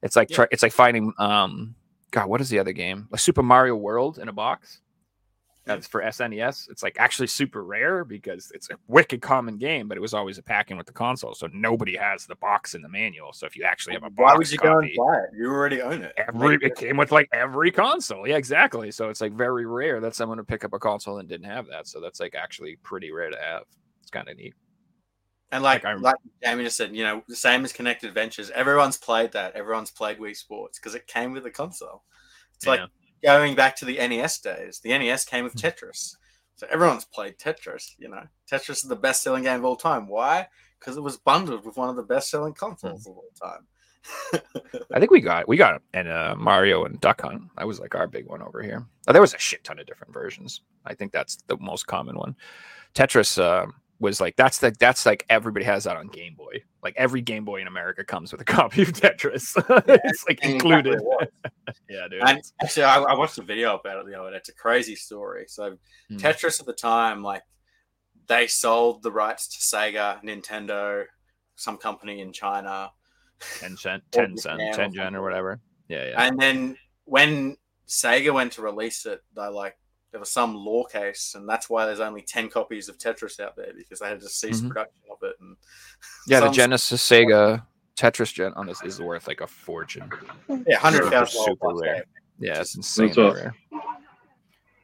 It's 0.02 0.16
like 0.16 0.30
Yeah. 0.30 0.36
try, 0.38 0.48
it's 0.52 0.64
like 0.64 0.72
finding 0.72 1.14
um, 1.18 1.76
God, 2.12 2.28
what 2.28 2.42
is 2.42 2.50
the 2.50 2.60
other 2.60 2.72
game? 2.74 3.08
Like 3.12 3.20
Super 3.22 3.44
Mario 3.44 3.76
World 3.76 4.18
in 4.20 4.30
a 4.30 4.34
box. 4.34 4.82
That's 5.70 5.88
for 5.88 6.02
SNES. 6.02 6.70
It's 6.70 6.82
like 6.82 6.96
actually 7.00 7.28
super 7.28 7.64
rare 7.64 8.04
because 8.04 8.52
it's 8.56 8.70
a 8.72 8.76
wicked 8.88 9.22
common 9.22 9.58
game, 9.58 9.88
but 9.88 9.98
it 9.98 10.02
was 10.02 10.14
always 10.14 10.38
a 10.38 10.44
pack 10.44 10.72
in 10.72 10.78
with 10.78 10.88
the 10.88 10.94
console, 10.94 11.36
so 11.36 11.48
nobody 11.54 11.96
has 11.96 12.26
the 12.26 12.36
box 12.36 12.74
in 12.74 12.82
the 12.82 12.90
manual. 12.90 13.34
So 13.34 13.46
if 13.46 13.56
you 13.56 13.64
actually 13.64 13.94
have 13.94 14.04
a 14.04 14.10
box 14.10 14.32
Why 14.32 14.36
would 14.36 14.52
you 14.52 14.58
copy, 14.58 14.70
go 14.70 14.80
and 14.80 14.92
buy 14.98 15.18
it? 15.20 15.30
You 15.38 15.52
already 15.52 15.82
own 15.82 16.02
it. 16.02 16.14
Every 16.18 16.58
it 16.62 16.76
came 16.76 16.98
with 16.98 17.12
like 17.12 17.30
every 17.34 17.72
console. 17.72 18.28
Yeah, 18.28 18.38
exactly. 18.38 18.90
So 18.92 19.10
it's 19.10 19.22
like 19.22 19.34
very 19.34 19.66
rare 19.66 20.00
that 20.02 20.16
someone 20.16 20.38
would 20.40 20.48
pick 20.48 20.64
up 20.64 20.74
a 20.74 20.80
console 20.80 21.20
and 21.20 21.30
didn't 21.30 21.46
have 21.46 21.68
that. 21.68 21.88
So 21.88 22.00
that's 22.00 22.20
like 22.20 22.36
actually 22.36 22.78
pretty 22.78 23.12
rare 23.12 23.30
to 23.30 23.38
have. 23.38 23.64
It's 24.02 24.10
kind 24.10 24.28
of 24.28 24.38
neat. 24.38 24.56
And 25.52 25.64
like, 25.64 25.84
Like, 25.84 26.02
like, 26.02 26.16
Jamie 26.44 26.64
just 26.64 26.78
said, 26.78 26.96
you 26.96 27.04
know, 27.04 27.24
the 27.28 27.36
same 27.36 27.64
as 27.64 27.74
Kinect 27.74 28.04
Adventures. 28.04 28.52
Everyone's 28.52 28.98
played 28.98 29.32
that. 29.34 29.56
Everyone's 29.56 29.92
played 29.92 30.20
Wii 30.20 30.36
Sports 30.36 30.80
because 30.80 30.96
it 30.96 31.08
came 31.08 31.32
with 31.32 31.44
the 31.44 31.52
console. 31.52 32.04
It's 32.56 32.68
like 32.68 32.80
Yeah. 32.80 32.88
Going 33.24 33.56
back 33.56 33.76
to 33.78 33.86
the 33.86 33.98
NES 33.98 34.40
days. 34.40 34.80
The 34.84 34.98
NES 34.98 35.26
came 35.26 35.44
with 35.44 35.56
Tetris. 35.56 36.16
So 36.56 36.68
everyone's 36.70 37.06
played 37.06 37.38
Tetris, 37.38 37.92
you 37.98 38.10
know. 38.10 38.24
Tetris 38.52 38.72
is 38.72 38.82
the 38.82 38.96
best 38.96 39.24
selling 39.24 39.44
game 39.44 39.60
of 39.60 39.66
all 39.66 39.76
time. 39.76 40.08
Why? 40.08 40.48
Because 40.78 40.98
it 40.98 41.04
was 41.04 41.18
bundled 41.18 41.66
with 41.66 41.78
one 41.78 41.90
of 41.90 41.96
the 41.96 42.04
best 42.04 42.30
selling 42.30 42.54
consoles 42.54 43.08
of 43.08 43.14
all 43.14 43.32
time. 43.42 43.66
I 44.94 45.00
think 45.00 45.12
we 45.12 45.22
got 45.22 45.48
we 45.48 45.58
got 45.58 45.82
and 45.94 46.08
uh, 46.08 46.36
Mario 46.38 46.86
and 46.86 47.00
Duck 47.02 47.22
Hunt. 47.22 47.44
That 47.58 47.68
was 47.68 47.80
like 47.80 47.96
our 47.96 48.08
big 48.08 48.28
one 48.28 48.42
over 48.42 48.62
here. 48.62 48.86
Uh, 49.08 49.12
there 49.12 49.22
was 49.22 49.34
a 49.34 49.40
shit 49.40 49.64
ton 49.64 49.80
of 49.80 49.86
different 49.86 50.14
versions. 50.14 50.62
I 50.86 50.94
think 50.94 51.12
that's 51.12 51.38
the 51.48 51.58
most 51.58 51.88
common 51.88 52.18
one. 52.18 52.36
Tetris 52.94 53.42
uh, 53.42 53.68
was 54.00 54.22
like 54.22 54.36
that's 54.38 54.60
the 54.60 54.74
that's 54.80 55.06
like 55.06 55.26
everybody 55.30 55.66
has 55.66 55.84
that 55.84 55.98
on 55.98 56.08
Game 56.08 56.34
Boy. 56.36 56.64
Like 56.82 56.94
every 56.98 57.22
Game 57.22 57.44
Boy 57.44 57.60
in 57.62 57.68
America 57.68 58.04
comes 58.04 58.32
with 58.32 58.42
a 58.42 58.46
copy 58.60 58.82
of 58.82 58.94
Tetris. 58.94 59.56
it's 59.88 60.26
like 60.28 60.44
included. 60.44 60.94
Exactly 60.94 61.28
yeah, 61.90 62.08
dude. 62.10 62.22
And 62.26 62.42
actually, 62.62 62.84
I, 62.84 63.02
I 63.02 63.18
watched 63.18 63.38
a 63.38 63.44
video 63.44 63.78
about 63.78 64.00
it 64.00 64.06
the 64.06 64.20
other 64.20 64.32
day. 64.32 64.38
It's 64.38 64.50
a 64.50 64.54
crazy 64.54 64.96
story. 64.96 65.46
So, 65.48 65.78
Hmm. 66.10 66.18
Tetris 66.18 66.60
at 66.60 66.66
the 66.66 66.74
time, 66.74 67.22
like, 67.22 67.44
they 68.28 68.48
sold 68.48 69.04
the 69.04 69.12
rights 69.12 69.48
to 69.50 69.76
Sega, 69.76 70.24
Nintendo, 70.24 71.06
some 71.56 71.78
company 71.78 72.22
in 72.22 72.32
China. 72.34 72.92
ten 73.60 73.76
cent, 73.78 74.04
Or 74.16 74.26
ten 74.26 74.38
cent, 74.38 74.62
or 74.62 74.72
Tengen 74.74 75.14
or 75.14 75.22
whatever. 75.22 75.60
Yeah, 75.88 76.06
yeah. 76.10 76.24
And 76.24 76.40
then 76.40 76.78
when 77.06 77.58
Sega 77.88 78.34
went 78.34 78.54
to 78.54 78.62
release 78.62 79.06
it, 79.06 79.22
they 79.36 79.48
like 79.48 79.78
there 80.12 80.20
was 80.20 80.32
some 80.32 80.56
law 80.56 80.84
case, 80.86 81.34
and 81.36 81.48
that's 81.48 81.70
why 81.70 81.86
there's 81.86 82.00
only 82.00 82.22
ten 82.22 82.50
copies 82.50 82.90
of 82.90 82.98
Tetris 82.98 83.40
out 83.40 83.56
there 83.56 83.72
because 83.78 84.00
they 84.00 84.08
had 84.10 84.20
to 84.22 84.30
cease 84.30 84.62
Mhm. 84.62 84.70
production 84.70 85.02
of 85.12 85.18
it. 85.24 85.36
And 85.40 85.56
Yeah, 86.28 86.40
the 86.42 86.50
Genesis 86.50 87.08
Sega 87.08 87.66
Tetris 87.96 88.34
gen 88.34 88.54
on 88.54 88.66
this 88.66 88.82
is 88.84 89.00
worth 89.02 89.28
like 89.28 89.42
a 89.42 89.48
fortune. 89.48 90.10
yeah, 90.68 90.78
hundred 90.78 91.10
thousand 91.10 91.44
Super 91.44 91.68
dollars. 91.68 91.82
rare. 91.84 92.04
Yeah, 92.40 92.62
it's 92.62 92.76
insane. 92.76 93.08
That's 93.08 93.18
what- 93.18 93.36
rare. 93.36 93.56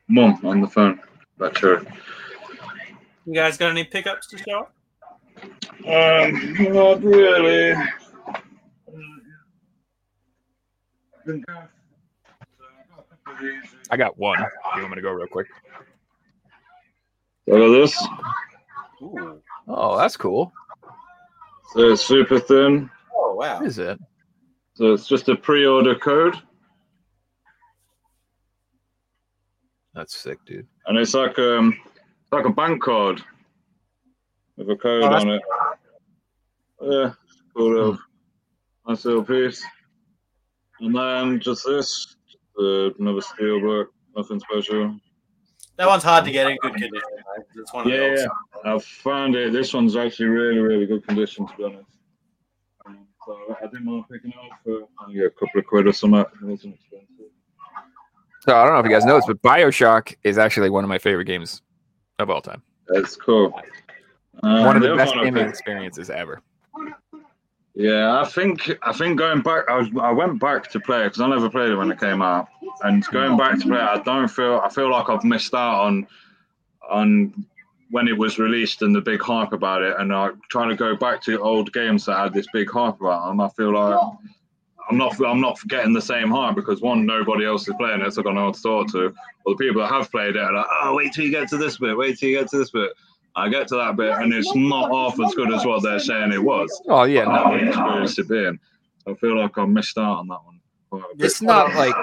Mum 0.07 0.39
on 0.45 0.61
the 0.61 0.67
phone. 0.67 1.01
Not 1.39 1.57
sure. 1.57 1.81
You 3.25 3.33
guys 3.33 3.57
got 3.57 3.71
any 3.71 3.83
pickups 3.85 4.27
to 4.27 4.37
show? 4.37 4.67
Um, 5.87 6.53
not 6.73 7.01
really. 7.03 7.75
I 13.91 13.97
got 13.97 14.17
one. 14.17 14.39
You 14.75 14.81
want 14.81 14.89
me 14.91 14.95
to 14.95 15.01
go 15.01 15.11
real 15.11 15.27
quick? 15.27 15.47
Look 17.47 17.61
at 17.61 17.81
this. 17.81 18.07
Ooh. 19.01 19.41
Oh, 19.67 19.97
that's 19.97 20.17
cool. 20.17 20.51
So 21.73 21.91
it's 21.91 22.05
super 22.05 22.39
thin. 22.39 22.89
Oh 23.13 23.35
wow! 23.35 23.57
What 23.59 23.67
is 23.67 23.77
it? 23.79 23.99
So 24.75 24.93
it's 24.93 25.07
just 25.07 25.29
a 25.29 25.35
pre-order 25.35 25.95
code, 25.95 26.35
That's 29.93 30.15
sick, 30.15 30.37
dude. 30.45 30.67
and 30.87 30.97
it's 30.97 31.13
like 31.13 31.39
um, 31.39 31.77
it's 32.23 32.31
like 32.31 32.45
a 32.45 32.49
bank 32.49 32.81
card 32.83 33.21
with 34.57 34.69
a 34.69 34.75
code 34.75 35.03
Oh, 35.03 35.13
on 35.13 35.29
it. 35.29 35.41
Yeah, 36.81 37.13
cool 37.55 37.69
little, 37.73 37.99
nice 38.87 39.05
little 39.05 39.23
piece. 39.23 39.63
And 40.81 40.93
then 40.93 41.39
just 41.39 41.65
this, 41.65 42.14
uh, 42.59 42.93
another 42.99 43.21
steelbook, 43.21 43.87
nothing 44.15 44.39
special. 44.39 44.99
That 45.77 45.87
one's 45.87 46.03
hard 46.03 46.23
to 46.25 46.31
get 46.31 46.49
in 46.49 46.57
good 46.61 46.71
condition. 46.73 46.91
Though, 46.93 47.43
'cause 47.43 47.57
it's 47.57 47.73
one 47.73 47.85
of 47.87 47.91
Yeah, 47.91 47.99
those. 48.09 48.19
yeah. 48.65 48.75
I 48.75 48.79
found 48.79 49.35
it. 49.35 49.51
This 49.51 49.73
one's 49.73 49.95
actually 49.97 50.27
really, 50.27 50.59
really 50.59 50.85
good 50.85 51.05
condition, 51.05 51.45
to 51.47 51.55
be 51.57 51.63
honest. 51.65 51.83
Um, 52.85 53.07
so 53.25 53.57
I 53.61 53.65
didn't 53.67 53.85
mind 53.85 54.05
picking 54.09 54.31
it 54.31 54.37
up 54.37 54.57
for 54.63 54.87
only 55.03 55.19
a 55.25 55.29
couple 55.31 55.59
of 55.59 55.65
quid 55.67 55.87
or 55.87 55.91
something. 55.93 56.19
It 56.21 56.27
wasn't 56.41 56.75
expensive. 56.75 57.09
So 58.41 58.55
I 58.55 58.63
don't 58.63 58.73
know 58.73 58.79
if 58.79 58.85
you 58.85 58.91
guys 58.91 59.05
know 59.05 59.15
this, 59.15 59.25
but 59.25 59.41
Bioshock 59.41 60.15
is 60.23 60.37
actually 60.37 60.69
one 60.69 60.83
of 60.83 60.87
my 60.87 60.99
favorite 60.99 61.25
games 61.25 61.61
of 62.19 62.29
all 62.29 62.41
time. 62.41 62.61
That's 62.87 63.15
cool. 63.15 63.59
Um, 64.43 64.63
one 64.65 64.75
of 64.77 64.81
the 64.83 64.95
best 64.95 65.13
gaming 65.15 65.33
picked- 65.33 65.49
experiences 65.49 66.09
ever. 66.09 66.41
Yeah, 67.75 68.21
I 68.21 68.25
think 68.25 68.71
I 68.83 68.93
think 68.93 69.19
going 69.19 69.41
back, 69.41 69.65
I 69.69 69.77
was 69.77 69.89
I 69.99 70.11
went 70.11 70.39
back 70.39 70.69
to 70.71 70.79
play 70.79 71.03
because 71.03 71.19
I 71.19 71.27
never 71.27 71.49
played 71.49 71.71
it 71.71 71.75
when 71.75 71.91
it 71.91 71.99
came 71.99 72.21
out, 72.21 72.47
and 72.83 73.05
going 73.07 73.35
back 73.35 73.59
to 73.59 73.67
play 73.67 73.79
I 73.79 74.01
don't 74.01 74.29
feel 74.29 74.61
I 74.63 74.69
feel 74.69 74.89
like 74.89 75.09
I've 75.09 75.25
missed 75.25 75.53
out 75.53 75.81
on 75.81 76.07
on 76.89 77.45
when 77.91 78.07
it 78.07 78.17
was 78.17 78.39
released 78.39 78.81
and 78.81 78.95
the 78.95 79.01
big 79.01 79.21
hype 79.21 79.51
about 79.51 79.81
it, 79.81 79.95
and 79.99 80.13
I 80.13 80.29
trying 80.49 80.69
to 80.69 80.75
go 80.75 80.95
back 80.95 81.21
to 81.23 81.41
old 81.41 81.73
games 81.73 82.05
that 82.05 82.17
had 82.17 82.33
this 82.33 82.47
big 82.53 82.69
hype 82.69 83.01
about 83.01 83.27
them. 83.27 83.41
I 83.41 83.49
feel 83.49 83.73
like 83.73 83.99
I'm 84.89 84.97
not 84.97 85.19
I'm 85.25 85.41
not 85.41 85.59
getting 85.67 85.91
the 85.91 86.01
same 86.01 86.29
hype 86.29 86.55
because 86.55 86.79
one, 86.79 87.05
nobody 87.05 87.45
else 87.45 87.67
is 87.67 87.73
playing 87.77 88.01
it, 88.01 88.13
so 88.13 88.21
I 88.21 88.23
don't 88.23 88.35
know 88.35 88.45
what 88.45 88.55
to 88.55 88.61
talk 88.61 88.91
to. 88.93 89.13
Or 89.45 89.53
the 89.53 89.57
people 89.57 89.81
that 89.81 89.91
have 89.91 90.09
played 90.09 90.37
it 90.37 90.41
are 90.41 90.53
like, 90.53 90.65
oh, 90.81 90.95
wait 90.95 91.11
till 91.11 91.25
you 91.25 91.31
get 91.31 91.49
to 91.49 91.57
this 91.57 91.77
bit, 91.77 91.97
wait 91.97 92.17
till 92.17 92.29
you 92.29 92.39
get 92.39 92.49
to 92.51 92.57
this 92.57 92.71
bit. 92.71 92.91
I 93.35 93.49
get 93.49 93.67
to 93.69 93.75
that 93.75 93.97
bit, 93.97 94.13
and 94.13 94.33
it's 94.33 94.53
not 94.55 94.91
half 94.91 95.19
as 95.19 95.33
good 95.35 95.53
as 95.53 95.65
what 95.65 95.83
they're 95.83 95.99
saying 95.99 96.31
it 96.31 96.41
was. 96.43 96.81
Oh 96.87 97.03
yeah, 97.03 97.27
I 97.27 97.61
no, 97.61 97.67
experienced 97.67 98.19
it 98.19 98.29
being. 98.29 98.59
So 99.03 99.11
I 99.11 99.15
feel 99.15 99.37
like 99.37 99.57
I 99.57 99.65
missed 99.65 99.97
out 99.97 100.19
on 100.19 100.27
that 100.29 100.39
one. 100.45 100.59
quite 100.89 101.03
a 101.11 101.15
bit. 101.17 101.25
it's 101.25 101.41
not 101.41 101.75
like 101.75 101.93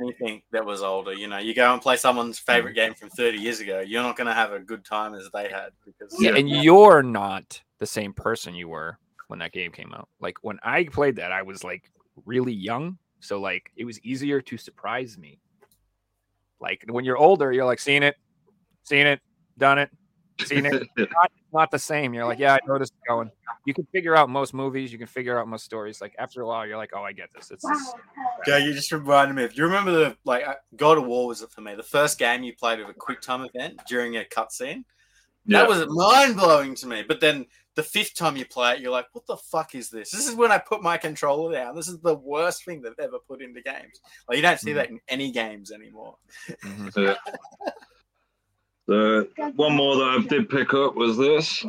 anything 0.00 0.42
that 0.52 0.64
was 0.64 0.82
older. 0.82 1.12
You 1.12 1.26
know, 1.28 1.38
you 1.38 1.54
go 1.54 1.72
and 1.72 1.82
play 1.82 1.96
someone's 1.96 2.38
favorite 2.38 2.74
game 2.74 2.94
from 2.94 3.10
30 3.10 3.38
years 3.38 3.60
ago. 3.60 3.80
You're 3.80 4.02
not 4.02 4.16
going 4.16 4.28
to 4.28 4.34
have 4.34 4.52
a 4.52 4.60
good 4.60 4.84
time 4.84 5.14
as 5.14 5.28
they 5.32 5.48
had 5.48 5.70
because 5.84 6.16
yeah, 6.20 6.30
Yeah. 6.30 6.38
and 6.38 6.48
you're 6.48 7.02
not 7.02 7.60
the 7.80 7.86
same 7.86 8.12
person 8.12 8.54
you 8.54 8.68
were 8.68 8.98
when 9.28 9.40
that 9.40 9.52
game 9.52 9.72
came 9.72 9.92
out. 9.92 10.08
Like 10.20 10.36
when 10.42 10.58
I 10.62 10.84
played 10.84 11.16
that, 11.16 11.32
I 11.32 11.42
was 11.42 11.64
like 11.64 11.90
really 12.26 12.52
young, 12.52 12.96
so 13.20 13.40
like 13.40 13.70
it 13.76 13.84
was 13.84 14.00
easier 14.02 14.40
to 14.40 14.56
surprise 14.56 15.18
me. 15.18 15.40
Like 16.60 16.84
when 16.88 17.04
you're 17.04 17.16
older, 17.18 17.52
you're 17.52 17.64
like 17.64 17.80
seeing 17.80 18.02
it, 18.04 18.14
seeing 18.84 19.06
it, 19.06 19.20
done 19.58 19.78
it, 19.78 19.90
seen 20.40 20.66
it. 20.66 20.82
not, 20.98 21.32
not 21.52 21.70
the 21.70 21.78
same. 21.78 22.14
You're 22.14 22.24
like, 22.26 22.38
yeah, 22.38 22.54
I 22.54 22.58
know 22.66 22.78
this 22.78 22.86
is 22.88 22.92
going. 23.08 23.30
You 23.66 23.74
can 23.74 23.86
figure 23.92 24.16
out 24.16 24.28
most 24.28 24.52
movies. 24.54 24.92
You 24.92 24.98
can 24.98 25.06
figure 25.06 25.38
out 25.38 25.48
most 25.48 25.64
stories. 25.64 26.00
Like 26.00 26.14
after 26.18 26.42
a 26.42 26.46
while, 26.46 26.66
you're 26.66 26.76
like, 26.76 26.90
oh, 26.94 27.02
I 27.02 27.12
get 27.12 27.30
this. 27.34 27.50
It's 27.50 27.64
this. 27.66 27.94
Yeah, 28.46 28.58
you 28.58 28.72
just 28.74 28.90
reminded 28.92 29.34
me 29.34 29.44
of. 29.44 29.52
Do 29.54 29.58
you 29.58 29.64
remember 29.64 29.90
the 29.92 30.16
like 30.24 30.46
uh, 30.46 30.54
God 30.76 30.98
of 30.98 31.06
War 31.06 31.26
was 31.28 31.42
it 31.42 31.50
for 31.50 31.60
me? 31.60 31.74
The 31.74 31.82
first 31.82 32.18
game 32.18 32.42
you 32.42 32.54
played 32.54 32.78
with 32.78 32.88
a 32.88 32.94
quick 32.94 33.20
time 33.20 33.48
event 33.54 33.80
during 33.88 34.16
a 34.16 34.24
cutscene. 34.24 34.84
yeah. 35.46 35.60
That 35.60 35.68
was 35.68 35.86
mind 35.88 36.36
blowing 36.36 36.74
to 36.76 36.86
me. 36.86 37.04
But 37.06 37.20
then 37.20 37.46
the 37.76 37.82
fifth 37.82 38.14
time 38.14 38.36
you 38.36 38.44
play 38.44 38.74
it, 38.74 38.80
you're 38.80 38.92
like, 38.92 39.06
what 39.12 39.26
the 39.26 39.36
fuck 39.36 39.74
is 39.74 39.90
this? 39.90 40.10
This 40.12 40.28
is 40.28 40.34
when 40.36 40.52
I 40.52 40.58
put 40.58 40.80
my 40.82 40.96
controller 40.96 41.52
down. 41.54 41.74
This 41.74 41.88
is 41.88 41.98
the 42.00 42.14
worst 42.14 42.64
thing 42.64 42.80
they've 42.82 42.92
ever 43.00 43.18
put 43.26 43.42
into 43.42 43.60
games. 43.62 44.00
Like 44.28 44.36
you 44.36 44.42
don't 44.42 44.60
see 44.60 44.70
Mhm. 44.72 44.74
that 44.76 44.90
in 44.90 45.00
any 45.08 45.30
games 45.32 45.72
anymore. 45.72 46.16
Mhm. 46.64 47.16
Yeah. 48.86 49.22
The 49.36 49.52
one 49.56 49.74
more 49.74 49.96
that 49.96 50.18
I 50.18 50.26
did 50.28 50.48
pick 50.48 50.74
up 50.74 50.94
was 50.94 51.16
this. 51.16 51.64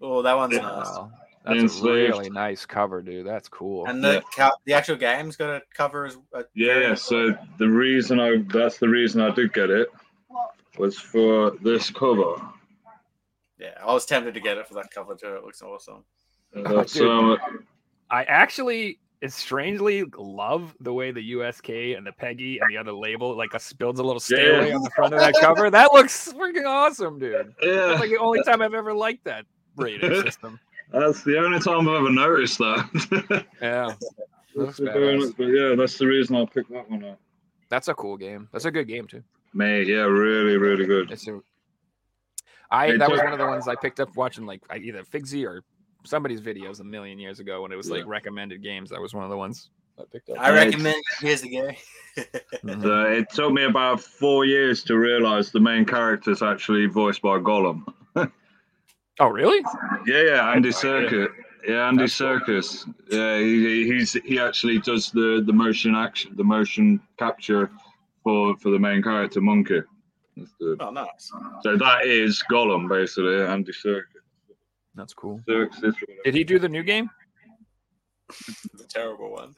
Oh, 0.00 0.22
that 0.22 0.34
one's 0.36 0.54
Yeah. 0.54 0.62
nice. 0.62 0.86
Wow. 0.86 1.12
That's 1.44 1.80
a 1.80 1.84
really 1.84 2.30
nice 2.30 2.64
cover, 2.64 3.02
dude. 3.02 3.26
That's 3.26 3.48
cool. 3.48 3.86
And 3.86 4.02
the 4.02 4.22
ca- 4.34 4.54
the 4.64 4.74
actual 4.74 4.94
game's 4.96 5.36
got 5.36 5.50
a 5.50 5.62
cover 5.74 6.06
as 6.06 6.16
a 6.32 6.44
Yeah, 6.54 6.94
so 6.94 7.36
the 7.58 7.68
reason 7.68 8.20
I 8.20 8.44
that's 8.48 8.78
the 8.78 8.88
reason 8.88 9.20
I 9.20 9.30
did 9.30 9.52
get 9.52 9.68
it 9.70 9.88
was 10.78 10.98
for 10.98 11.50
this 11.62 11.90
cover. 11.90 12.36
yeah. 13.58 13.74
I 13.80 13.92
was 13.92 14.06
tempted 14.06 14.34
to 14.34 14.40
get 14.40 14.56
it 14.56 14.66
for 14.68 14.74
that 14.74 14.90
cover 14.94 15.14
too. 15.16 15.34
It 15.34 15.42
looks 15.44 15.62
awesome. 15.62 16.04
That's 16.52 16.92
dude. 16.94 17.08
um, 17.10 17.38
I 18.10 18.22
actually 18.24 18.98
strangely 19.30 20.04
love 20.16 20.74
the 20.80 20.92
way 20.92 21.10
the 21.12 21.22
USK 21.22 21.68
and 21.68 22.06
the 22.06 22.10
PEGI 22.12 22.58
and 22.60 22.70
the 22.70 22.76
other 22.76 22.92
label 22.92 23.36
like 23.36 23.54
us 23.54 23.72
builds 23.72 24.00
a 24.00 24.02
little 24.02 24.18
stairway 24.20 24.70
Yeah. 24.70 24.76
on 24.76 24.82
the 24.82 24.90
front 24.96 25.14
of 25.14 25.20
that 25.20 25.34
cover. 25.40 25.70
That 25.70 25.92
looks 25.92 26.32
freaking 26.32 26.66
awesome, 26.66 27.18
dude. 27.18 27.54
yeah. 27.62 27.74
That's 27.74 28.00
like 28.00 28.10
the 28.10 28.18
only 28.18 28.42
time 28.42 28.62
I've 28.62 28.74
ever 28.74 28.92
liked 28.92 29.24
that 29.24 29.44
rating 29.76 30.14
system. 30.24 30.58
That's 30.90 31.22
the 31.22 31.38
only 31.38 31.60
time 31.60 31.88
I've 31.88 31.94
ever 32.00 32.10
noticed 32.10 32.58
that. 32.58 33.46
Yeah, 33.62 33.92
Looks 34.54 34.76
That's 34.78 34.92
very 34.92 35.16
badass. 35.16 35.20
nice, 35.20 35.32
but 35.32 35.44
yeah, 35.44 35.74
that's 35.76 35.96
the 35.98 36.06
reason 36.06 36.36
I 36.36 36.44
picked 36.44 36.70
that 36.72 36.90
one 36.90 37.04
up. 37.04 37.18
that's 37.70 37.88
a 37.88 37.94
cool 37.94 38.16
game. 38.16 38.48
That's 38.52 38.64
a 38.66 38.70
good 38.70 38.86
game 38.88 39.06
too. 39.06 39.22
Mate, 39.54 39.86
yeah, 39.86 40.00
really, 40.02 40.56
really 40.58 40.84
good. 40.84 41.10
It's 41.10 41.26
a, 41.28 41.40
I 42.70 42.88
Hey, 42.88 42.96
that 42.98 43.10
was 43.10 43.20
one 43.20 43.32
of 43.32 43.38
the 43.38 43.46
ones 43.46 43.68
I 43.68 43.74
picked 43.76 44.00
up 44.00 44.14
watching 44.16 44.44
like 44.46 44.60
either 44.74 45.02
Figsy 45.04 45.46
or 45.46 45.62
somebody's 46.04 46.40
videos 46.40 46.80
a 46.80 46.84
million 46.84 47.18
years 47.18 47.40
ago 47.40 47.62
when 47.62 47.72
it 47.72 47.76
was 47.76 47.90
like 47.90 48.06
recommended 48.06 48.62
games. 48.62 48.90
That 48.90 49.00
was 49.00 49.14
one 49.14 49.24
of 49.24 49.30
the 49.30 49.36
ones 49.36 49.70
I 49.98 50.02
picked 50.10 50.30
up. 50.30 50.38
I 50.38 50.50
Right. 50.50 50.66
recommend 50.66 51.02
Here's 51.20 51.40
the 51.42 51.48
Game. 51.48 51.76
So 52.82 53.02
it 53.04 53.30
took 53.30 53.52
me 53.52 53.64
about 53.64 54.00
four 54.00 54.44
years 54.44 54.82
to 54.84 54.98
realize 54.98 55.50
the 55.50 55.60
main 55.60 55.84
character 55.86 56.30
is 56.30 56.42
actually 56.42 56.86
voiced 56.86 57.22
by 57.22 57.38
Gollum. 57.38 57.84
Oh, 59.20 59.28
really? 59.28 59.62
Yeah, 60.06 60.22
yeah, 60.22 60.50
Andy 60.52 60.70
oh, 60.74 60.80
no 60.82 60.96
idea. 60.96 61.10
Serkis. 61.10 61.28
Yeah, 61.68 61.88
Andy 61.88 62.02
That's 62.04 62.18
cool. 62.18 62.28
Serkis. 62.40 62.94
Yeah, 63.10 63.38
he, 63.38 63.84
he's 63.86 64.12
he 64.14 64.38
actually 64.40 64.78
does 64.78 65.10
the 65.12 65.42
the 65.46 65.52
motion 65.52 65.94
action, 65.94 66.32
the 66.34 66.42
motion 66.44 66.98
capture 67.18 67.70
for 68.24 68.56
for 68.56 68.70
the 68.70 68.78
main 68.78 69.02
character 69.02 69.40
Monkey. 69.40 69.82
That's 70.36 70.50
the- 70.58 70.76
Oh, 70.80 70.90
nice. 70.90 71.30
So 71.62 71.76
that 71.76 72.06
is 72.06 72.42
Gollum 72.50 72.88
basically, 72.88 73.42
Andy 73.42 73.72
Serkis. 73.72 74.06
That's 74.94 75.14
cool. 75.14 75.40
Serkis. 75.48 75.94
Did 76.24 76.34
he 76.34 76.44
do 76.44 76.58
the 76.58 76.68
new 76.68 76.82
game? 76.82 77.10
The 78.74 78.84
terrible 78.88 79.30
one. 79.32 79.54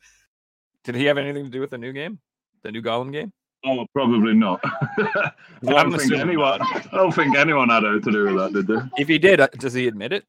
Did 0.85 0.95
he 0.95 1.05
have 1.07 1.19
anything 1.19 1.45
to 1.45 1.51
do 1.51 1.61
with 1.61 1.71
the 1.71 1.79
new 1.79 1.93
game? 1.93 2.19
The 2.63 2.73
new 2.73 2.83
Gollum 2.83 3.13
game? 3.13 3.33
Oh, 3.65 3.87
probably 3.93 4.35
not. 4.35 4.61
I 4.65 5.33
don't 5.63 5.99
think 5.99 6.13
anyone. 6.13 6.61
I 6.63 6.89
don't 6.93 7.15
think 7.15 7.37
anyone 7.37 7.71
had 7.71 7.85
anything 7.85 8.13
to 8.13 8.13
do 8.13 8.35
with 8.35 8.37
that, 8.37 8.53
did 8.53 8.67
they? 8.67 9.03
If 9.03 9.09
he 9.09 9.19
did, 9.19 9.41
uh, 9.41 9.49
does 9.59 9.73
he 9.73 9.89
admit 9.89 10.13
it? 10.13 10.25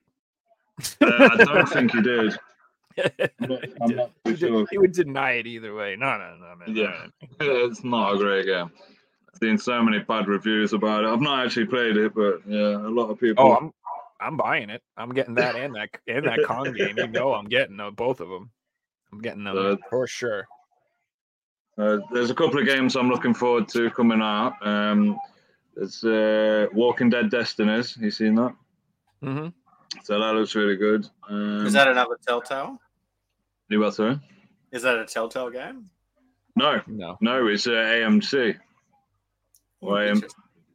Uh, 1.02 1.30
I 1.32 1.44
don't 1.44 1.70
think 1.70 1.92
he 1.92 2.02
did. 2.02 2.38
I'm 2.98 3.50
not, 3.50 3.64
I'm 3.82 3.96
not 3.96 4.12
he, 4.24 4.36
sure. 4.38 4.66
he 4.72 4.78
would 4.78 4.94
deny 4.94 5.32
it 5.34 5.48
either 5.48 5.76
way. 5.76 5.98
No, 5.98 6.18
no, 6.18 6.36
no, 6.38 6.56
man. 6.56 6.76
Yeah. 6.76 7.08
It's 7.42 7.84
not 7.84 8.16
a 8.16 8.18
great 8.18 8.46
game. 8.46 8.72
I've 8.72 9.40
seen 9.42 9.58
so 9.58 9.84
many 9.84 10.00
bad 10.00 10.28
reviews 10.28 10.72
about 10.72 11.04
it. 11.04 11.08
I've 11.08 11.20
not 11.20 11.46
actually 11.46 11.66
played 11.66 11.98
it, 11.98 12.14
but 12.16 12.40
yeah, 12.48 12.78
a 12.78 12.90
lot 12.90 13.10
of 13.10 13.20
people. 13.20 13.46
Oh, 13.46 13.56
I'm 13.56 13.72
I'm 14.26 14.38
buying 14.38 14.70
it. 14.70 14.82
I'm 14.98 15.10
getting 15.14 15.36
that 15.36 15.56
and 15.56 15.76
that 15.76 15.90
and 16.08 16.26
that 16.26 16.40
Kong 16.46 16.74
game. 16.74 16.98
You 16.98 17.08
know, 17.08 17.34
I'm 17.34 17.46
getting 17.46 17.80
uh, 17.80 17.92
both 17.92 18.20
of 18.20 18.30
them. 18.30 18.50
I'm 19.12 19.22
getting 19.22 19.44
them 19.44 19.58
Uh, 19.58 19.76
for 19.90 20.08
sure. 20.08 20.48
Uh, 21.78 22.00
there's 22.12 22.30
a 22.30 22.36
couple 22.36 22.60
of 22.60 22.66
games 22.66 22.96
I'm 22.96 23.10
looking 23.10 23.34
forward 23.34 23.68
to 23.70 23.90
coming 23.92 24.22
out. 24.22 24.54
Um, 24.66 25.18
there's 25.76 26.04
uh, 26.04 26.68
Walking 26.74 27.10
Dead 27.10 27.30
Destinies. 27.30 27.98
You 27.98 28.10
seen 28.12 28.36
that? 28.36 28.56
Mm-hmm. 29.24 29.48
So 30.04 30.20
that 30.20 30.34
looks 30.34 30.56
really 30.56 30.78
good. 30.78 31.08
Um, 31.30 31.66
Is 31.66 31.74
that 31.74 31.88
another 31.90 32.18
Telltale? 32.26 32.80
you 33.70 33.80
what, 33.80 33.94
sorry? 33.94 34.20
Is 34.72 34.84
that 34.84 34.98
a 34.98 35.06
Telltale 35.06 35.50
game? 35.50 35.90
No, 36.56 36.82
No. 36.88 37.18
no, 37.20 37.48
it's 37.48 37.68
uh, 37.68 37.72
AMC. 37.72 38.58
Well, 39.82 39.96
um, 39.98 40.08
Interesting. 40.08 40.30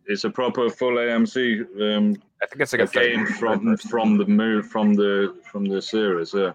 It's 0.06 0.24
a 0.24 0.30
proper 0.30 0.68
full 0.70 0.96
AMC 0.96 1.96
um, 1.96 2.16
I 2.42 2.46
think 2.46 2.62
it's 2.62 2.72
like 2.72 2.82
a 2.82 2.86
game 2.86 3.26
from 3.26 3.76
from 3.76 4.16
the 4.16 4.24
move 4.24 4.66
from 4.68 4.94
the 4.94 5.36
from 5.50 5.64
the 5.66 5.80
series. 5.80 6.32
Yeah. 6.32 6.52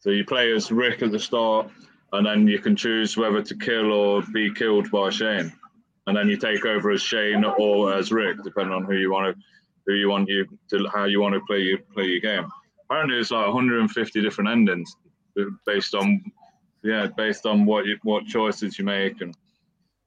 So 0.00 0.10
you 0.10 0.24
play 0.24 0.52
as 0.52 0.72
Rick 0.72 1.02
at 1.02 1.12
the 1.12 1.18
start, 1.18 1.70
and 2.12 2.26
then 2.26 2.48
you 2.48 2.58
can 2.58 2.74
choose 2.74 3.16
whether 3.16 3.40
to 3.40 3.56
kill 3.56 3.92
or 3.92 4.22
be 4.32 4.52
killed 4.52 4.90
by 4.90 5.10
Shane, 5.10 5.52
and 6.08 6.16
then 6.16 6.28
you 6.28 6.36
take 6.36 6.64
over 6.64 6.90
as 6.90 7.00
Shane 7.00 7.44
or 7.44 7.94
as 7.94 8.10
Rick, 8.10 8.42
depending 8.42 8.74
on 8.74 8.84
who 8.84 8.96
you 8.96 9.12
want 9.12 9.36
to 9.36 9.42
who 9.86 9.94
you 9.94 10.08
want 10.08 10.28
you 10.28 10.46
to 10.70 10.88
how 10.92 11.04
you 11.04 11.20
want 11.20 11.34
to 11.34 11.40
play 11.46 11.60
your 11.60 11.78
play 11.94 12.06
your 12.06 12.20
game. 12.20 12.48
Apparently, 12.90 13.18
it's 13.18 13.30
like 13.30 13.46
150 13.46 14.20
different 14.22 14.50
endings 14.50 14.96
based 15.64 15.94
on 15.94 16.20
yeah 16.82 17.06
based 17.16 17.46
on 17.46 17.64
what 17.64 17.86
you 17.86 17.96
what 18.02 18.26
choices 18.26 18.78
you 18.78 18.84
make 18.84 19.20
and 19.20 19.36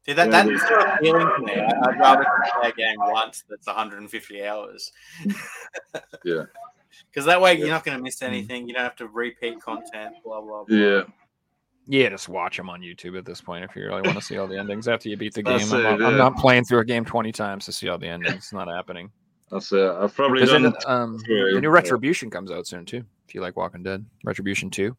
See, 0.06 0.14
that, 0.14 0.30
Yeah, 0.32 0.44
that's 0.44 0.64
still 0.66 0.80
appealing 0.82 1.28
to 1.28 1.44
me. 1.44 1.54
I- 1.54 1.90
I'd 1.90 2.00
rather 2.00 2.26
play 2.60 2.70
a 2.70 2.74
game 2.74 2.98
once 3.00 3.44
that's 3.50 3.68
150 3.68 4.46
hours. 4.46 4.92
Yeah. 6.24 6.44
Because 7.12 7.26
that 7.26 7.40
way 7.42 7.54
you're 7.58 7.68
not 7.70 7.84
going 7.84 7.98
to 7.98 8.04
miss 8.04 8.22
anything. 8.22 8.68
You 8.68 8.74
don't 8.74 8.84
have 8.84 8.96
to 8.98 9.08
repeat 9.08 9.62
content, 9.62 10.16
blah, 10.24 10.42
blah, 10.42 10.64
blah. 10.64 10.76
yeah 10.78 11.02
Yeah, 11.88 12.10
just 12.10 12.30
watch 12.30 12.56
them 12.58 12.70
on 12.70 12.82
YouTube 12.82 13.18
at 13.18 13.26
this 13.26 13.42
point 13.42 13.64
if 13.66 13.76
you 13.76 13.84
really 13.84 14.02
want 14.02 14.18
to 14.18 14.24
see 14.24 14.38
all 14.38 14.48
the 14.48 14.58
endings 14.58 14.88
after 14.88 15.10
you 15.10 15.18
beat 15.18 15.34
the 15.34 15.44
game. 15.44 15.58
That's 15.60 15.72
I'm, 15.74 15.80
it, 15.80 16.00
not, 16.00 16.02
I'm 16.14 16.18
not 16.18 16.36
playing 16.38 16.64
through 16.66 16.80
a 16.80 16.86
game 16.86 17.04
20 17.06 17.32
times 17.32 17.66
to 17.66 17.72
see 17.72 17.90
all 17.90 17.98
the 17.98 18.08
endings. 18.08 18.36
It's 18.36 18.54
not 18.54 18.68
happening. 18.68 19.12
that's 19.52 19.72
it. 19.72 19.80
I've 19.90 20.14
probably 20.16 20.42
Because 20.42 20.62
done. 20.62 20.74
um, 20.88 21.20
Yeah, 21.28 21.44
the 21.54 21.62
new 21.62 21.68
yeah. 21.68 21.74
Retribution 21.74 22.30
comes 22.30 22.50
out 22.52 22.66
soon 22.68 22.86
too. 22.86 23.04
If 23.28 23.36
you 23.36 23.42
like 23.42 23.56
Walking 23.58 23.84
Dead, 23.84 24.06
Retribution 24.24 24.70
2. 24.70 24.96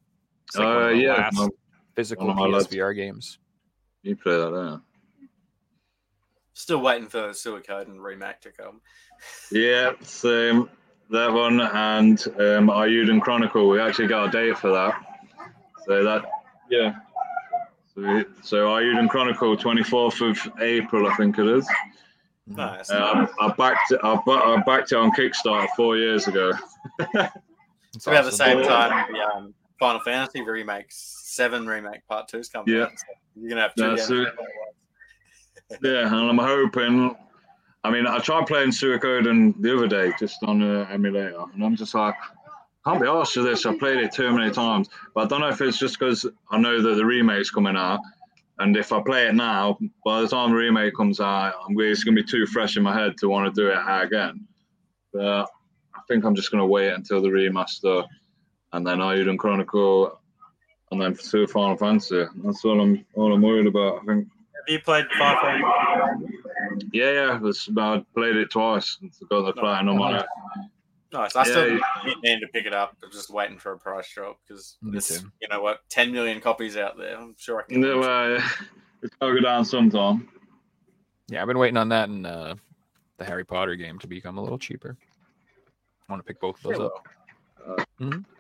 It's 0.49 0.57
like 0.57 0.67
Uh, 0.67 0.89
yeah, 0.89 1.15
last 1.15 1.37
no, 1.39 1.49
physical 1.95 2.27
one 2.29 2.55
of. 2.55 2.69
PSVR 2.69 2.95
games. 2.95 3.39
you 4.03 4.17
play 4.17 4.37
that, 4.37 4.53
yeah. 4.53 4.77
Still 6.57 6.81
waiting 6.81 7.07
for 7.07 7.29
Suikoden 7.33 8.01
Remake 8.01 8.41
to 8.41 8.51
come. 8.51 8.81
Yeah, 9.53 9.93
same. 10.01 10.71
That 11.11 11.31
one 11.31 11.61
and 11.61 12.19
um, 12.29 12.69
Eiyuden 12.69 13.21
Chronicle. 13.21 13.69
We 13.69 13.79
actually 13.79 14.09
got 14.09 14.29
a 14.29 14.31
date 14.31 14.57
for 14.57 14.71
that. 14.73 14.95
So 15.87 16.03
that, 16.03 16.25
yeah. 16.71 16.95
So, 17.95 18.25
so 18.43 19.07
Chronicle, 19.09 19.55
24th 19.55 20.31
of 20.31 20.63
April, 20.63 21.07
I 21.07 21.15
think 21.17 21.39
it 21.39 21.47
is. 21.47 21.69
Nice. 22.47 22.91
Uh, 22.91 23.27
I, 23.39 23.47
I 23.47 23.53
backed 23.53 23.93
it. 23.93 24.01
I, 24.03 24.15
I 24.15 24.63
backed 24.65 24.93
it 24.93 24.97
on 24.97 25.13
Kickstarter 25.13 25.69
four 25.77 25.99
years 25.99 26.27
ago. 26.27 26.53
It's 27.95 28.07
About 28.07 28.25
the 28.25 28.33
same 28.33 28.63
time, 28.63 29.11
the 29.11 29.21
um, 29.21 29.55
Final 29.79 30.01
Fantasy 30.01 30.43
Remake 30.43 30.87
7 30.91 31.67
Remake 31.67 32.07
Part 32.07 32.29
2 32.29 32.39
is 32.39 32.49
coming 32.51 32.75
Yeah. 32.75 32.83
out. 32.85 32.91
So 32.91 33.07
you're 33.37 33.49
going 33.49 33.57
to 33.57 33.63
have 33.63 34.07
two. 34.07 34.27
Yeah, 35.83 36.07
and 36.07 36.15
I'm 36.15 36.39
hoping. 36.39 37.17
I 37.85 37.91
mean, 37.91 38.07
I 38.07 38.19
tried 38.19 38.47
playing 38.47 38.71
Suikoden 38.71 39.61
the 39.61 39.77
other 39.77 39.89
day 39.89 40.13
just 40.19 40.43
on 40.45 40.61
the 40.61 40.87
emulator, 40.91 41.45
and 41.55 41.65
I'm 41.65 41.77
just 41.77 41.95
like, 41.95 42.15
can't 42.85 43.01
be 43.01 43.07
asked 43.07 43.35
for 43.35 43.43
this. 43.43 43.67
I've 43.67 43.79
played 43.79 43.99
it 43.99 44.13
too 44.13 44.33
many 44.33 44.51
times, 44.51 44.89
but 45.15 45.25
I 45.25 45.27
don't 45.29 45.41
know 45.41 45.49
if 45.49 45.61
it's 45.61 45.79
just 45.79 45.99
because 45.99 46.27
I 46.51 46.59
know 46.59 46.81
that 46.83 46.95
the 46.95 47.05
remake's 47.05 47.51
coming 47.51 47.77
out, 47.77 48.01
and 48.59 48.77
if 48.77 48.93
I 48.93 49.03
play 49.03 49.27
it 49.27 49.35
now, 49.35 49.79
by 50.05 50.21
the 50.21 50.29
time 50.29 50.51
the 50.51 50.57
remake 50.57 50.95
comes 50.95 51.21
out, 51.21 51.55
I'm 51.69 51.79
it's 51.81 52.05
gonna 52.05 52.17
be 52.17 52.25
too 52.25 52.47
fresh 52.47 52.77
in 52.77 52.83
my 52.83 52.97
head 52.97 53.17
to 53.19 53.29
want 53.29 53.53
to 53.53 53.61
do 53.61 53.71
it 53.71 53.79
again. 53.87 54.47
But 55.13 55.49
I 55.95 56.01
think 56.09 56.25
I'm 56.25 56.35
just 56.35 56.51
gonna 56.51 56.67
wait 56.67 56.93
until 56.93 57.23
the 57.23 57.29
remaster, 57.29 58.05
and 58.73 58.87
then 58.87 58.99
Eiyuden 58.99 59.39
Chronicle, 59.39 60.21
and 60.91 61.01
then 61.01 61.15
Super 61.17 61.53
Final 61.53 61.77
Fantasy. 61.77 62.25
That's 62.37 62.65
all 62.65 62.81
I'm 62.81 63.05
all 63.15 63.33
I'm 63.33 63.43
worried 63.43 63.67
about. 63.67 64.03
I 64.03 64.07
think. 64.07 64.29
Have 64.67 64.73
you 64.73 64.81
played 64.81 65.07
Final 65.19 65.41
Fantasy? 65.41 66.39
Yeah, 66.93 67.11
yeah. 67.13 67.39
It's, 67.43 67.69
I 67.77 68.05
played 68.15 68.37
it 68.37 68.51
twice. 68.51 68.99
and 69.01 69.13
Got 69.31 69.43
the 69.47 69.53
platinum 69.53 70.01
on 70.01 70.17
it. 70.17 70.27
Nice. 71.13 71.37
I 71.37 71.45
still 71.45 71.69
Yeah. 71.69 71.79
need 72.23 72.41
to 72.41 72.49
pick 72.49 72.67
it 72.67 72.75
up. 72.75 72.97
I'm 73.03 73.11
just 73.13 73.31
waiting 73.31 73.59
for 73.59 73.73
a 73.73 73.79
price 73.79 74.11
drop 74.13 74.39
because 74.47 74.77
Me 74.83 74.99
you 75.41 75.49
know 75.49 75.63
what, 75.63 75.81
10 75.89 76.13
million 76.13 76.41
copies 76.41 76.77
out 76.77 76.99
there. 76.99 77.17
I'm 77.17 77.35
sure 77.39 77.61
I 77.61 77.63
can. 77.63 77.81
No, 77.81 78.01
uh, 78.03 78.41
it's 79.03 79.15
gotta 79.21 79.35
go 79.35 79.41
down 79.41 79.65
sometime. 79.65 80.29
Yeah, 81.29 81.43
I've 81.43 81.49
been 81.49 81.59
waiting 81.59 81.77
on 81.77 81.89
that 81.91 82.09
and 82.09 82.27
uh, 82.27 82.57
the 83.19 83.25
Harry 83.25 83.45
Potter 83.45 83.77
game 83.77 83.99
to 84.01 84.07
become 84.09 84.37
a 84.37 84.43
little 84.43 84.59
cheaper. 84.59 84.97
I 86.09 86.13
want 86.13 86.25
to 86.25 86.27
pick 86.27 86.41
both 86.41 86.57
of 86.65 86.73
those 86.73 86.81
up. 86.81 87.07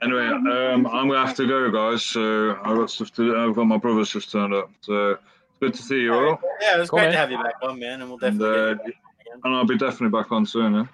Anyway, 0.02 0.26
um, 0.28 0.86
I'm 0.86 1.08
gonna 1.08 1.26
have 1.26 1.36
to 1.36 1.46
go, 1.48 1.70
guys. 1.70 2.04
So 2.04 2.56
I've 2.62 2.76
got 2.76 2.90
stuff 2.90 3.12
to 3.14 3.24
do. 3.32 3.36
I've 3.38 3.54
got 3.56 3.64
my 3.64 3.76
brothers 3.78 4.10
just 4.10 4.30
turned 4.30 4.54
up. 4.54 4.70
So 4.82 5.12
it's 5.12 5.20
good 5.60 5.74
to 5.74 5.82
see 5.82 6.00
you 6.02 6.14
all. 6.14 6.38
Yeah, 6.60 6.76
it 6.76 6.78
was 6.80 6.90
Cool, 6.90 6.98
great 6.98 7.06
man. 7.06 7.12
to 7.12 7.18
have 7.18 7.30
you 7.30 7.42
back 7.42 7.54
on, 7.62 7.78
man, 7.78 8.00
and 8.02 8.10
we'll 8.10 8.18
And, 8.22 8.38
definitely 8.38 8.58
uh, 8.60 8.66
you 8.68 8.72
again. 8.74 9.40
and 9.44 9.54
I'll 9.54 9.66
be 9.66 9.76
definitely 9.78 10.10
back 10.18 10.30
on 10.32 10.44
soon. 10.46 10.74
Yeah? 10.74 10.86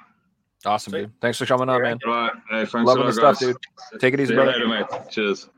Awesome, 0.65 0.93
Sweet. 0.93 1.01
dude. 1.03 1.21
Thanks 1.21 1.39
for 1.39 1.47
coming 1.47 1.69
on, 1.69 1.83
man. 1.83 1.99
Right. 2.07 2.33
Hey, 2.51 2.65
thanks 2.67 2.75
Loving 2.87 3.03
a 3.09 3.13
the 3.13 3.21
lot, 3.23 3.37
stuff, 3.37 3.41
guys. 3.41 3.57
dude. 3.93 4.01
Take 4.01 4.15
it 4.15 4.21
easy, 4.21 4.29
See 4.29 4.35
you 4.35 4.43
brother. 4.45 4.53
later, 4.67 4.69
mate. 4.69 4.87
Cheers. 5.11 5.49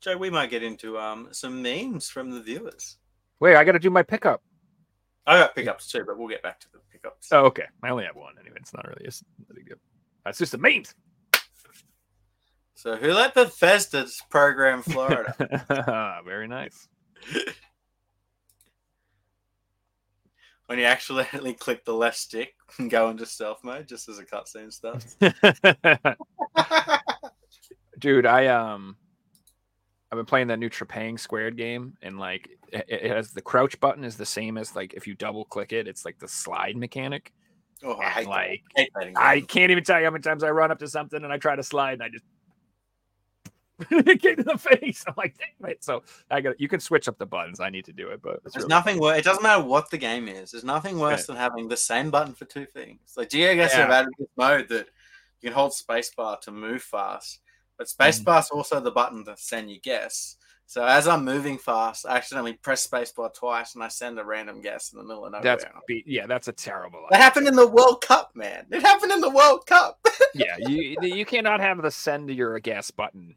Joe, 0.00 0.16
we 0.16 0.30
might 0.30 0.50
get 0.50 0.62
into 0.62 0.98
um 0.98 1.28
some 1.32 1.62
memes 1.62 2.08
from 2.08 2.30
the 2.30 2.40
viewers. 2.40 2.96
Wait, 3.40 3.56
I 3.56 3.64
got 3.64 3.72
to 3.72 3.78
do 3.78 3.90
my 3.90 4.02
pickup. 4.02 4.42
I 5.26 5.38
got 5.38 5.54
pickups 5.54 5.90
too, 5.90 6.04
but 6.06 6.16
we'll 6.18 6.28
get 6.28 6.42
back 6.42 6.60
to 6.60 6.72
the 6.72 6.78
pickups. 6.92 7.28
Oh, 7.32 7.46
okay. 7.46 7.64
I 7.82 7.88
only 7.90 8.04
have 8.04 8.14
one 8.16 8.34
anyway. 8.40 8.56
It's 8.60 8.72
not 8.72 8.86
really 8.86 9.04
a 9.04 9.08
s- 9.08 9.24
a 9.50 9.54
big 9.54 9.66
deal. 9.66 9.76
That's 10.24 10.38
just 10.38 10.52
the 10.52 10.58
memes. 10.58 10.94
So, 12.76 12.94
who 12.94 13.12
let 13.12 13.34
Bethesda 13.34 14.06
program 14.30 14.82
Florida? 14.86 15.34
Very 16.24 16.46
nice. 16.46 16.88
when 20.66 20.78
you 20.78 20.84
accidentally 20.84 21.54
click 21.58 21.86
the 21.86 21.94
left 21.94 22.18
stick 22.18 22.54
and 22.78 22.90
go 22.90 23.08
into 23.08 23.24
stealth 23.24 23.64
mode, 23.64 23.88
just 23.88 24.10
as 24.10 24.18
a 24.18 24.24
cutscene 24.24 24.70
starts. 24.70 25.16
Dude, 27.98 28.26
I 28.26 28.48
um 28.48 28.96
I've 30.12 30.16
been 30.16 30.26
playing 30.26 30.48
that 30.48 30.58
new 30.58 30.68
Trepang 30.68 31.18
squared 31.18 31.56
game 31.56 31.94
and 32.02 32.18
like 32.18 32.50
it, 32.72 32.84
it 32.88 33.10
has 33.10 33.30
the 33.30 33.40
crouch 33.40 33.80
button 33.80 34.04
is 34.04 34.18
the 34.18 34.26
same 34.26 34.58
as 34.58 34.76
like 34.76 34.92
if 34.92 35.06
you 35.06 35.14
double 35.14 35.46
click 35.46 35.72
it, 35.72 35.88
it's 35.88 36.04
like 36.04 36.18
the 36.18 36.28
slide 36.28 36.76
mechanic. 36.76 37.32
Oh, 37.82 37.94
I 37.94 38.22
like, 38.22 38.62
that. 38.76 38.82
hate 38.82 38.90
that 38.94 39.12
I 39.16 39.40
can't 39.40 39.70
even 39.70 39.82
tell 39.82 39.98
you 39.98 40.04
how 40.04 40.10
many 40.10 40.22
times 40.22 40.42
I 40.42 40.50
run 40.50 40.70
up 40.70 40.78
to 40.80 40.88
something 40.88 41.22
and 41.24 41.32
I 41.32 41.38
try 41.38 41.56
to 41.56 41.62
slide 41.62 41.94
and 41.94 42.02
I 42.02 42.08
just 42.10 42.24
get 43.90 44.38
in 44.38 44.44
the 44.44 44.56
face. 44.58 45.04
I'm 45.06 45.14
like, 45.16 45.36
damn 45.38 45.70
it. 45.70 45.84
So 45.84 46.02
I 46.30 46.40
got 46.40 46.58
you 46.60 46.68
can 46.68 46.80
switch 46.80 47.08
up 47.08 47.18
the 47.18 47.26
buttons. 47.26 47.60
I 47.60 47.68
need 47.70 47.84
to 47.86 47.92
do 47.92 48.08
it, 48.08 48.22
but 48.22 48.42
There's 48.42 48.56
really 48.56 48.68
nothing 48.68 48.98
worse. 49.00 49.18
It 49.18 49.24
doesn't 49.24 49.42
matter 49.42 49.62
what 49.62 49.90
the 49.90 49.98
game 49.98 50.28
is. 50.28 50.52
There's 50.52 50.64
nothing 50.64 50.98
worse 50.98 51.26
than 51.26 51.36
having 51.36 51.68
the 51.68 51.76
same 51.76 52.10
button 52.10 52.34
for 52.34 52.44
two 52.46 52.64
things. 52.66 53.00
Like 53.16 53.28
GeoGuessr 53.28 53.70
have 53.72 53.88
Yeah. 53.90 53.98
added 53.98 54.12
this 54.18 54.28
mode 54.36 54.68
that 54.70 54.86
you 55.40 55.50
can 55.50 55.52
hold 55.52 55.72
spacebar 55.72 56.40
to 56.42 56.50
move 56.50 56.82
fast, 56.82 57.40
but 57.76 57.86
Mm-hmm. 57.86 58.02
spacebar's 58.02 58.48
also 58.50 58.80
the 58.80 58.90
button 58.90 59.24
to 59.26 59.36
send 59.36 59.70
you 59.70 59.78
guess. 59.80 60.36
So 60.68 60.82
as 60.84 61.06
I'm 61.06 61.24
moving 61.24 61.58
fast, 61.58 62.06
I 62.06 62.16
accidentally 62.16 62.54
press 62.54 62.84
spacebar 62.88 63.32
twice 63.32 63.74
and 63.74 63.84
I 63.84 63.88
send 63.88 64.18
a 64.18 64.24
random 64.24 64.60
guess 64.62 64.90
in 64.92 64.98
the 64.98 65.04
middle 65.04 65.24
of 65.26 65.30
nowhere. 65.32 65.42
that's 65.44 65.64
be- 65.86 66.02
yeah, 66.06 66.26
that's 66.26 66.48
a 66.48 66.52
terrible. 66.52 67.04
that 67.10 67.20
happened 67.20 67.46
in 67.46 67.54
the 67.54 67.68
World 67.68 68.02
Cup, 68.04 68.32
man. 68.34 68.66
It 68.72 68.80
happened 68.82 69.12
in 69.12 69.20
the 69.20 69.30
World 69.30 69.64
Cup. 69.66 70.04
yeah, 70.34 70.56
you 70.58 70.96
you 71.02 71.24
cannot 71.24 71.60
have 71.60 71.80
the 71.82 71.90
send 71.92 72.30
your 72.30 72.58
guess 72.58 72.90
button 72.90 73.36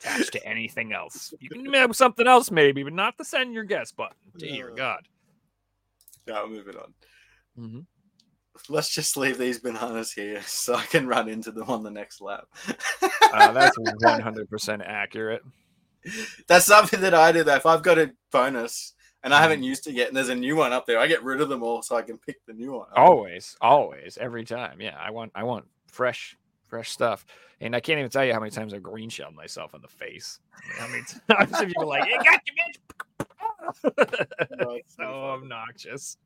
attached 0.00 0.32
to 0.32 0.46
anything 0.46 0.92
else. 0.92 1.32
You 1.40 1.48
can 1.48 1.72
have 1.74 1.96
something 1.96 2.26
else 2.26 2.50
maybe, 2.50 2.82
but 2.82 2.92
not 2.92 3.16
the 3.18 3.24
send 3.24 3.54
your 3.54 3.64
guess 3.64 3.92
button. 3.92 4.16
Dear 4.36 4.70
No. 4.70 4.74
God. 4.74 5.08
no, 6.26 6.46
moving 6.48 6.76
on. 6.76 6.94
Mm-hmm. 7.58 7.80
Let's 8.68 8.92
just 8.94 9.16
leave 9.16 9.38
these 9.38 9.58
bananas 9.58 10.12
here 10.12 10.42
so 10.46 10.74
I 10.74 10.84
can 10.84 11.06
run 11.06 11.28
into 11.28 11.50
them 11.52 11.68
on 11.68 11.82
the 11.82 11.90
next 11.90 12.20
lap. 12.20 12.46
Uh, 13.32 13.52
that's 13.52 13.76
100% 14.02 14.82
accurate. 14.86 15.42
That's 16.46 16.66
something 16.66 17.00
that 17.00 17.14
I 17.14 17.32
do. 17.32 17.42
Though, 17.44 17.56
if 17.56 17.66
I've 17.66 17.82
got 17.82 17.98
a 17.98 18.12
bonus 18.30 18.94
and 19.22 19.34
I 19.34 19.42
haven't 19.42 19.62
used 19.64 19.86
it 19.88 19.94
yet, 19.94 20.08
and 20.08 20.16
there's 20.16 20.28
a 20.28 20.34
new 20.36 20.54
one 20.56 20.72
up 20.72 20.86
there, 20.86 20.98
I 20.98 21.06
get 21.06 21.24
rid 21.24 21.40
of 21.40 21.48
them 21.48 21.62
all 21.62 21.82
so 21.82 21.96
I 21.96 22.02
can 22.02 22.16
pick 22.18 22.36
the 22.46 22.52
new 22.52 22.72
one. 22.72 22.86
Always, 22.94 23.56
always, 23.60 24.16
every 24.20 24.44
time. 24.44 24.80
Yeah, 24.80 24.96
I 24.98 25.10
want, 25.10 25.32
I 25.34 25.42
want 25.42 25.64
fresh, 25.88 26.36
fresh 26.66 26.90
stuff. 26.90 27.24
And 27.60 27.74
I 27.74 27.80
can't 27.80 27.98
even 27.98 28.10
tell 28.10 28.24
you 28.24 28.32
how 28.32 28.40
many 28.40 28.50
times 28.50 28.74
I've 28.74 28.82
green 28.82 29.08
shelled 29.08 29.34
myself 29.34 29.74
in 29.74 29.80
the 29.80 29.88
face. 29.88 30.40
How 30.78 30.88
many 30.88 31.02
times 31.30 31.58
have 31.58 31.68
you 31.68 31.74
been 31.78 31.88
like, 31.88 32.04
"Hey, 32.04 32.16
got 32.16 32.40
you, 32.46 32.52
bitch!" 32.52 32.76
So 34.58 34.78
so 34.86 35.02
obnoxious. 35.04 36.16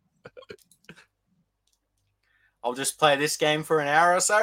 I'll 2.63 2.75
just 2.75 2.99
play 2.99 3.17
this 3.17 3.37
game 3.37 3.63
for 3.63 3.81
an 3.81 3.89
hour 3.89 4.15
or 4.15 4.21
so, 4.21 4.39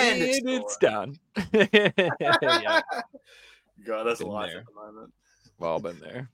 and 0.00 0.08
And 0.10 0.22
it's, 0.22 0.40
it's 0.44 0.76
done. 0.78 1.18
done. 1.36 1.68
yeah, 1.72 2.80
God, 3.86 4.04
that's 4.04 4.18
Been 4.20 4.28
life 4.28 4.50
there. 4.50 4.58
at 4.60 4.66
the 4.66 4.74
moment. 4.74 5.12
we've 5.58 5.68
all 5.68 5.78
been 5.78 6.00
there. 6.00 6.28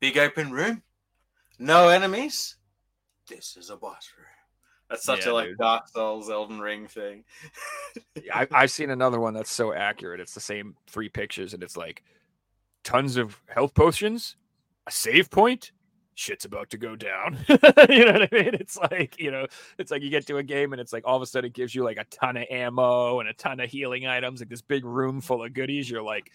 Big 0.00 0.16
open 0.16 0.50
room, 0.50 0.82
no 1.58 1.88
enemies. 1.88 2.56
This 3.28 3.56
is 3.58 3.68
a 3.70 3.76
boss 3.76 4.08
room. 4.16 4.26
That's 4.88 5.04
such 5.04 5.26
Yeah, 5.26 5.32
a 5.32 5.34
like 5.34 5.48
dude. 5.48 5.58
Dark 5.58 5.88
Souls, 5.88 6.30
Elden 6.30 6.60
Ring 6.60 6.86
thing. 6.86 7.24
Yeah, 8.22 8.38
I, 8.38 8.48
I've 8.52 8.70
seen 8.70 8.90
another 8.90 9.18
one 9.20 9.34
that's 9.34 9.52
so 9.52 9.72
accurate. 9.72 10.20
It's 10.20 10.34
the 10.34 10.40
same 10.40 10.76
three 10.86 11.08
pictures, 11.08 11.54
and 11.54 11.62
it's 11.62 11.76
like 11.76 12.02
tons 12.84 13.16
of 13.16 13.40
health 13.48 13.74
potions, 13.74 14.36
a 14.86 14.90
save 14.90 15.30
point. 15.30 15.72
Shit's 16.14 16.46
about 16.46 16.70
to 16.70 16.78
go 16.78 16.96
down. 16.96 17.36
you 17.48 17.56
know 18.06 18.12
what 18.12 18.22
I 18.22 18.28
mean? 18.32 18.54
It's 18.54 18.78
like 18.78 19.18
you 19.18 19.30
know, 19.30 19.46
it's 19.78 19.90
like 19.90 20.02
you 20.02 20.08
get 20.08 20.26
to 20.28 20.38
a 20.38 20.42
game, 20.42 20.72
and 20.72 20.80
it's 20.80 20.92
like 20.92 21.02
all 21.06 21.16
of 21.16 21.22
a 21.22 21.26
sudden 21.26 21.48
it 21.48 21.54
gives 21.54 21.74
you 21.74 21.84
like 21.84 21.98
a 21.98 22.04
ton 22.04 22.36
of 22.36 22.44
ammo 22.50 23.20
and 23.20 23.28
a 23.28 23.34
ton 23.34 23.60
of 23.60 23.68
healing 23.68 24.06
items, 24.06 24.40
like 24.40 24.48
this 24.48 24.62
big 24.62 24.84
room 24.84 25.20
full 25.20 25.44
of 25.44 25.52
goodies. 25.52 25.90
You're 25.90 26.02
like, 26.02 26.30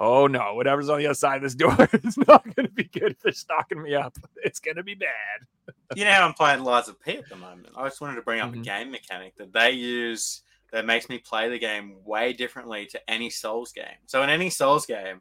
oh 0.00 0.26
no, 0.26 0.54
whatever's 0.54 0.88
on 0.88 0.98
the 0.98 1.06
other 1.06 1.14
side 1.14 1.36
of 1.36 1.42
this 1.42 1.54
door 1.54 1.76
is 1.92 2.16
not 2.16 2.42
going 2.56 2.66
to 2.66 2.72
be 2.72 2.84
good. 2.84 3.12
If 3.12 3.20
they're 3.20 3.32
stocking 3.32 3.82
me 3.82 3.94
up, 3.94 4.16
it's 4.42 4.58
going 4.58 4.76
to 4.76 4.82
be 4.82 4.94
bad. 4.94 5.74
you 5.94 6.04
know 6.04 6.12
how 6.12 6.26
I'm 6.26 6.34
playing 6.34 6.64
Lies 6.64 6.88
of 6.88 7.00
P 7.00 7.18
at 7.18 7.28
the 7.28 7.36
moment. 7.36 7.68
I 7.76 7.84
just 7.86 8.00
wanted 8.00 8.16
to 8.16 8.22
bring 8.22 8.40
up 8.40 8.50
Mhm. 8.52 8.60
a 8.60 8.64
game 8.64 8.90
mechanic 8.90 9.36
that 9.36 9.52
they 9.52 9.72
use 9.72 10.42
that 10.72 10.86
makes 10.86 11.08
me 11.08 11.18
play 11.18 11.48
the 11.48 11.58
game 11.58 11.96
way 12.04 12.32
differently 12.32 12.86
to 12.86 13.10
any 13.10 13.28
Souls 13.28 13.72
game. 13.72 13.98
So 14.06 14.22
in 14.22 14.30
any 14.30 14.50
Souls 14.50 14.86
game, 14.86 15.20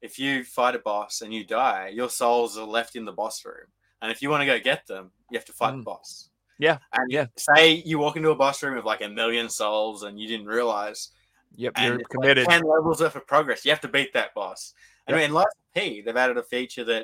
if 0.00 0.18
you 0.18 0.44
fight 0.44 0.74
a 0.76 0.78
boss 0.78 1.22
and 1.22 1.32
you 1.32 1.44
die, 1.44 1.88
your 1.88 2.10
souls 2.10 2.58
are 2.58 2.66
left 2.66 2.94
in 2.94 3.06
the 3.06 3.12
boss 3.12 3.44
room. 3.44 3.66
And 4.02 4.12
if 4.12 4.20
you 4.20 4.28
want 4.28 4.42
to 4.42 4.46
go 4.46 4.60
get 4.60 4.86
them, 4.86 5.10
you 5.30 5.38
have 5.38 5.46
to 5.46 5.52
fight 5.54 5.70
the 5.72 5.78
Mm. 5.78 5.84
boss. 5.84 6.28
Yeah, 6.58 6.78
And 6.92 7.10
yeah. 7.10 7.26
say 7.36 7.82
you 7.86 7.98
walk 7.98 8.16
into 8.16 8.30
a 8.30 8.34
boss 8.36 8.62
room 8.62 8.76
with 8.76 8.84
like 8.84 9.00
a 9.00 9.08
million 9.08 9.48
souls 9.48 10.02
and 10.02 10.20
you 10.20 10.28
didn't 10.28 10.46
realize 10.46 11.10
Yep, 11.56 11.78
you're 11.78 11.94
it's 11.94 12.02
like 12.02 12.08
committed. 12.08 12.48
10 12.48 12.62
levels 12.62 13.00
worth 13.00 13.16
of 13.16 13.26
progress. 13.26 13.64
You 13.64 13.70
have 13.70 13.80
to 13.82 13.88
beat 13.88 14.12
that 14.14 14.34
boss. 14.34 14.74
And 15.06 15.16
Yep. 15.16 15.28
in 15.28 15.34
Lies 15.34 15.44
of 15.44 15.74
P, 15.74 16.00
they've 16.00 16.16
added 16.16 16.36
a 16.36 16.42
feature 16.42 16.84
that 16.84 17.02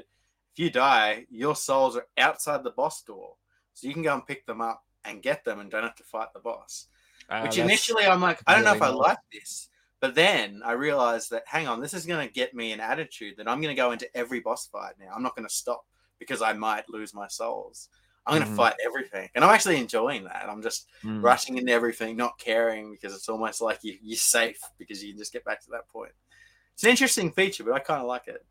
if 0.53 0.59
you 0.59 0.71
die, 0.71 1.27
your 1.31 1.55
souls 1.55 1.97
are 1.97 2.07
outside 2.19 2.65
the 2.65 2.71
boss 2.71 3.03
door. 3.03 3.37
So 3.75 3.87
you 3.87 3.95
can 3.95 4.03
go 4.03 4.15
and 4.15 4.27
pick 4.27 4.47
them 4.47 4.61
up 4.61 4.85
and 5.05 5.23
get 5.23 5.45
them 5.45 5.61
and 5.61 5.71
don't 5.71 5.83
have 5.83 5.95
to 5.97 6.05
fight 6.05 6.33
the 6.35 6.41
boss. 6.41 6.89
Uh, 7.29 7.43
Which 7.43 7.59
initially 7.59 8.05
I'm 8.05 8.21
like, 8.21 8.41
I 8.47 8.55
don't 8.55 8.65
know 8.65 8.75
if 8.75 8.83
I 8.83 8.89
like 8.89 9.19
this. 9.33 9.69
But 10.01 10.15
then 10.15 10.63
I 10.65 10.73
realized 10.73 11.31
that, 11.31 11.45
hang 11.47 11.69
on, 11.69 11.81
this 11.81 11.95
is 11.95 12.07
going 12.07 12.27
to 12.27 12.33
get 12.33 12.55
me 12.55 12.73
an 12.73 12.81
attitude 12.81 13.37
that 13.37 13.47
I'm 13.47 13.61
going 13.61 13.75
to 13.75 13.81
go 13.81 13.93
into 13.93 14.15
every 14.17 14.41
boss 14.41 14.67
fight 14.67 14.95
now. 14.99 15.13
I'm 15.15 15.23
not 15.23 15.37
going 15.37 15.47
to 15.47 15.55
stop 15.55 15.85
because 16.19 16.43
I 16.43 16.55
might 16.55 16.89
lose 16.89 17.15
my 17.15 17.29
souls. 17.29 17.89
I'm 18.27 18.35
going 18.37 18.47
to 18.47 18.53
Mhm. 18.53 18.57
fight 18.57 18.75
everything. 18.85 19.29
And 19.35 19.45
I'm 19.45 19.51
actually 19.55 19.79
enjoying 19.81 20.25
that. 20.25 20.47
I'm 20.49 20.63
just 20.63 20.89
Mm. 21.03 21.23
rushing 21.23 21.57
into 21.57 21.73
everything, 21.73 22.17
not 22.17 22.39
caring 22.39 22.93
because 22.93 23.15
it's 23.15 23.29
almost 23.29 23.61
like 23.61 23.83
you, 23.83 23.99
you're 24.03 24.17
safe 24.17 24.61
because 24.79 25.03
you 25.03 25.13
can 25.13 25.19
just 25.19 25.33
get 25.33 25.45
back 25.45 25.61
to 25.65 25.71
that 25.71 25.89
point. 25.89 26.13
It's 26.75 26.85
an 26.85 26.91
interesting 26.91 27.33
feature, 27.33 27.65
but 27.65 27.73
I 27.75 27.79
kind 27.79 28.01
of 28.01 28.07
like 28.07 28.29
it. 28.29 28.45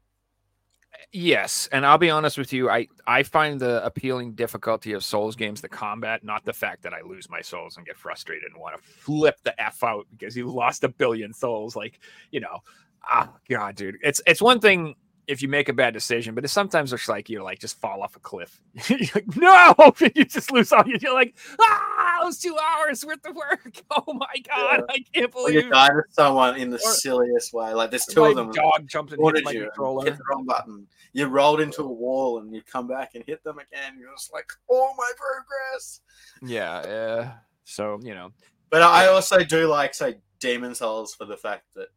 Yes, 1.11 1.69
and 1.71 1.85
I'll 1.85 1.97
be 1.97 2.09
honest 2.09 2.37
with 2.37 2.51
you, 2.51 2.69
I 2.69 2.87
I 3.07 3.23
find 3.23 3.59
the 3.59 3.83
appealing 3.85 4.33
difficulty 4.33 4.93
of 4.93 5.03
Souls 5.03 5.35
games 5.35 5.61
the 5.61 5.69
combat, 5.69 6.23
not 6.23 6.43
the 6.45 6.53
fact 6.53 6.81
that 6.83 6.93
I 6.93 7.01
lose 7.01 7.29
my 7.29 7.41
souls 7.41 7.77
and 7.77 7.85
get 7.85 7.97
frustrated 7.97 8.51
and 8.51 8.59
want 8.59 8.75
to 8.75 8.81
flip 8.81 9.37
the 9.43 9.59
f 9.61 9.83
out 9.83 10.07
because 10.11 10.35
you 10.35 10.47
lost 10.47 10.83
a 10.83 10.89
billion 10.89 11.31
souls. 11.33 11.75
Like 11.75 11.99
you 12.31 12.39
know, 12.39 12.59
ah, 13.03 13.31
god, 13.49 13.75
dude, 13.75 13.97
it's 14.01 14.21
it's 14.27 14.41
one 14.41 14.59
thing 14.59 14.95
if 15.29 15.43
you 15.43 15.47
make 15.47 15.69
a 15.69 15.73
bad 15.73 15.93
decision, 15.93 16.33
but 16.33 16.43
it's 16.43 16.51
sometimes 16.51 16.91
it's 16.91 17.07
like 17.07 17.29
you're 17.29 17.43
like 17.43 17.59
just 17.59 17.79
fall 17.79 18.01
off 18.01 18.15
a 18.15 18.19
cliff. 18.19 18.59
you're 18.89 18.99
like 19.13 19.37
no, 19.37 19.75
you 20.15 20.25
just 20.25 20.51
lose 20.51 20.71
all. 20.73 20.83
You're 20.87 21.13
like 21.13 21.37
ah, 21.61 22.19
those 22.23 22.39
two 22.39 22.57
hours 22.57 23.05
worth 23.05 23.23
of 23.25 23.35
work. 23.35 23.81
Oh 23.91 24.13
my 24.13 24.33
god, 24.47 24.83
I 24.89 25.03
can't 25.13 25.31
believe. 25.31 25.55
Or 25.55 25.59
you 25.59 25.69
died 25.69 25.89
die 25.89 25.93
to 25.93 26.01
someone 26.11 26.55
in 26.57 26.69
the 26.71 26.77
Or- 26.77 26.93
silliest 26.93 27.53
way. 27.53 27.73
Like 27.73 27.91
there's 27.91 28.05
two 28.05 28.25
of 28.25 28.35
them. 28.35 28.51
dog 28.51 28.87
jumped 28.87 29.13
and 29.13 29.21
hit 29.35 29.43
my 29.45 29.51
you, 29.51 29.65
controller. 29.65 30.05
hit 30.05 30.17
the 30.17 30.23
wrong 30.29 30.45
button. 30.45 30.87
You 31.13 31.27
rolled 31.27 31.61
into 31.61 31.83
a 31.83 31.87
wall 31.87 32.39
and 32.39 32.53
you 32.53 32.61
come 32.63 32.87
back 32.87 33.11
and 33.15 33.23
hit 33.25 33.43
them 33.43 33.57
again. 33.59 33.97
You're 33.99 34.11
just 34.11 34.33
like, 34.33 34.49
oh 34.69 34.93
my 34.97 35.11
progress. 35.17 36.01
Yeah, 36.41 36.81
yeah. 36.87 37.31
So 37.65 37.99
you 38.01 38.15
know, 38.15 38.31
But 38.69 38.81
I 38.81 39.07
also 39.07 39.43
do 39.43 39.67
like 39.67 39.93
say 39.93 40.17
Demon's 40.39 40.79
Souls 40.79 41.13
for 41.13 41.25
the 41.25 41.37
fact 41.37 41.63
that 41.75 41.87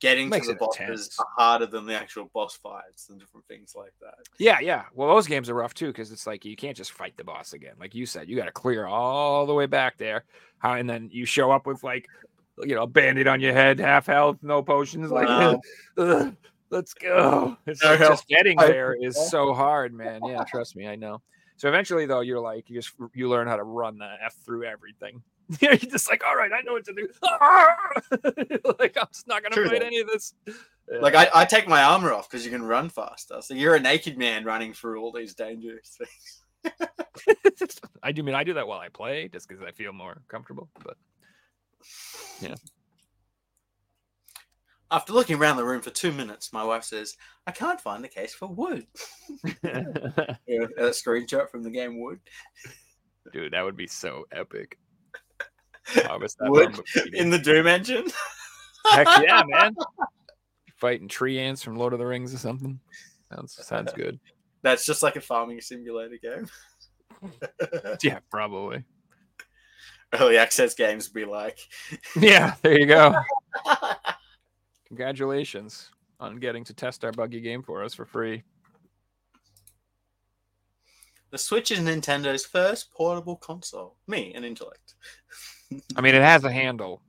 getting 0.00 0.28
Makes 0.28 0.46
to 0.46 0.52
the 0.52 0.58
bosses 0.58 0.80
intense. 0.80 1.18
are 1.20 1.26
harder 1.36 1.66
than 1.66 1.86
the 1.86 1.94
actual 1.94 2.30
boss 2.34 2.54
fights 2.56 3.08
and 3.08 3.18
different 3.18 3.46
things 3.46 3.74
like 3.76 3.92
that. 4.02 4.14
Yeah, 4.38 4.58
yeah. 4.60 4.84
Well, 4.94 5.08
those 5.14 5.26
games 5.26 5.48
are 5.50 5.54
rough 5.54 5.74
too 5.74 5.86
because 5.88 6.12
it's 6.12 6.26
like 6.26 6.44
you 6.44 6.54
can't 6.56 6.76
just 6.76 6.92
fight 6.92 7.14
the 7.16 7.24
boss 7.24 7.52
again. 7.54 7.74
Like 7.80 7.94
you 7.94 8.06
said, 8.06 8.28
you 8.28 8.36
got 8.36 8.44
to 8.46 8.52
clear 8.52 8.86
all 8.86 9.46
the 9.46 9.54
way 9.54 9.66
back 9.66 9.96
there, 9.96 10.24
and 10.62 10.88
then 10.88 11.08
you 11.12 11.24
show 11.24 11.50
up 11.50 11.66
with 11.66 11.82
like, 11.82 12.06
you 12.62 12.74
know, 12.74 12.82
a 12.82 12.86
bandit 12.86 13.26
on 13.26 13.40
your 13.40 13.52
head, 13.52 13.78
half 13.78 14.06
health, 14.06 14.38
no 14.42 14.62
potions. 14.62 15.10
Like, 15.10 15.28
Wow. 15.28 15.60
let's 16.70 16.94
go. 16.94 17.56
It's 17.66 17.82
No 17.82 17.96
health. 17.96 18.10
just 18.12 18.28
getting 18.28 18.56
there 18.58 18.94
is 19.00 19.30
so 19.30 19.54
hard, 19.54 19.92
man. 19.94 20.20
Yeah, 20.24 20.44
trust 20.44 20.76
me, 20.76 20.86
I 20.88 20.96
know. 20.96 21.20
So 21.56 21.68
eventually, 21.68 22.06
though, 22.06 22.20
you're 22.20 22.40
like, 22.40 22.68
you 22.68 22.76
just 22.76 22.92
you 23.14 23.28
learn 23.28 23.46
how 23.46 23.56
to 23.56 23.62
run 23.62 23.98
the 23.98 24.10
f 24.22 24.34
through 24.44 24.64
everything. 24.64 25.22
You're 25.60 25.76
just 25.76 26.10
like, 26.10 26.24
all 26.24 26.34
right, 26.34 26.50
I 26.52 26.60
know 26.62 26.72
what 26.72 26.84
to 26.86 26.92
do. 26.92 27.08
like 28.80 28.96
I'm 29.00 29.06
just 29.12 29.28
not 29.28 29.44
gonna 29.44 29.54
True 29.54 29.68
fight 29.68 29.82
any 29.82 30.00
of 30.00 30.08
this. 30.08 30.34
Yeah. 30.46 30.98
Like 30.98 31.14
I, 31.14 31.28
I 31.32 31.44
take 31.44 31.68
my 31.68 31.84
armor 31.84 32.12
off 32.12 32.28
because 32.28 32.44
you 32.44 32.50
can 32.50 32.64
run 32.64 32.88
faster. 32.88 33.40
So 33.40 33.54
you're 33.54 33.76
a 33.76 33.80
naked 33.80 34.18
man 34.18 34.44
running 34.44 34.72
through 34.72 35.00
all 35.00 35.12
these 35.12 35.34
dangerous 35.34 35.98
things. 36.64 37.80
I 38.02 38.10
do 38.10 38.24
mean 38.24 38.34
I 38.34 38.42
do 38.42 38.54
that 38.54 38.66
while 38.66 38.80
I 38.80 38.88
play, 38.88 39.28
just 39.28 39.48
because 39.48 39.62
I 39.62 39.70
feel 39.70 39.92
more 39.92 40.20
comfortable. 40.28 40.68
But 40.84 40.96
After 44.90 45.12
looking 45.12 45.36
around 45.36 45.56
the 45.56 45.64
room 45.64 45.82
for 45.82 45.90
two 45.90 46.12
minutes, 46.12 46.52
my 46.52 46.62
wife 46.62 46.84
says, 46.84 47.16
"I 47.46 47.50
can't 47.52 47.80
find 47.80 48.04
the 48.04 48.08
case 48.08 48.34
for 48.34 48.48
wood." 48.48 48.86
Yeah, 50.48 50.66
a 50.78 50.90
screenshot 50.90 51.50
from 51.50 51.64
the 51.64 51.70
game 51.70 52.00
Wood. 52.00 52.20
dude, 53.32 53.52
that 53.52 53.62
would 53.64 53.76
be 53.76 53.88
so 53.88 54.24
epic. 54.32 54.78
Wood 56.40 56.78
in 57.12 57.30
the 57.30 57.38
Doom 57.38 57.66
engine. 57.66 58.06
Heck 58.90 59.06
yeah, 59.22 59.42
man! 59.48 59.74
Fighting 60.76 61.08
tree 61.08 61.38
Ents 61.38 61.62
from 61.62 61.76
Lord 61.76 61.92
of 61.92 61.98
the 61.98 62.06
Rings 62.06 62.32
or 62.32 62.38
something. 62.38 62.78
Sounds 63.32 63.66
sounds 63.66 63.92
good. 63.92 64.20
That's 64.62 64.86
just 64.86 65.02
like 65.02 65.16
a 65.16 65.20
farming 65.20 65.60
simulator 65.60 66.18
game. 66.22 66.48
Yeah, 68.02 68.20
probably. 68.30 68.84
Early 70.12 70.38
access 70.38 70.74
games 70.74 71.08
be 71.08 71.24
like. 71.24 71.58
Yeah, 72.18 72.54
there 72.62 72.78
you 72.78 72.86
go. 72.86 73.14
Congratulations 74.88 75.90
on 76.20 76.36
getting 76.36 76.64
to 76.64 76.74
test 76.74 77.04
our 77.04 77.12
buggy 77.12 77.40
game 77.40 77.62
for 77.62 77.82
us 77.82 77.94
for 77.94 78.04
free. 78.04 78.42
The 81.30 81.38
Switch 81.38 81.70
is 81.70 81.80
Nintendo's 81.80 82.46
first 82.46 82.92
portable 82.92 83.36
console. 83.36 83.96
Me, 84.06 84.32
an 84.34 84.44
intellect. 84.44 84.94
I 85.96 86.00
mean, 86.00 86.14
it 86.14 86.22
has 86.22 86.44
a 86.44 86.52
handle. 86.52 87.02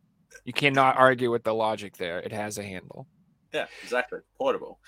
You 0.44 0.54
cannot 0.54 0.98
argue 0.98 1.30
with 1.30 1.44
the 1.44 1.54
logic 1.54 1.98
there. 1.98 2.20
It 2.20 2.32
has 2.32 2.58
a 2.58 2.64
handle. 2.64 3.08
Yeah, 3.54 3.68
exactly. 3.84 4.20
Portable. 4.38 4.80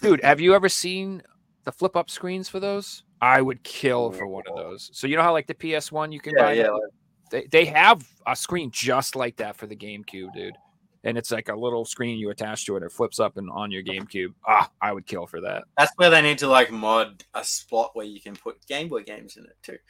Dude, 0.00 0.22
have 0.22 0.40
you 0.40 0.54
ever 0.54 0.68
seen 0.68 1.22
the 1.64 1.72
flip 1.72 1.96
up 1.96 2.10
screens 2.10 2.48
for 2.48 2.60
those? 2.60 3.04
I 3.20 3.40
would 3.40 3.62
kill 3.62 4.10
for 4.10 4.26
one 4.26 4.42
of 4.50 4.56
those. 4.56 4.90
So 4.92 5.06
you 5.06 5.16
know 5.16 5.22
how 5.22 5.32
like 5.32 5.46
the 5.46 5.54
PS1 5.54 6.12
you 6.12 6.20
can 6.20 6.34
Yeah, 6.36 6.42
buy 6.42 6.52
yeah. 6.54 6.76
they, 7.30 7.46
they 7.46 7.64
have 7.66 8.06
a 8.26 8.34
screen 8.34 8.70
just 8.72 9.14
like 9.14 9.36
that 9.36 9.56
for 9.56 9.66
the 9.68 9.76
GameCube, 9.76 10.32
dude. 10.34 10.56
And 11.04 11.18
it's 11.18 11.30
like 11.32 11.48
a 11.48 11.56
little 11.56 11.84
screen 11.84 12.18
you 12.18 12.30
attach 12.30 12.64
to 12.66 12.76
it. 12.76 12.82
It 12.82 12.92
flips 12.92 13.18
up 13.18 13.36
and 13.36 13.50
on 13.50 13.70
your 13.70 13.82
GameCube. 13.82 14.34
Ah, 14.46 14.70
I 14.80 14.92
would 14.92 15.06
kill 15.06 15.26
for 15.26 15.40
that. 15.40 15.64
That's 15.76 15.92
where 15.96 16.10
they 16.10 16.22
need 16.22 16.38
to 16.38 16.46
like 16.46 16.70
mod 16.70 17.24
a 17.34 17.42
spot 17.44 17.90
where 17.94 18.06
you 18.06 18.20
can 18.20 18.36
put 18.36 18.64
Game 18.66 18.88
Boy 18.88 19.02
games 19.02 19.36
in 19.36 19.44
it 19.44 19.56
too. 19.62 19.78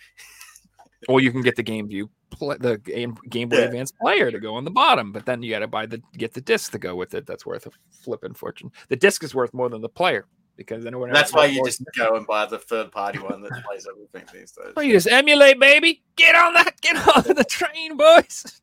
Or 1.09 1.21
you 1.21 1.33
can 1.33 1.43
get 1.43 1.57
the 1.57 1.65
Game 1.65 1.89
View, 1.89 2.09
pl- 2.31 2.57
the 2.59 2.79
Game, 2.79 3.17
Game 3.29 3.49
Boy 3.49 3.57
Yeah. 3.59 3.65
Advance 3.65 3.91
player 3.91 4.31
to 4.31 4.39
go 4.39 4.55
on 4.55 4.65
the 4.65 4.71
bottom, 4.71 5.11
but 5.11 5.27
then 5.27 5.43
you 5.43 5.51
got 5.51 5.59
to 5.59 5.67
buy 5.67 5.85
the 5.85 6.01
get 6.17 6.33
the 6.33 6.41
disc 6.41 6.71
to 6.73 6.79
go 6.79 6.95
with 6.95 7.15
it. 7.15 7.27
That's 7.27 7.45
worth 7.45 7.67
a 7.67 7.71
flipping 7.91 8.35
fortune. 8.35 8.71
The 8.89 8.95
disc 8.95 9.25
is 9.25 9.35
worth 9.35 9.53
more 9.53 9.69
than 9.69 9.81
the 9.81 9.89
player 9.89 10.27
because 10.57 10.85
then 10.85 10.97
when 10.99 11.13
That's 11.13 11.33
why 11.33 11.47
you 11.47 11.65
just 11.65 11.83
go 11.97 12.15
and 12.17 12.25
buy 12.25 12.47
the 12.47 12.59
third 12.59 12.93
party 12.93 13.19
one 13.19 13.43
that 13.43 13.65
plays 13.65 13.89
everything 13.91 14.29
these 14.33 14.53
days. 14.53 14.73
Oh, 14.77 14.81
you 14.81 14.93
just 14.93 15.09
emulate, 15.09 15.59
baby. 15.59 16.03
Get 16.15 16.37
on 16.37 16.55
that. 16.55 16.81
Get 16.81 16.97
on 16.97 17.23
the 17.35 17.45
train, 17.45 17.97
boys. 17.97 18.61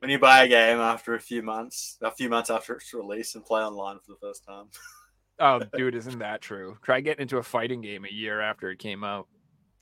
When 0.00 0.10
you 0.10 0.18
buy 0.18 0.44
a 0.44 0.48
game 0.48 0.78
after 0.78 1.14
a 1.14 1.20
few 1.20 1.42
months, 1.42 1.96
a 2.02 2.10
few 2.10 2.28
months 2.28 2.50
after 2.50 2.74
its 2.74 2.92
release, 2.92 3.34
and 3.34 3.44
play 3.44 3.62
online 3.62 3.98
for 4.04 4.12
the 4.12 4.18
first 4.20 4.44
time. 4.44 4.66
Oh, 5.38 5.60
dude, 5.76 5.94
isn't 5.94 6.18
that 6.20 6.40
true? 6.40 6.78
Try 6.80 7.00
getting 7.00 7.20
into 7.20 7.36
a 7.36 7.42
fighting 7.42 7.82
game 7.82 8.06
a 8.06 8.10
year 8.10 8.40
after 8.40 8.70
it 8.70 8.78
came 8.78 9.04
out. 9.04 9.26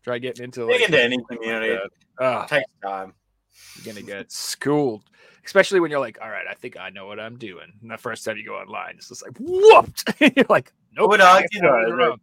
Try 0.02 0.18
getting 0.18 0.42
into 0.42 0.64
like 0.66 0.80
into 0.80 1.00
any 1.00 1.16
community. 1.30 1.78
Oh, 2.18 2.40
It 2.40 2.48
takes 2.48 2.70
time. 2.84 3.14
you're 3.76 3.94
gonna 3.94 4.04
get 4.04 4.32
schooled. 4.32 5.04
Especially 5.46 5.78
when 5.78 5.92
you're 5.92 6.00
like, 6.00 6.18
all 6.20 6.28
right, 6.28 6.46
I 6.50 6.54
think 6.54 6.76
I 6.76 6.90
know 6.90 7.06
what 7.06 7.20
I'm 7.20 7.38
doing. 7.38 7.72
And 7.82 7.88
the 7.88 7.96
first 7.96 8.24
time 8.24 8.36
you 8.36 8.44
go 8.44 8.56
online, 8.56 8.94
it's 8.96 9.10
just 9.10 9.22
like 9.22 9.36
whooped. 9.38 10.12
you're 10.36 10.44
like, 10.48 10.72
nope. 10.92 11.10
would 11.10 11.20
I 11.20 11.34
argue, 11.42 11.48
guess 11.60 11.62
I 11.62 11.84
was 11.86 12.16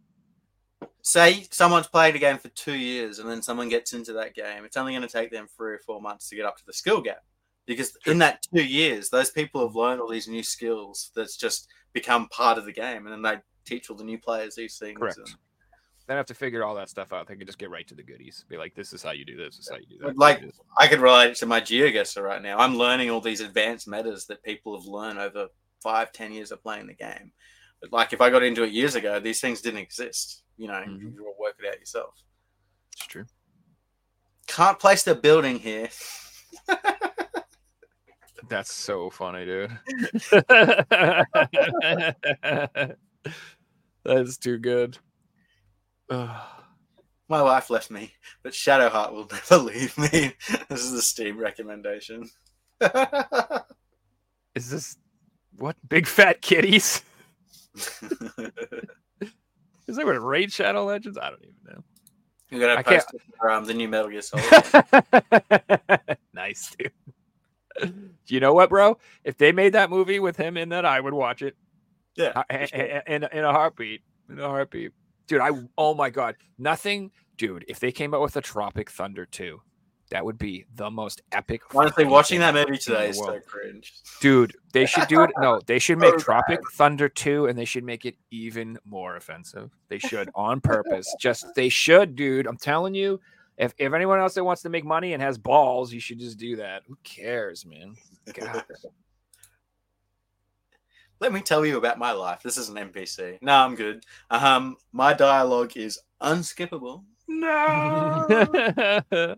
though. 0.80 0.88
Say 1.00 1.46
someone's 1.50 1.86
played 1.88 2.14
a 2.14 2.18
game 2.18 2.36
for 2.36 2.48
two 2.50 2.74
years 2.74 3.18
and 3.18 3.30
then 3.30 3.40
someone 3.40 3.70
gets 3.70 3.94
into 3.94 4.12
that 4.12 4.34
game. 4.34 4.66
It's 4.66 4.76
only 4.76 4.92
going 4.92 5.02
to 5.02 5.08
take 5.08 5.30
them 5.30 5.46
three 5.56 5.72
or 5.72 5.80
four 5.86 6.02
months 6.02 6.28
to 6.28 6.36
get 6.36 6.44
up 6.44 6.58
to 6.58 6.66
the 6.66 6.72
skill 6.74 7.00
gap. 7.00 7.22
Because 7.66 7.96
in 8.06 8.18
that 8.18 8.42
two 8.54 8.62
years, 8.64 9.08
those 9.10 9.30
people 9.30 9.66
have 9.66 9.74
learned 9.76 10.00
all 10.00 10.08
these 10.10 10.28
new 10.28 10.42
skills 10.42 11.10
that's 11.14 11.36
just 11.36 11.68
become 11.92 12.28
part 12.28 12.58
of 12.58 12.64
the 12.64 12.72
game. 12.72 13.06
And 13.06 13.12
then 13.12 13.22
they 13.22 13.40
teach 13.64 13.90
all 13.90 13.96
the 13.96 14.04
new 14.04 14.18
players 14.18 14.54
these 14.54 14.78
things. 14.78 14.98
Correct. 14.98 15.18
and- 15.18 15.26
They 15.28 15.34
don't 16.14 16.16
have 16.18 16.26
to 16.26 16.34
figure 16.34 16.64
all 16.64 16.74
that 16.74 16.88
stuff 16.90 17.12
out. 17.12 17.28
They 17.28 17.36
can 17.36 17.46
just 17.46 17.58
get 17.58 17.70
right 17.70 17.86
to 17.88 17.94
the 17.94 18.02
goodies. 18.02 18.44
Be 18.48 18.56
like, 18.56 18.74
this 18.74 18.92
is 18.92 19.02
how 19.02 19.12
you 19.12 19.24
do 19.24 19.36
this. 19.36 19.56
This 19.56 19.66
is 19.66 19.70
how 19.70 19.78
you 19.78 19.86
do 19.86 19.98
that. 20.06 20.18
Like- 20.18 20.42
I 20.78 20.88
could 20.88 21.00
relate 21.00 21.30
it 21.30 21.36
to 21.36 21.46
my 21.46 21.60
GeoGuessr 21.60 22.22
right 22.22 22.42
now. 22.42 22.58
I'm 22.58 22.76
learning 22.76 23.10
all 23.10 23.20
these 23.20 23.40
advanced 23.40 23.86
metas 23.86 24.26
that 24.26 24.42
people 24.42 24.76
have 24.78 24.86
learned 24.86 25.18
over 25.18 25.46
five, 25.82 26.12
ten 26.12 26.32
years 26.32 26.50
of 26.52 26.62
playing 26.62 26.86
the 26.88 26.94
game. 26.94 27.32
But 27.80 27.92
like 27.92 28.12
if 28.12 28.20
I 28.20 28.30
got 28.30 28.42
into 28.42 28.62
it 28.64 28.72
years 28.72 28.94
ago, 28.94 29.18
these 29.20 29.40
things 29.40 29.60
didn't 29.60 29.80
exist. 29.80 30.42
You 30.56 30.68
know, 30.68 30.74
Mhm. 30.74 31.14
you 31.14 31.26
all 31.26 31.36
work 31.38 31.56
it 31.58 31.66
out 31.68 31.78
yourself. 31.80 32.14
it's 32.92 33.06
true. 33.06 33.24
Can't 34.46 34.78
place 34.78 35.02
the 35.02 35.14
building 35.14 35.58
here. 35.58 35.88
That's 38.52 38.70
so 38.70 39.08
funny, 39.08 39.46
dude. 39.46 39.70
That's 44.04 44.36
too 44.36 44.58
good. 44.58 44.98
My 46.10 46.36
wife 47.30 47.70
left 47.70 47.90
me, 47.90 48.12
but 48.42 48.52
Shadowheart 48.52 49.12
will 49.12 49.26
never 49.32 49.56
leave 49.56 49.96
me. 49.96 50.34
This 50.68 50.84
is 50.84 50.92
a 50.92 51.00
Steam 51.00 51.38
recommendation. 51.38 52.28
Is 54.54 54.68
this 54.68 54.98
what 55.56 55.76
big 55.88 56.06
fat 56.06 56.42
kitties? 56.42 57.02
Is 57.74 58.00
that 59.96 60.04
what 60.04 60.22
Raid 60.22 60.52
Shadow 60.52 60.84
Legends? 60.84 61.16
I 61.16 61.30
don't 61.30 61.42
even 61.42 61.54
know. 61.64 61.82
You're 62.50 62.60
gonna 62.60 62.84
post 62.84 63.14
it 63.14 63.22
for 63.38 63.50
um, 63.50 63.64
the 63.64 63.72
new 63.72 63.88
Metal 63.88 64.10
Gear 64.10 64.20
Solid. 64.20 64.44
nice, 66.34 66.76
dude. 66.78 66.92
You 68.28 68.40
know 68.40 68.54
what, 68.54 68.70
bro? 68.70 68.98
If 69.24 69.36
they 69.36 69.52
made 69.52 69.74
that 69.74 69.90
movie 69.90 70.20
with 70.20 70.36
him 70.36 70.56
in 70.56 70.68
that, 70.70 70.86
I 70.86 71.00
would 71.00 71.12
watch 71.12 71.42
it. 71.42 71.56
yeah, 72.14 72.42
sure. 72.66 72.80
in, 72.80 73.24
in, 73.24 73.28
in 73.32 73.44
a 73.44 73.52
heartbeat. 73.52 74.00
In 74.30 74.38
a 74.38 74.48
heartbeat. 74.48 74.92
Dude, 75.26 75.40
I 75.40 75.50
oh 75.76 75.92
my 75.92 76.08
god. 76.08 76.36
Nothing, 76.56 77.10
dude, 77.36 77.64
if 77.68 77.80
they 77.80 77.92
came 77.92 78.14
out 78.14 78.20
with 78.20 78.36
a 78.36 78.40
Tropic 78.40 78.90
Thunder 78.90 79.26
2, 79.26 79.60
that 80.12 80.24
would 80.24 80.38
be 80.38 80.66
the 80.74 80.90
most 80.90 81.22
epic. 81.32 81.62
honestly, 81.74 82.04
watching 82.04 82.40
that 82.40 82.54
movie 82.54 82.76
today 82.76 83.08
is 83.08 83.18
so 83.18 83.40
cringe. 83.40 83.94
Dude, 84.20 84.54
they 84.72 84.84
should 84.84 85.08
do 85.08 85.22
it. 85.22 85.30
No, 85.38 85.58
they 85.66 85.78
should 85.78 85.98
make 85.98 86.12
So 86.12 86.18
Tropic 86.18 86.60
Thunder 86.74 87.08
2 87.08 87.46
and 87.46 87.58
they 87.58 87.64
should 87.64 87.82
make 87.82 88.04
it 88.04 88.16
even 88.30 88.78
more 88.84 89.16
offensive. 89.16 89.70
They 89.88 89.98
should 89.98 90.28
on 90.34 90.60
purpose. 90.60 91.14
Just 91.18 91.46
they 91.54 91.70
should, 91.70 92.14
dude. 92.14 92.46
I'm 92.46 92.58
telling 92.58 92.94
you. 92.94 93.20
If, 93.62 93.74
if 93.78 93.92
anyone 93.92 94.18
else 94.18 94.34
that 94.34 94.42
wants 94.42 94.62
to 94.62 94.68
make 94.68 94.84
money 94.84 95.12
and 95.12 95.22
has 95.22 95.38
balls, 95.38 95.92
you 95.92 96.00
should 96.00 96.18
just 96.18 96.36
do 96.36 96.56
that. 96.56 96.82
Who 96.88 96.98
cares, 97.04 97.64
man? 97.64 97.94
Let 101.20 101.32
me 101.32 101.40
tell 101.42 101.64
you 101.64 101.76
about 101.76 101.96
my 101.96 102.10
life. 102.10 102.42
This 102.42 102.58
is 102.58 102.68
an 102.68 102.74
NPC. 102.74 103.38
No, 103.40 103.52
I'm 103.52 103.76
good. 103.76 104.04
Um, 104.30 104.76
my 104.90 105.12
dialogue 105.12 105.76
is 105.76 106.00
unskippable. 106.20 107.04
No. 107.28 108.26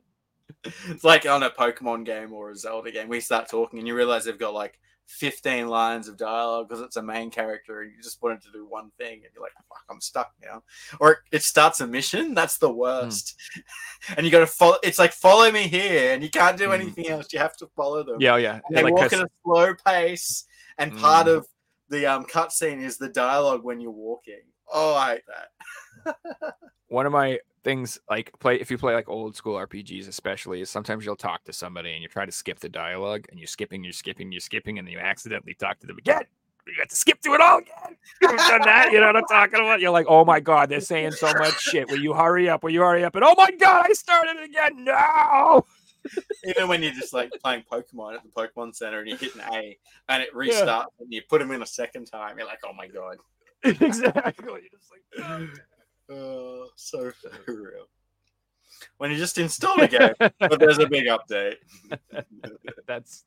It's 0.88 1.05
like 1.05 1.26
on 1.26 1.42
a 1.42 1.51
Pokemon 1.51 2.06
game 2.06 2.32
or 2.32 2.51
a 2.51 2.56
Zelda 2.56 2.90
game. 2.90 3.09
We 3.09 3.20
start 3.20 3.51
talking 3.51 3.78
and 3.78 3.86
you 3.88 3.94
realize 3.94 4.24
they've 4.24 4.38
got 4.38 4.55
like 4.55 4.78
15 5.06 5.68
lines 5.68 6.09
of 6.09 6.16
dialogue 6.16 6.68
because 6.68 6.82
it's 6.82 6.97
a 6.97 7.02
main 7.02 7.31
character 7.31 7.82
and 7.82 7.93
you 7.94 8.02
just 8.02 8.22
wanted 8.22 8.43
to 8.43 8.51
do 8.52 8.66
one 8.68 8.90
thing 8.98 9.14
and 9.14 9.28
you're 9.35 9.43
like, 9.43 9.52
fuck, 9.68 9.82
I'm 9.90 10.01
stuck 10.01 10.32
now. 10.43 10.62
Or 11.01 11.18
it 11.31 11.43
starts 11.43 11.81
a 11.81 11.86
mission. 11.86 12.35
That's 12.35 12.59
the 12.59 12.72
worst. 12.72 13.36
and 14.16 14.24
you 14.24 14.32
got 14.32 14.40
to 14.40 14.47
follow. 14.47 14.76
It's 14.82 14.98
like, 14.98 15.12
follow 15.12 15.51
me 15.52 15.68
here 15.68 16.12
and 16.14 16.22
you 16.22 16.31
can't 16.31 16.56
do 16.59 16.68
Mm. 16.68 16.74
anything 16.74 17.09
else. 17.09 17.32
You 17.32 17.39
have 17.39 17.56
to 17.59 17.66
follow 17.76 18.02
them. 18.02 18.16
yeah, 18.20 18.35
oh, 18.35 18.36
yeah. 18.36 18.60
And 18.68 18.76
they 18.76 18.82
Like, 18.82 18.94
walk 18.94 19.12
at 19.12 19.20
a 19.20 19.28
slow 19.44 19.74
pace, 19.86 20.44
and 20.78 20.97
part 20.98 21.26
Mm. 21.26 21.36
of 21.36 21.47
the 21.90 22.06
um, 22.06 22.24
cutscene 22.24 22.81
is 22.82 22.97
the 22.97 23.09
dialogue 23.10 23.62
when 23.62 23.81
you're 23.81 23.90
walking. 23.90 24.40
Oh, 24.72 24.94
I 24.94 25.14
hate 25.16 25.26
that. 25.28 25.48
one 26.89 27.06
of 27.06 27.12
my 27.12 27.39
things 27.62 27.98
like 28.10 28.31
play 28.39 28.56
if 28.56 28.70
you 28.70 28.76
play 28.76 28.94
like 28.94 29.09
old 29.09 29.35
school 29.35 29.55
RPGs 29.55 30.06
especially 30.06 30.60
is 30.60 30.68
sometimes 30.68 31.05
you'll 31.05 31.16
talk 31.16 31.43
to 31.44 31.52
somebody 31.52 31.94
and 31.94 32.02
you 32.02 32.09
try 32.09 32.26
to 32.26 32.32
skip 32.32 32.60
the 32.60 32.68
dialogue 32.68 33.26
and 33.31 33.40
you're 33.40 33.47
skipping, 33.47 33.82
you're 33.82 33.93
skipping, 33.93 34.31
you're 34.31 34.40
skipping, 34.40 34.78
and 34.78 34.86
then 34.86 34.93
you 34.93 34.98
accidentally 34.98 35.55
talk 35.55 35.81
to 35.81 35.86
them 35.86 35.98
again. 35.98 36.22
You 36.66 36.74
got 36.78 36.89
to 36.89 36.97
skip 36.97 37.22
through 37.22 37.35
it 37.35 37.40
all 37.40 37.59
again. 37.59 37.97
You've 38.22 38.36
done 38.36 38.62
that, 38.62 38.90
you 38.90 39.01
know 39.01 39.06
what 39.06 39.16
I'm 39.16 39.24
talking 39.26 39.60
about? 39.60 39.81
You're 39.81 39.90
like, 39.90 40.06
oh 40.09 40.24
my 40.24 40.40
god, 40.40 40.68
they're 40.68 40.81
saying 40.81 41.12
so 41.12 41.32
much 41.35 41.60
shit. 41.60 41.90
Will 41.90 41.98
you 41.98 42.14
hurry 42.14 42.48
up? 42.48 42.62
Will 42.62 42.70
you 42.70 42.81
hurry 42.81 43.05
up? 43.05 43.14
And 43.16 43.24
oh 43.24 43.35
my 43.36 43.51
god, 43.51 43.86
I 43.89 43.93
started 43.93 44.36
it 44.36 44.44
again. 44.44 44.85
No. 44.85 45.66
Even 46.47 46.68
when 46.68 46.82
you're 46.82 46.93
just 46.93 47.12
like 47.12 47.31
playing 47.43 47.64
Pokemon 47.70 48.14
at 48.14 48.22
the 48.22 48.31
Pokemon 48.35 48.74
Center 48.74 49.01
and 49.01 49.09
you 49.09 49.16
hit 49.16 49.35
an 49.35 49.43
A 49.52 49.76
and 50.09 50.22
it 50.22 50.32
restarts 50.35 50.86
and 51.01 51.12
you 51.12 51.22
put 51.28 51.40
them 51.40 51.51
in 51.51 51.62
a 51.62 51.66
second 51.66 52.06
time, 52.06 52.39
you're 52.39 52.47
like, 52.47 52.60
oh 52.64 52.72
my 52.74 52.86
god. 52.86 53.16
exactly. 53.64 54.44
You're 54.47 54.60
just 54.78 54.90
like, 54.90 55.26
Oh, 55.26 55.48
so 56.76 57.12
real. 57.47 57.89
When 58.98 59.10
you 59.10 59.16
just 59.16 59.39
install 59.39 59.81
a 59.81 59.89
game, 59.89 60.12
but 60.18 60.59
there's 60.59 60.78
a 60.78 60.86
big 60.86 61.06
update. 61.06 61.56
That's 62.86 63.24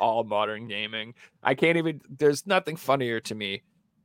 all 0.00 0.24
modern 0.24 0.68
gaming. 0.68 1.14
I 1.42 1.54
can't 1.54 1.76
even. 1.76 2.00
There's 2.08 2.46
nothing 2.46 2.76
funnier 2.76 3.20
to 3.20 3.34
me. 3.34 3.62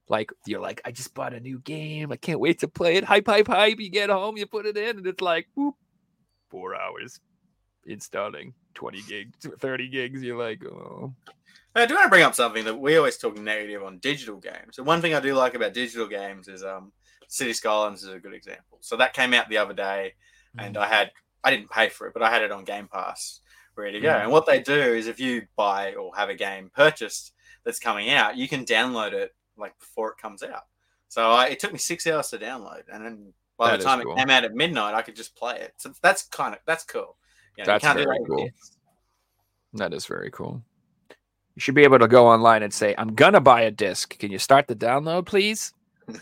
Like 0.10 0.32
you're 0.46 0.60
like, 0.60 0.82
I 0.84 0.92
just 0.92 1.14
bought 1.14 1.34
a 1.34 1.40
new 1.40 1.60
game. 1.60 2.12
I 2.12 2.18
can't 2.18 2.40
wait 2.40 2.60
to 2.60 2.68
play 2.68 2.98
it. 2.98 3.06
Hype, 3.06 3.28
hype, 3.28 3.48
hype. 3.48 3.80
You 3.80 3.90
get 3.90 4.10
home, 4.10 4.38
you 4.38 4.46
put 4.46 4.66
it 4.66 4.76
in, 4.76 4.98
and 4.98 5.08
it's 5.08 5.22
like, 5.22 5.48
whoop, 5.56 5.76
four 6.50 6.76
hours 6.76 7.20
installing 7.86 8.54
20 8.74 9.02
gigs, 9.04 9.48
30 9.60 9.88
gigs. 9.88 10.22
You're 10.22 10.38
like, 10.38 10.64
oh, 10.66 11.14
I 11.76 11.86
do 11.86 11.96
want 11.96 12.06
to 12.06 12.10
bring 12.10 12.24
up 12.24 12.36
something 12.36 12.66
that 12.66 12.78
we 12.78 12.98
always 12.98 13.18
talk 13.18 13.38
negative 13.38 13.84
on 13.84 14.00
digital 14.00 14.38
games. 14.38 14.78
And 14.78 14.86
one 14.86 15.02
thing 15.02 15.14
I 15.14 15.22
do 15.22 15.34
like 15.34 15.54
about 15.54 15.74
digital 15.74 16.08
games 16.08 16.48
is 16.48 16.64
um, 16.64 16.92
City 17.32 17.54
Skylines 17.54 18.04
is 18.04 18.10
a 18.14 18.20
good 18.20 18.34
example. 18.34 18.78
So 18.82 18.98
that 18.98 19.14
came 19.14 19.34
out 19.34 19.48
the 19.48 19.58
other 19.58 19.74
day, 19.74 20.16
and 20.58 20.76
I 20.78 20.86
had 20.86 21.12
I 21.46 21.50
didn't 21.50 21.72
pay 21.72 21.88
for 21.88 22.06
it, 22.08 22.14
but 22.14 22.22
I 22.22 22.30
had 22.30 22.42
it 22.42 22.52
on 22.52 22.66
Game 22.66 22.90
Pass 22.92 23.40
ready 23.76 23.94
to 23.94 24.02
go. 24.02 24.10
Mhm. 24.10 24.24
And 24.24 24.32
what 24.32 24.46
they 24.46 24.60
do 24.60 24.74
is 24.74 25.08
if 25.08 25.18
you 25.18 25.48
buy 25.56 25.94
or 25.94 26.14
have 26.16 26.28
a 26.30 26.36
game 26.36 26.70
purchased 26.76 27.34
that's 27.64 27.80
coming 27.80 28.10
out, 28.10 28.36
you 28.36 28.50
can 28.50 28.66
download 28.66 29.14
it 29.14 29.34
like 29.58 29.80
before 29.80 30.12
it 30.12 30.18
comes 30.18 30.44
out. 30.44 30.66
So 31.08 31.32
I, 31.32 31.46
it 31.48 31.60
took 31.60 31.72
me 31.72 31.80
six 31.80 32.06
hours 32.06 32.30
to 32.32 32.38
download, 32.38 32.84
and 32.92 33.06
then 33.06 33.34
by 33.58 33.72
That 33.72 33.78
the 33.78 33.86
time 33.86 34.02
cool. 34.02 34.14
it 34.14 34.18
came 34.18 34.30
out 34.30 34.44
at 34.44 34.54
midnight, 34.54 34.94
I 34.94 35.02
could 35.02 35.16
just 35.16 35.34
play 35.36 35.58
it. 35.62 35.74
So 35.78 35.94
that's 36.02 36.24
kind 36.24 36.54
of 36.54 36.60
that's 36.66 36.84
cool. 36.84 37.16
You 37.58 37.64
know, 37.64 37.68
That's 37.80 37.84
very 37.86 38.06
that 38.06 38.26
cool. 38.28 38.50
that 39.74 39.94
is 39.94 40.06
very 40.06 40.32
cool. 40.32 40.62
You 41.56 41.60
should 41.62 41.76
be 41.76 41.84
able 41.84 42.00
to 42.00 42.08
go 42.10 42.28
online 42.28 42.62
and 42.64 42.74
say, 42.74 42.94
I'm 42.98 43.16
gonna 43.16 43.40
buy 43.42 43.62
a 43.62 43.72
disc. 43.72 44.18
Can 44.20 44.32
you 44.32 44.38
start 44.38 44.68
the 44.68 44.76
download, 44.76 45.26
please? 45.26 45.74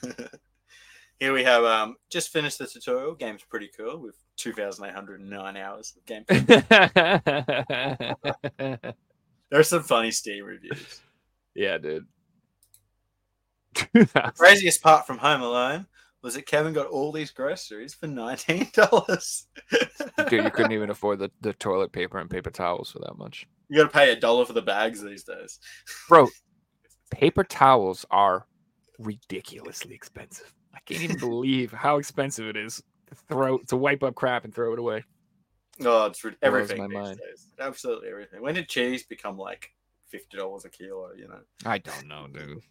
Here 1.20 1.34
we 1.34 1.44
have 1.44 1.64
um 1.66 1.96
just 2.10 2.30
finished 2.30 2.60
the 2.60 2.68
tutorial. 2.68 3.14
Game's 3.16 3.44
pretty 3.44 3.70
cool 3.76 3.98
with 4.00 4.16
2,809 4.38 5.58
hours 5.58 5.94
of 5.98 6.06
gameplay. 6.06 6.56
There 9.50 9.60
are 9.60 9.64
some 9.64 9.82
funny 9.82 10.12
Steam 10.12 10.46
reviews. 10.46 11.02
yeah, 11.56 11.80
dude. 11.80 12.06
Craziest 14.38 14.82
part 14.84 15.08
from 15.08 15.18
Home 15.18 15.42
Alone 15.42 15.88
was 16.22 16.36
that 16.36 16.46
Kevin 16.46 16.74
got 16.74 16.86
all 16.88 17.12
these 17.12 17.32
groceries 17.32 17.94
for 17.96 18.06
nineteen 18.08 18.70
dollars. 18.74 19.48
dude, 20.30 20.44
you 20.44 20.52
couldn't 20.52 20.72
even 20.74 20.90
afford 20.92 21.18
the, 21.20 21.32
the 21.42 21.54
toilet 21.54 21.92
paper 21.92 22.20
and 22.20 22.30
paper 22.30 22.52
towels 22.52 22.92
for 22.92 23.00
that 23.00 23.18
much. 23.18 23.48
You 23.70 23.78
got 23.78 23.84
to 23.86 23.90
pay 23.90 24.12
a 24.12 24.16
dollar 24.20 24.46
for 24.46 24.54
the 24.54 24.62
bags 24.62 25.02
these 25.02 25.24
days. 25.24 25.60
Bro, 26.08 26.28
paper 27.12 27.44
towels 27.44 28.06
are 28.12 28.46
ridiculously 29.00 29.96
expensive. 29.96 30.54
I 30.74 30.80
can't 30.86 31.02
even 31.02 31.18
believe 31.18 31.72
how 31.72 31.98
expensive 31.98 32.48
it 32.48 32.58
is 32.58 32.84
to 33.08 33.16
throw 33.16 33.58
to 33.68 33.76
wipe 33.78 34.04
up 34.04 34.16
crap 34.16 34.46
and 34.46 34.54
throw 34.54 34.74
it 34.74 34.80
away. 34.80 35.04
Oh, 35.84 36.06
it's 36.06 36.24
rid- 36.24 36.40
Blows 36.40 36.48
everything 36.48 36.78
my 36.78 36.88
mind. 36.88 37.20
days. 37.20 37.48
Absolutely 37.60 38.10
everything. 38.10 38.42
When 38.42 38.56
did 38.56 38.68
cheese 38.70 39.04
become 39.04 39.38
like 39.38 39.72
fifty 40.08 40.38
dollars 40.38 40.66
a 40.66 40.70
kilo? 40.70 41.12
You 41.16 41.28
know, 41.28 41.40
I 41.66 41.78
don't 41.78 42.08
know, 42.08 42.28
dude. 42.32 42.62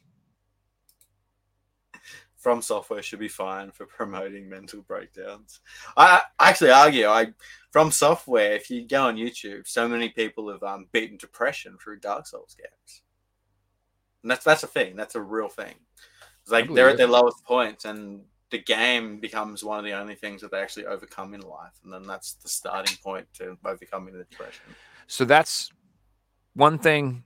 From 2.37 2.62
Software 2.62 3.03
should 3.03 3.19
be 3.19 3.29
fine 3.29 3.73
for 3.73 3.85
promoting 3.85 4.49
mental 4.49 4.83
breakdowns. 4.83 5.61
I 5.97 6.23
I 6.39 6.51
actually 6.51 6.70
argue. 6.70 7.07
I 7.07 7.33
From 7.73 7.91
Software, 7.91 8.53
if 8.53 8.70
you 8.70 8.87
go 8.87 9.07
on 9.07 9.16
YouTube, 9.16 9.66
so 9.66 9.89
many 9.89 10.11
people 10.11 10.51
have 10.53 10.62
um, 10.62 10.87
beaten 10.93 11.16
depression 11.16 11.77
through 11.83 11.99
Dark 11.99 12.27
Souls 12.29 12.55
games, 12.57 13.03
and 14.23 14.31
that's 14.31 14.45
that's 14.45 14.62
a 14.62 14.69
thing. 14.69 14.95
That's 14.95 15.16
a 15.16 15.20
real 15.20 15.49
thing. 15.49 15.75
It's 16.49 16.53
like 16.53 16.73
they're 16.73 16.89
at 16.89 16.97
their 16.97 17.07
lowest 17.07 17.45
points, 17.45 17.85
and 17.85 18.23
the 18.51 18.59
game 18.59 19.20
becomes 19.20 19.62
one 19.62 19.79
of 19.79 19.85
the 19.85 19.93
only 19.93 20.15
things 20.15 20.41
that 20.41 20.51
they 20.51 20.59
actually 20.59 20.87
overcome 20.87 21.35
in 21.35 21.43
life, 21.43 21.79
and 21.85 21.93
then 21.93 22.05
that's 22.05 22.33
the 22.35 22.49
starting 22.49 22.97
point 23.05 23.27
to 23.35 23.59
overcoming 23.66 24.15
the 24.15 24.25
depression. 24.25 24.65
So 25.07 25.27
that's 25.27 25.70
one 26.55 26.79
thing 26.79 27.25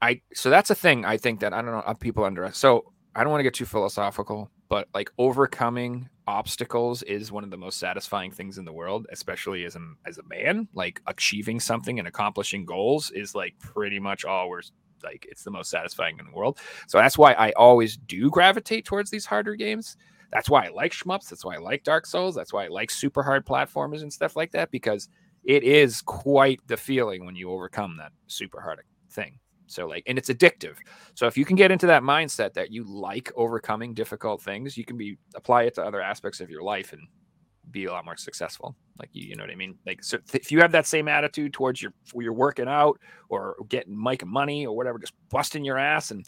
I 0.00 0.22
so 0.32 0.48
that's 0.48 0.70
a 0.70 0.74
thing 0.74 1.04
I 1.04 1.18
think 1.18 1.40
that 1.40 1.52
I 1.52 1.60
don't 1.60 1.72
know 1.72 1.82
uh, 1.86 1.92
people 1.92 2.24
under 2.24 2.50
so 2.52 2.92
I 3.14 3.22
don't 3.22 3.30
want 3.30 3.40
to 3.40 3.44
get 3.44 3.52
too 3.52 3.66
philosophical, 3.66 4.50
but 4.70 4.88
like 4.94 5.10
overcoming 5.18 6.08
obstacles 6.26 7.02
is 7.02 7.30
one 7.30 7.44
of 7.44 7.50
the 7.50 7.58
most 7.58 7.78
satisfying 7.78 8.30
things 8.30 8.56
in 8.56 8.64
the 8.64 8.72
world, 8.72 9.06
especially 9.12 9.64
as 9.64 9.76
a 9.76 9.80
as 10.06 10.16
a 10.16 10.22
man. 10.24 10.66
Like 10.72 11.02
achieving 11.06 11.60
something 11.60 11.98
and 11.98 12.08
accomplishing 12.08 12.64
goals 12.64 13.10
is 13.10 13.34
like 13.34 13.58
pretty 13.58 13.98
much 13.98 14.24
all 14.24 14.48
we're 14.48 14.62
like 15.04 15.26
it's 15.30 15.44
the 15.44 15.50
most 15.50 15.70
satisfying 15.70 16.18
in 16.18 16.26
the 16.26 16.32
world. 16.32 16.58
So 16.88 16.98
that's 16.98 17.18
why 17.18 17.32
I 17.32 17.52
always 17.52 17.96
do 17.96 18.30
gravitate 18.30 18.84
towards 18.84 19.10
these 19.10 19.26
harder 19.26 19.54
games. 19.54 19.96
That's 20.32 20.48
why 20.48 20.66
I 20.66 20.68
like 20.68 20.92
shmups. 20.92 21.28
That's 21.28 21.44
why 21.44 21.56
I 21.56 21.58
like 21.58 21.84
Dark 21.84 22.06
Souls. 22.06 22.34
That's 22.34 22.52
why 22.52 22.64
I 22.64 22.68
like 22.68 22.90
super 22.90 23.22
hard 23.22 23.44
platformers 23.44 24.02
and 24.02 24.12
stuff 24.12 24.34
like 24.34 24.50
that 24.52 24.70
because 24.70 25.08
it 25.44 25.62
is 25.62 26.00
quite 26.02 26.60
the 26.68 26.76
feeling 26.76 27.26
when 27.26 27.36
you 27.36 27.50
overcome 27.50 27.96
that 27.98 28.12
super 28.28 28.60
hard 28.60 28.80
thing. 29.10 29.38
So 29.66 29.86
like, 29.86 30.04
and 30.06 30.18
it's 30.18 30.30
addictive. 30.30 30.76
So 31.14 31.26
if 31.26 31.36
you 31.36 31.44
can 31.44 31.56
get 31.56 31.70
into 31.70 31.86
that 31.86 32.02
mindset 32.02 32.54
that 32.54 32.70
you 32.70 32.84
like 32.84 33.32
overcoming 33.36 33.94
difficult 33.94 34.42
things, 34.42 34.76
you 34.76 34.84
can 34.84 34.96
be 34.96 35.18
apply 35.34 35.64
it 35.64 35.74
to 35.74 35.84
other 35.84 36.00
aspects 36.00 36.40
of 36.40 36.50
your 36.50 36.62
life 36.62 36.92
and 36.92 37.02
be 37.72 37.86
a 37.86 37.92
lot 37.92 38.04
more 38.04 38.16
successful. 38.16 38.76
Like 38.98 39.10
you, 39.12 39.28
you 39.28 39.36
know 39.36 39.42
what 39.42 39.50
I 39.50 39.56
mean? 39.56 39.76
Like, 39.86 40.04
so 40.04 40.18
if 40.32 40.52
you 40.52 40.60
have 40.60 40.72
that 40.72 40.86
same 40.86 41.08
attitude 41.08 41.52
towards 41.52 41.82
your, 41.82 41.92
you're 42.14 42.32
working 42.32 42.68
out 42.68 43.00
or 43.28 43.56
getting 43.68 44.00
making 44.00 44.28
money 44.28 44.66
or 44.66 44.76
whatever, 44.76 44.98
just 44.98 45.14
busting 45.30 45.64
your 45.64 45.78
ass, 45.78 46.10
and 46.10 46.26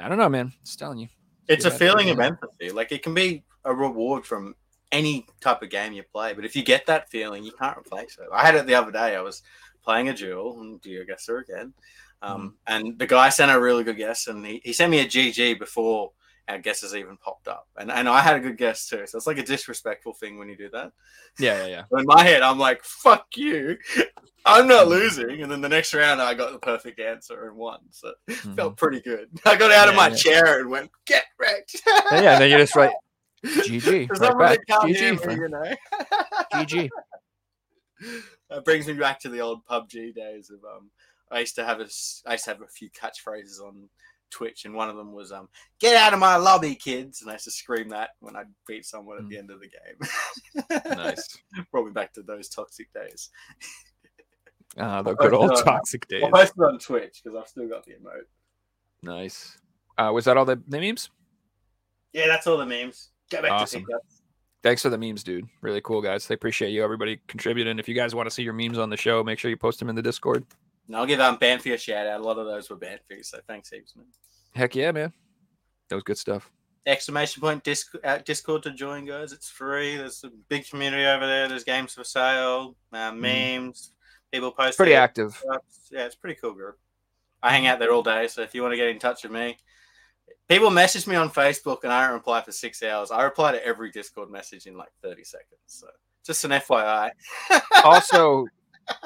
I 0.00 0.08
don't 0.08 0.18
know, 0.18 0.28
man. 0.28 0.52
Just 0.64 0.78
telling 0.78 0.98
you, 0.98 1.08
It's 1.48 1.64
a 1.64 1.70
feeling 1.70 2.10
of 2.10 2.20
empathy. 2.20 2.70
Like 2.70 2.92
it 2.92 3.02
can 3.02 3.14
be 3.14 3.44
a 3.64 3.74
reward 3.74 4.24
from 4.24 4.54
any 4.92 5.26
type 5.40 5.62
of 5.62 5.70
game 5.70 5.92
you 5.92 6.04
play, 6.12 6.32
but 6.32 6.44
if 6.44 6.54
you 6.54 6.62
get 6.62 6.86
that 6.86 7.10
feeling, 7.10 7.42
you 7.42 7.52
can't 7.58 7.78
replace 7.78 8.18
it. 8.18 8.28
I 8.32 8.44
had 8.44 8.54
it 8.54 8.66
the 8.66 8.74
other 8.74 8.92
day. 8.92 9.16
I 9.16 9.20
was 9.20 9.42
playing 9.82 10.08
a 10.08 10.14
duel, 10.14 10.60
and 10.60 10.82
GeoGuessr 10.82 11.42
again? 11.42 11.72
Um, 12.22 12.56
And 12.66 12.98
the 12.98 13.06
guy 13.06 13.28
sent 13.28 13.52
a 13.52 13.60
really 13.60 13.84
good 13.84 13.96
guess, 13.96 14.26
and 14.26 14.44
he, 14.44 14.60
he 14.64 14.72
sent 14.72 14.90
me 14.90 15.00
a 15.00 15.06
GG 15.06 15.58
before 15.58 16.12
our 16.48 16.58
guesses 16.58 16.94
even 16.94 17.16
popped 17.16 17.48
up, 17.48 17.66
and 17.76 17.90
and 17.90 18.08
I 18.08 18.20
had 18.20 18.36
a 18.36 18.40
good 18.40 18.56
guess 18.56 18.88
too. 18.88 19.04
So 19.06 19.16
it's 19.18 19.26
like 19.26 19.38
a 19.38 19.42
disrespectful 19.42 20.12
thing 20.14 20.38
when 20.38 20.48
you 20.48 20.56
do 20.56 20.68
that. 20.70 20.92
yeah, 21.38 21.66
yeah, 21.66 21.84
yeah. 21.90 21.98
In 21.98 22.06
my 22.06 22.22
head, 22.22 22.42
I'm 22.42 22.58
like, 22.58 22.82
"Fuck 22.84 23.26
you." 23.36 23.76
I'm 24.44 24.68
not 24.68 24.86
losing, 24.86 25.42
and 25.42 25.50
then 25.50 25.60
the 25.60 25.68
next 25.68 25.92
round 25.92 26.22
I 26.22 26.34
got 26.34 26.52
the 26.52 26.58
perfect 26.60 27.00
answer 27.00 27.48
and 27.48 27.56
won. 27.56 27.80
So 27.90 28.12
Mhm. 28.28 28.54
felt 28.56 28.76
pretty 28.76 29.00
good. 29.00 29.28
I 29.44 29.56
got 29.56 29.72
out 29.72 29.88
of 29.88 29.96
my 29.96 30.08
yeah. 30.08 30.14
chair 30.14 30.60
and 30.60 30.70
went, 30.70 30.90
"Get 31.04 31.24
wrecked." 31.38 31.82
Yeah, 31.86 32.34
and 32.34 32.42
then 32.42 32.50
you 32.50 32.58
just 32.58 32.76
write 32.76 32.92
GG, 33.44 34.08
right 34.08 34.18
some 34.18 34.36
reason, 34.38 34.56
back. 34.56 34.66
can't 34.68 34.82
GG, 34.84 35.26
me, 35.26 35.34
you 35.34 35.48
know. 35.48 35.74
GG. 36.52 36.88
that 38.50 38.64
brings 38.64 38.86
me 38.86 38.92
back 38.94 39.18
to 39.20 39.28
the 39.28 39.40
old 39.40 39.64
PUBG 39.66 40.14
days 40.14 40.50
of 40.50 40.58
um. 40.64 40.90
I 41.28 41.40
used 41.40 41.56
to 41.56 41.64
have 41.64 41.80
a 41.80 41.88
I 42.24 42.32
used 42.32 42.44
to 42.44 42.50
have 42.52 42.62
a 42.62 42.68
few 42.68 42.88
catchphrases 42.90 43.60
on 43.60 43.88
Twitch, 44.30 44.64
and 44.64 44.74
one 44.74 44.88
of 44.90 44.96
them 44.96 45.12
was 45.12 45.32
um, 45.32 45.48
"Get 45.80 45.96
out 45.96 46.12
of 46.12 46.18
my 46.18 46.36
lobby, 46.36 46.74
kids!" 46.74 47.22
And 47.22 47.30
I 47.30 47.34
used 47.34 47.44
to 47.44 47.50
scream 47.50 47.88
that 47.90 48.10
when 48.20 48.36
I 48.36 48.42
beat 48.66 48.84
someone 48.84 49.18
at 49.18 49.28
the 49.28 49.38
end 49.38 49.50
of 49.50 49.60
the 49.60 49.68
game. 49.68 50.96
Nice. 50.96 51.38
Brought 51.72 51.86
me 51.86 51.92
back 51.92 52.12
to 52.14 52.22
those 52.22 52.48
toxic 52.48 52.92
days. 52.92 53.30
Uh, 54.76 55.02
the 55.02 55.14
good 55.14 55.32
old 55.32 55.52
Uh, 55.52 55.62
toxic 55.62 56.06
days. 56.08 56.22
I'll 56.22 56.30
post 56.30 56.52
it 56.56 56.62
on 56.62 56.78
Twitch 56.78 57.20
because 57.22 57.38
I've 57.38 57.48
still 57.48 57.68
got 57.68 57.84
the 57.84 57.92
emote. 57.92 58.26
Nice. 59.02 59.58
Uh, 59.96 60.10
was 60.12 60.26
that 60.26 60.36
all 60.36 60.44
the, 60.44 60.60
the 60.68 60.80
memes? 60.80 61.10
Yeah, 62.12 62.26
that's 62.26 62.46
all 62.46 62.58
the 62.58 62.66
memes. 62.66 63.10
Go 63.30 63.40
back 63.42 63.52
Awesome. 63.52 63.82
to 63.82 63.86
pickups. 63.86 64.22
Thanks 64.62 64.82
for 64.82 64.90
the 64.90 64.98
memes, 64.98 65.22
dude. 65.22 65.46
Really 65.62 65.80
cool, 65.80 66.02
guys. 66.02 66.26
They 66.26 66.34
appreciate 66.34 66.70
you, 66.70 66.82
everybody 66.82 67.20
contributing. 67.28 67.78
If 67.78 67.88
you 67.88 67.94
guys 67.94 68.14
want 68.14 68.26
to 68.26 68.30
see 68.30 68.42
your 68.42 68.52
memes 68.52 68.78
on 68.78 68.90
the 68.90 68.96
show, 68.96 69.22
make 69.22 69.38
sure 69.38 69.50
you 69.50 69.56
post 69.56 69.78
them 69.78 69.88
in 69.88 69.94
the 69.94 70.02
Discord. 70.02 70.44
And 70.86 70.96
I'll 70.96 71.06
give 71.06 71.20
um 71.20 71.38
Banfi 71.38 71.74
a 71.74 71.78
shout 71.78 72.06
out. 72.06 72.20
A 72.20 72.22
lot 72.22 72.38
of 72.38 72.46
those 72.46 72.70
were 72.70 72.76
Banfi, 72.76 73.24
so 73.24 73.38
thanks 73.46 73.70
heaps, 73.70 73.96
man. 73.96 74.06
Heck 74.54 74.74
yeah, 74.74 74.92
man. 74.92 75.12
That 75.88 75.96
was 75.96 76.04
good 76.04 76.18
stuff. 76.18 76.50
exclamation 76.86 77.40
point 77.40 77.64
disc, 77.64 77.94
uh, 78.04 78.18
discord 78.24 78.62
to 78.62 78.70
join 78.70 79.04
guys 79.04 79.32
it's 79.32 79.50
free 79.50 79.96
there's 79.96 80.22
a 80.22 80.30
big 80.48 80.64
community 80.68 81.04
over 81.04 81.26
there 81.26 81.48
there's 81.48 81.64
games 81.64 81.92
for 81.94 82.04
sale 82.04 82.76
uh, 82.92 83.10
memes 83.10 83.90
people 84.32 84.52
post 84.52 84.76
pretty 84.76 84.94
active. 84.94 85.42
yeah 85.90 86.04
it's 86.06 86.14
a 86.14 86.18
pretty 86.18 86.38
cool 86.40 86.52
group 86.52 86.78
i 87.42 87.50
hang 87.50 87.66
out 87.66 87.80
there 87.80 87.92
all 87.92 88.04
day 88.04 88.28
so 88.28 88.40
if 88.40 88.54
you 88.54 88.62
want 88.62 88.72
to 88.72 88.76
get 88.76 88.88
in 88.88 89.00
touch 89.00 89.24
with 89.24 89.32
me 89.32 89.56
people 90.48 90.70
message 90.70 91.08
me 91.08 91.16
on 91.16 91.28
facebook 91.28 91.82
and 91.82 91.92
i 91.92 92.04
don't 92.04 92.14
reply 92.14 92.40
for 92.40 92.52
six 92.52 92.80
hours 92.84 93.10
i 93.10 93.20
reply 93.22 93.50
to 93.50 93.66
every 93.66 93.90
discord 93.90 94.30
message 94.30 94.66
in 94.66 94.76
like 94.76 94.92
30 95.02 95.24
seconds 95.24 95.58
so 95.66 95.88
just 96.24 96.44
an 96.44 96.52
fyi 96.52 97.10
Also, 97.84 98.46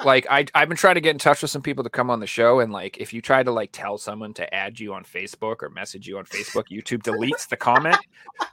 like 0.05 0.27
I 0.29 0.45
I've 0.53 0.67
been 0.67 0.77
trying 0.77 0.95
to 0.95 1.01
get 1.01 1.11
in 1.11 1.17
touch 1.17 1.41
with 1.41 1.51
some 1.51 1.61
people 1.61 1.83
to 1.83 1.89
come 1.89 2.09
on 2.09 2.19
the 2.19 2.27
show, 2.27 2.59
and 2.59 2.71
like 2.71 2.97
if 2.97 3.13
you 3.13 3.21
try 3.21 3.43
to 3.43 3.51
like 3.51 3.71
tell 3.71 3.97
someone 3.97 4.33
to 4.35 4.53
add 4.53 4.79
you 4.79 4.93
on 4.93 5.03
Facebook 5.03 5.61
or 5.63 5.69
message 5.69 6.07
you 6.07 6.17
on 6.17 6.25
Facebook, 6.25 6.65
YouTube 6.71 7.03
deletes 7.03 7.47
the 7.47 7.57
comment. 7.57 7.97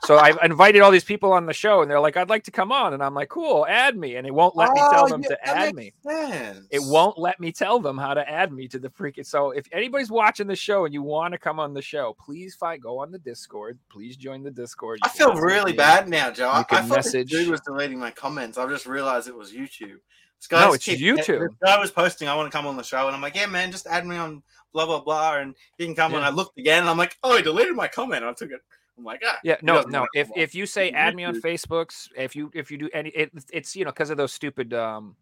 So 0.04 0.16
I've 0.18 0.38
invited 0.42 0.80
all 0.82 0.90
these 0.90 1.04
people 1.04 1.32
on 1.32 1.46
the 1.46 1.52
show, 1.52 1.82
and 1.82 1.90
they're 1.90 2.00
like, 2.00 2.16
"I'd 2.16 2.28
like 2.30 2.44
to 2.44 2.50
come 2.50 2.72
on," 2.72 2.94
and 2.94 3.02
I'm 3.02 3.14
like, 3.14 3.28
"Cool, 3.28 3.66
add 3.68 3.96
me," 3.96 4.16
and 4.16 4.26
it 4.26 4.32
won't 4.32 4.56
let 4.56 4.70
me 4.70 4.78
tell 4.78 5.04
Oh, 5.04 5.08
them 5.08 5.22
yeah, 5.22 5.28
to 5.28 5.48
add 5.48 5.74
me. 5.74 5.92
sense. 6.02 6.66
It 6.70 6.80
won't 6.82 7.18
let 7.18 7.38
me 7.40 7.52
tell 7.52 7.78
them 7.78 7.98
how 7.98 8.14
to 8.14 8.28
add 8.28 8.52
me 8.52 8.68
to 8.68 8.78
the 8.78 8.88
freaking. 8.88 9.26
So 9.26 9.50
if 9.50 9.66
anybody's 9.72 10.10
watching 10.10 10.46
the 10.46 10.56
show 10.56 10.84
and 10.84 10.94
you 10.94 11.02
want 11.02 11.32
to 11.32 11.38
come 11.38 11.58
on 11.60 11.74
the 11.74 11.82
show, 11.82 12.16
please 12.18 12.54
find 12.54 12.80
go 12.82 12.98
on 12.98 13.10
the 13.12 13.18
Discord. 13.18 13.78
Please 13.90 14.16
join 14.16 14.42
the 14.42 14.50
Discord. 14.50 14.98
I 15.02 15.08
You 15.08 15.26
can 15.26 15.34
feel 15.36 15.42
really 15.42 15.72
bad 15.72 16.08
now, 16.08 16.30
Joe. 16.30 16.48
I, 16.48 16.60
I 16.60 16.82
thought 16.82 16.88
message- 16.88 17.30
dude 17.30 17.48
was 17.48 17.60
deleting 17.60 17.98
my 17.98 18.10
comments. 18.10 18.58
I 18.58 18.66
just 18.68 18.86
realized 18.86 19.28
it 19.28 19.36
was 19.36 19.52
YouTube. 19.52 19.98
This 20.38 20.50
No, 20.50 20.72
it's 20.72 20.84
keep- 20.84 20.98
YouTube. 21.00 21.40
This 21.48 21.56
guy 21.64 21.78
was 21.78 21.90
posting, 21.90 22.28
I 22.28 22.34
want 22.34 22.50
to 22.50 22.56
come 22.56 22.66
on 22.66 22.76
the 22.76 22.82
show. 22.82 23.06
And 23.06 23.14
I'm 23.16 23.20
like, 23.22 23.34
yeah, 23.34 23.46
man, 23.46 23.70
just 23.72 23.86
add 23.86 24.06
me 24.06 24.16
on 24.16 24.42
blah, 24.72 24.86
blah, 24.86 25.00
blah. 25.00 25.36
And 25.38 25.54
he 25.76 25.84
can 25.86 25.94
come. 25.94 26.14
And 26.14 26.22
Yeah. 26.22 26.28
I 26.28 26.30
looked 26.30 26.58
again 26.58 26.80
and 26.80 26.88
I'm 26.90 26.96
like, 26.98 27.16
oh, 27.22 27.36
he 27.36 27.42
deleted 27.42 27.74
my 27.74 27.88
comment. 27.88 28.24
I 28.24 28.32
took 28.32 28.50
it. 28.50 28.60
I'm 28.96 29.04
like, 29.04 29.22
ah. 29.26 29.38
Yeah, 29.44 29.56
no, 29.62 29.82
no. 29.82 30.06
If 30.14 30.28
if 30.36 30.54
you 30.54 30.66
say 30.66 30.90
add 30.90 31.14
me 31.14 31.24
on 31.24 31.40
Facebooks, 31.40 32.08
if 32.16 32.34
you 32.34 32.50
if 32.54 32.70
you 32.70 32.78
do 32.78 32.88
any, 32.92 33.10
it, 33.10 33.30
it's 33.52 33.76
you 33.76 33.84
know 33.84 33.90
because 33.92 34.10
of 34.10 34.16
those 34.16 34.32
stupid 34.32 34.74
um 34.74 35.14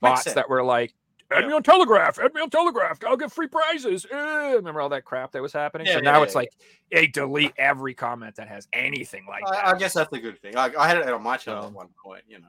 bots 0.00 0.32
that 0.34 0.48
were 0.48 0.62
like. 0.62 0.94
Add 1.32 1.40
Yeah. 1.42 1.48
me 1.48 1.54
on 1.54 1.62
Telegraph. 1.64 2.20
Add 2.20 2.34
me 2.34 2.40
on 2.40 2.50
Telegraph. 2.50 3.00
I'll 3.04 3.16
get 3.16 3.32
free 3.32 3.48
prizes. 3.48 4.06
Eh, 4.08 4.52
remember 4.52 4.80
all 4.80 4.88
that 4.90 5.04
crap 5.04 5.32
that 5.32 5.42
was 5.42 5.52
happening? 5.52 5.88
Yeah, 5.88 5.94
so 5.94 5.98
yeah, 5.98 6.04
now 6.12 6.22
it's 6.22 6.36
like, 6.36 6.50
hey, 6.90 7.08
delete 7.08 7.52
every 7.58 7.94
comment 7.94 8.36
that 8.36 8.46
has 8.46 8.68
anything 8.72 9.26
like 9.28 9.42
that. 9.50 9.66
I, 9.66 9.72
I 9.72 9.76
guess 9.76 9.94
that's 9.94 10.12
a 10.12 10.20
good 10.20 10.40
thing. 10.40 10.56
I, 10.56 10.70
I 10.78 10.86
had 10.86 10.98
it 10.98 11.08
on 11.08 11.20
my 11.24 11.36
channel 11.36 11.64
at 11.66 11.72
one 11.72 11.88
point, 12.00 12.22
you 12.28 12.38
know. 12.38 12.46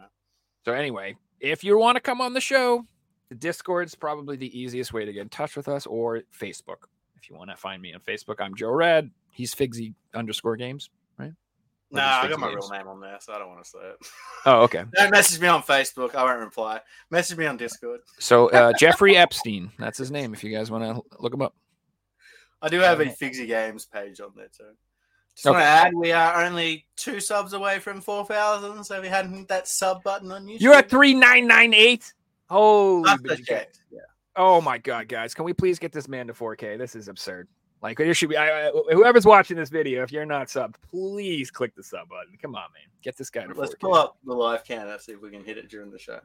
So 0.68 0.74
anyway, 0.74 1.16
if 1.40 1.64
you 1.64 1.78
want 1.78 1.96
to 1.96 2.02
come 2.02 2.20
on 2.20 2.34
the 2.34 2.42
show, 2.42 2.86
the 3.30 3.36
Discord's 3.36 3.96
probably 3.96 4.36
the 4.36 4.60
easiest 4.60 4.92
way 4.92 5.06
to 5.06 5.14
get 5.14 5.22
in 5.22 5.30
touch 5.30 5.56
with 5.56 5.70
us, 5.70 5.86
or 5.86 6.24
Facebook. 6.38 6.90
If 7.16 7.30
you 7.30 7.38
want 7.38 7.52
to 7.52 7.56
find 7.56 7.82
me 7.82 7.94
on 7.94 8.02
Facebook, 8.02 8.42
I'm 8.42 8.54
Joe 8.54 8.72
Rad. 8.72 9.10
He's 9.32 9.56
Figsy 9.56 9.94
underscore 10.14 10.58
games. 10.58 10.90
Right? 11.18 11.32
No, 11.90 12.02
just 12.02 12.26
I 12.26 12.28
got 12.28 12.40
my 12.42 12.48
names. 12.48 12.70
real 12.70 12.70
name 12.78 12.88
on 12.90 13.00
there, 13.00 13.16
so 13.22 13.32
I 13.32 13.40
don't 13.40 13.48
want 13.48 13.64
to 13.64 13.70
say 13.70 13.78
it. 13.80 13.96
Oh, 14.46 14.64
okay. 14.64 14.84
Don't 14.94 15.10
message 15.10 15.40
me 15.40 15.48
on 15.48 15.64
Facebook. 15.64 16.16
I 16.16 16.26
won't 16.26 16.42
reply. 16.42 16.82
Message 17.12 17.38
me 17.38 17.46
on 17.46 17.56
Discord. 17.56 18.02
So 18.20 18.50
uh, 18.50 18.74
Jeffrey 18.78 19.16
Epstein, 19.16 19.72
that's 19.80 19.98
his 19.98 20.12
name. 20.12 20.34
If 20.34 20.44
you 20.44 20.54
guys 20.54 20.70
want 20.70 20.84
to 20.84 21.02
look 21.22 21.34
him 21.34 21.44
up. 21.44 21.56
I 22.62 22.68
do 22.68 22.80
have 22.80 23.00
a. 23.00 23.06
Figsy 23.06 23.48
Games 23.48 23.86
page 23.86 24.20
on 24.20 24.34
there 24.36 24.50
too. 24.50 24.76
Just 25.38 25.46
want 25.46 25.60
to 25.60 25.64
add, 25.64 25.94
we 25.94 26.12
are 26.12 26.44
only 26.44 26.88
two 26.96 27.20
subs 27.20 27.54
away 27.54 27.78
from 27.78 28.02
4,000. 28.02 28.84
So 28.84 28.98
if 28.98 29.04
you 29.04 29.10
hadn't 29.12 29.34
hit 29.34 29.48
that 29.50 29.68
sub 29.68 30.02
button 30.04 30.32
on 30.32 30.48
YouTube, 30.48 30.62
You're 30.62 30.74
at 30.74 30.90
three 30.90 31.14
nine 31.14 31.46
nine 31.46 31.76
eight. 31.76 32.12
Holy, 32.50 33.04
That's 33.04 33.22
but 33.22 33.30
the 33.30 33.38
you 33.38 33.46
can't- 33.46 33.60
check. 33.62 33.74
Yeah. 33.92 34.00
oh 34.36 34.62
my 34.62 34.80
god, 34.80 35.08
guys! 35.08 35.34
Can 35.36 35.46
we 35.46 35.54
please 35.54 35.78
get 35.78 35.92
this 35.92 36.08
man 36.08 36.26
to 36.28 36.34
4K? 36.34 36.78
This 36.78 36.96
is 36.96 37.08
absurd. 37.08 37.48
Like 37.84 38.00
there 38.00 38.12
should 38.16 38.30
be. 38.30 38.38
I, 38.38 38.70
I, 38.70 38.72
whoever's 38.92 39.26
watching 39.28 39.56
this 39.58 39.70
video, 39.70 40.02
if 40.02 40.12
you're 40.12 40.26
not 40.26 40.48
subbed, 40.48 40.76
please 40.90 41.52
click 41.52 41.76
the 41.76 41.84
sub 41.84 42.10
button. 42.10 42.36
Come 42.42 42.56
on, 42.56 42.64
man, 42.74 42.90
get 43.04 43.16
this 43.16 43.30
guy 43.30 43.44
to 43.44 43.50
4K. 43.50 43.58
Let's 43.58 43.76
pull 43.76 43.94
up 43.94 44.18
the 44.26 44.34
live 44.34 44.64
counter, 44.64 44.98
see 44.98 45.12
if 45.12 45.22
we 45.22 45.30
can 45.30 45.44
hit 45.44 45.60
it 45.60 45.70
during 45.70 45.92
the 45.92 46.00
show. 46.00 46.20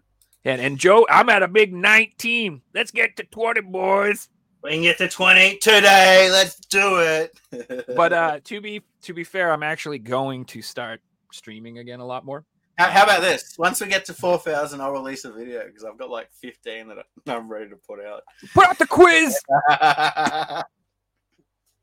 And 0.46 0.60
and 0.62 0.78
Joe, 0.78 1.06
I'm 1.10 1.28
at 1.28 1.42
a 1.42 1.48
big 1.48 1.74
19. 1.74 2.62
Let's 2.72 2.90
get 2.90 3.16
to 3.18 3.24
20, 3.24 3.60
boys. 3.60 4.30
We 4.62 4.70
can 4.70 4.82
get 4.82 4.98
to 4.98 5.08
20 5.08 5.58
today. 5.58 6.28
Let's 6.30 6.56
do 6.56 6.98
it. 7.00 7.38
But 7.96 8.12
uh, 8.12 8.40
to 8.44 8.60
be 8.60 8.82
to 9.02 9.12
be 9.12 9.24
fair, 9.24 9.52
I'm 9.52 9.62
actually 9.62 9.98
going 9.98 10.44
to 10.46 10.62
start 10.62 11.00
streaming 11.32 11.78
again 11.78 12.00
a 12.00 12.06
lot 12.06 12.24
more. 12.24 12.44
how, 12.78 12.90
how 12.90 13.02
about 13.04 13.20
this? 13.20 13.56
Once 13.58 13.80
we 13.80 13.88
get 13.88 14.04
to 14.06 14.14
4,000, 14.14 14.80
I'll 14.80 14.92
release 14.92 15.24
a 15.24 15.32
video 15.32 15.66
because 15.66 15.84
I've 15.84 15.98
got 15.98 16.10
like 16.10 16.30
15 16.40 16.88
that 16.88 16.98
I- 16.98 17.32
I'm 17.32 17.50
ready 17.50 17.68
to 17.70 17.76
put 17.76 18.00
out. 18.04 18.22
Put 18.54 18.66
out 18.68 18.78
the 18.78 18.86
quiz. 18.86 19.38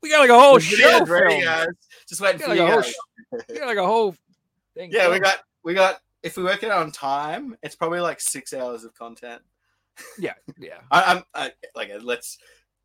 We 0.02 0.08
got 0.08 0.20
like 0.20 0.30
a 0.30 0.38
whole 0.38 0.54
The 0.54 0.60
show 0.60 1.04
ready, 1.04 1.42
guys. 1.42 1.66
Just 2.08 2.20
waiting 2.20 2.40
for 2.40 2.48
like 2.48 2.56
you 2.58 2.64
a 2.64 2.70
whole 2.70 2.80
guys. 2.80 2.94
We 3.48 3.58
got 3.58 3.66
like 3.66 3.76
a 3.76 3.86
whole 3.86 4.14
thing. 4.74 4.90
Yeah, 4.92 5.10
we 5.10 5.18
got 5.20 5.38
we 5.62 5.74
got. 5.74 6.00
If 6.22 6.36
we 6.36 6.42
work 6.42 6.62
it 6.62 6.70
on 6.70 6.90
time, 6.90 7.56
it's 7.62 7.76
probably 7.76 8.00
like 8.00 8.20
six 8.20 8.52
hours 8.52 8.84
of 8.84 8.94
content. 8.94 9.42
yeah, 10.18 10.34
yeah. 10.58 10.78
I, 10.90 11.02
I'm 11.02 11.22
I, 11.34 11.52
like, 11.74 11.90
let's. 12.02 12.38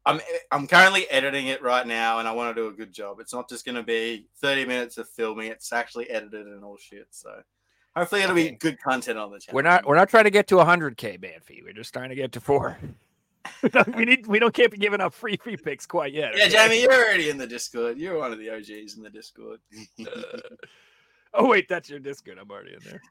I'm 0.06 0.22
I'm 0.52 0.68
currently 0.68 1.10
editing 1.10 1.48
it 1.48 1.62
right 1.62 1.86
now, 1.86 2.20
and 2.20 2.28
I 2.28 2.32
want 2.32 2.56
to 2.56 2.62
do 2.62 2.68
a 2.68 2.72
good 2.72 2.94
job. 2.94 3.20
It's 3.20 3.34
not 3.34 3.50
just 3.50 3.66
going 3.66 3.76
to 3.76 3.84
be 3.84 4.28
30 4.42 4.66
minutes 4.66 4.98
of 4.98 5.10
filming; 5.10 5.50
it's 5.52 5.72
actually 5.74 6.10
edited 6.10 6.48
and 6.48 6.64
all 6.64 6.78
shit. 6.78 7.08
So 7.12 7.42
hopefully, 7.96 8.22
it'll 8.22 8.36
be 8.36 8.52
good 8.52 8.80
content 8.82 9.18
on 9.18 9.32
the 9.32 9.40
channel. 9.40 9.56
We're 9.56 9.64
not 9.64 9.86
we're 9.86 9.96
not 9.96 10.10
trying 10.10 10.26
to 10.26 10.32
get 10.32 10.48
to 10.48 10.56
100k 10.56 11.20
Banfi. 11.20 11.64
We're 11.64 11.74
just 11.74 11.94
trying 11.94 12.10
to 12.10 12.16
get 12.16 12.32
to 12.34 12.42
four. 12.42 12.78
we 13.96 14.06
need 14.06 14.28
we 14.28 14.40
don't 14.40 14.54
can't 14.54 14.72
be 14.72 14.78
giving 14.78 15.02
up 15.02 15.14
free 15.14 15.38
free 15.38 15.58
picks 15.58 15.86
quite 15.86 16.14
yet. 16.14 16.34
Yeah? 16.36 16.48
Jamie, 16.48 16.82
you're 16.82 16.94
already 16.94 17.30
in 17.30 17.38
the 17.38 17.48
Discord. 17.48 17.98
You're 17.98 18.18
one 18.18 18.32
of 18.32 18.40
the 18.40 18.50
OGs 18.50 18.98
in 18.98 19.04
the 19.04 19.10
Discord. 19.10 19.60
Oh 21.38 21.48
wait, 21.48 21.68
that's 21.68 21.90
your 21.90 22.00
Discord. 22.00 22.38
I'm 22.40 22.50
already 22.50 22.74
in 22.74 22.80
there. 22.86 23.02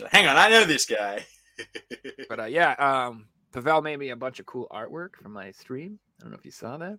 Hang 0.10 0.26
on, 0.26 0.36
I 0.36 0.48
know 0.48 0.64
this 0.64 0.86
guy. 0.86 1.26
But 2.28 2.40
uh, 2.40 2.44
yeah, 2.44 2.72
um, 2.72 3.26
Pavel 3.52 3.82
made 3.82 3.98
me 3.98 4.10
a 4.10 4.16
bunch 4.16 4.40
of 4.40 4.46
cool 4.46 4.66
artwork 4.70 5.16
for 5.20 5.28
my 5.28 5.50
stream. 5.50 5.98
I 6.18 6.22
don't 6.22 6.32
know 6.32 6.38
if 6.38 6.44
you 6.44 6.50
saw 6.50 6.76
that. 6.78 6.98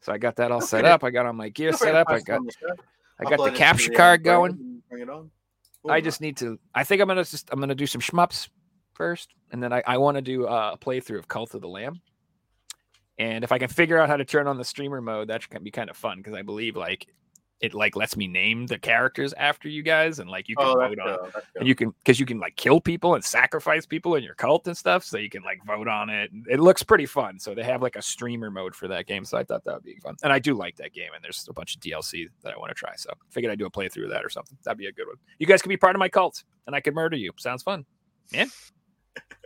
So 0.00 0.12
I 0.12 0.18
got 0.18 0.36
that 0.36 0.50
all 0.50 0.60
Feel 0.60 0.66
set 0.66 0.84
up. 0.84 1.04
I 1.04 1.10
got 1.10 1.26
all 1.26 1.32
my 1.32 1.48
gear 1.48 1.72
set 1.72 1.94
up. 1.94 2.08
I 2.08 2.20
got 2.20 2.40
the. 2.44 2.76
I 3.20 3.30
got 3.30 3.44
the 3.44 3.56
capture 3.56 3.92
card 3.92 4.24
going. 4.24 4.82
Bring 4.90 5.02
it 5.02 5.10
on. 5.10 5.30
I 5.88 6.00
just 6.00 6.20
need 6.20 6.36
to. 6.38 6.58
I 6.74 6.84
think 6.84 7.00
I'm 7.00 7.08
gonna 7.08 7.24
just. 7.24 7.48
I'm 7.52 7.60
gonna 7.60 7.74
do 7.74 7.86
some 7.86 8.00
shmups 8.00 8.48
first, 8.94 9.34
and 9.52 9.62
then 9.62 9.72
I, 9.72 9.82
I 9.86 9.98
want 9.98 10.16
to 10.16 10.22
do 10.22 10.46
uh, 10.46 10.72
a 10.74 10.78
playthrough 10.78 11.18
of 11.18 11.28
Cult 11.28 11.54
of 11.54 11.60
the 11.60 11.68
Lamb. 11.68 12.00
And 13.18 13.44
if 13.44 13.52
I 13.52 13.58
can 13.58 13.68
figure 13.68 13.98
out 13.98 14.08
how 14.08 14.16
to 14.16 14.24
turn 14.24 14.48
on 14.48 14.58
the 14.58 14.64
streamer 14.64 15.00
mode, 15.00 15.28
that 15.28 15.48
can 15.48 15.62
be 15.62 15.70
kind 15.70 15.90
of 15.90 15.96
fun 15.96 16.18
because 16.18 16.34
I 16.34 16.42
believe 16.42 16.76
like 16.76 17.06
it 17.62 17.72
like 17.74 17.96
lets 17.96 18.16
me 18.16 18.26
name 18.26 18.66
the 18.66 18.78
characters 18.78 19.32
after 19.34 19.68
you 19.68 19.82
guys, 19.82 20.18
and 20.18 20.28
like 20.28 20.48
you 20.48 20.56
can 20.56 20.66
Oh, 20.66 20.74
vote 20.74 20.98
on. 20.98 21.16
cool. 21.18 21.30
Cool. 21.32 21.42
And 21.60 21.68
you 21.68 21.74
can 21.74 21.90
because 22.04 22.18
you 22.20 22.26
can 22.26 22.38
like 22.40 22.56
kill 22.56 22.80
people 22.80 23.14
and 23.14 23.24
sacrifice 23.24 23.86
people 23.86 24.16
in 24.16 24.22
your 24.24 24.34
cult 24.34 24.66
and 24.66 24.76
stuff, 24.76 25.04
so 25.04 25.16
you 25.16 25.30
can 25.30 25.42
like 25.42 25.64
vote 25.64 25.88
on 25.88 26.10
it. 26.10 26.30
It 26.50 26.60
looks 26.60 26.82
pretty 26.82 27.06
fun. 27.06 27.38
So 27.38 27.54
they 27.54 27.62
have 27.62 27.80
like 27.80 27.96
a 27.96 28.02
streamer 28.02 28.50
mode 28.50 28.74
for 28.74 28.88
that 28.88 29.06
game. 29.06 29.24
So 29.24 29.38
I 29.38 29.44
thought 29.44 29.64
that 29.64 29.74
would 29.74 29.84
be 29.84 29.96
fun. 30.02 30.16
And 30.22 30.32
I 30.32 30.38
do 30.40 30.54
like 30.54 30.76
that 30.76 30.92
game, 30.92 31.10
and 31.14 31.22
there's 31.24 31.46
a 31.48 31.52
bunch 31.52 31.76
of 31.76 31.80
DLC 31.80 32.28
that 32.42 32.52
I 32.52 32.58
want 32.58 32.70
to 32.70 32.74
try. 32.74 32.92
So 32.96 33.10
figured 33.30 33.52
I'd 33.52 33.58
do 33.58 33.66
a 33.66 33.70
playthrough 33.70 34.04
of 34.04 34.10
that 34.10 34.24
or 34.24 34.28
something. 34.28 34.58
That'd 34.64 34.78
be 34.78 34.86
a 34.86 34.92
good 34.92 35.06
one. 35.06 35.16
You 35.38 35.46
guys 35.46 35.62
could 35.62 35.68
be 35.70 35.76
part 35.76 35.94
of 35.96 36.00
my 36.00 36.08
cult, 36.08 36.42
and 36.66 36.74
I 36.76 36.80
could 36.80 36.94
murder 36.94 37.16
you. 37.16 37.30
Sounds 37.38 37.62
fun, 37.62 37.86
man. 38.32 38.48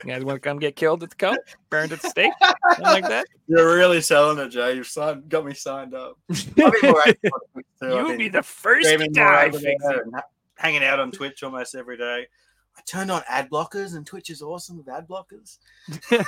You 0.04 0.10
guys 0.12 0.24
want 0.24 0.36
to 0.36 0.40
come 0.40 0.58
get 0.58 0.76
killed 0.76 1.02
at 1.02 1.10
the 1.10 1.16
cult, 1.16 1.38
burned 1.70 1.90
at 1.92 2.02
the 2.02 2.08
stake, 2.10 2.32
something 2.68 2.84
like 2.84 3.08
that? 3.08 3.26
You're 3.48 3.74
really 3.76 4.00
selling 4.02 4.38
it, 4.38 4.50
Jay. 4.50 4.74
You've 4.76 4.86
signed, 4.86 5.28
got 5.28 5.44
me 5.46 5.54
signed 5.54 5.94
up. 5.94 6.18
I'll 6.30 6.70
be 6.70 6.78
more 6.82 7.00
active 7.06 7.30
on 7.32 7.40
Twitch 7.52 7.66
too. 7.80 7.86
I've 7.86 7.92
you 7.92 8.02
would 8.02 8.08
been 8.10 8.18
be 8.18 8.28
the 8.28 8.42
first 8.42 8.82
to 8.84 8.88
streaming 8.90 9.12
more 9.14 9.24
die. 9.24 9.46
over 9.46 9.58
there 9.58 9.74
Figsy. 9.82 10.02
and 10.02 10.14
ha- 10.14 10.22
hanging 10.56 10.84
out 10.84 11.00
on 11.00 11.10
Twitch 11.12 11.42
almost 11.42 11.74
every 11.74 11.96
day. 11.96 12.26
I 12.76 12.80
turned 12.86 13.10
on 13.10 13.22
ad 13.26 13.48
blockers, 13.48 13.96
and 13.96 14.06
Twitch 14.06 14.28
is 14.28 14.42
awesome 14.42 14.76
with 14.76 14.88
ad 14.88 15.08
blockers. 15.08 15.58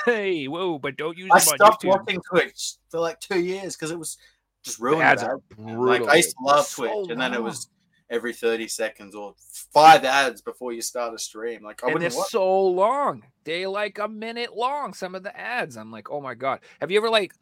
hey, 0.07 0.47
whoa! 0.49 0.79
But 0.79 0.97
don't 0.97 1.17
use 1.19 1.29
I 1.31 1.39
them 1.41 1.49
on 1.49 1.57
stopped 1.57 1.83
YouTube. 1.85 1.89
watching 1.89 2.21
Twitch 2.31 2.73
for 2.89 3.01
like 3.01 3.21
two 3.21 3.39
years 3.41 3.77
because 3.77 3.91
it 3.91 3.99
was 3.99 4.17
just 4.63 4.79
The 4.79 4.85
ruined. 4.85 5.03
ads 5.03 5.23
with 5.23 5.31
are 5.31 5.39
brutal. 5.57 5.85
Like 6.07 6.09
I 6.09 6.17
used 6.17 6.31
to 6.39 6.43
love 6.45 6.65
So 6.67 6.85
Twitch, 7.03 7.11
and 7.13 7.21
then 7.21 7.35
it 7.35 7.37
long. 7.37 7.45
was 7.45 7.69
every 8.11 8.33
30 8.33 8.69
seconds 8.69 9.15
or 9.15 9.35
five 9.73 10.05
ads 10.05 10.41
before 10.43 10.73
you 10.73 10.81
start 10.83 11.15
a 11.15 11.19
stream. 11.19 11.63
Like 11.63 11.83
I 11.85 11.91
and 11.91 12.01
they're 12.01 12.11
watch. 12.17 12.31
so 12.31 12.63
long. 12.67 13.23
They 13.45 13.67
like 13.67 13.99
a 13.99 14.09
minute 14.09 14.57
long. 14.57 14.95
Some 14.95 15.15
of 15.15 15.23
the 15.23 15.39
ads. 15.39 15.77
I'm 15.77 15.91
like, 15.93 16.11
oh 16.11 16.21
my 16.21 16.35
god. 16.35 16.61
Have 16.81 16.91
you 16.91 16.99
ever 16.99 17.11
like 17.11 17.35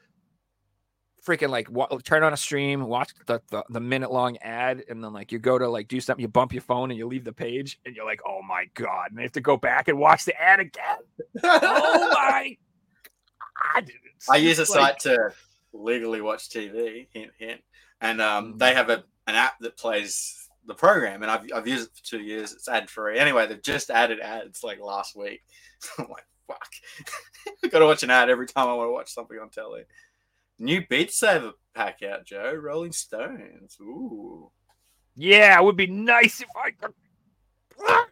freaking 1.26 1.51
like 1.51 1.68
wa- 1.70 1.88
turn 2.05 2.22
on 2.22 2.32
a 2.32 2.36
stream, 2.36 2.84
watch 2.84 3.10
the, 3.26 3.40
the 3.51 3.64
the 3.70 3.80
minute 3.80 4.12
long 4.12 4.36
ad, 4.38 4.84
and 4.88 5.02
then 5.02 5.12
like 5.12 5.32
you 5.32 5.38
go 5.38 5.59
to 5.59 5.68
like 5.68 5.88
do 5.88 6.01
something, 6.01 6.20
you 6.22 6.28
bump 6.28 6.52
your 6.52 6.62
phone 6.62 6.90
and 6.90 6.98
you 6.98 7.06
leave 7.06 7.24
the 7.24 7.32
page, 7.32 7.78
and 7.84 7.97
you're 7.97 8.05
like, 8.06 8.20
oh 8.26 8.43
my 8.43 8.66
god, 8.74 9.09
and 9.10 9.18
they 9.18 9.22
have 9.22 9.32
to 9.32 9.40
go 9.40 9.56
back 9.56 9.88
and 9.88 9.98
watch 9.98 10.24
the 10.24 10.40
ad 10.40 10.60
again. 10.60 10.98
Oh 11.43 12.10
my 12.14 12.56
god. 13.74 13.90
It's 14.16 14.28
I 14.30 14.36
use 14.36 14.59
a 14.59 14.62
like- 14.62 14.68
site 14.68 14.98
to 15.01 15.30
legally 15.72 16.20
watch 16.20 16.48
TV. 16.48 17.06
Hint, 17.12 17.32
hint. 17.38 17.60
And 18.01 18.20
um, 18.20 18.55
Mm. 18.55 18.59
they 18.59 18.74
have 18.74 18.90
a, 18.90 19.05
an 19.26 19.34
app 19.34 19.59
that 19.60 19.76
plays 19.76 20.45
the 20.66 20.74
program, 20.74 21.22
and 21.22 21.30
I've, 21.30 21.47
I've 21.55 21.66
used 21.68 21.88
it 21.88 21.97
for 21.97 22.05
two 22.05 22.20
years. 22.22 22.52
It's 22.52 22.68
ad 22.68 22.90
free. 22.90 23.18
Anyway, 23.18 23.47
they've 23.47 23.62
just 23.62 23.90
added 23.90 24.20
ads 24.20 24.62
like 24.64 24.80
last 24.80 25.16
week. 25.16 25.43
I'm 25.98 26.09
like, 26.09 26.26
fuck. 26.47 26.68
I 27.64 27.68
got 27.68 27.78
to 27.80 27.86
watch 27.86 28.02
an 28.02 28.10
ad 28.10 28.30
every 28.30 28.47
time 28.47 28.68
I 28.68 28.74
want 28.74 28.88
to 28.88 28.93
watch 28.93 29.12
something 29.12 29.38
on 29.38 29.51
telly. 29.51 29.82
New 30.59 30.84
Beat 30.88 31.12
Saber 31.12 31.52
pack 31.74 32.02
out, 32.02 32.24
Joe. 32.24 32.55
Rolling 32.55 32.93
Stones. 32.93 33.76
Ooh. 33.80 34.51
Yeah, 35.14 35.59
it 35.59 35.64
would 35.64 35.76
be 35.76 35.86
nice 35.86 36.40
if 36.40 36.48
I 36.56 36.70
could. 36.70 36.93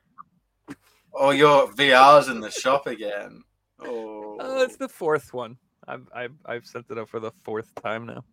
Oh, 1.16 1.30
your 1.30 1.68
VR's 1.68 2.26
in 2.26 2.40
the 2.40 2.50
shop 2.50 2.88
again. 2.88 3.44
Oh, 3.78 4.36
Oh, 4.40 4.62
it's 4.64 4.76
the 4.76 4.88
fourth 4.88 5.32
one. 5.32 5.56
I've, 5.86 6.08
I've 6.12 6.34
I've 6.44 6.66
set 6.66 6.86
it 6.90 6.98
up 6.98 7.08
for 7.08 7.20
the 7.20 7.30
fourth 7.44 7.72
time 7.80 8.06
now. 8.06 8.24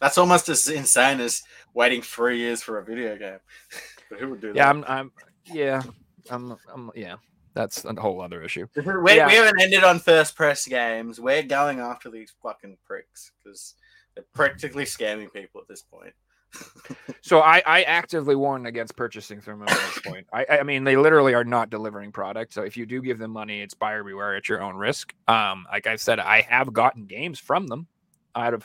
That's 0.00 0.18
almost 0.18 0.48
as 0.48 0.68
insane 0.68 1.20
as 1.20 1.42
waiting 1.74 2.02
three 2.02 2.38
years 2.38 2.62
for 2.62 2.78
a 2.78 2.84
video 2.84 3.16
game. 3.16 3.38
but 4.10 4.20
who 4.20 4.30
would 4.30 4.40
do 4.40 4.48
that? 4.48 4.56
Yeah, 4.56 4.70
I'm 4.70 4.84
I'm 4.86 5.12
yeah. 5.46 5.82
I'm 6.30 6.56
I'm 6.72 6.90
yeah. 6.94 7.16
That's 7.54 7.86
a 7.86 7.94
whole 7.98 8.20
other 8.20 8.42
issue. 8.42 8.66
We, 8.76 9.16
Yeah. 9.16 9.26
we 9.28 9.34
haven't 9.34 9.60
ended 9.60 9.82
on 9.82 9.98
first 9.98 10.36
press 10.36 10.66
games. 10.66 11.18
We're 11.18 11.42
going 11.42 11.80
after 11.80 12.10
these 12.10 12.34
fucking 12.42 12.76
pricks 12.84 13.32
because 13.42 13.74
they're 14.14 14.26
practically 14.34 14.84
scamming 14.84 15.32
people 15.32 15.62
at 15.62 15.68
this 15.68 15.82
point. 15.82 16.12
So 17.22 17.40
I, 17.40 17.60
I 17.66 17.82
actively 17.82 18.36
warn 18.36 18.66
against 18.66 18.94
purchasing 18.94 19.40
them 19.40 19.62
at 19.62 19.68
this 19.68 19.98
point. 19.98 20.28
I, 20.32 20.46
I 20.60 20.62
mean, 20.62 20.84
they 20.84 20.96
literally 20.96 21.34
are 21.34 21.42
not 21.42 21.70
delivering 21.70 22.12
product. 22.12 22.52
So 22.52 22.62
if 22.62 22.76
you 22.76 22.86
do 22.86 23.02
give 23.02 23.18
them 23.18 23.32
money, 23.32 23.62
it's 23.62 23.74
buyer 23.74 24.04
beware 24.04 24.36
at 24.36 24.48
your 24.48 24.62
own 24.62 24.76
risk. 24.76 25.12
Um, 25.26 25.66
like 25.72 25.88
I 25.88 25.96
said, 25.96 26.20
I 26.20 26.42
have 26.42 26.72
gotten 26.72 27.06
games 27.06 27.40
from 27.40 27.66
them. 27.66 27.88
Out 28.36 28.54
of 28.54 28.64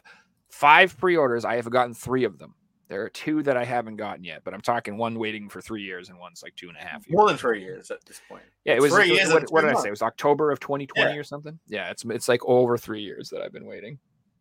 five 0.52 0.98
pre-orders, 0.98 1.45
I 1.45 1.56
have 1.56 1.69
gotten 1.69 1.94
three 1.94 2.23
of 2.23 2.38
them. 2.38 2.53
There 2.90 3.03
are 3.03 3.10
two 3.10 3.41
that 3.44 3.56
I 3.56 3.64
haven't 3.64 3.95
gotten 3.95 4.26
yet, 4.26 4.41
but 4.44 4.53
I'm 4.53 4.60
talking 4.60 4.98
one 4.98 5.18
waiting 5.18 5.48
for 5.48 5.61
three 5.61 5.82
years 5.82 6.10
and 6.10 6.19
one's 6.19 6.44
like 6.44 6.56
two 6.57 6.68
and 6.68 6.78
a 6.78 6.82
half 6.82 7.07
years. 7.07 7.15
More 7.18 7.28
than 7.30 7.38
three 7.38 7.61
years 7.61 7.90
at 7.90 8.03
this 8.06 8.19
point. 8.28 8.44
Yeah, 8.65 8.73
it 8.73 8.82
was. 8.82 8.94
three 8.94 9.10
years 9.14 9.30
what 9.32 9.49
what 9.49 9.61
did 9.61 9.69
I 9.73 9.80
say? 9.82 9.88
It 9.88 9.91
was 9.91 10.02
October 10.02 10.52
of 10.52 10.60
2020 10.60 11.14
Yeah. 11.14 11.18
or 11.18 11.23
something. 11.23 11.57
Yeah, 11.68 11.90
it's 11.90 12.03
it's 12.03 12.28
like 12.28 12.41
over 12.44 12.78
three 12.78 13.02
years 13.02 13.30
that 13.30 13.41
I've 13.41 13.53
been 13.53 13.65
waiting. 13.65 13.98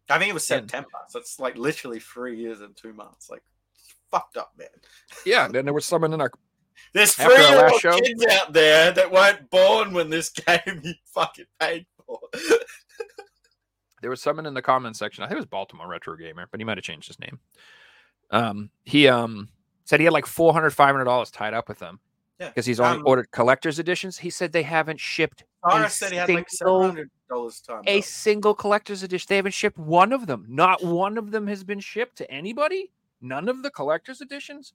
I 0.09 0.19
think 0.19 0.31
it 0.31 0.35
was 0.35 0.51
And- 0.51 0.69
September, 0.69 0.89
so 1.09 1.21
it's 1.21 1.39
like 1.39 1.57
literally 1.57 2.01
three 2.01 2.37
years 2.41 2.61
and 2.61 2.77
two 2.77 2.93
months. 2.93 3.31
Like, 3.31 3.43
fucked 4.11 4.37
up, 4.37 4.51
man. 4.59 4.67
Yeah, 5.25 5.45
and 5.45 5.55
then 5.55 5.65
there 5.65 5.73
was 5.75 5.87
someone 5.87 6.13
in 6.13 6.21
our 6.21 6.33
There's 6.93 7.15
three 7.15 7.27
year 7.33 7.57
last 7.57 7.73
old 7.75 7.81
show- 7.81 8.01
kids 8.01 8.27
out 8.33 8.53
there 8.53 8.91
that 8.91 9.13
weren't 9.13 9.49
born 9.51 9.93
when 9.93 10.11
this 10.11 10.29
game 10.47 10.81
you 10.83 10.95
fucking 11.15 11.45
paid 11.61 11.87
for. 12.05 12.19
There 14.01 14.11
was 14.11 14.21
someone 14.23 14.47
in 14.47 14.55
the 14.55 14.63
comments 14.63 14.99
section. 14.99 15.23
I 15.25 15.27
think 15.27 15.37
it 15.37 15.41
was 15.41 15.47
Baltimore 15.47 15.89
Retro 15.89 16.17
Gamer, 16.17 16.47
but 16.51 16.61
he 16.61 16.65
might 16.65 16.79
have 16.79 16.85
changed 16.85 17.09
his 17.09 17.19
name. 17.21 17.39
Um, 18.31 18.71
he 18.85 19.09
um 19.09 19.49
said 19.85 20.01
he 20.01 20.05
had 20.05 20.13
like 20.13 20.27
400 20.27 20.71
500 20.71 21.05
dollars 21.05 21.31
tied 21.31 21.53
up 21.55 21.69
with 21.69 21.79
them 21.81 21.99
Yeah. 22.39 22.49
because 22.49 22.65
he's 22.67 22.79
only 22.81 22.99
Um, 22.99 23.07
ordered 23.07 23.31
collector's 23.33 23.79
editions. 23.79 24.19
He 24.19 24.31
said 24.31 24.53
they 24.53 24.63
haven't 24.63 25.01
shipped 25.01 25.45
Tara 25.69 25.87
A 25.87 25.91
said 25.91 26.13
he 26.13 26.17
had 26.19 26.29
like 26.29 26.49
single- 26.49 26.81
seven 26.83 26.91
hundred 26.97 27.11
dollars 27.29 27.61
time. 27.61 27.83
a 27.87 28.01
single 28.03 28.55
collector's 28.55 29.03
edition. 29.03 29.27
They 29.29 29.37
haven't 29.37 29.53
shipped 29.53 29.79
one 29.79 30.13
of 30.13 30.27
them. 30.27 30.47
Not 30.49 30.83
one 30.85 31.19
of 31.19 31.33
them 31.33 31.47
has 31.49 31.65
been 31.65 31.81
shipped 31.81 32.17
to 32.19 32.31
anybody. 32.31 32.93
None 33.21 33.49
of 33.49 33.63
the 33.63 33.71
collector's 33.71 34.21
editions. 34.21 34.73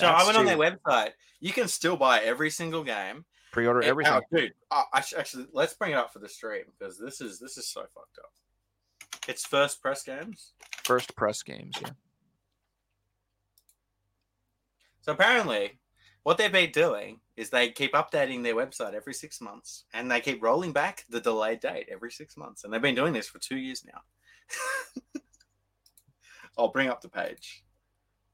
So 0.00 0.06
I 0.06 0.24
went 0.24 0.36
on 0.36 0.44
their 0.44 0.56
website. 0.58 1.12
You 1.40 1.52
can 1.52 1.68
still 1.68 1.96
buy 1.96 2.20
every 2.20 2.50
single 2.50 2.82
game. 2.84 3.24
Pre-order 3.56 3.82
Hey, 3.82 3.88
everything. 3.88 4.12
oh, 4.12 4.36
dude, 4.36 4.52
sh- 5.04 5.14
actually 5.18 5.46
let's 5.52 5.74
bring 5.74 5.92
it 5.92 5.96
up 5.96 6.12
for 6.12 6.18
the 6.20 6.28
stream 6.28 6.64
because 6.78 6.98
this 6.98 7.20
is 7.20 7.38
this 7.38 7.56
is 7.56 7.66
so 7.68 7.80
fucked 7.94 8.18
up. 8.18 8.32
It's 9.28 9.44
first 9.44 9.80
press 9.82 10.02
games. 10.02 10.52
First 10.84 11.16
press 11.16 11.42
games. 11.42 11.74
Yeah. 11.80 11.90
So 15.00 15.12
apparently, 15.12 15.78
what 16.22 16.36
they've 16.38 16.50
been 16.52 16.70
doing 16.72 17.20
is 17.36 17.50
they 17.50 17.70
keep 17.70 17.92
updating 17.92 18.42
their 18.42 18.54
website 18.54 18.94
every 18.94 19.14
six 19.14 19.40
months, 19.40 19.84
and 19.94 20.10
they 20.10 20.20
keep 20.20 20.42
rolling 20.42 20.72
back 20.72 21.04
the 21.08 21.20
delayed 21.20 21.60
date 21.60 21.88
every 21.90 22.10
six 22.10 22.36
months, 22.36 22.64
and 22.64 22.72
they've 22.72 22.82
been 22.82 22.94
doing 22.94 23.12
this 23.12 23.28
for 23.28 23.38
two 23.38 23.56
years 23.56 23.84
now. 23.84 24.00
I'll 26.58 26.68
bring 26.68 26.88
up 26.88 27.00
the 27.02 27.08
page. 27.08 27.62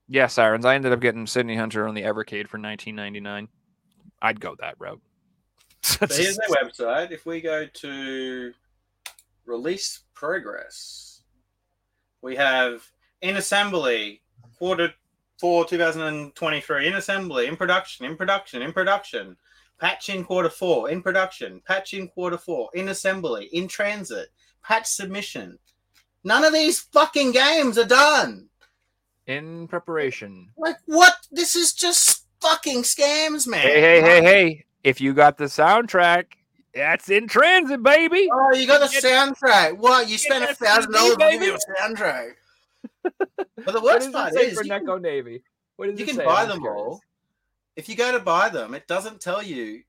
Yeah, 0.08 0.26
Sirens. 0.26 0.64
I 0.64 0.74
ended 0.74 0.92
up 0.92 1.00
getting 1.00 1.26
Sydney 1.26 1.56
Hunter 1.56 1.88
on 1.88 1.94
the 1.94 2.02
Evercade 2.02 2.48
for 2.48 2.58
19.99. 2.58 3.48
I'd 4.20 4.40
go 4.40 4.54
that 4.60 4.74
route. 4.78 5.00
So 5.82 6.06
here's 6.06 6.36
their 6.36 6.48
website. 6.48 7.10
If 7.10 7.26
we 7.26 7.40
go 7.40 7.66
to 7.66 8.52
release 9.46 10.00
progress, 10.14 11.22
we 12.20 12.36
have 12.36 12.82
in 13.20 13.36
assembly 13.36 14.22
quarter 14.58 14.92
four 15.40 15.64
2023 15.64 16.86
in 16.86 16.94
assembly 16.94 17.46
in 17.48 17.56
production 17.56 18.06
in 18.06 18.16
production 18.16 18.62
in 18.62 18.72
production. 18.72 19.36
Patch 19.80 20.08
in 20.10 20.22
quarter 20.22 20.48
four 20.48 20.90
in 20.90 21.02
production. 21.02 21.60
Patch 21.66 21.94
in 21.94 22.06
quarter 22.06 22.38
four 22.38 22.70
in 22.74 22.88
assembly 22.90 23.48
in 23.52 23.66
transit. 23.66 24.28
Patch 24.62 24.86
submission. 24.86 25.58
None 26.22 26.44
of 26.44 26.52
these 26.52 26.78
fucking 26.78 27.32
games 27.32 27.76
are 27.78 27.84
done. 27.84 28.48
In 29.26 29.66
preparation. 29.66 30.50
like 30.56 30.76
what? 30.86 31.14
This 31.32 31.56
is 31.56 31.72
just 31.72 32.26
fucking 32.40 32.82
scams 32.82 33.48
man. 33.48 33.60
Hey, 33.60 33.80
hey, 33.80 34.00
hey, 34.00 34.22
hey! 34.22 34.64
If 34.84 35.00
you 35.00 35.12
got 35.14 35.38
the 35.38 35.44
soundtrack, 35.44 36.24
that's 36.74 37.08
in 37.10 37.28
transit, 37.28 37.82
baby. 37.82 38.28
oh 38.32 38.54
you 38.54 38.66
got 38.66 38.80
the 38.80 38.86
soundtrack 38.98 39.76
what 39.76 40.08
you 40.08 40.16
spent 40.18 40.48
a 40.50 40.54
thousand 40.54 40.92
dollars 40.92 41.16
on 41.16 41.42
your 41.42 41.58
soundtrack 41.80 42.30
but 43.36 43.72
the 43.72 43.80
worst 43.80 44.10
part 44.12 44.34
is 44.34 44.56
for 44.56 44.64
you 44.64 44.70
can- 44.70 45.02
Navy? 45.02 45.42
What 45.76 45.98
you 45.98 46.06
can 46.06 46.16
buy 46.16 46.44
them 46.44 46.60
curious. 46.60 46.78
all. 46.78 47.00
If 47.76 47.88
you 47.88 47.96
go 47.96 48.12
to 48.12 48.20
buy 48.20 48.48
them, 48.50 48.74
it 48.74 48.86
doesn't 48.86 49.20
tell 49.20 49.42
you 49.42 49.82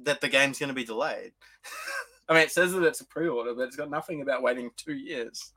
that 0.00 0.20
the 0.20 0.28
game's 0.28 0.58
going 0.58 0.68
to 0.68 0.74
be 0.74 0.84
delayed. 0.84 1.32
I 2.28 2.34
mean, 2.34 2.42
it 2.42 2.50
says 2.50 2.72
that 2.72 2.82
it's 2.82 3.00
a 3.00 3.06
pre-order, 3.06 3.54
but 3.54 3.62
it's 3.62 3.76
got 3.76 3.90
nothing 3.90 4.22
about 4.22 4.42
waiting 4.42 4.70
two 4.76 4.94
years. 4.94 5.52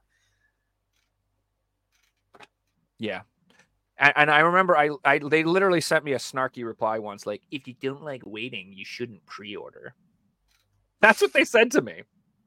Yeah. 2.99 3.21
And, 4.03 4.13
and 4.17 4.31
I 4.31 4.39
remember 4.39 4.77
I, 4.77 4.89
I 5.05 5.19
they 5.19 5.45
literally 5.45 5.79
sent 5.79 6.03
me 6.03 6.11
a 6.11 6.17
snarky 6.17 6.65
reply 6.65 6.99
once, 6.99 7.25
like, 7.25 7.41
if 7.51 7.67
you 7.69 7.75
don't 7.81 8.03
like 8.03 8.21
waiting, 8.25 8.73
you 8.73 8.83
shouldn't 8.83 9.25
pre-order. 9.25 9.95
That's 10.99 11.21
what 11.21 11.31
they 11.31 11.45
said 11.45 11.71
to 11.71 11.81
me. 11.81 12.03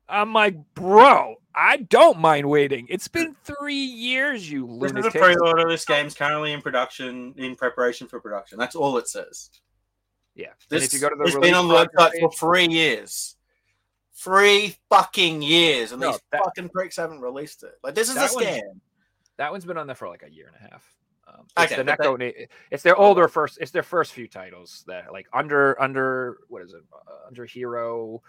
I'm 0.07 0.35
like, 0.35 0.55
bro, 0.75 1.37
I 1.55 1.79
don't 1.79 2.19
mind 2.19 2.49
waiting. 2.49 2.87
It's 2.91 3.09
been 3.09 3.35
three 3.43 3.75
years, 3.75 4.49
you 4.51 4.79
This 4.81 4.93
is 4.93 5.07
a 5.07 5.11
pre-order. 5.11 5.67
This 5.67 5.87
game's 5.87 6.15
currently 6.15 6.53
in 6.53 6.61
production, 6.61 7.33
in 7.39 7.57
preparation 7.57 8.07
for 8.07 8.21
production. 8.21 8.59
That's 8.59 8.77
all 8.77 8.99
it 8.99 9.09
says. 9.09 9.51
Yeah. 10.35 10.49
And 10.49 10.55
This 10.69 10.85
if 10.85 10.93
you 10.93 11.01
go 11.01 11.09
to 11.09 11.17
the 11.17 11.25
it's 11.25 11.39
been 11.39 11.55
on 11.55 11.69
the 11.69 11.75
website 11.75 12.21
for 12.21 12.31
three 12.33 12.69
years. 12.69 13.37
Three 14.15 14.77
fucking 14.91 15.41
years, 15.41 15.93
and 15.93 16.03
No, 16.03 16.13
these 16.13 16.21
that- 16.33 16.45
fucking 16.45 16.69
pricks 16.69 16.97
haven't 16.97 17.21
released 17.21 17.63
it. 17.63 17.73
Like 17.83 17.95
this 17.95 18.11
is 18.11 18.17
a 18.17 18.29
scam. 18.29 18.61
that 19.39 19.51
one's 19.51 19.65
been 19.65 19.79
on 19.79 19.87
there 19.87 19.97
for 19.97 20.09
like 20.09 20.23
a 20.23 20.31
year 20.31 20.47
and 20.47 20.57
a 20.57 20.71
half. 20.71 20.85
Um, 21.27 21.47
it's 21.59 21.73
Okay, 21.73 21.83
the 21.83 21.85
Na- 21.85 22.47
it's 22.71 22.83
their 22.83 22.97
older 22.97 23.27
first. 23.29 23.59
It's 23.61 23.71
their 23.73 23.83
first 23.83 24.13
few 24.13 24.29
titles 24.29 24.85
that 24.87 25.13
like 25.13 25.27
under 25.33 25.81
under 25.81 26.39
what 26.49 26.63
is 26.63 26.73
it 26.73 26.83
uh, 26.93 27.27
under 27.27 27.45
Hero, 27.45 28.23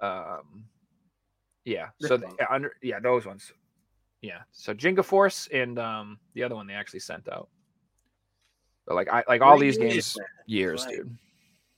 um, 0.00 0.64
yeah. 1.64 1.88
So 2.00 2.16
the, 2.16 2.28
yeah, 2.38 2.46
under 2.50 2.72
yeah 2.82 3.00
those 3.00 3.26
ones, 3.26 3.52
yeah. 4.22 4.42
So 4.52 4.74
Jenga 4.74 5.04
Force 5.04 5.48
and 5.52 5.78
um 5.78 6.18
the 6.34 6.44
other 6.44 6.54
one 6.54 6.66
they 6.66 6.74
actually 6.74 7.00
sent 7.00 7.28
out. 7.28 7.48
But 8.86 8.94
like 8.94 9.08
I 9.08 9.24
like 9.26 9.42
all 9.42 9.58
these 9.58 9.76
games 9.78 10.16
man. 10.16 10.26
years, 10.46 10.84
Right. 10.86 10.96
dude. 10.98 11.18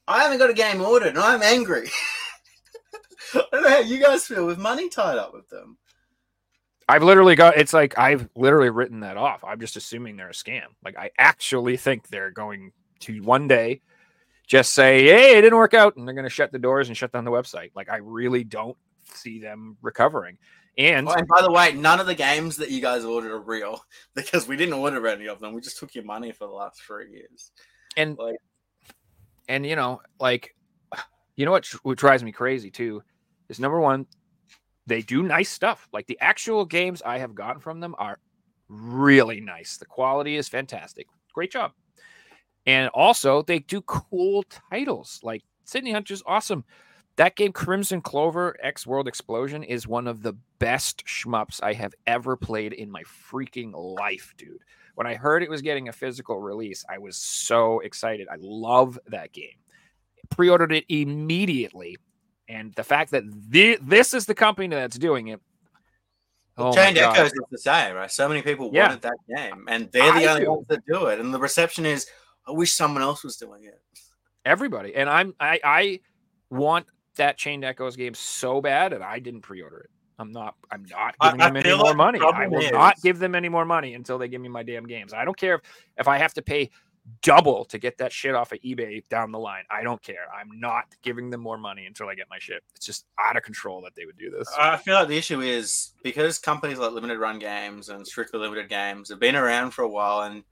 I 0.07 0.23
haven't 0.23 0.39
got 0.39 0.51
a 0.51 0.55
game 0.55 0.81
ordered, 0.81 1.09
and 1.09 1.19
I'm 1.19 1.43
angry. 1.43 1.89
I 3.35 3.43
don't 3.53 3.63
know 3.63 3.69
how 3.69 3.81
you 3.81 3.99
guys 3.99 4.27
feel 4.27 4.47
with 4.47 4.59
money 4.59 4.89
tied 4.89 5.19
up 5.19 5.33
with 5.35 5.49
them. 5.49 5.77
I've 6.89 7.03
literally 7.03 7.35
got 7.35 7.57
it's 7.59 7.73
like 7.75 7.99
I've 7.99 8.29
literally 8.35 8.71
written 8.71 9.01
that 9.01 9.17
off. 9.17 9.45
I'm 9.45 9.61
just 9.61 9.77
assuming 9.77 10.17
they're 10.17 10.31
a 10.31 10.33
scam. 10.33 10.65
Like 10.85 10.97
I 10.97 11.11
actually 11.19 11.77
think 11.77 12.09
they're 12.09 12.31
going 12.31 12.73
to 13.01 13.21
one 13.23 13.47
day 13.47 13.83
just 14.47 14.73
say, 14.73 15.05
"Hey, 15.05 15.37
it 15.37 15.43
didn't 15.43 15.59
work 15.59 15.75
out," 15.75 15.97
and 15.97 16.07
they're 16.09 16.15
going 16.15 16.25
to 16.25 16.31
shut 16.31 16.51
the 16.51 16.59
doors 16.59 16.89
and 16.89 16.97
shut 16.97 17.13
down 17.13 17.25
the 17.25 17.31
website. 17.31 17.71
Like 17.75 17.91
I 17.91 17.99
really 17.99 18.43
don't 18.45 18.77
see 19.13 19.39
them 19.39 19.77
recovering. 19.83 20.39
And 20.79 21.09
Oh, 21.09 21.13
and 21.13 21.27
by 21.27 21.43
the 21.43 21.51
way, 21.51 21.73
none 21.73 22.01
of 22.01 22.07
the 22.07 22.15
games 22.15 22.57
that 22.57 22.71
you 22.71 22.81
guys 22.81 23.05
ordered 23.05 23.33
are 23.33 23.41
real 23.41 23.85
because 24.15 24.49
we 24.49 24.57
didn't 24.57 24.75
order 24.75 25.07
any 25.09 25.27
of 25.27 25.41
them. 25.41 25.53
We 25.53 25.61
just 25.61 25.79
took 25.79 25.95
your 25.95 26.05
money 26.05 26.33
for 26.33 26.47
the 26.47 26.53
last 26.53 26.81
three 26.83 27.11
years. 27.11 27.53
and 27.97 28.17
like- 28.17 28.37
and 29.49 29.67
you 29.67 29.77
know, 29.77 30.01
like 30.21 30.55
you 31.37 31.45
know 31.45 31.51
what, 31.53 31.67
what 31.83 31.99
drives 31.99 32.23
me 32.23 32.33
crazy 32.33 32.71
too 32.71 33.03
is 33.49 33.59
number 33.61 33.81
one, 33.81 34.07
they 34.89 35.03
do 35.03 35.23
nice 35.23 35.51
stuff. 35.51 35.89
Like 35.93 36.07
the 36.07 36.19
actual 36.21 36.65
games 36.65 37.03
I 37.05 37.19
have 37.19 37.35
gotten 37.35 37.61
from 37.61 37.81
them 37.81 37.95
are 37.99 38.19
really 38.69 39.41
nice. 39.41 39.77
The 39.77 39.87
quality 39.87 40.37
is 40.37 40.49
fantastic. 40.49 41.07
Great 41.33 41.53
job. 41.53 41.73
And 42.67 42.89
also, 42.93 43.43
they 43.43 43.61
do 43.61 43.81
cool 43.83 44.45
titles. 44.71 45.21
Like 45.23 45.43
Sydney 45.65 45.93
Hunter's 45.93 46.23
awesome. 46.27 46.65
That 47.17 47.35
game, 47.35 47.53
Crimson 47.53 48.01
Clover 48.01 48.57
X 48.63 48.87
World 48.87 49.09
Explosion, 49.09 49.63
is 49.63 49.89
one 49.89 50.07
of 50.07 50.23
the 50.23 50.35
best 50.59 51.05
shmups 51.05 51.63
I 51.63 51.73
have 51.73 51.95
ever 52.07 52.37
played 52.37 52.73
in 52.73 52.91
my 52.91 53.03
freaking 53.03 53.73
life, 53.75 54.35
dude. 54.37 54.63
When 54.95 55.07
I 55.07 55.15
heard 55.15 55.43
it 55.43 55.51
was 55.51 55.63
getting 55.63 55.89
a 55.89 55.93
physical 55.93 56.41
release, 56.41 56.85
I 56.89 56.99
was 56.99 57.17
so 57.17 57.81
excited. 57.81 58.29
I 58.31 58.37
love 58.39 58.99
that 59.09 59.33
game. 59.33 59.59
Pre 60.31 60.49
ordered 60.49 60.73
it 60.73 60.85
immediately. 60.89 61.97
And 62.49 62.73
the 62.75 62.85
fact 62.85 63.11
that 63.11 63.25
thi- 63.51 63.77
this 63.83 64.15
is 64.15 64.27
the 64.27 64.35
company 64.35 64.69
that's 64.69 64.99
doing 64.99 65.29
it. 65.29 65.41
Oh 66.57 66.71
my 66.71 66.75
Chained 66.75 66.99
Echoes 66.99 67.33
is 67.33 67.41
the 67.51 67.59
same, 67.59 67.95
right? 67.95 68.11
So 68.11 68.29
many 68.29 68.43
people 68.43 68.71
Yeah. 68.73 68.89
wanted 68.89 69.03
that 69.03 69.17
game, 69.37 69.67
and 69.69 69.91
they're 69.93 70.13
the 70.13 70.25
I 70.27 70.27
only 70.27 70.45
do. 70.45 70.53
ones 70.53 70.67
that 70.69 70.85
do 70.87 71.07
it. 71.07 71.21
And 71.21 71.33
the 71.33 71.39
reception 71.39 71.87
is, 71.87 72.07
I 72.47 72.53
wish 72.53 72.73
someone 72.75 73.03
else 73.03 73.23
was 73.23 73.37
doing 73.37 73.65
it. 73.65 73.81
everybody 74.45 74.95
and 74.95 75.11
i'm 75.11 75.35
i 75.41 75.61
i 75.63 76.01
want 76.49 76.87
that 77.17 77.37
chained 77.37 77.65
echoes 77.65 77.97
game 77.97 78.15
so 78.15 78.61
bad 78.63 78.95
and 78.95 79.05
i 79.05 79.19
didn't 79.19 79.43
pre-order 79.43 79.79
it 79.81 79.91
i'm 80.19 80.33
not 80.33 80.55
i'm 80.71 80.85
not 80.89 81.15
giving 81.21 81.41
I 81.41 81.49
them 81.49 81.57
any 81.57 81.69
feel 81.69 81.77
more 81.77 81.87
like 81.87 81.93
the 81.93 81.97
money 81.97 82.21
i 82.21 82.47
will 82.47 82.71
not 82.73 82.97
give 83.03 83.19
them 83.19 83.35
any 83.35 83.51
more 83.51 83.67
money 83.67 83.93
until 83.93 84.17
they 84.17 84.29
give 84.29 84.41
me 84.41 84.49
my 84.49 84.63
damn 84.63 84.87
games 84.87 85.13
i 85.13 85.25
don't 85.27 85.37
care 85.37 85.57
if, 85.57 85.61
if 85.99 86.09
i 86.09 86.17
have 86.17 86.33
to 86.35 86.43
pay 86.43 86.71
double 87.23 87.65
to 87.65 87.79
get 87.79 87.99
that 87.99 88.13
shit 88.13 88.35
off 88.35 88.53
of 88.53 88.59
ebay 88.61 89.03
down 89.09 89.33
the 89.33 89.39
line 89.39 89.65
i 89.71 89.83
don't 89.83 90.03
care 90.03 90.27
i'm 90.39 90.61
not 90.61 90.85
giving 91.03 91.31
them 91.31 91.41
more 91.41 91.59
money 91.59 91.87
until 91.87 92.09
i 92.09 92.15
get 92.15 92.27
my 92.31 92.39
shit 92.39 92.63
it's 92.75 92.87
just 92.87 93.07
out 93.19 93.37
of 93.37 93.43
control 93.43 93.81
that 93.81 93.95
they 93.95 94.05
would 94.05 94.19
do 94.19 94.31
this 94.31 94.49
I 94.59 94.77
feel 94.77 94.95
like 94.95 95.09
the 95.09 95.17
issue 95.17 95.41
is 95.41 95.93
because 96.03 96.39
companies 96.39 96.79
like 96.79 96.93
Limited 96.93 97.19
Run 97.19 97.39
Games 97.39 97.89
and 97.89 98.07
Strictly 98.07 98.41
Limited 98.41 98.69
Games 98.69 99.09
have 99.09 99.21
been 99.21 99.37
around 99.37 99.71
for 99.71 99.83
a 99.83 99.89
while, 99.89 100.23
and 100.23 100.43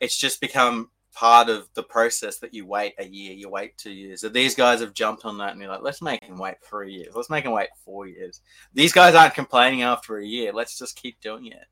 it's 0.00 0.16
just 0.16 0.40
become 0.40 0.90
part 1.12 1.48
of 1.48 1.68
the 1.74 1.82
process 1.82 2.38
that 2.38 2.52
you 2.52 2.66
wait 2.66 2.94
a 2.98 3.06
year, 3.06 3.32
you 3.32 3.48
wait 3.48 3.78
two 3.78 3.92
years. 3.92 4.20
That 4.20 4.32
these 4.32 4.54
guys 4.54 4.80
have 4.80 4.94
jumped 4.94 5.24
on 5.24 5.38
that 5.38 5.52
and 5.52 5.60
you're 5.60 5.70
like, 5.70 5.82
let's 5.82 6.02
make 6.02 6.22
him 6.24 6.38
wait 6.38 6.56
three 6.62 6.92
years, 6.92 7.14
let's 7.14 7.30
make 7.30 7.44
him 7.44 7.52
wait 7.52 7.68
four 7.84 8.06
years. 8.06 8.40
These 8.74 8.92
guys 8.92 9.14
aren't 9.14 9.34
complaining 9.34 9.82
after 9.82 10.18
a 10.18 10.26
year. 10.26 10.52
Let's 10.52 10.78
just 10.78 10.96
keep 10.96 11.20
doing 11.20 11.46
it 11.46 11.66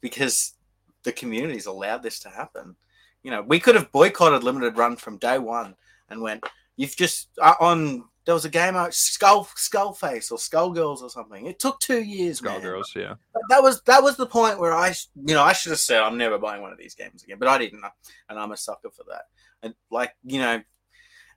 because 0.00 0.54
the 1.02 1.12
community's 1.12 1.66
allowed 1.66 2.02
this 2.02 2.20
to 2.20 2.28
happen. 2.28 2.76
You 3.22 3.30
know, 3.30 3.42
we 3.42 3.60
could 3.60 3.74
have 3.74 3.92
boycotted 3.92 4.42
Limited 4.42 4.76
Run 4.76 4.96
from 4.96 5.18
day 5.18 5.38
one 5.38 5.74
and 6.08 6.20
went, 6.20 6.44
you've 6.76 6.96
just 6.96 7.28
uh, 7.40 7.54
on. 7.60 8.04
There 8.24 8.34
was 8.34 8.44
a 8.44 8.50
game 8.50 8.76
out 8.76 8.94
Skull 8.94 9.46
Skullface 9.56 10.30
or 10.30 10.38
Skullgirls 10.38 11.02
or 11.02 11.10
something. 11.10 11.46
It 11.46 11.58
took 11.58 11.80
two 11.80 12.02
years. 12.02 12.40
Skullgirls, 12.40 12.94
yeah 12.94 13.14
That 13.48 13.62
was 13.64 13.82
that 13.82 14.00
was 14.02 14.16
the 14.16 14.26
point 14.26 14.60
where 14.60 14.72
I, 14.72 14.94
you 15.26 15.34
know, 15.34 15.42
I 15.42 15.52
should 15.52 15.70
have 15.70 15.80
said 15.80 16.02
I'm 16.02 16.18
never 16.18 16.38
buying 16.38 16.62
one 16.62 16.70
of 16.70 16.78
these 16.78 16.94
games 16.94 17.24
again, 17.24 17.38
but 17.40 17.48
I 17.48 17.58
didn't, 17.58 17.82
and 18.28 18.38
I'm 18.38 18.52
a 18.52 18.56
sucker 18.56 18.90
for 18.90 19.04
that. 19.08 19.22
And 19.64 19.74
like 19.90 20.14
you 20.24 20.38
know, 20.38 20.62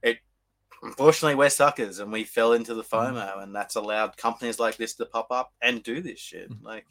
it 0.04 0.20
unfortunately 0.84 1.36
we're 1.36 1.50
suckers, 1.50 2.00
and 2.00 2.12
we 2.12 2.24
fell 2.24 2.54
into 2.54 2.76
the 2.76 2.84
FOMO, 2.84 3.42
and 3.42 3.56
that's 3.56 3.76
allowed 3.76 4.18
companies 4.18 4.60
like 4.60 4.78
this 4.78 4.94
to 4.96 5.06
pop 5.06 5.28
up 5.32 5.54
and 5.62 5.84
do 5.84 6.02
this 6.02 6.20
shit. 6.20 6.52
Like, 6.62 6.86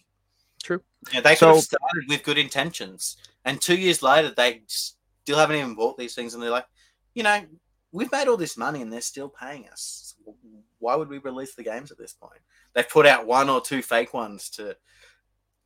True. 0.64 0.82
yeah, 1.12 1.20
they 1.20 1.30
could 1.34 1.38
So- 1.38 1.54
have 1.54 1.64
started 1.64 2.04
with 2.08 2.22
good 2.24 2.38
intentions, 2.38 3.16
and 3.44 3.60
two 3.60 3.76
years 3.76 4.02
later 4.02 4.30
they 4.30 4.62
still 4.66 5.38
haven't 5.38 5.56
even 5.56 5.74
bought 5.74 5.98
these 5.98 6.14
things, 6.14 6.34
and 6.34 6.42
they're 6.42 6.50
like, 6.50 6.66
you 7.14 7.22
know, 7.22 7.44
we've 7.92 8.10
made 8.10 8.26
all 8.28 8.36
this 8.38 8.56
money, 8.56 8.80
and 8.82 8.92
they're 8.92 9.00
still 9.02 9.28
paying 9.28 9.68
us. 9.68 10.14
Why 10.78 10.96
would 10.96 11.08
we 11.08 11.18
release 11.18 11.54
the 11.54 11.62
games 11.62 11.92
at 11.92 11.98
this 11.98 12.14
point? 12.14 12.40
They've 12.72 12.88
put 12.88 13.06
out 13.06 13.26
one 13.26 13.48
or 13.50 13.60
two 13.60 13.82
fake 13.82 14.14
ones 14.14 14.48
to 14.50 14.76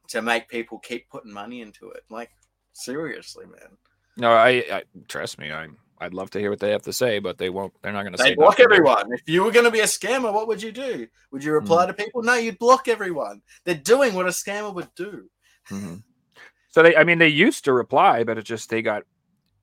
to 0.09 0.21
make 0.23 0.49
people 0.49 0.79
keep 0.79 1.09
putting 1.11 1.33
money 1.33 1.61
into 1.61 1.91
it. 1.91 2.03
Like 2.11 2.31
seriously, 2.73 3.47
man. 3.47 3.77
no 4.17 4.31
I, 4.33 4.49
I 4.73 4.83
trust 5.07 5.39
me 5.39 5.53
i 5.53 5.69
i'd 6.01 6.15
love 6.15 6.31
to 6.31 6.39
hear 6.39 6.51
what 6.51 6.61
they 6.61 6.71
have 6.71 6.83
to 6.83 6.93
say 6.93 7.19
but 7.19 7.39
they 7.39 7.51
won't 7.51 7.73
they're 7.83 7.93
not 7.93 8.03
going 8.03 8.13
to 8.13 8.19
say 8.19 8.31
They 8.31 8.35
block 8.35 8.61
everyone. 8.61 9.13
If 9.13 9.23
you 9.27 9.43
were 9.45 9.51
going 9.51 9.65
to 9.65 9.71
be 9.71 9.81
a 9.81 9.85
scammer, 9.85 10.33
what 10.33 10.49
would 10.49 10.63
you 10.63 10.73
do? 10.73 11.07
Would 11.33 11.45
you 11.45 11.53
reply 11.53 11.85
Hmm. 11.85 11.89
to 11.91 11.95
people? 11.95 12.23
No, 12.23 12.35
you'd 12.35 12.59
block 12.59 12.89
everyone. 12.89 13.43
They're 13.65 13.75
doing 13.75 14.15
what 14.15 14.27
a 14.27 14.31
scammer 14.31 14.73
would 14.75 14.95
do. 14.95 15.29
Mhm. 15.71 16.03
So 16.71 16.83
they, 16.83 16.95
I 16.97 17.05
mean, 17.05 17.19
they 17.19 17.29
used 17.29 17.65
to 17.65 17.73
reply, 17.73 18.25
but 18.25 18.39
it 18.39 18.43
just 18.45 18.71
they 18.71 18.83
got 18.83 19.05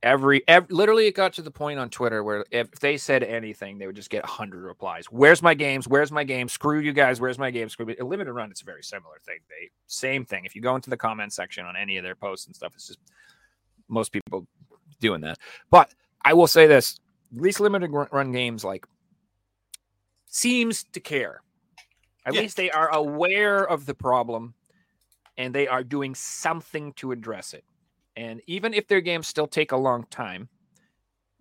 Every, 0.04 0.48
ev 0.48 0.70
literally, 0.70 1.08
it 1.08 1.16
got 1.16 1.34
to 1.34 1.42
the 1.42 1.50
point 1.50 1.80
on 1.80 1.90
Twitter 1.90 2.24
where 2.24 2.46
if 2.52 2.70
they 2.74 2.96
said 2.96 3.24
anything, 3.24 3.80
they 3.80 3.88
would 3.88 3.96
just 3.96 4.12
get 4.12 4.24
hundred 4.24 4.62
replies. 4.62 5.06
Where's 5.06 5.42
my 5.42 5.56
games? 5.56 5.88
Where's 5.88 6.12
my 6.12 6.24
game? 6.24 6.48
Screw 6.48 6.80
you 6.80 6.94
guys. 6.94 7.20
Where's 7.20 7.40
my 7.40 7.50
game? 7.50 7.70
Screw 7.70 7.88
me. 7.88 7.96
A 8.00 8.06
limited 8.06 8.32
run. 8.32 8.52
It's 8.52 8.62
a 8.62 8.66
very 8.66 8.84
similar 8.84 9.16
thing. 9.26 9.40
They 9.50 9.72
same 9.88 10.24
thing. 10.24 10.46
If 10.46 10.56
you 10.56 10.62
go 10.62 10.76
into 10.76 10.92
the 10.92 10.98
comment 10.98 11.34
section 11.34 11.66
on 11.66 11.76
any 11.76 11.98
of 11.98 12.04
their 12.04 12.14
posts 12.14 12.46
and 12.46 12.56
stuff, 12.56 12.74
it's 12.76 12.86
just 12.86 13.00
most 13.88 14.12
people 14.12 14.46
doing 15.00 15.22
that. 15.22 15.40
But 15.72 15.92
I 16.26 16.34
will 16.34 16.48
say 16.48 16.68
this: 16.68 17.00
at 17.34 17.42
least 17.42 17.60
limited 17.60 17.92
run- 17.92 18.32
games 18.32 18.66
like 18.66 18.86
seems 20.26 20.84
to 20.84 21.00
care. 21.00 21.42
At 22.26 22.34
Yeah. 22.34 22.42
least 22.42 22.58
they 22.58 22.72
are 22.72 22.90
aware 22.90 23.64
of 23.64 23.86
the 23.86 23.94
problem 23.94 24.56
and 25.38 25.54
they 25.54 25.68
are 25.68 25.84
doing 25.84 26.16
something 26.16 26.94
to 26.94 27.12
address 27.12 27.54
it. 27.54 27.64
And 28.16 28.42
even 28.48 28.74
if 28.74 28.88
their 28.88 29.02
games 29.02 29.28
still 29.28 29.48
take 29.48 29.72
a 29.72 29.78
long 29.78 30.06
time, 30.10 30.50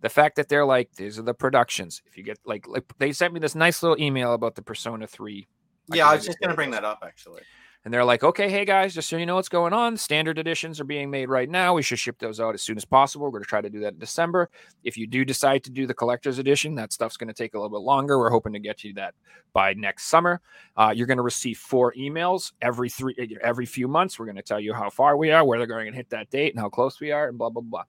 the 0.01 0.09
fact 0.09 0.37
that 0.37 0.49
they're 0.49 0.67
like, 0.67 0.93
these 0.97 1.19
are 1.19 1.23
the 1.23 1.33
productions. 1.35 2.03
If 2.07 2.19
you 2.19 2.23
get 2.23 2.39
like, 2.45 2.69
like 2.69 2.85
they 2.99 3.13
sent 3.13 3.33
me 3.33 3.41
this 3.41 3.55
nice 3.55 3.83
little 3.83 3.99
email 3.99 4.35
about 4.35 4.55
the 4.55 4.63
Persona 4.63 5.07
3 5.07 5.49
Yeah, 5.93 6.07
I 6.07 6.11
can 6.11 6.17
was 6.19 6.27
just 6.27 6.41
going 6.41 6.51
to 6.51 6.57
bring 6.57 6.73
that 6.73 6.85
up 6.85 7.03
actually. 7.03 7.43
And 7.85 7.93
they're 7.93 8.05
like, 8.05 8.25
okay, 8.25 8.49
hey 8.49 8.65
guys, 8.65 8.95
just 8.95 9.11
so 9.11 9.17
you 9.17 9.27
know 9.27 9.35
what's 9.35 9.51
going 9.51 9.75
on, 9.75 9.97
standard 9.97 10.39
editions 10.39 10.81
are 10.81 10.85
being 10.85 11.11
made 11.11 11.29
right 11.29 11.51
now. 11.51 11.75
We 11.75 11.83
should 11.83 11.99
ship 11.99 12.19
those 12.19 12.41
out 12.41 12.55
as 12.55 12.63
soon 12.63 12.79
as 12.79 12.85
possible. 12.85 13.27
We're 13.27 13.33
going 13.33 13.43
to 13.43 13.49
try 13.49 13.61
to 13.61 13.69
do 13.69 13.81
that 13.81 13.93
in 13.93 13.99
December. 13.99 14.49
If 14.85 14.97
you 14.97 15.07
do 15.07 15.25
decide 15.25 15.65
to 15.65 15.71
do 15.71 15.87
the 15.87 15.93
collector's 15.93 16.39
edition, 16.39 16.75
that 16.77 16.95
stuff's 16.95 17.19
going 17.19 17.29
to 17.29 17.35
take 17.35 17.53
a 17.53 17.59
little 17.59 17.77
bit 17.77 17.85
longer. 17.85 18.19
We're 18.19 18.31
hoping 18.31 18.55
to 18.55 18.59
get 18.59 18.85
you 18.85 18.95
that 18.95 19.15
by 19.53 19.75
next 19.75 20.07
summer. 20.07 20.41
Uh, 20.77 20.95
you're 20.97 21.07
going 21.07 21.19
to 21.19 21.23
receive 21.23 21.59
four 21.59 21.93
emails 21.93 22.53
every 22.63 22.89
three 22.89 23.15
eh, 23.19 23.37
every 23.43 23.67
few 23.67 23.87
months. 23.87 24.19
We're 24.19 24.27
going 24.27 24.37
to 24.37 24.43
tell 24.43 24.61
you 24.61 24.73
how 24.73 24.89
far 24.89 25.19
we 25.19 25.31
are, 25.31 25.45
where 25.45 25.59
they're 25.59 25.67
going 25.67 25.91
to 25.91 25.97
hit 25.97 26.09
that 26.11 26.31
date, 26.31 26.55
and 26.55 26.61
how 26.61 26.71
close 26.71 27.01
we 27.01 27.13
are, 27.13 27.29
and 27.29 27.37
blah 27.37 27.51
blah 27.51 27.63
blah. 27.63 27.85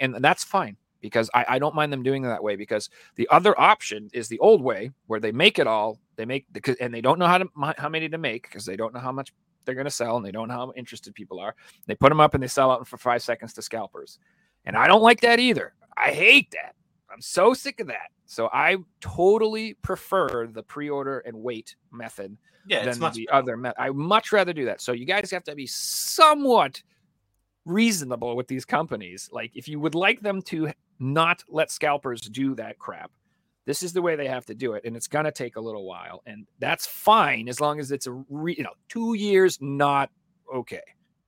And 0.00 0.14
that's 0.14 0.44
fine 0.44 0.76
because 1.00 1.30
I, 1.34 1.44
I 1.48 1.58
don't 1.58 1.74
mind 1.74 1.92
them 1.92 2.02
doing 2.02 2.24
it 2.24 2.28
that 2.28 2.42
way 2.42 2.56
because 2.56 2.90
the 3.16 3.28
other 3.30 3.58
option 3.60 4.08
is 4.12 4.28
the 4.28 4.38
old 4.40 4.62
way 4.62 4.90
where 5.06 5.20
they 5.20 5.32
make 5.32 5.58
it 5.58 5.66
all 5.66 6.00
they 6.16 6.24
make 6.26 6.46
because 6.52 6.76
and 6.76 6.92
they 6.94 7.00
don't 7.00 7.18
know 7.18 7.26
how 7.26 7.38
to 7.38 7.48
how 7.78 7.88
many 7.88 8.08
to 8.08 8.18
make 8.18 8.42
because 8.44 8.66
they 8.66 8.76
don't 8.76 8.94
know 8.94 9.00
how 9.00 9.12
much 9.12 9.32
they're 9.64 9.74
going 9.74 9.86
to 9.86 9.90
sell 9.90 10.16
and 10.16 10.24
they 10.26 10.32
don't 10.32 10.48
know 10.48 10.54
how 10.54 10.72
interested 10.76 11.14
people 11.14 11.40
are. 11.40 11.54
They 11.86 11.94
put 11.94 12.08
them 12.10 12.20
up 12.20 12.34
and 12.34 12.42
they 12.42 12.48
sell 12.48 12.70
out 12.70 12.88
for 12.88 12.98
five 12.98 13.22
seconds 13.22 13.52
to 13.54 13.62
scalpers 13.62 14.18
and 14.66 14.76
i 14.76 14.86
don't 14.88 15.02
like 15.02 15.20
that 15.22 15.40
either. 15.40 15.74
I 15.96 16.10
hate 16.12 16.50
that. 16.52 16.74
I'm 17.12 17.20
so 17.22 17.54
sick 17.54 17.80
of 17.80 17.88
that. 17.88 18.10
So 18.26 18.48
i 18.52 18.76
totally 19.00 19.74
prefer 19.82 20.46
the 20.48 20.62
pre-order 20.62 21.20
and 21.20 21.36
wait 21.36 21.76
method 21.92 22.36
Yeah, 22.66 22.84
than 22.84 22.98
the 23.10 23.26
better. 23.26 23.36
other 23.36 23.56
method 23.56 23.80
i 23.80 23.90
much 23.90 24.32
rather 24.32 24.52
do 24.52 24.66
that. 24.66 24.80
So 24.80 24.92
you 24.92 25.06
guys 25.06 25.30
have 25.32 25.44
to 25.44 25.54
be 25.54 25.66
somewhat 25.66 26.82
reasonable 27.64 28.36
with 28.36 28.48
these 28.48 28.64
companies 28.64 29.28
like 29.32 29.50
if 29.54 29.68
you 29.68 29.78
would 29.78 29.94
like 29.94 30.20
them 30.22 30.40
to 30.42 30.70
not 30.98 31.42
let 31.48 31.70
scalpers 31.70 32.20
do 32.22 32.54
that 32.54 32.78
crap 32.78 33.10
this 33.66 33.82
is 33.82 33.92
the 33.92 34.02
way 34.02 34.16
they 34.16 34.26
have 34.26 34.46
to 34.46 34.54
do 34.54 34.72
it 34.72 34.84
and 34.84 34.96
it's 34.96 35.06
going 35.06 35.24
to 35.26 35.30
take 35.32 35.56
a 35.56 35.60
little 35.60 35.84
while 35.86 36.22
and 36.26 36.46
that's 36.58 36.86
fine 36.86 37.48
as 37.48 37.60
long 37.60 37.78
as 37.78 37.92
it's 37.92 38.06
a 38.06 38.12
re- 38.28 38.54
you 38.56 38.64
know 38.64 38.72
2 38.88 39.14
years 39.14 39.58
not 39.60 40.10
okay 40.54 40.80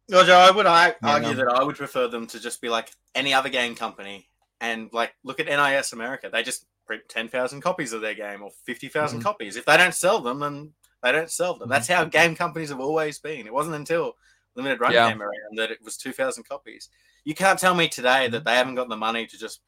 Well, 0.09 0.25
Joe, 0.25 0.39
I 0.39 0.51
would 0.51 0.67
I, 0.67 0.89
You 0.89 0.95
argue 1.03 1.29
know? 1.29 1.35
that 1.35 1.49
I 1.55 1.63
would 1.63 1.77
prefer 1.77 2.09
them 2.09 2.27
to 2.29 2.41
just 2.41 2.61
be 2.61 2.69
like 2.69 2.91
any 3.15 3.33
other 3.35 3.49
game 3.51 3.75
company 3.75 4.27
and 4.61 4.91
like 4.93 5.13
look 5.25 5.39
at 5.41 5.47
NIS 5.47 5.93
America. 5.93 6.29
They 6.33 6.43
just 6.43 6.67
print 6.87 7.03
10,000 7.09 7.61
copies 7.61 7.93
of 7.93 8.01
their 8.01 8.15
game 8.15 8.43
or 8.43 8.51
50,000 8.65 9.21
Mhm. 9.21 9.23
copies. 9.23 9.57
If 9.57 9.65
they 9.65 9.77
don't 9.77 9.95
sell 9.95 10.21
them, 10.21 10.41
then 10.41 10.73
they 11.03 11.13
don't 11.13 11.31
sell 11.31 11.57
them. 11.57 11.69
That's 11.69 11.87
how 11.89 12.05
game 12.05 12.35
companies 12.35 12.71
have 12.71 12.81
always 12.81 13.19
been. 13.21 13.47
It 13.47 13.53
wasn't 13.55 13.77
until 13.77 14.15
Limited 14.55 14.81
Run 14.81 14.93
Yeah. 14.93 15.09
came 15.09 15.23
around 15.23 15.57
that 15.57 15.71
it 15.71 15.83
was 15.83 15.97
2,000 15.97 16.45
copies. 16.45 16.89
You 17.25 17.35
can't 17.35 17.59
tell 17.59 17.75
me 17.75 17.89
today 17.89 18.29
that 18.29 18.45
they 18.45 18.55
haven't 18.55 18.75
got 18.75 18.89
the 18.89 18.97
money 18.97 19.27
to 19.27 19.39
just, 19.39 19.61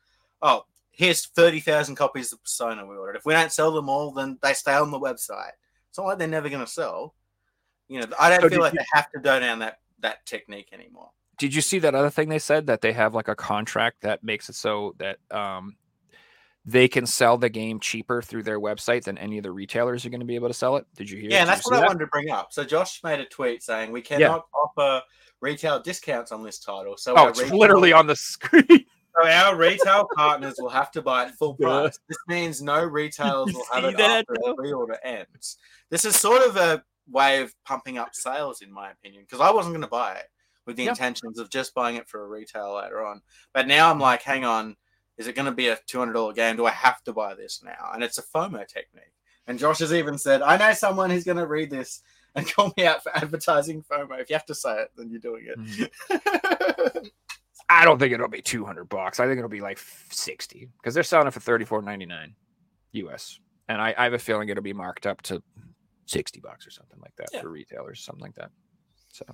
oh, 0.43 0.67
here's 0.91 1.27
30,000 1.27 1.97
copies 1.97 2.33
of 2.33 2.43
Persona 2.43 2.87
we 2.87 2.97
ordered. 2.97 3.17
If 3.17 3.25
we 3.25 3.33
don't 3.33 3.53
sell 3.53 3.73
them 3.73 3.89
all, 3.89 4.11
then 4.13 4.39
they 4.43 4.53
stay 4.55 4.75
on 4.75 4.91
the 4.91 4.99
website. 5.01 5.53
It's 5.89 5.99
not 5.99 6.07
like 6.07 6.19
they're 6.19 6.29
never 6.29 6.49
going 6.49 6.65
to 6.65 6.71
sell. 6.71 7.15
You 7.89 8.01
know, 8.01 8.07
I 8.19 8.29
don't 8.31 8.41
So 8.43 8.49
feel 8.49 8.61
like 8.61 8.73
you- 8.73 8.79
they 8.81 8.87
have 8.93 9.11
to 9.13 9.21
go 9.21 9.39
down 9.41 9.59
that 9.61 9.81
that 10.01 10.27
technique 10.27 10.69
anymore. 10.73 11.11
did 11.39 11.55
you 11.55 11.63
see 11.63 11.79
that 11.79 11.95
other 11.95 12.11
thing 12.11 12.29
they 12.29 12.39
said 12.39 12.67
that 12.67 12.81
they 12.83 12.93
have 12.93 13.15
like 13.15 13.27
a 13.29 13.35
contract 13.35 14.03
that 14.03 14.23
makes 14.23 14.49
it 14.51 14.55
so 14.55 14.95
that 14.99 15.19
um 15.31 15.77
they 16.65 16.89
can 16.89 17.07
sell 17.07 17.37
the 17.37 17.49
game 17.49 17.79
cheaper 17.79 18.23
through 18.23 18.43
their 18.43 18.59
website 18.59 19.05
than 19.05 19.19
any 19.19 19.37
of 19.39 19.43
the 19.43 19.51
retailers 19.53 20.07
are 20.07 20.11
going 20.11 20.21
to 20.21 20.27
be 20.27 20.35
able 20.35 20.49
to 20.49 20.55
sell 20.55 20.77
it 20.77 20.87
did 20.97 21.11
you 21.11 21.19
hear 21.21 21.31
Yeah, 21.31 21.41
and 21.41 21.49
that's 21.49 21.67
what 21.67 21.77
I 21.77 21.81
that? 21.81 21.87
wanted 21.89 22.01
to 22.01 22.07
bring 22.07 22.31
up. 22.31 22.53
So 22.53 22.65
Josh 22.65 23.03
made 23.05 23.21
a 23.21 23.27
tweet 23.27 23.63
saying 23.63 23.93
we 23.93 24.01
cannot 24.01 24.47
offer 24.55 25.03
retail 25.41 25.81
discounts 25.81 26.33
on 26.33 26.43
this 26.43 26.59
title. 26.59 26.97
So 26.97 27.15
oh 27.17 27.29
it's 27.29 27.41
retail- 27.41 27.59
literally 27.59 27.93
on 27.93 28.07
the 28.07 28.17
screen 28.17 28.67
So 29.17 29.29
our 29.29 29.57
retail 29.57 30.09
partners 30.17 30.57
will 30.59 30.71
have 30.71 30.91
to 30.93 31.03
buy 31.03 31.27
it 31.27 31.35
full 31.35 31.57
Yeah. 31.61 31.67
price. 31.67 31.99
This 32.09 32.19
means 32.27 32.63
no 32.63 32.85
retailers 32.85 33.53
will 33.55 33.65
have 33.73 33.85
it 33.85 33.97
that, 33.97 34.25
after 34.29 34.35
the 34.35 34.55
pre-order 34.57 34.99
ends. 35.05 35.57
This 35.91 36.05
is 36.05 36.17
sort 36.17 36.43
of 36.43 36.57
a 36.57 36.83
way 37.09 37.41
of 37.43 37.55
pumping 37.65 37.97
up 37.97 38.15
sales, 38.15 38.61
in 38.61 38.73
my 38.73 38.91
opinion, 38.91 39.23
because 39.23 39.41
I 39.41 39.53
wasn't 39.53 39.75
going 39.75 39.83
to 39.83 39.89
buy 39.89 40.15
it 40.15 40.27
with 40.67 40.77
the 40.77 40.85
Yeah. 40.85 40.91
intentions 40.91 41.39
of 41.39 41.49
just 41.51 41.75
buying 41.75 41.97
it 41.97 42.09
for 42.09 42.25
a 42.25 42.29
retail 42.29 42.75
later 42.75 43.05
on. 43.07 43.23
But 43.53 43.69
now 43.69 43.91
I'm 43.91 43.99
mm. 43.99 44.03
like, 44.03 44.23
hang 44.23 44.45
on, 44.45 44.77
is 45.19 45.27
it 45.27 45.35
going 45.35 45.47
to 45.47 45.53
be 45.53 45.69
a 45.69 45.79
two 45.87 45.99
hundred 45.99 46.15
dollar 46.15 46.33
game? 46.33 46.57
Do 46.57 46.67
I 46.67 46.71
have 46.71 47.03
to 47.05 47.13
buy 47.13 47.35
this 47.35 47.63
now? 47.65 47.91
And 47.93 48.03
it's 48.03 48.19
a 48.19 48.23
FOMO 48.23 48.67
technique. 48.67 49.13
And 49.47 49.59
Josh 49.59 49.79
has 49.81 49.93
even 49.93 50.17
said, 50.19 50.43
I 50.43 50.57
know 50.57 50.73
someone 50.73 51.11
who's 51.11 51.25
going 51.25 51.37
to 51.37 51.47
read 51.47 51.71
this 51.71 52.01
and 52.35 52.47
call 52.53 52.73
me 52.77 52.87
out 52.87 53.03
for 53.03 53.17
advertising 53.17 53.83
FOMO. 53.83 54.21
If 54.21 54.31
you 54.31 54.35
have 54.37 54.47
to 54.47 54.55
say 54.55 54.83
it, 54.83 54.91
then 54.97 55.11
you're 55.11 55.21
doing 55.21 55.47
it. 55.47 55.59
Mm-hmm. 55.59 57.07
i 57.71 57.83
don't 57.87 57.99
think 57.99 58.13
it'll 58.13 58.29
be 58.29 58.43
200 58.43 58.85
bucks 58.91 59.21
i 59.21 59.27
think 59.27 59.39
it'll 59.39 59.49
be 59.49 59.63
like 59.63 59.79
60 60.11 60.69
because 60.77 60.93
they're 60.93 61.03
selling 61.03 61.27
it 61.27 61.31
for 61.31 61.41
34.99 61.41 62.35
us 63.11 63.41
and 63.71 63.81
I, 63.81 63.95
I 63.97 64.05
have 64.05 64.13
a 64.13 64.19
feeling 64.19 64.51
it'll 64.51 64.63
be 64.63 64.75
marked 64.75 65.07
up 65.07 65.23
to 65.23 65.43
60 66.05 66.41
bucks 66.41 66.67
or 66.67 66.71
something 66.71 66.99
like 67.01 67.17
that 67.17 67.29
Yeah. 67.33 67.41
for 67.41 67.49
retailers 67.49 68.05
something 68.05 68.21
like 68.23 68.35
that 68.35 68.51
so 69.15 69.25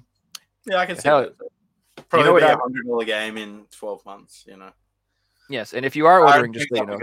Yeah, 0.64 0.76
I 0.76 0.86
can 0.86 0.96
see 0.96 1.08
Hell, 1.08 1.22
that. 1.22 2.08
Probably 2.08 2.26
know 2.26 2.32
what 2.34 2.42
a 2.42 2.56
hundred 2.56 2.86
dollar 2.86 3.04
game 3.04 3.36
in 3.36 3.66
twelve 3.70 4.04
months. 4.04 4.44
You 4.46 4.56
know, 4.56 4.70
yes 5.50 5.74
and 5.74 5.84
if 5.84 5.94
you 5.94 6.06
are 6.06 6.26
ordering 6.26 6.54
just 6.54 6.68
so 6.72 6.76
you 6.76 6.86
know 6.86 6.98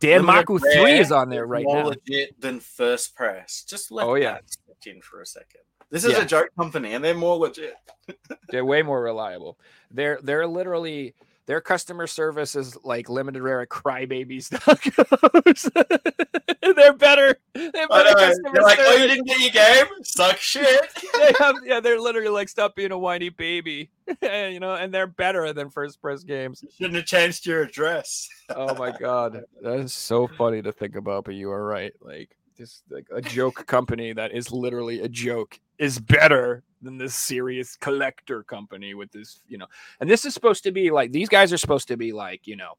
dan 0.00 0.22
maku 0.22 0.60
3 0.60 0.98
is 0.98 1.10
on 1.10 1.30
there 1.30 1.46
right 1.46 1.64
now. 1.66 1.72
More 1.72 1.82
now 1.84 1.88
legit 1.88 2.38
than 2.40 2.60
first 2.60 3.14
press. 3.14 3.64
Just 3.66 3.90
let 3.90 4.06
Oh, 4.06 4.16
yeah. 4.16 4.38
in 4.86 5.00
for 5.00 5.22
a 5.22 5.26
second. 5.26 5.60
This 5.90 6.04
is 6.04 6.12
Yeah. 6.12 6.22
a 6.22 6.26
joke 6.26 6.50
company, 6.58 6.92
and 6.92 7.02
they're 7.02 7.14
more 7.14 7.36
legit. 7.36 7.74
They're 8.50 8.64
way 8.64 8.82
more 8.82 9.02
reliable. 9.02 9.58
They're 9.90 10.18
they're 10.22 10.46
literally 10.46 11.14
their 11.46 11.60
customer 11.60 12.06
service 12.06 12.54
is 12.54 12.76
like 12.84 13.08
limited 13.08 13.42
rare 13.42 13.64
crybabies. 13.66 14.50
they're 16.76 16.92
better. 16.94 17.36
They're 17.54 17.88
better 17.88 18.34
They're 18.52 18.62
like, 18.62 18.78
oh, 18.80 18.96
you 18.96 19.08
didn't 19.08 19.26
get 19.26 19.40
your 19.40 19.50
game? 19.50 19.86
Suck 20.02 20.38
shit. 20.38 20.86
they 21.14 21.32
have, 21.38 21.56
yeah, 21.64 21.80
they're 21.80 22.00
literally 22.00 22.28
like 22.28 22.48
stop 22.48 22.74
being 22.76 22.92
a 22.92 22.98
whiny 22.98 23.28
baby, 23.28 23.90
you 24.22 24.60
know, 24.60 24.74
and 24.74 24.92
they're 24.92 25.06
better 25.06 25.52
than 25.52 25.70
first 25.70 26.00
press 26.00 26.24
games. 26.24 26.62
You 26.62 26.68
shouldn't 26.76 26.96
have 26.96 27.06
changed 27.06 27.46
your 27.46 27.62
address. 27.62 28.28
Oh 28.50 28.74
my 28.74 28.90
god, 28.90 29.44
that 29.62 29.80
is 29.80 29.94
so 29.94 30.26
funny 30.26 30.62
to 30.62 30.72
think 30.72 30.96
about. 30.96 31.24
But 31.24 31.34
you 31.34 31.50
are 31.50 31.64
right. 31.64 31.92
Like 32.00 32.36
just 32.56 32.84
like 32.90 33.06
a 33.12 33.20
joke 33.20 33.66
company 33.66 34.12
that 34.12 34.32
is 34.32 34.52
literally 34.52 35.00
a 35.00 35.08
joke 35.08 35.58
is 35.78 35.98
better 35.98 36.62
than 36.82 36.98
this 36.98 37.14
serious 37.14 37.76
collector 37.76 38.42
company 38.42 38.94
with 38.94 39.10
this, 39.10 39.40
you 39.48 39.58
know. 39.58 39.66
And 40.00 40.08
this 40.08 40.24
is 40.24 40.34
supposed 40.34 40.62
to 40.64 40.72
be 40.72 40.90
like 40.90 41.12
these 41.12 41.28
guys 41.28 41.52
are 41.52 41.58
supposed 41.58 41.88
to 41.88 41.96
be 41.96 42.12
like, 42.12 42.46
you 42.46 42.56
know, 42.56 42.74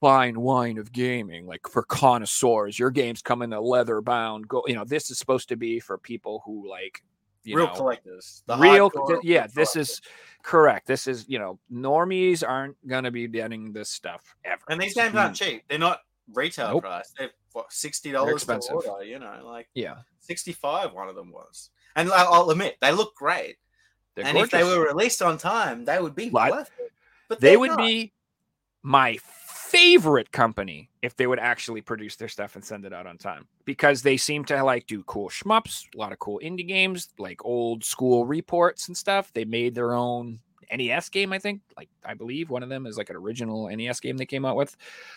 fine 0.00 0.40
wine 0.40 0.78
of 0.78 0.92
gaming, 0.92 1.46
like 1.46 1.66
for 1.68 1.82
connoisseurs. 1.82 2.78
Your 2.78 2.90
games 2.90 3.22
come 3.22 3.42
in 3.42 3.52
a 3.52 3.60
leather 3.60 4.00
bound. 4.00 4.48
Go, 4.48 4.64
you 4.66 4.74
know, 4.74 4.84
this 4.84 5.10
is 5.10 5.18
supposed 5.18 5.48
to 5.50 5.56
be 5.56 5.80
for 5.80 5.98
people 5.98 6.42
who 6.44 6.68
like, 6.68 7.02
Real 7.46 7.66
know, 7.66 7.74
collectors. 7.74 8.42
The 8.46 8.56
real 8.56 8.90
hardcore 8.90 9.20
yeah 9.22 9.46
this 9.54 9.76
is 9.76 10.00
correct 10.42 10.86
this 10.86 11.06
is 11.06 11.26
you 11.28 11.38
know 11.38 11.58
normies 11.72 12.46
aren't 12.46 12.76
gonna 12.86 13.10
be 13.10 13.26
getting 13.28 13.72
this 13.72 13.90
stuff 13.90 14.34
ever 14.44 14.62
And 14.68 14.80
these 14.80 14.94
games 14.94 15.14
aren't 15.14 15.36
cheap. 15.36 15.62
They're 15.68 15.78
not 15.78 16.00
retail 16.32 16.68
Nope. 16.72 16.82
price. 16.84 17.12
They're 17.18 17.30
what 17.52 17.72
sixty 17.72 18.12
dollars 18.12 18.44
per 18.44 18.54
expensive. 18.56 18.74
order. 18.88 19.04
You 19.04 19.18
know, 19.18 19.40
like 19.44 19.68
yeah 19.74 19.96
sixty-five. 20.20 20.92
One 20.92 21.08
of 21.08 21.16
them 21.16 21.32
was, 21.32 21.70
and 21.96 22.10
I'll 22.12 22.48
admit 22.50 22.76
they 22.80 22.92
look 22.92 23.14
great. 23.16 23.56
they're 24.14 24.24
and 24.26 24.38
if 24.38 24.50
they 24.50 24.62
were 24.64 24.86
released 24.86 25.20
on 25.22 25.36
time, 25.38 25.84
they 25.84 25.98
would 26.00 26.14
be 26.14 26.30
Like, 26.30 26.52
worth 26.52 26.70
it. 26.78 26.92
But 27.28 27.40
they 27.40 27.56
would 27.56 27.70
not. 27.70 27.78
be 27.78 28.12
my 28.82 29.18
favorite 29.70 30.32
company 30.32 30.90
if 31.02 31.14
they 31.16 31.26
would 31.26 31.38
actually 31.38 31.80
produce 31.80 32.16
their 32.16 32.28
stuff 32.28 32.56
and 32.56 32.64
send 32.64 32.84
it 32.84 32.92
out 32.92 33.06
on 33.06 33.16
time 33.16 33.46
because 33.64 34.02
they 34.02 34.16
seem 34.16 34.44
to 34.44 34.62
like 34.64 34.84
do 34.86 35.02
cool 35.04 35.28
shmups 35.28 35.84
a 35.94 35.98
lot 35.98 36.10
of 36.12 36.18
cool 36.18 36.40
indie 36.42 36.66
games 36.66 37.08
like 37.18 37.44
old 37.44 37.84
school 37.84 38.24
reports 38.26 38.88
and 38.88 38.96
stuff 38.96 39.32
they 39.32 39.44
made 39.44 39.72
their 39.74 39.94
own 39.94 40.40
nes 40.76 41.08
game 41.08 41.32
i 41.32 41.38
think 41.38 41.60
like 41.76 41.88
i 42.04 42.14
believe 42.14 42.50
one 42.50 42.62
of 42.64 42.68
them 42.68 42.84
is 42.84 42.96
like 42.98 43.10
an 43.10 43.16
original 43.16 43.68
nes 43.76 44.00
game 44.00 44.16
they 44.16 44.26
came 44.26 44.44
out 44.44 44.56
with 44.56 44.76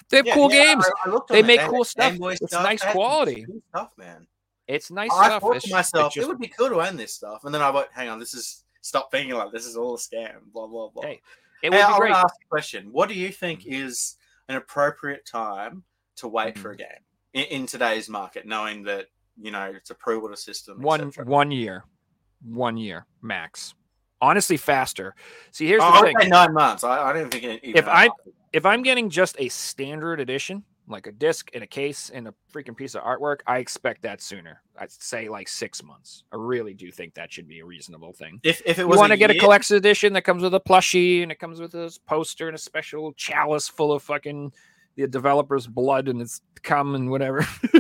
they 0.10 0.18
have 0.18 0.26
Yeah, 0.28 0.34
cool 0.36 0.54
yeah, 0.54 0.64
games 0.76 0.86
I- 1.06 1.10
I 1.10 1.18
They 1.30 1.42
make 1.44 1.62
cool 1.62 1.84
Game 1.84 1.84
stuff. 1.86 2.14
It's 2.14 2.52
nice 2.54 2.82
They 2.82 2.88
had 2.88 2.92
some 2.92 2.92
quality. 2.92 3.46
stuff, 3.70 3.92
man. 3.98 4.28
it's 4.68 4.92
nice 4.92 5.10
I 5.14 5.26
stuff 5.28 5.42
thought 5.42 5.62
to 5.62 5.72
myself, 5.72 6.14
just- 6.14 6.26
it 6.26 6.28
would 6.28 6.40
be 6.40 6.48
cool 6.48 6.70
to 6.70 6.82
own 6.88 6.96
this 6.96 7.14
stuff, 7.14 7.46
and 7.46 7.54
then 7.54 7.62
I 7.62 7.70
went, 7.72 7.88
"Hang 7.92 8.10
on, 8.10 8.20
this 8.20 8.34
is 8.34 8.64
stop 8.82 9.10
thinking 9.12 9.36
like 9.36 9.52
this 9.52 9.66
is 9.66 9.76
all 9.76 9.96
a 9.96 9.98
scam." 9.98 10.36
Blah 10.54 10.68
blah 10.68 10.90
blah. 10.90 11.04
Hey, 11.04 11.22
It 11.64 11.70
would 11.70 11.78
Hey, 11.80 11.82
be 11.82 11.84
I 11.86 11.90
want 11.90 12.00
great. 12.02 12.10
to 12.10 12.18
ask 12.18 12.36
a 12.44 12.48
question. 12.50 12.90
What 12.92 13.08
do 13.10 13.16
you 13.16 13.32
think 13.32 13.62
mm-hmm. 13.62 13.88
is 13.88 14.18
an 14.50 14.56
appropriate 14.56 15.26
time 15.26 15.84
to 16.18 16.28
wait 16.28 16.54
Mm-hmm. 16.56 16.62
for 16.62 16.72
a 16.72 16.78
game 16.78 16.88
in, 17.34 17.44
in 17.46 17.66
today's 17.66 18.10
market, 18.10 18.46
knowing 18.46 18.84
that 18.84 19.08
you 19.42 19.52
know 19.52 19.72
it's 19.76 19.90
a 19.90 19.96
pre-order 19.96 20.36
system? 20.36 20.82
One 20.82 21.12
one 21.26 21.52
year, 21.52 21.84
one 22.44 22.78
year 22.78 23.06
max. 23.22 23.74
Honestly, 24.22 24.56
faster. 24.56 25.16
See, 25.52 25.68
here's 25.68 25.82
Oh, 25.84 26.02
the 26.06 26.14
thing. 26.18 26.30
nine 26.30 26.54
months. 26.54 26.84
I, 26.86 27.10
I 27.10 27.14
don't 27.14 27.30
think 27.30 27.44
it, 27.44 27.60
If 27.64 27.88
I- 27.88 28.10
if 28.54 28.66
I'm 28.66 28.84
getting 28.84 29.10
just 29.10 29.36
a 29.40 29.50
standard 29.50 30.20
edition, 30.20 30.64
like 30.88 31.08
a 31.08 31.12
disc 31.12 31.50
in 31.54 31.64
a 31.64 31.68
case 31.68 32.10
and 32.14 32.28
a 32.28 32.34
freaking 32.54 32.76
piece 32.76 32.96
of 32.96 33.04
artwork, 33.04 33.40
I 33.48 33.60
expect 33.60 34.02
that 34.02 34.22
sooner. 34.22 34.62
I'd 34.78 34.92
say 34.92 35.30
like 35.30 35.48
six 35.48 35.82
months. 35.82 36.24
I 36.32 36.36
really 36.38 36.74
do 36.74 36.92
think 36.92 37.14
that 37.14 37.32
should 37.32 37.48
be 37.48 37.60
a 37.60 37.66
reasonable 37.66 38.14
thing. 38.14 38.40
if 38.44 38.62
if 38.66 38.80
it 38.80 38.82
You 38.82 38.88
want 38.88 39.12
to 39.12 39.18
get 39.18 39.32
a 39.32 39.38
collector's 39.38 39.72
edition 39.72 40.14
that 40.14 40.24
comes 40.24 40.44
with 40.44 40.54
a 40.54 40.60
plushie 40.60 41.24
and 41.24 41.32
it 41.32 41.40
comes 41.40 41.60
with 41.60 41.74
a 41.76 41.96
poster 42.06 42.48
and 42.48 42.56
a 42.56 42.60
special 42.60 43.14
chalice 43.14 43.68
full 43.68 43.94
of 43.94 44.04
fucking 44.04 44.52
the 44.96 45.08
developer's 45.08 45.68
blood 45.68 46.08
and 46.08 46.22
it's 46.22 46.42
cum 46.62 46.96
and 46.96 47.10
whatever. 47.10 47.42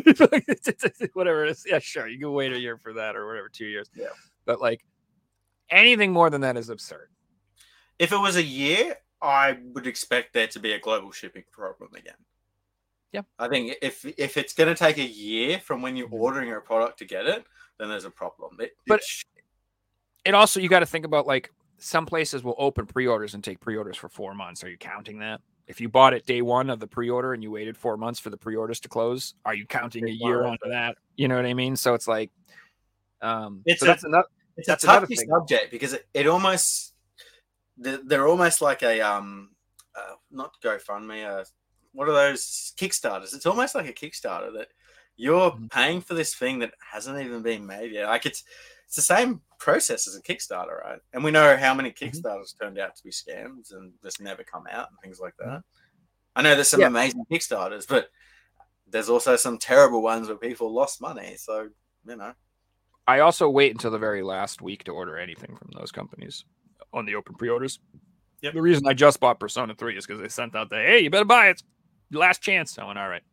whatever 1.13 1.45
it 1.45 1.51
is. 1.51 1.65
Yeah, 1.67 1.79
sure. 1.79 2.07
You 2.07 2.19
can 2.19 2.31
wait 2.31 2.53
a 2.53 2.59
year 2.59 2.77
for 2.77 2.93
that 2.93 3.15
or 3.15 3.27
whatever, 3.27 3.49
two 3.49 3.65
years. 3.65 3.89
Yeah. 3.95 4.07
But 4.45 4.61
like 4.61 4.83
anything 5.69 6.11
more 6.11 6.29
than 6.29 6.41
that 6.41 6.57
is 6.57 6.69
absurd. 6.69 7.09
if 7.99 8.11
it 8.11 8.17
was 8.17 8.35
a 8.35 8.43
year, 8.43 8.95
I 9.21 9.57
would 9.73 9.87
expect 9.87 10.33
there 10.33 10.47
to 10.47 10.59
be 10.59 10.73
a 10.73 10.79
global 10.79 11.11
shipping 11.11 11.43
problem 11.51 11.91
again. 11.95 12.15
Yeah. 13.13 13.21
I 13.39 13.47
think 13.47 13.75
if 13.81 14.03
if 14.17 14.37
it's 14.37 14.53
going 14.53 14.69
to 14.69 14.75
take 14.75 14.97
a 14.97 15.03
year 15.07 15.59
from 15.59 15.81
when 15.81 15.95
you're 15.95 16.09
ordering 16.11 16.51
a 16.51 16.59
product 16.59 16.97
to 16.99 17.05
get 17.05 17.25
it, 17.27 17.45
then 17.77 17.87
there's 17.89 18.05
a 18.05 18.09
problem. 18.11 18.57
It, 18.59 18.75
But- 18.87 19.01
it 20.25 20.33
also 20.33 20.59
you 20.59 20.67
got 20.67 20.79
to 20.79 20.85
think 20.85 21.05
about 21.05 21.27
like 21.27 21.51
some 21.77 22.05
places 22.05 22.43
will 22.43 22.55
open 22.57 22.85
pre-orders 22.85 23.33
and 23.33 23.43
take 23.43 23.59
pre-orders 23.59 23.97
for 23.97 24.09
four 24.09 24.33
months. 24.33 24.63
Are 24.63 24.69
you 24.69 24.77
counting 24.77 25.19
that? 25.19 25.41
If 25.67 25.79
you 25.79 25.89
bought 25.89 26.13
it 26.13 26.25
day 26.25 26.41
one 26.41 26.69
of 26.69 26.79
the 26.79 26.87
pre-order 26.87 27.33
and 27.33 27.43
you 27.43 27.51
waited 27.51 27.77
four 27.77 27.97
months 27.97 28.19
for 28.19 28.29
the 28.29 28.37
pre-orders 28.37 28.79
to 28.81 28.89
close, 28.89 29.33
are 29.45 29.53
you 29.53 29.65
counting 29.65 30.07
a 30.07 30.11
year 30.11 30.43
onto 30.45 30.69
that? 30.69 30.97
You 31.15 31.27
know 31.27 31.35
what 31.35 31.45
I 31.45 31.53
mean? 31.53 31.75
So 31.75 31.93
it's 31.93 32.07
like, 32.07 32.31
um, 33.21 33.61
It's 33.65 33.79
so 33.81 33.85
a- 33.85 33.89
that's 33.89 34.03
another. 34.03 34.27
it's 34.57 34.67
That's 34.67 34.83
a 34.83 34.87
touchy 34.87 35.15
subject 35.15 35.71
because 35.71 35.93
it, 35.93 36.05
it 36.13 36.27
almost 36.27 36.93
they're, 37.77 37.99
they're 38.03 38.27
almost 38.27 38.61
like 38.61 38.81
a 38.83 39.01
um 39.01 39.49
uh, 39.95 40.15
not 40.31 40.53
GoFundMe 40.63 41.25
uh 41.25 41.43
what 41.93 42.09
are 42.09 42.13
those 42.13 42.73
Kickstarters? 42.77 43.33
It's 43.33 43.45
almost 43.45 43.75
like 43.75 43.87
a 43.87 43.93
Kickstarter 43.93 44.53
that 44.57 44.67
you're 45.15 45.51
Mhm. 45.51 45.71
paying 45.71 46.01
for 46.01 46.13
this 46.15 46.33
thing 46.35 46.59
that 46.59 46.73
hasn't 46.91 47.19
even 47.23 47.41
been 47.43 47.65
made 47.65 47.91
yet. 47.91 48.07
Like 48.07 48.25
it's 48.25 48.43
it's 48.85 48.95
the 48.97 49.01
same 49.15 49.41
process 49.59 50.07
as 50.07 50.15
a 50.15 50.21
Kickstarter, 50.21 50.79
right? 50.83 50.99
And 51.13 51.23
we 51.23 51.31
know 51.31 51.55
how 51.57 51.73
many 51.73 51.91
Mm-hmm. 51.91 52.05
Kickstarters 52.27 52.59
turned 52.59 52.77
out 52.77 52.95
to 52.95 53.03
be 53.03 53.09
scams 53.09 53.71
and 53.73 53.93
just 54.03 54.21
never 54.21 54.43
come 54.43 54.65
out 54.69 54.89
and 54.89 54.99
things 55.01 55.19
like 55.19 55.35
that. 55.37 55.63
I 56.35 56.41
know 56.43 56.53
there's 56.53 56.69
some 56.69 56.81
Yeah. 56.81 56.87
amazing 56.87 57.25
Kickstarters, 57.31 57.87
but 57.87 58.09
there's 58.87 59.09
also 59.09 59.35
some 59.35 59.57
terrible 59.57 60.01
ones 60.03 60.27
where 60.27 60.37
people 60.37 60.71
lost 60.71 61.01
money. 61.01 61.37
So 61.37 61.69
you 62.05 62.15
know, 62.15 62.33
I 63.07 63.19
also 63.19 63.49
wait 63.49 63.71
until 63.71 63.91
the 63.91 63.97
very 63.99 64.21
last 64.21 64.61
week 64.61 64.83
to 64.85 64.91
order 64.91 65.17
anything 65.17 65.55
from 65.57 65.71
those 65.73 65.91
companies 65.91 66.45
on 66.91 67.05
the 67.05 67.15
open 67.15 67.35
pre-orders. 67.35 67.79
Yep. 68.41 68.53
The 68.55 68.61
reason 68.61 68.85
I 68.87 68.93
just 68.93 69.19
bought 69.19 69.39
Persona 69.39 69.73
3 69.73 69.97
is 69.97 70.05
because 70.05 70.21
they 70.21 70.27
sent 70.27 70.55
out 70.55 70.69
the 70.69 70.75
hey, 70.75 70.99
you 70.99 71.09
better 71.09 71.23
buy 71.25 71.47
it. 71.49 71.63
Last 72.13 72.41
chance. 72.41 72.77
I 72.77 72.85
went, 72.85 72.97
all 72.99 73.09
right. 73.09 73.23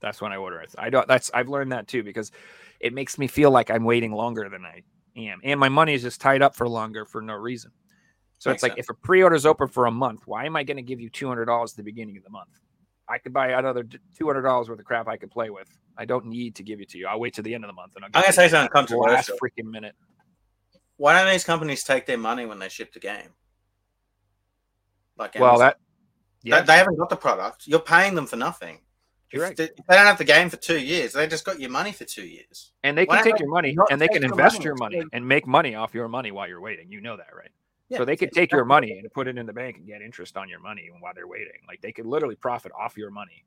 That's 0.00 0.20
when 0.20 0.32
I 0.32 0.36
order 0.36 0.60
it. 0.60 0.74
I 0.76 0.90
don't 0.90 1.08
that's 1.08 1.30
I've 1.32 1.48
learned 1.48 1.72
that 1.72 1.88
too 1.88 2.02
because 2.02 2.30
it 2.78 2.92
makes 2.92 3.16
me 3.16 3.26
feel 3.26 3.50
like 3.50 3.70
I'm 3.70 3.84
waiting 3.84 4.12
longer 4.12 4.48
than 4.50 4.64
I 4.64 4.82
am. 5.16 5.40
And 5.42 5.58
my 5.58 5.70
money 5.70 5.94
is 5.94 6.02
just 6.02 6.20
tied 6.20 6.42
up 6.42 6.54
for 6.54 6.68
longer 6.68 7.06
for 7.06 7.22
no 7.22 7.34
reason. 7.34 7.70
So 8.38 8.50
Makes 8.50 8.56
it's 8.58 8.62
like 8.64 8.72
sense. 8.72 8.80
if 8.80 8.90
a 8.90 8.94
pre-order 8.94 9.34
is 9.34 9.46
open 9.46 9.68
for 9.68 9.86
a 9.86 9.90
month, 9.90 10.26
why 10.26 10.44
am 10.44 10.56
I 10.56 10.64
going 10.64 10.76
to 10.76 10.82
give 10.82 11.00
you 11.00 11.08
two 11.08 11.26
hundred 11.26 11.46
dollars 11.46 11.72
at 11.72 11.78
the 11.78 11.82
beginning 11.82 12.18
of 12.18 12.24
the 12.24 12.30
month? 12.30 12.50
I 13.08 13.16
could 13.16 13.32
buy 13.32 13.50
another 13.50 13.84
two 14.18 14.26
hundred 14.26 14.42
dollars 14.42 14.68
worth 14.68 14.78
of 14.78 14.84
crap 14.84 15.08
I 15.08 15.16
could 15.16 15.30
play 15.30 15.48
with. 15.48 15.68
I 15.96 16.04
don't 16.04 16.26
need 16.26 16.56
to 16.56 16.62
give 16.62 16.80
it 16.80 16.90
to 16.90 16.98
you. 16.98 17.06
I'll 17.06 17.20
wait 17.20 17.34
to 17.34 17.42
the 17.42 17.54
end 17.54 17.64
of 17.64 17.68
the 17.68 17.74
month 17.74 17.96
and 17.96 18.04
I'll 18.04 18.10
I'm 18.12 18.22
gonna 18.22 18.32
say 18.32 18.48
something 18.48 18.86
the 18.86 18.96
last 18.98 19.30
freaking 19.42 19.70
minute. 19.70 19.94
Why 20.96 21.18
don't 21.18 21.32
these 21.32 21.44
companies 21.44 21.82
take 21.82 22.06
their 22.06 22.18
money 22.18 22.44
when 22.46 22.58
they 22.58 22.68
ship 22.68 22.92
the 22.92 23.00
game? 23.00 23.30
Like 25.16 25.36
Well, 25.38 25.58
that 25.58 25.78
yeah, 26.44 26.60
they, 26.62 26.76
haven't 26.76 26.96
got 26.96 27.08
the 27.08 27.16
product. 27.16 27.66
You're 27.66 27.80
paying 27.80 28.14
them 28.14 28.26
for 28.26 28.36
nothing. 28.36 28.80
You're 29.32 29.42
right. 29.42 29.56
they, 29.56 29.66
they 29.66 29.96
don't 29.96 30.06
have 30.06 30.18
the 30.18 30.24
game 30.24 30.48
for 30.48 30.56
two 30.56 30.78
years, 30.78 31.12
they 31.12 31.26
just 31.26 31.44
got 31.44 31.58
your 31.58 31.70
money 31.70 31.90
for 31.90 32.04
two 32.04 32.24
years. 32.24 32.72
and 32.84 32.96
they 32.96 33.04
why 33.04 33.16
can 33.16 33.32
take 33.32 33.40
your 33.40 33.48
money 33.48 33.76
and 33.90 34.00
they 34.00 34.06
can 34.06 34.22
invest 34.22 34.56
money? 34.56 34.64
your 34.64 34.76
money 34.76 35.02
and 35.12 35.26
make 35.26 35.46
money 35.46 35.74
off 35.74 35.92
your 35.92 36.06
money 36.06 36.30
while 36.30 36.46
you're 36.46 36.60
waiting. 36.60 36.92
You 36.92 37.00
know 37.00 37.16
that, 37.16 37.34
right? 37.36 37.50
Yeah, 37.88 37.98
so 37.98 38.04
they 38.04 38.16
could 38.16 38.32
take 38.32 38.52
your 38.52 38.64
money 38.64 38.98
and 38.98 39.12
put 39.12 39.26
it 39.26 39.36
in 39.36 39.44
the 39.46 39.52
bank 39.52 39.76
and 39.76 39.86
get 39.86 40.02
interest 40.02 40.36
on 40.36 40.48
your 40.48 40.60
money 40.60 40.88
while 41.00 41.12
they're 41.14 41.26
waiting. 41.26 41.60
Like 41.66 41.80
they 41.82 41.92
could 41.92 42.06
literally 42.06 42.36
profit 42.36 42.72
off 42.78 42.96
your 42.96 43.10
money. 43.10 43.44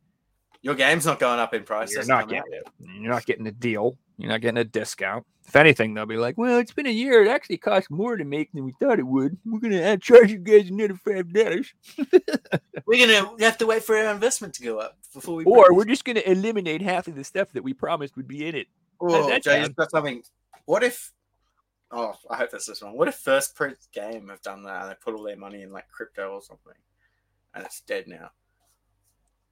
Your 0.61 0.76
game's 0.76 1.06
not 1.06 1.19
going 1.19 1.40
up 1.40 1.53
in 1.53 1.64
price. 1.64 1.94
You're 1.94 2.06
not 2.06 2.30
getting 2.30 2.52
it. 2.52 2.68
You're 2.80 3.11
not 3.11 3.26
getting 3.26 3.48
a 3.48 3.52
deal. 3.52 3.98
You're 4.18 4.31
not 4.31 4.41
getting 4.41 4.57
a 4.57 4.64
discount. 4.64 5.26
If 5.48 5.56
anything, 5.56 5.94
they'll 5.94 6.07
be 6.07 6.18
like, 6.18 6.38
"Well, 6.38 6.57
it's 6.57 6.73
been 6.73 6.88
a 6.88 6.91
year. 6.91 7.23
It 7.23 7.30
actually 7.30 7.57
costs 7.57 7.89
more 7.89 8.18
to 8.18 8.26
make 8.26 8.52
than 8.52 8.65
we 8.65 8.73
thought 8.80 8.99
it 8.99 9.06
would. 9.06 9.38
We're 9.45 9.60
gonna 9.60 9.81
uh, 9.81 9.98
charge 9.98 10.31
you 10.31 10.39
guys 10.39 10.69
another 10.69 10.95
five 10.95 11.31
dollars, 11.31 11.73
We're 12.85 13.07
gonna 13.07 13.44
have 13.44 13.57
to 13.60 13.68
wait 13.68 13.84
for 13.84 13.95
our 13.95 14.11
investment 14.11 14.56
to 14.56 14.64
go 14.64 14.80
up 14.80 14.98
before 15.14 15.35
we. 15.35 15.45
or 15.45 15.65
produce 15.65 15.77
we're 15.77 15.85
just 15.85 16.06
gonna 16.06 16.23
eliminate 16.26 16.81
half 16.81 17.07
of 17.07 17.15
the 17.15 17.23
stuff 17.23 17.52
that 17.53 17.64
we 17.64 17.73
promised 17.73 18.15
would 18.18 18.27
be 18.27 18.48
in 18.48 18.56
it." 18.56 18.68
Oh, 18.99 19.30
that 19.30 19.44
Jay, 19.44 19.68
down. 19.68 19.89
something. 19.89 20.23
What 20.65 20.84
if? 20.84 21.14
Oh, 21.91 22.15
I 22.30 22.38
hope 22.38 22.52
that's 22.52 22.65
this 22.65 22.81
one. 22.81 22.98
What 22.98 23.07
if 23.07 23.15
First 23.15 23.56
Print 23.56 23.77
Game 23.94 24.27
have 24.30 24.41
done 24.41 24.64
that 24.64 24.81
and 24.81 24.91
they 24.91 24.95
put 24.95 25.14
all 25.14 25.23
their 25.23 25.38
money 25.38 25.61
in 25.61 25.72
like 25.72 25.88
crypto 25.89 26.31
or 26.31 26.41
something, 26.41 26.73
and 27.53 27.64
it's 27.64 27.81
dead 27.81 28.07
now? 28.07 28.31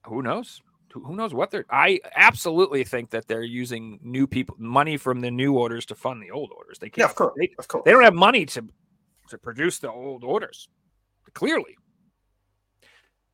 who 0.07 0.21
knows 0.21 0.61
who 1.03 1.15
knows 1.15 1.33
what 1.33 1.51
they're 1.51 1.65
i 1.69 1.99
absolutely 2.15 2.83
think 2.83 3.09
that 3.09 3.27
they're 3.27 3.43
using 3.43 3.99
new 4.01 4.25
people 4.27 4.55
money 4.59 4.97
from 4.97 5.21
the 5.21 5.31
new 5.31 5.53
orders 5.53 5.85
to 5.85 5.95
fund 5.95 6.21
the 6.21 6.31
old 6.31 6.51
orders. 6.55 6.77
They 6.79 6.89
can't 6.89 6.99
Yeah, 6.99 7.05
of 7.05 7.15
course, 7.15 7.33
they, 7.37 7.49
of 7.59 7.67
course. 7.67 7.83
they 7.85 7.91
don't 7.91 8.03
have 8.03 8.13
money 8.13 8.45
to 8.47 8.67
to 9.29 9.37
produce 9.37 9.79
the 9.79 9.91
old 9.91 10.23
orders 10.23 10.69
clearly. 11.33 11.75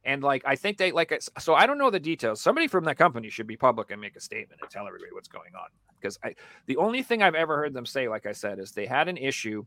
And 0.03 0.23
like 0.23 0.41
i 0.45 0.55
think 0.55 0.77
they 0.77 0.91
like 0.91 1.21
so 1.37 1.53
i 1.53 1.67
don't 1.67 1.77
know 1.77 1.91
the 1.91 1.99
details. 1.99 2.41
Somebody 2.41 2.67
from 2.67 2.83
that 2.85 2.97
company 2.97 3.29
should 3.29 3.47
be 3.47 3.57
public 3.57 3.91
and 3.91 4.01
make 4.01 4.15
a 4.15 4.21
statement 4.21 4.59
and 4.61 4.69
tell 4.69 4.87
everybody 4.87 5.11
what's 5.13 5.27
going 5.27 5.53
on. 5.55 5.69
Because 5.99 6.17
i 6.23 6.33
the 6.65 6.77
only 6.77 7.03
thing 7.03 7.21
i've 7.21 7.35
ever 7.35 7.57
heard 7.57 7.73
them 7.73 7.85
say 7.85 8.07
like 8.07 8.25
i 8.25 8.31
said 8.31 8.57
is 8.59 8.71
they 8.71 8.85
had 8.87 9.07
an 9.07 9.17
issue 9.17 9.63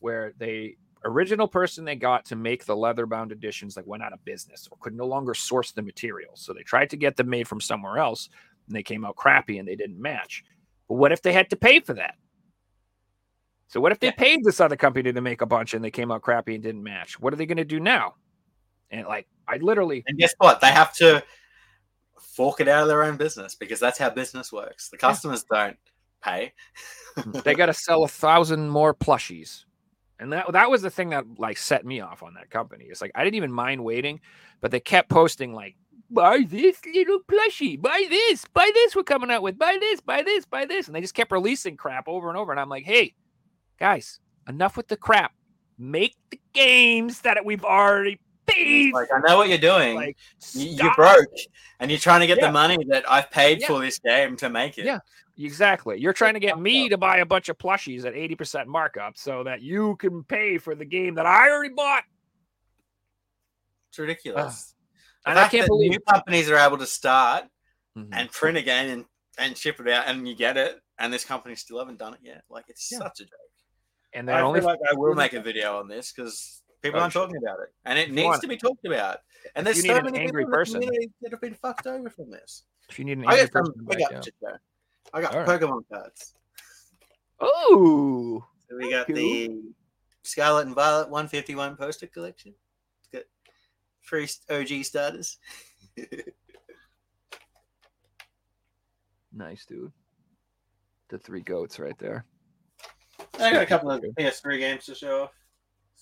where 0.00 0.32
they 0.38 0.76
original 1.04 1.46
person 1.48 1.84
they 1.84 1.94
got 1.94 2.24
to 2.24 2.36
make 2.36 2.64
the 2.64 2.76
leather 2.76 3.06
bound 3.06 3.30
editions 3.32 3.76
like 3.76 3.86
went 3.86 4.02
out 4.02 4.12
of 4.12 4.24
business 4.24 4.68
or 4.70 4.76
could 4.80 4.94
no 4.94 5.06
longer 5.06 5.34
source 5.34 5.72
the 5.72 5.82
materials 5.82 6.40
so 6.40 6.52
they 6.52 6.62
tried 6.62 6.90
to 6.90 6.96
get 6.96 7.16
them 7.16 7.28
made 7.28 7.46
from 7.46 7.60
somewhere 7.60 7.98
else 7.98 8.28
and 8.66 8.74
they 8.76 8.82
came 8.82 9.04
out 9.04 9.16
crappy 9.16 9.58
and 9.58 9.68
they 9.68 9.76
didn't 9.76 10.00
match 10.00 10.42
but 10.88 10.94
what 10.96 11.12
if 11.12 11.22
they 11.22 11.32
had 11.32 11.48
to 11.50 11.56
pay 11.56 11.78
for 11.80 11.94
that 11.94 12.14
so 13.68 13.80
what 13.80 13.92
if 13.92 14.00
they 14.00 14.08
Yeah. 14.08 14.12
paid 14.12 14.42
this 14.44 14.60
other 14.60 14.76
company 14.76 15.12
to 15.12 15.20
make 15.20 15.40
a 15.40 15.46
bunch 15.46 15.74
and 15.74 15.84
they 15.84 15.90
came 15.90 16.10
out 16.10 16.22
crappy 16.22 16.54
and 16.54 16.62
didn't 16.62 16.82
match 16.82 17.20
what 17.20 17.32
are 17.32 17.36
they 17.36 17.46
going 17.46 17.58
to 17.58 17.64
do 17.64 17.78
now 17.80 18.14
and 18.90 19.06
like 19.06 19.28
i 19.46 19.56
literally 19.58 20.02
And 20.06 20.18
guess 20.18 20.34
what? 20.38 20.60
They 20.60 20.70
have 20.72 20.92
to 20.96 21.22
fork 22.20 22.60
it 22.60 22.68
out 22.68 22.82
of 22.82 22.88
their 22.88 23.04
own 23.04 23.16
business 23.16 23.54
because 23.54 23.80
that's 23.80 23.98
how 23.98 24.10
business 24.10 24.52
works. 24.52 24.88
The 24.90 24.96
customers 24.96 25.44
don't 25.50 25.76
pay. 26.22 26.52
they 27.44 27.54
got 27.54 27.66
to 27.66 27.72
sell 27.74 28.04
a 28.04 28.08
thousand 28.08 28.68
more 28.68 28.94
plushies 28.94 29.64
and 30.20 30.32
that 30.32 30.50
that 30.52 30.70
was 30.70 30.82
the 30.82 30.90
thing 30.90 31.10
that 31.10 31.24
like 31.38 31.56
set 31.56 31.84
me 31.84 32.00
off 32.00 32.22
on 32.22 32.34
that 32.34 32.50
company. 32.50 32.86
It's 32.88 33.00
like 33.00 33.12
i 33.14 33.24
didn't 33.24 33.36
even 33.36 33.52
mind 33.52 33.84
waiting 33.84 34.20
but 34.60 34.70
they 34.70 34.80
kept 34.80 35.08
posting 35.08 35.52
like 35.52 35.76
buy 36.10 36.44
this 36.48 36.78
little 36.86 37.20
plushie. 37.20 37.80
Buy 37.80 38.06
this. 38.08 38.44
Buy 38.46 38.70
this 38.74 38.96
we're 38.96 39.02
coming 39.02 39.30
out 39.30 39.42
with. 39.42 39.58
Buy 39.58 39.76
this. 39.78 40.00
Buy 40.00 40.22
this. 40.22 40.46
Buy 40.46 40.64
this. 40.64 40.86
And 40.86 40.96
they 40.96 41.00
just 41.00 41.14
kept 41.14 41.30
releasing 41.30 41.76
crap 41.76 42.08
over 42.08 42.28
and 42.28 42.38
over. 42.38 42.52
And 42.52 42.60
i'm 42.60 42.68
like 42.68 42.84
hey 42.84 43.14
guys 43.78 44.20
enough 44.48 44.76
with 44.76 44.88
the 44.88 44.96
crap. 44.96 45.32
Make 45.80 46.16
the 46.30 46.40
games 46.54 47.20
that 47.20 47.44
we've 47.44 47.64
already 47.64 48.18
paid 48.48 48.92
Like 48.94 49.08
I 49.14 49.20
know 49.20 49.36
what 49.36 49.48
you're 49.48 49.58
doing. 49.58 49.94
like 49.96 50.16
you're 50.54 50.94
broke, 50.94 51.28
and 51.80 51.90
you're 51.90 52.00
trying 52.00 52.20
to 52.20 52.26
get 52.26 52.38
Yeah. 52.38 52.46
the 52.46 52.52
money 52.52 52.78
that 52.88 53.10
I've 53.10 53.30
paid 53.30 53.60
Yeah. 53.60 53.66
for 53.68 53.80
this 53.80 53.98
game 53.98 54.36
to 54.38 54.48
make 54.50 54.78
it. 54.78 54.84
Yeah. 54.84 54.98
Exactly. 55.40 56.00
You're 56.00 56.12
trying 56.12 56.34
to 56.34 56.40
get 56.40 56.58
me 56.58 56.88
to 56.88 56.98
buy 56.98 57.18
a 57.18 57.24
bunch 57.26 57.48
of 57.48 57.56
plushies 57.58 58.04
at 58.04 58.14
80% 58.14 58.66
markup 58.66 59.16
so 59.16 59.44
that 59.44 59.62
you 59.62 59.94
can 59.96 60.24
pay 60.24 60.58
for 60.58 60.74
the 60.74 60.84
game 60.84 61.14
that 61.14 61.26
I 61.26 61.48
already 61.50 61.72
bought. 61.74 62.02
It's 63.90 63.98
ridiculous. 63.98 64.74
The 65.24 65.30
And 65.30 65.38
I 65.38 65.48
can't 65.48 65.66
believe 65.66 65.92
new 65.92 66.00
companies 66.00 66.50
are 66.50 66.56
able 66.56 66.78
to 66.78 66.86
start 66.86 67.44
Mhm. 67.96 68.08
and 68.12 68.30
print 68.32 68.58
a 68.58 68.62
game 68.62 68.90
and, 68.90 69.04
and 69.38 69.56
ship 69.56 69.78
it 69.80 69.88
out, 69.88 70.06
and 70.08 70.26
you 70.28 70.34
get 70.34 70.56
it, 70.56 70.80
and 70.98 71.12
this 71.12 71.24
company 71.24 71.54
still 71.54 71.78
haven't 71.78 71.98
done 71.98 72.14
it 72.14 72.20
yet. 72.22 72.42
Like 72.48 72.64
it's 72.68 72.90
Yeah. 72.90 72.98
such 72.98 73.20
a 73.20 73.24
joke. 73.24 73.32
And 74.12 74.28
I 74.30 74.34
they're 74.36 74.44
only 74.44 74.60
feel 74.60 74.70
like 74.70 74.80
I 74.90 74.94
will 74.94 75.14
make 75.14 75.34
a 75.34 75.40
video 75.40 75.78
on 75.78 75.86
this 75.88 76.12
because 76.12 76.62
people 76.82 76.98
Oh, 76.98 77.02
aren't 77.02 77.12
shit. 77.12 77.22
talking 77.22 77.36
about 77.42 77.60
it, 77.60 77.72
and 77.84 77.98
it 77.98 78.08
If 78.08 78.14
needs 78.14 78.38
to 78.40 78.48
be 78.48 78.56
talked 78.56 78.84
about. 78.86 79.20
And 79.54 79.66
there's 79.66 79.84
so 79.84 79.96
an 79.96 80.04
many 80.04 80.18
angry 80.20 80.44
people 80.44 80.54
person- 80.58 80.76
in 80.76 80.80
the 80.80 80.86
community 80.86 81.12
that 81.22 81.30
have 81.32 81.40
been 81.40 81.54
fucked 81.54 81.86
over 81.86 82.10
from 82.10 82.30
this. 82.30 82.64
if 82.88 82.98
you 82.98 83.04
need 83.04 83.18
an 83.18 83.26
I 83.26 83.32
angry 83.38 83.48
got 83.48 83.52
some. 83.66 83.74
person, 83.86 83.88
I 83.90 84.12
got 84.14 84.24
shit. 84.24 84.34
I 85.12 85.20
got 85.22 85.34
All 85.34 85.40
right. 85.44 85.60
Pokemon 85.60 85.82
cards. 85.92 86.34
Oh, 87.40 88.44
So 88.68 88.76
we 88.76 88.90
got 88.90 89.06
Cool. 89.06 89.14
the 89.16 89.62
Scarlet 90.24 90.66
and 90.66 90.74
Violet 90.74 91.08
151 91.08 91.76
poster 91.76 92.06
collection. 92.06 92.54
It's 93.00 93.08
got 93.08 93.22
Three 94.04 94.28
OG 94.50 94.84
starters. 94.84 95.38
Nice, 99.32 99.64
dude. 99.66 99.92
The 101.10 101.18
three 101.18 101.42
goats 101.42 101.78
right 101.78 101.98
there. 101.98 102.24
I 103.38 103.52
got 103.52 103.62
a 103.62 103.66
couple 103.66 103.90
of 103.90 104.02
PS3 104.18 104.58
games 104.58 104.84
to 104.86 104.94
show 104.94 105.24
off. 105.24 105.30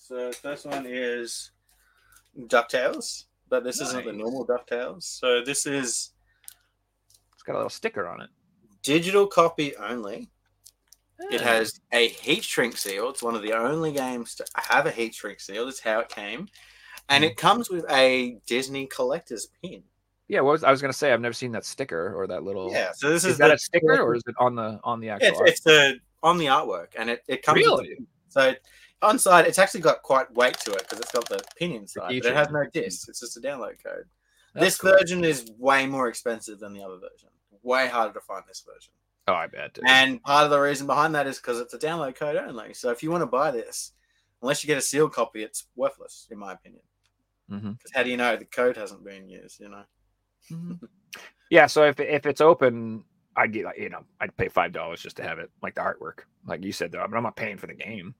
So 0.07 0.31
first 0.31 0.65
one 0.65 0.85
is 0.87 1.51
DuckTales, 2.39 3.25
but 3.49 3.65
this 3.65 3.81
isn't 3.81 4.05
the 4.05 4.13
normal 4.13 4.47
DuckTales. 4.47 5.03
So 5.03 5.43
this 5.43 5.65
is 5.65 6.11
It's 7.33 7.43
got 7.43 7.53
a 7.53 7.57
little 7.57 7.69
sticker 7.69 8.07
on 8.07 8.21
it. 8.21 8.29
digital 8.83 9.27
copy 9.27 9.75
only. 9.75 10.29
It 11.31 11.41
Ah. 11.41 11.43
has 11.43 11.81
a 11.91 12.07
heat 12.07 12.43
shrink 12.45 12.77
seal. 12.77 13.09
It's 13.09 13.21
one 13.21 13.35
of 13.35 13.41
the 13.41 13.51
only 13.51 13.91
games 13.91 14.35
to 14.35 14.45
have 14.55 14.85
a 14.85 14.91
heat 14.91 15.13
shrink 15.13 15.41
seal. 15.41 15.65
That's 15.65 15.81
how 15.81 15.99
it 15.99 16.07
came. 16.07 16.47
And 17.09 17.23
Hmm. 17.23 17.31
it 17.31 17.35
comes 17.37 17.69
with 17.69 17.85
a 17.89 18.39
Disney 18.45 18.85
collector's 18.87 19.47
pin. 19.61 19.83
Yeah, 20.29 20.39
what 20.41 20.51
was, 20.53 20.63
I 20.63 20.71
was 20.71 20.79
gonna 20.81 20.93
say 20.93 21.11
I've 21.11 21.19
never 21.19 21.33
seen 21.33 21.51
that 21.51 21.65
sticker 21.65 22.13
or 22.15 22.27
that 22.27 22.43
little. 22.43 22.71
Yeah. 22.71 22.93
So 22.93 23.09
this 23.09 23.25
Is, 23.25 23.31
is, 23.33 23.37
that 23.39 23.47
the, 23.49 23.53
a 23.55 23.57
sticker 23.57 23.99
or 23.99 24.15
is 24.15 24.23
it 24.25 24.35
on 24.39 24.55
the 24.55 24.79
on 24.85 25.01
the 25.01 25.09
actual? 25.09 25.27
it's, 25.31 25.39
art? 25.39 25.49
it's 25.49 25.59
the 25.61 25.99
on 26.23 26.37
the 26.37 26.45
artwork 26.45 26.93
and 26.97 27.09
it, 27.09 27.23
it 27.27 27.41
comes 27.43 27.57
with 27.59 27.65
Really? 27.81 27.97
So 28.29 28.53
on 29.01 29.19
side, 29.19 29.45
it's 29.45 29.59
actually 29.59 29.81
got 29.81 30.01
quite 30.01 30.33
weight 30.33 30.57
to 30.59 30.71
it 30.71 30.79
because 30.79 30.99
it's 30.99 31.11
got 31.11 31.27
the 31.29 31.41
pin 31.57 31.71
inside, 31.71 32.07
but 32.21 32.31
it 32.31 32.35
has 32.35 32.49
no 32.49 32.63
disc. 32.73 33.07
It's 33.09 33.19
just 33.19 33.37
a 33.37 33.41
download 33.41 33.83
code. 33.83 34.05
That's 34.53 34.65
this 34.65 34.77
cool. 34.77 34.91
version 34.91 35.23
is 35.23 35.51
way 35.57 35.85
more 35.85 36.07
expensive 36.07 36.59
than 36.59 36.73
the 36.73 36.83
other 36.83 36.95
version. 36.95 37.29
Way 37.63 37.87
harder 37.87 38.13
to 38.13 38.21
find 38.21 38.43
this 38.47 38.63
version. 38.65 38.93
Oh, 39.27 39.33
I 39.33 39.47
bet. 39.47 39.73
dude. 39.73 39.83
And 39.87 40.23
part 40.23 40.45
of 40.45 40.51
the 40.51 40.59
reason 40.59 40.87
behind 40.87 41.13
that 41.15 41.27
is 41.27 41.37
because 41.37 41.59
it's 41.59 41.73
a 41.73 41.79
download 41.79 42.15
code 42.15 42.37
only. 42.37 42.73
So 42.73 42.89
if 42.91 43.03
you 43.03 43.11
want 43.11 43.21
to 43.23 43.27
buy 43.27 43.51
this, 43.51 43.91
unless 44.41 44.63
you 44.63 44.67
get 44.67 44.77
a 44.77 44.81
sealed 44.81 45.13
copy, 45.13 45.43
it's 45.43 45.67
worthless, 45.75 46.27
in 46.31 46.39
my 46.39 46.53
opinion. 46.53 46.81
Mm-hmm. 47.51 47.71
Because 47.71 47.91
how 47.93 48.03
do 48.03 48.09
you 48.09 48.17
know 48.17 48.35
the 48.35 48.45
code 48.45 48.77
hasn't 48.77 49.03
been 49.03 49.29
used? 49.29 49.59
You 49.59 49.69
know. 49.69 49.83
Mm-hmm. 50.51 50.85
Yeah, 51.49 51.67
so 51.67 51.85
if 51.85 51.99
if 51.99 52.25
it's 52.25 52.41
open, 52.41 53.03
I'd 53.35 53.53
get 53.53 53.65
like 53.65 53.77
you 53.77 53.89
know 53.89 54.03
I'd 54.19 54.35
pay 54.35 54.47
five 54.47 54.71
dollars 54.71 55.01
just 55.01 55.17
to 55.17 55.23
have 55.23 55.39
it, 55.39 55.49
like 55.61 55.75
the 55.75 55.81
artwork, 55.81 56.19
like 56.45 56.63
you 56.63 56.71
said 56.71 56.91
though. 56.91 57.05
But 57.09 57.15
I'm 57.15 57.23
not 57.23 57.35
paying 57.35 57.57
for 57.57 57.67
the 57.67 57.73
game. 57.73 58.15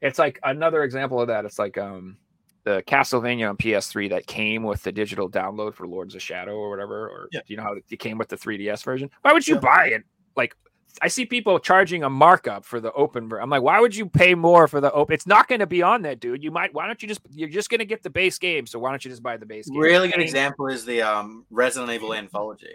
It's 0.00 0.18
like 0.18 0.38
another 0.42 0.84
example 0.84 1.20
of 1.20 1.28
that. 1.28 1.44
It's 1.44 1.58
like 1.58 1.78
um 1.78 2.16
the 2.64 2.82
Castlevania 2.86 3.48
on 3.48 3.56
PS3 3.56 4.10
that 4.10 4.26
came 4.26 4.62
with 4.62 4.82
the 4.82 4.92
digital 4.92 5.30
download 5.30 5.74
for 5.74 5.86
Lords 5.86 6.14
of 6.14 6.20
Shadow 6.22 6.54
or 6.56 6.68
whatever, 6.70 7.08
or 7.08 7.28
Yeah. 7.32 7.40
do 7.40 7.52
you 7.52 7.56
know 7.56 7.62
how 7.62 7.74
it 7.88 7.98
came 7.98 8.18
with 8.18 8.28
the 8.28 8.36
3DS 8.36 8.82
version? 8.84 9.10
Why 9.22 9.32
would 9.32 9.46
you 9.48 9.54
Yeah. 9.54 9.60
buy 9.60 9.86
it? 9.88 10.02
Like 10.36 10.54
I 11.02 11.08
see 11.08 11.26
people 11.26 11.58
charging 11.60 12.02
a 12.02 12.10
markup 12.10 12.64
for 12.64 12.80
the 12.80 12.90
open. 12.92 13.28
ver- 13.28 13.40
I'm 13.40 13.50
like, 13.50 13.62
why 13.62 13.78
would 13.80 13.94
you 13.94 14.06
pay 14.06 14.34
more 14.34 14.66
for 14.66 14.80
the 14.80 14.90
open? 14.92 15.14
It's 15.14 15.26
not 15.26 15.46
going 15.46 15.60
to 15.60 15.66
be 15.66 15.82
on 15.82 16.02
that, 16.02 16.18
dude. 16.18 16.42
You 16.42 16.50
might. 16.50 16.72
Why 16.74 16.86
don't 16.86 17.00
you 17.02 17.06
just? 17.06 17.20
You're 17.30 17.48
just 17.50 17.70
going 17.70 17.78
to 17.80 17.84
get 17.84 18.02
the 18.02 18.10
base 18.10 18.38
game, 18.38 18.66
so 18.66 18.78
why 18.78 18.90
don't 18.90 19.04
you 19.04 19.10
just 19.10 19.22
buy 19.22 19.36
the 19.36 19.46
base 19.46 19.68
game? 19.68 19.78
Really 19.78 20.08
good 20.08 20.20
example 20.20 20.66
is 20.68 20.84
the 20.84 21.02
um, 21.02 21.44
Resident 21.50 21.92
Evil 21.92 22.14
Anthology. 22.14 22.74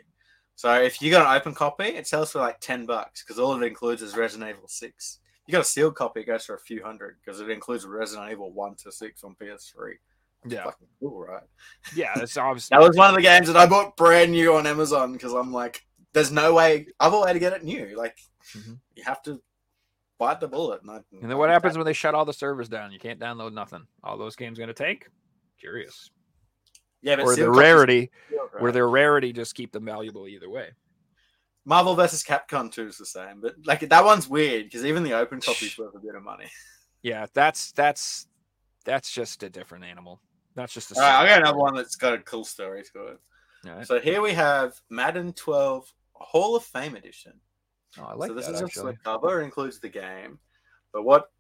So 0.56 0.72
if 0.82 1.02
you 1.02 1.10
got 1.12 1.26
an 1.30 1.36
open 1.36 1.54
copy, 1.56 1.86
it 1.86 2.08
sells 2.08 2.32
for 2.32 2.40
like 2.40 2.60
ten 2.60 2.86
bucks 2.86 3.24
because 3.24 3.40
all 3.40 3.62
it 3.62 3.66
includes 3.66 4.02
is 4.02 4.16
Resident 4.16 4.52
Evil 4.52 4.68
Six. 4.68 5.20
You 5.46 5.52
got 5.52 5.62
a 5.62 5.66
sealed 5.66 5.96
copy, 5.96 6.22
it 6.22 6.26
goes 6.28 6.46
for 6.46 6.56
a 6.56 6.60
few 6.60 6.84
hundred 6.84 7.18
because 7.24 7.42
it 7.42 7.50
includes 7.50 7.86
Resident 7.86 8.32
Evil 8.32 8.52
One 8.52 8.76
to 8.76 8.92
Six 8.92 9.24
on 9.24 9.36
PS3. 9.42 9.94
Yeah, 10.46 10.64
Fucking 10.66 10.88
cool, 11.00 11.20
right? 11.22 11.44
yeah. 11.96 12.12
That's 12.16 12.36
obviously. 12.38 12.76
That 12.78 12.86
was 12.86 12.98
one 12.98 13.10
of 13.10 13.16
the 13.16 13.22
games 13.22 13.48
that 13.48 13.56
I 13.58 13.66
bought 13.66 13.96
brand 13.96 14.32
new 14.32 14.56
on 14.56 14.68
Amazon 14.68 15.14
because 15.14 15.34
I'm 15.34 15.54
like, 15.54 15.86
there's 16.14 16.32
no 16.32 16.54
way 16.54 16.88
other 17.00 17.20
way 17.20 17.34
to 17.34 17.40
get 17.40 17.54
it 17.54 17.64
new. 17.64 17.96
Like 17.98 18.18
Mhm. 18.54 18.80
you 18.96 19.04
have 19.04 19.22
to 19.24 19.42
bite 20.18 20.40
the 20.42 20.48
bullet. 20.48 20.82
And, 20.82 20.92
I, 20.92 21.00
And 21.22 21.30
then 21.32 21.38
what 21.38 21.50
happens 21.50 21.78
when 21.78 21.86
they 21.86 21.94
shut 21.94 22.14
all 22.14 22.26
the 22.26 22.34
servers 22.34 22.68
down? 22.70 22.92
You 22.92 23.00
can't 23.00 23.20
download 23.20 23.54
nothing. 23.54 23.88
All 24.04 24.18
those 24.18 24.36
games 24.36 24.58
going 24.58 24.68
to 24.68 24.74
take? 24.74 25.08
Curious. 25.60 26.12
Yeah, 27.02 27.16
but 27.18 27.26
Or 27.26 27.36
the 27.36 27.50
rarity, 27.52 28.12
are 28.32 28.38
where 28.60 28.64
right? 28.66 28.74
their 28.74 28.88
rarity 28.90 29.34
just 29.34 29.56
keep 29.56 29.72
them 29.72 29.86
valuable 29.86 30.28
either 30.28 30.50
way. 30.50 30.72
Marvel 31.66 31.96
versus 31.96 32.24
Capcom 32.24 32.72
2 32.72 32.88
is 32.88 32.98
the 32.98 33.06
same, 33.06 33.40
but 33.42 33.56
like 33.66 33.88
that 33.88 34.04
one's 34.04 34.28
weird 34.28 34.66
because 34.66 34.86
even 34.86 35.04
the 35.04 35.14
open 35.14 35.40
copy's 35.40 35.78
worth 35.78 35.96
a 35.96 36.00
bit 36.00 36.16
of 36.16 36.24
money. 36.24 36.48
Yeah, 37.02 37.26
that's 37.34 37.72
that's 37.74 38.28
that's 38.86 39.12
just 39.12 39.44
a 39.44 39.50
different 39.50 39.86
animal. 39.86 40.22
That's 40.56 40.74
just 40.74 40.92
a. 40.92 40.96
All 40.96 41.02
right, 41.02 41.24
I 41.24 41.28
got 41.28 41.42
another 41.42 41.58
one 41.58 41.76
that's 41.76 41.96
got 41.96 42.14
a 42.14 42.20
cool 42.20 42.46
story 42.46 42.84
to 42.94 43.08
it. 43.08 43.20
Right. 43.66 43.88
So 43.88 44.00
here 44.00 44.22
we 44.22 44.34
have 44.34 44.74
Madden 44.90 45.34
12 45.34 45.92
Hall 46.14 46.56
of 46.56 46.64
Fame 46.64 46.96
edition. 46.96 47.34
Oh, 47.98 48.04
I 48.04 48.14
like 48.14 48.30
that. 48.30 48.34
so 48.34 48.34
this 48.34 48.46
that 48.48 48.54
is 48.56 48.62
a 48.62 48.66
actually. 48.66 48.94
slipcover. 49.06 49.42
It 49.42 49.46
includes 49.46 49.80
the 49.80 49.90
game, 49.90 50.40
but 50.92 51.04
what 51.04 51.32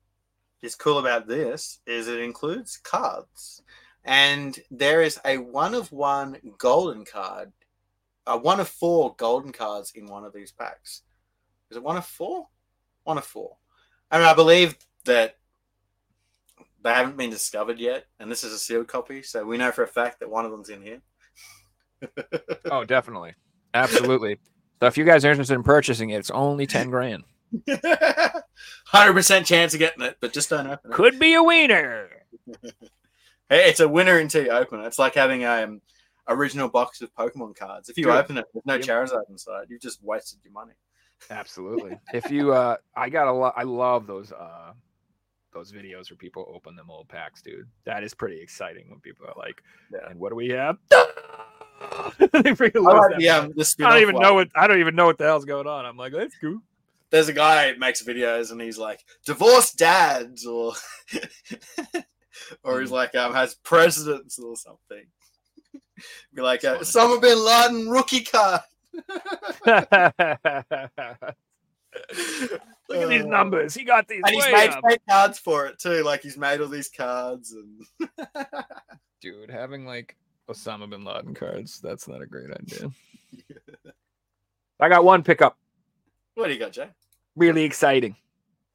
is 0.61 0.75
cool 0.75 0.99
about 0.99 1.27
this 1.27 1.79
is 1.85 2.07
it 2.07 2.19
includes 2.19 2.77
cards, 2.77 3.61
and 4.05 4.57
there 4.71 5.01
is 5.01 5.19
a 5.25 5.37
one 5.37 5.73
of 5.73 5.91
one 5.91 6.37
golden 6.57 7.05
card, 7.05 7.51
a 8.25 8.37
one 8.37 8.59
of 8.59 8.67
four 8.67 9.15
golden 9.17 9.51
cards 9.51 9.91
in 9.95 10.07
one 10.07 10.23
of 10.23 10.33
these 10.33 10.51
packs. 10.51 11.01
Is 11.69 11.77
it 11.77 11.83
one 11.83 11.97
of 11.97 12.05
four? 12.05 12.47
One 13.03 13.17
of 13.17 13.25
four. 13.25 13.57
I 14.09 14.17
mean, 14.17 14.27
I 14.27 14.33
believe 14.33 14.77
that 15.05 15.37
they 16.83 16.93
haven't 16.93 17.17
been 17.17 17.29
discovered 17.29 17.79
yet, 17.79 18.05
and 18.19 18.29
this 18.29 18.43
is 18.43 18.53
a 18.53 18.59
sealed 18.59 18.87
copy, 18.87 19.23
so 19.23 19.43
we 19.45 19.57
know 19.57 19.71
for 19.71 19.83
a 19.83 19.87
fact 19.87 20.19
that 20.19 20.29
one 20.29 20.45
of 20.45 20.51
them's 20.51 20.69
in 20.69 20.81
here. 20.81 21.01
Oh, 22.69 22.83
definitely, 22.83 23.33
absolutely. 23.73 24.37
So 24.81 24.87
if 24.87 24.97
you 24.97 25.05
guys 25.05 25.23
are 25.23 25.31
interested 25.31 25.53
in 25.53 25.63
purchasing 25.63 26.09
it, 26.09 26.17
it's 26.17 26.31
only 26.31 26.65
ten 26.65 26.89
grand. 26.89 27.23
Hundred 28.87 29.13
percent 29.13 29.45
chance 29.45 29.73
of 29.73 29.79
getting 29.79 30.03
it, 30.03 30.17
but 30.19 30.33
just 30.33 30.49
don't 30.49 30.67
open 30.67 30.91
it. 30.91 30.93
Could 30.93 31.17
be 31.17 31.33
a 31.33 31.43
wiener. 31.43 32.09
Hey, 33.49 33.69
it's 33.69 33.81
a 33.81 33.89
winner 33.89 34.17
until 34.17 34.45
you 34.45 34.51
open 34.51 34.79
it. 34.79 34.87
It's 34.87 34.97
like 34.97 35.13
having 35.15 35.43
a 35.43 35.63
um, 35.63 35.81
original 36.27 36.69
box 36.69 37.01
of 37.01 37.13
Pokemon 37.15 37.55
cards. 37.55 37.89
If 37.89 37.97
you 37.97 38.05
Dude. 38.05 38.13
open 38.13 38.37
it 38.37 38.45
with 38.53 38.65
no. 38.65 38.79
Charizard 38.79 39.29
inside, 39.29 39.67
you've 39.69 39.81
just 39.81 40.03
wasted 40.03 40.39
your 40.43 40.53
money. 40.53 40.73
Absolutely. 41.29 41.97
if 42.13 42.29
you, 42.31 42.53
uh, 42.53 42.75
I 42.95 43.09
got 43.09 43.27
a 43.27 43.31
lot. 43.31 43.53
I 43.55 43.63
love 43.63 44.07
those, 44.07 44.31
uh, 44.31 44.73
those 45.53 45.71
videos 45.71 46.09
where 46.09 46.17
people 46.17 46.51
open 46.53 46.75
them 46.75 46.89
old 46.89 47.07
packs, 47.07 47.41
dude. 47.41 47.67
That 47.85 48.03
is 48.03 48.13
pretty 48.13 48.41
exciting 48.41 48.89
when 48.89 48.99
people 48.99 49.27
are 49.27 49.35
like, 49.37 49.61
Yeah. 49.91 50.09
"And 50.09 50.19
what 50.19 50.29
do 50.29 50.35
we 50.35 50.49
have?" 50.49 50.77
they 50.89 52.53
freaking 52.55 52.77
I 52.77 52.93
love 52.93 53.11
that 53.11 53.19
the, 53.19 53.29
um, 53.29 53.53
I 53.85 53.89
don't 53.93 54.01
even 54.01 54.15
one. 54.15 54.23
know 54.23 54.33
what 54.33 54.49
I 54.55 54.67
don't 54.67 54.79
even 54.79 54.95
know 54.95 55.05
what 55.05 55.17
the 55.17 55.25
hell's 55.25 55.45
going 55.45 55.67
on. 55.67 55.85
I'm 55.85 55.97
like, 55.97 56.13
that's 56.13 56.35
cool. 56.41 56.59
There's 57.11 57.27
a 57.29 57.33
guy 57.33 57.67
that 57.67 57.77
makes 57.77 58.01
videos 58.01 58.51
and 58.51 58.59
he's 58.59 58.79
like 58.79 59.03
divorced 59.25 59.77
dads 59.77 60.45
or 60.47 60.73
or 62.63 62.81
he's 62.81 62.89
like 62.91 63.13
um 63.15 63.33
has 63.33 63.53
presidents 63.55 64.39
or 64.39 64.55
something. 64.55 65.05
Be 66.33 66.41
like 66.41 66.63
uh, 66.65 66.77
Osama 66.79 67.21
bin 67.21 67.37
Laden 67.43 67.89
rookie 67.89 68.23
card. 68.23 68.61
Look 72.89 73.01
at 73.01 73.09
these 73.09 73.23
Uh, 73.23 73.27
numbers. 73.27 73.73
He 73.73 73.83
got 73.83 74.07
these 74.07 74.21
And 74.25 74.33
he's 74.35 74.45
made 74.51 74.69
up. 74.69 74.81
fake 74.87 75.01
cards 75.09 75.39
for 75.39 75.67
it 75.67 75.79
too. 75.79 76.03
Like 76.03 76.21
he's 76.21 76.37
made 76.37 76.61
all 76.61 76.67
these 76.67 76.89
cards 76.89 77.53
and 77.53 77.85
Dude, 79.21 79.49
having 79.49 79.85
like 79.85 80.17
Osama 80.49 80.89
bin 80.89 81.03
Laden 81.05 81.33
cards, 81.33 81.79
that's 81.79 82.07
not 82.07 82.21
a 82.21 82.25
great 82.25 82.51
idea. 82.51 82.91
I 84.79 84.89
got 84.89 85.05
one 85.05 85.23
pickup. 85.23 85.57
what 86.35 86.47
do 86.47 86.53
you 86.53 86.59
got, 86.59 86.73
Jay? 86.73 86.89
Really 87.35 87.63
exciting. 87.63 88.15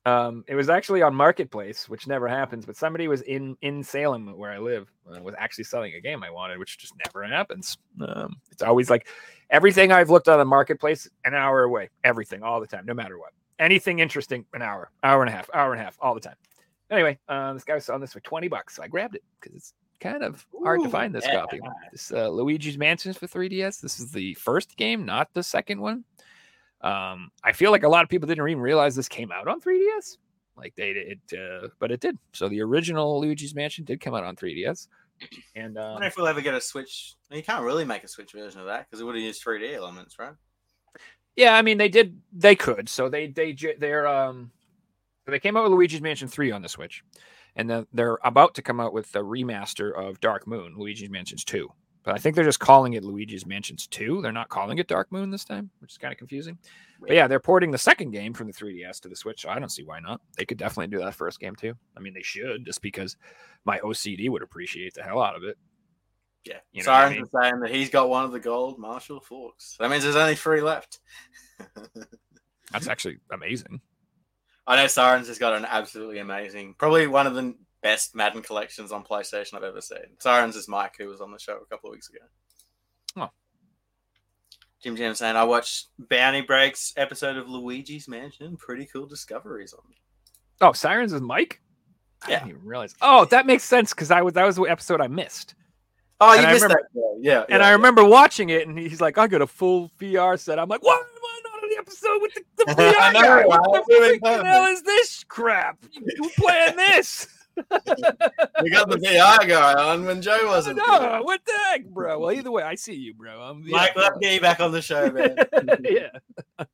Um, 0.06 0.44
it 0.48 0.54
was 0.54 0.68
actually 0.70 1.02
on 1.02 1.14
Marketplace, 1.14 1.88
which 1.88 2.06
never 2.06 2.28
happens, 2.28 2.64
but 2.64 2.76
somebody 2.76 3.08
was 3.08 3.20
in 3.22 3.56
in 3.62 3.82
Salem 3.82 4.36
where 4.36 4.52
I 4.52 4.58
live 4.58 4.90
uh, 5.10 5.20
was 5.20 5.34
actually 5.36 5.64
selling 5.64 5.94
a 5.94 6.00
game 6.00 6.22
I 6.22 6.30
wanted, 6.30 6.58
which 6.58 6.78
just 6.78 6.94
never 7.04 7.24
happens. 7.24 7.76
Um, 8.00 8.36
it's 8.50 8.62
always 8.62 8.88
like 8.88 9.08
everything 9.50 9.92
I've 9.92 10.10
looked 10.10 10.28
on 10.28 10.38
the 10.38 10.44
Marketplace, 10.44 11.08
an 11.24 11.34
hour 11.34 11.64
away, 11.64 11.90
everything, 12.04 12.42
all 12.42 12.60
the 12.60 12.66
time, 12.66 12.86
no 12.86 12.94
matter 12.94 13.18
what. 13.18 13.32
Anything 13.58 13.98
interesting, 13.98 14.46
an 14.54 14.62
hour, 14.62 14.90
hour 15.02 15.22
and 15.22 15.28
a 15.28 15.32
half, 15.32 15.50
hour 15.52 15.72
and 15.72 15.80
a 15.80 15.84
half, 15.84 15.98
all 16.00 16.14
the 16.14 16.20
time. 16.20 16.36
Anyway, 16.90 17.18
uh, 17.28 17.52
this 17.52 17.64
guy 17.64 17.74
was 17.74 17.84
selling 17.84 18.00
this 18.00 18.12
for 18.12 18.20
20 18.20 18.48
bucks, 18.48 18.76
so 18.76 18.82
I 18.82 18.88
grabbed 18.88 19.16
it 19.16 19.24
because 19.40 19.56
it's 19.56 19.74
kind 20.00 20.22
of 20.22 20.46
hard 20.62 20.82
to 20.82 20.88
find 20.88 21.14
this 21.14 21.26
yeah. 21.26 21.40
copy. 21.40 21.60
This 21.92 22.12
uh, 22.12 22.28
Luigi's 22.28 22.78
Mansions 22.78 23.16
for 23.16 23.26
3DS. 23.26 23.80
This 23.80 23.98
is 24.00 24.10
the 24.12 24.34
first 24.34 24.76
game, 24.76 25.04
not 25.04 25.28
the 25.34 25.42
second 25.42 25.80
one. 25.80 26.04
Um, 26.80 27.30
I 27.42 27.52
feel 27.52 27.70
like 27.70 27.82
a 27.82 27.88
lot 27.88 28.04
of 28.04 28.08
people 28.08 28.26
didn't 28.28 28.48
even 28.48 28.62
realize 28.62 28.94
this 28.94 29.08
came 29.08 29.32
out 29.32 29.48
on 29.48 29.60
3DS. 29.60 30.18
Like 30.56 30.74
they 30.74 30.92
did, 30.92 31.38
uh, 31.38 31.68
but 31.78 31.92
it 31.92 32.00
did. 32.00 32.18
So 32.32 32.48
the 32.48 32.60
original 32.62 33.20
Luigi's 33.20 33.54
Mansion 33.54 33.84
did 33.84 34.00
come 34.00 34.14
out 34.14 34.24
on 34.24 34.34
3DS, 34.34 34.88
and 35.54 35.78
I 35.78 35.82
um, 35.82 35.92
wonder 35.92 36.08
if 36.08 36.16
we'll 36.16 36.26
ever 36.26 36.40
get 36.40 36.54
a 36.54 36.60
Switch. 36.60 37.14
You 37.30 37.42
can't 37.44 37.62
really 37.62 37.84
make 37.84 38.02
a 38.02 38.08
Switch 38.08 38.32
version 38.32 38.60
of 38.60 38.66
that 38.66 38.86
because 38.88 39.00
it 39.00 39.04
would 39.04 39.14
have 39.14 39.22
used 39.22 39.44
3D 39.44 39.74
elements, 39.74 40.18
right? 40.18 40.32
yeah, 41.36 41.54
I 41.54 41.62
mean 41.62 41.78
they 41.78 41.88
did, 41.88 42.20
they 42.32 42.56
could. 42.56 42.88
So 42.88 43.08
they 43.08 43.28
they 43.28 43.56
they're 43.78 44.08
um, 44.08 44.50
they 45.26 45.38
came 45.38 45.56
out 45.56 45.62
with 45.62 45.72
Luigi's 45.72 46.00
Mansion 46.00 46.26
3 46.26 46.50
on 46.50 46.62
the 46.62 46.68
Switch, 46.68 47.04
and 47.54 47.70
then 47.70 47.86
they're 47.92 48.18
about 48.24 48.54
to 48.56 48.62
come 48.62 48.80
out 48.80 48.92
with 48.92 49.12
the 49.12 49.22
remaster 49.22 49.94
of 49.94 50.20
Dark 50.20 50.48
Moon, 50.48 50.74
Luigi's 50.76 51.10
Mansions 51.10 51.44
2. 51.44 51.70
But 52.04 52.14
I 52.14 52.18
think 52.18 52.36
they're 52.36 52.44
just 52.44 52.60
calling 52.60 52.94
it 52.94 53.04
Luigi's 53.04 53.44
Mansions 53.44 53.86
2. 53.88 54.22
They're 54.22 54.32
not 54.32 54.48
calling 54.48 54.78
it 54.78 54.86
Dark 54.86 55.12
Moon 55.12 55.30
this 55.30 55.44
time, 55.44 55.70
which 55.80 55.92
is 55.92 55.98
kind 55.98 56.12
of 56.12 56.18
confusing. 56.18 56.56
But 57.00 57.10
yeah, 57.12 57.26
they're 57.26 57.40
porting 57.40 57.70
the 57.70 57.78
second 57.78 58.12
game 58.12 58.32
from 58.32 58.46
the 58.46 58.52
3DS 58.52 59.00
to 59.00 59.08
the 59.08 59.16
Switch, 59.16 59.42
so 59.42 59.50
I 59.50 59.58
don't 59.58 59.68
see 59.70 59.82
why 59.84 60.00
not. 60.00 60.20
They 60.36 60.44
could 60.44 60.58
definitely 60.58 60.88
do 60.96 61.02
that 61.04 61.14
first 61.14 61.38
game 61.38 61.54
too. 61.54 61.74
I 61.96 62.00
mean, 62.00 62.14
they 62.14 62.22
should, 62.22 62.64
just 62.64 62.80
because 62.82 63.16
my 63.64 63.78
OCD 63.80 64.30
would 64.30 64.42
appreciate 64.42 64.94
the 64.94 65.02
hell 65.02 65.20
out 65.22 65.36
of 65.36 65.44
it. 65.44 65.58
Yeah, 66.44 66.58
You 66.72 66.82
know 66.82 66.90
what 66.92 66.96
I 66.96 67.00
Sirens 67.08 67.14
mean? 67.16 67.24
is 67.24 67.30
saying 67.42 67.60
that 67.60 67.70
he's 67.70 67.90
got 67.90 68.08
one 68.08 68.24
of 68.24 68.32
the 68.32 68.40
gold 68.40 68.78
Marshall 68.78 69.20
Faulks. 69.28 69.76
That 69.78 69.90
means 69.90 70.02
there's 70.04 70.16
only 70.16 70.34
three 70.36 70.60
left. 70.62 71.00
That's 72.72 72.86
actually 72.88 73.18
amazing. 73.32 73.80
I 74.66 74.76
know 74.76 74.86
Sirens 74.86 75.28
has 75.28 75.38
got 75.38 75.54
an 75.54 75.64
absolutely 75.64 76.18
amazing, 76.18 76.74
probably 76.78 77.06
one 77.06 77.26
of 77.26 77.34
the 77.34 77.54
best 77.82 78.14
Madden 78.14 78.42
collections 78.42 78.92
on 78.92 79.04
PlayStation 79.04 79.54
I've 79.54 79.62
ever 79.64 79.80
seen. 79.80 79.98
Sirens 80.18 80.56
is 80.56 80.68
Mike, 80.68 80.94
who 80.98 81.08
was 81.08 81.20
on 81.20 81.32
the 81.32 81.38
show 81.38 81.56
a 81.62 81.66
couple 81.66 81.90
of 81.90 81.92
weeks 81.92 82.08
ago. 82.08 82.18
Oh. 83.16 83.30
Jim 84.82 84.96
Jam 84.96 85.14
saying, 85.14 85.36
I 85.36 85.44
watched 85.44 85.88
Bounty 85.98 86.40
Breaks 86.40 86.92
episode 86.96 87.36
of 87.36 87.48
Luigi's 87.48 88.08
Mansion. 88.08 88.56
Pretty 88.56 88.86
cool 88.92 89.06
discoveries 89.06 89.72
on 89.72 89.82
it. 89.90 89.98
Oh, 90.60 90.72
Sirens 90.72 91.12
is 91.12 91.20
Mike. 91.20 91.60
I 92.22 92.30
Yeah. 92.30 92.38
didn't 92.40 92.50
even 92.56 92.64
realize. 92.64 92.94
Oh, 93.00 93.24
that 93.26 93.46
makes 93.46 93.62
sense 93.64 93.92
because 93.94 94.10
I 94.10 94.22
was 94.22 94.34
that 94.34 94.44
was 94.44 94.56
the 94.56 94.62
episode 94.64 95.00
I 95.00 95.06
missed. 95.06 95.54
Oh, 96.20 96.32
And 96.32 96.42
you 96.42 96.48
I 96.48 96.52
missed 96.52 96.62
remember- 96.64 96.88
that. 96.94 97.18
Yeah. 97.20 97.40
And 97.42 97.48
yeah, 97.50 97.56
I 97.58 97.68
yeah. 97.68 97.72
remember 97.72 98.04
watching 98.04 98.50
it, 98.50 98.66
and 98.66 98.76
he's 98.78 99.00
like, 99.00 99.18
"I 99.18 99.26
got 99.28 99.40
a 99.42 99.46
full 99.46 99.90
VR 100.00 100.36
set." 100.38 100.58
I'm 100.58 100.68
like, 100.68 100.82
"Why 100.82 100.94
am 100.94 101.52
not 101.52 101.62
on 101.62 101.68
the 101.70 101.76
episode 101.78 102.22
with 102.22 102.34
the, 102.34 102.42
the 102.56 102.64
VR 102.74 102.94
I 103.00 103.12
know, 103.12 103.20
guy? 103.22 103.46
What 103.46 103.86
the 103.86 104.44
hell 104.44 104.66
is 104.66 104.82
this 104.82 105.24
crap? 105.28 105.78
You 105.92 106.30
playing 106.36 106.76
this? 106.76 107.28
We 108.62 108.70
got 108.70 108.88
the 108.88 108.96
VR 108.96 109.48
guy 109.48 109.74
on 109.74 110.04
when 110.04 110.20
Joe 110.22 110.46
wasn't. 110.46 110.78
no, 110.78 111.20
what 111.22 111.40
the 111.44 111.52
heck, 111.70 111.84
bro? 111.86 112.18
Well, 112.18 112.32
either 112.32 112.50
way, 112.50 112.62
I 112.62 112.74
see 112.74 112.94
you, 112.94 113.14
bro. 113.14 113.40
I'm 113.40 113.62
VR 113.62 113.70
Mike, 113.70 113.96
let's 113.96 114.18
get 114.18 114.34
you 114.34 114.40
back 114.40 114.60
on 114.60 114.72
the 114.72 114.82
show, 114.82 115.10
man. 115.10 115.36
yeah, 115.82 116.68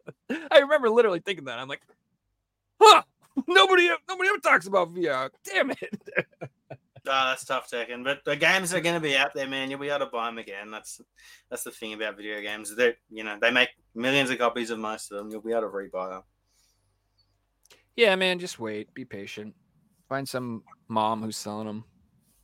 I 0.51 0.59
remember 0.59 0.91
literally 0.91 1.21
thinking 1.21 1.45
that. 1.47 1.59
I'm 1.59 1.69
like, 1.69 1.83
"Huh? 2.81 3.03
Nobody, 3.49 3.91
nobody 4.09 4.29
ever 4.29 4.39
talks 4.39 4.67
about 4.67 4.95
VR. 4.95 5.31
Damn 5.45 5.71
it!" 5.71 6.01
Oh, 6.31 6.47
that's 7.05 7.45
tough, 7.45 7.71
Tekken. 7.71 8.05
But 8.05 8.25
the 8.25 8.37
games 8.37 8.73
are 8.73 8.81
going 8.81 8.95
to 8.95 9.01
be 9.01 9.17
out 9.17 9.35
there, 9.35 9.49
man. 9.49 9.71
You'll 9.71 9.81
be 9.81 9.89
able 9.89 10.07
to 10.07 10.13
buy 10.13 10.27
them 10.27 10.39
again. 10.39 10.71
That's 10.71 11.01
that's 11.51 11.65
the 11.65 11.71
thing 11.71 11.95
about 11.95 12.17
video 12.17 12.41
games. 12.41 12.75
They, 12.75 12.95
you 13.11 13.25
know, 13.25 13.37
they 13.41 13.51
make 13.51 13.71
millions 13.95 14.31
of 14.31 14.39
copies 14.39 14.71
of 14.71 14.79
most 14.79 15.13
of 15.13 15.19
them. 15.19 15.31
You'll 15.31 15.43
be 15.43 15.53
able 15.53 15.63
to 15.63 15.69
rebuy 15.69 16.11
them. 16.11 16.23
Yeah, 17.97 18.17
man, 18.17 18.39
just 18.39 18.59
wait. 18.59 18.93
Be 18.95 19.05
patient. 19.05 19.55
Find 20.09 20.29
some 20.29 20.63
mom 20.89 21.23
who's 21.23 21.37
selling 21.37 21.67
them. 21.67 21.85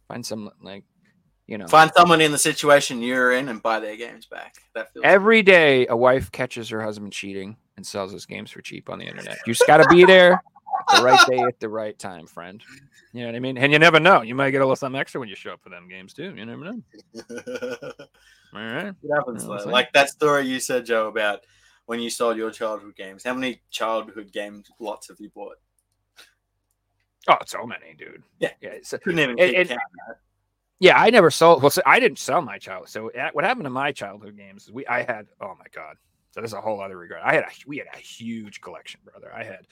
Find 0.08 0.24
some 0.24 0.50
like, 0.62 0.84
you 1.46 1.58
know. 1.58 1.66
Find 1.66 1.90
someone 1.96 2.20
in 2.20 2.32
the 2.32 2.38
situation 2.38 3.02
you're 3.02 3.32
in 3.32 3.48
and 3.48 3.62
buy 3.62 3.80
their 3.80 3.96
games 3.96 4.26
back. 4.26 4.54
That 4.74 4.92
feels 4.92 5.04
Every 5.04 5.42
day, 5.42 5.86
a 5.86 5.96
wife 5.96 6.32
catches 6.32 6.68
her 6.70 6.82
husband 6.82 7.12
cheating 7.12 7.56
and 7.76 7.86
sells 7.86 8.12
his 8.12 8.26
games 8.26 8.50
for 8.50 8.60
cheap 8.60 8.90
on 8.90 8.98
the 8.98 9.06
internet. 9.06 9.38
You 9.46 9.54
just 9.54 9.66
got 9.66 9.78
to 9.78 9.88
be 9.88 10.04
there 10.04 10.32
at 10.32 10.96
the 10.96 11.02
right 11.02 11.18
day 11.28 11.46
at 11.46 11.60
the 11.60 11.68
right 11.68 11.98
time, 11.98 12.26
friend. 12.26 12.62
You 13.12 13.22
know 13.22 13.26
what 13.26 13.34
I 13.34 13.40
mean? 13.40 13.58
And 13.58 13.72
you 13.72 13.78
never 13.78 13.98
know. 13.98 14.22
You 14.22 14.34
might 14.34 14.50
get 14.50 14.60
a 14.60 14.64
little 14.64 14.76
something 14.76 15.00
extra 15.00 15.18
when 15.18 15.28
you 15.28 15.34
show 15.34 15.52
up 15.52 15.62
for 15.62 15.68
them 15.68 15.88
games 15.88 16.12
too. 16.12 16.34
You 16.36 16.46
never 16.46 16.64
know. 16.64 16.82
All 18.52 18.60
right. 18.60 18.86
it 18.86 19.14
happens. 19.14 19.42
You 19.42 19.48
know 19.48 19.54
what 19.54 19.66
I'm 19.66 19.70
Like 19.70 19.92
that 19.92 20.10
story 20.10 20.46
you 20.46 20.60
said, 20.60 20.86
Joe, 20.86 21.08
about 21.08 21.40
when 21.86 22.00
you 22.00 22.10
sold 22.10 22.36
your 22.36 22.50
childhood 22.50 22.94
games. 22.96 23.24
How 23.24 23.34
many 23.34 23.62
childhood 23.70 24.32
games 24.32 24.70
lots 24.78 25.08
have 25.08 25.16
you 25.18 25.30
bought? 25.34 25.56
Oh, 27.28 27.36
so 27.46 27.64
many, 27.66 27.94
dude. 27.98 28.22
Yeah. 28.38 28.52
Yeah. 28.60 28.74
So, 28.82 28.98
Couldn't 28.98 29.20
even 29.20 29.38
And- 29.38 29.70
and- 29.70 29.78
yeah, 30.78 30.98
I 30.98 31.10
never 31.10 31.30
sold. 31.30 31.60
Well, 31.62 31.70
so 31.70 31.82
I 31.84 32.00
didn't 32.00 32.18
sell 32.18 32.40
my 32.40 32.56
child. 32.58 32.88
So 32.88 33.10
uh, 33.12 33.28
what 33.34 33.44
happened 33.44 33.64
to 33.64 33.70
my 33.70 33.92
childhood 33.92 34.36
games? 34.38 34.64
is 34.64 34.72
We 34.72 34.86
I 34.86 35.02
had. 35.02 35.26
Oh 35.40 35.54
my 35.58 35.66
god. 35.74 35.96
So 36.30 36.40
there's 36.40 36.54
a 36.54 36.60
whole 36.60 36.80
other 36.80 36.96
regret. 36.96 37.22
I 37.24 37.34
had 37.34 37.44
a 37.44 37.48
we 37.66 37.76
had 37.76 37.88
a 37.92 37.98
huge 37.98 38.60
collection, 38.62 39.00
brother. 39.04 39.30
I 39.34 39.44
had 39.44 39.66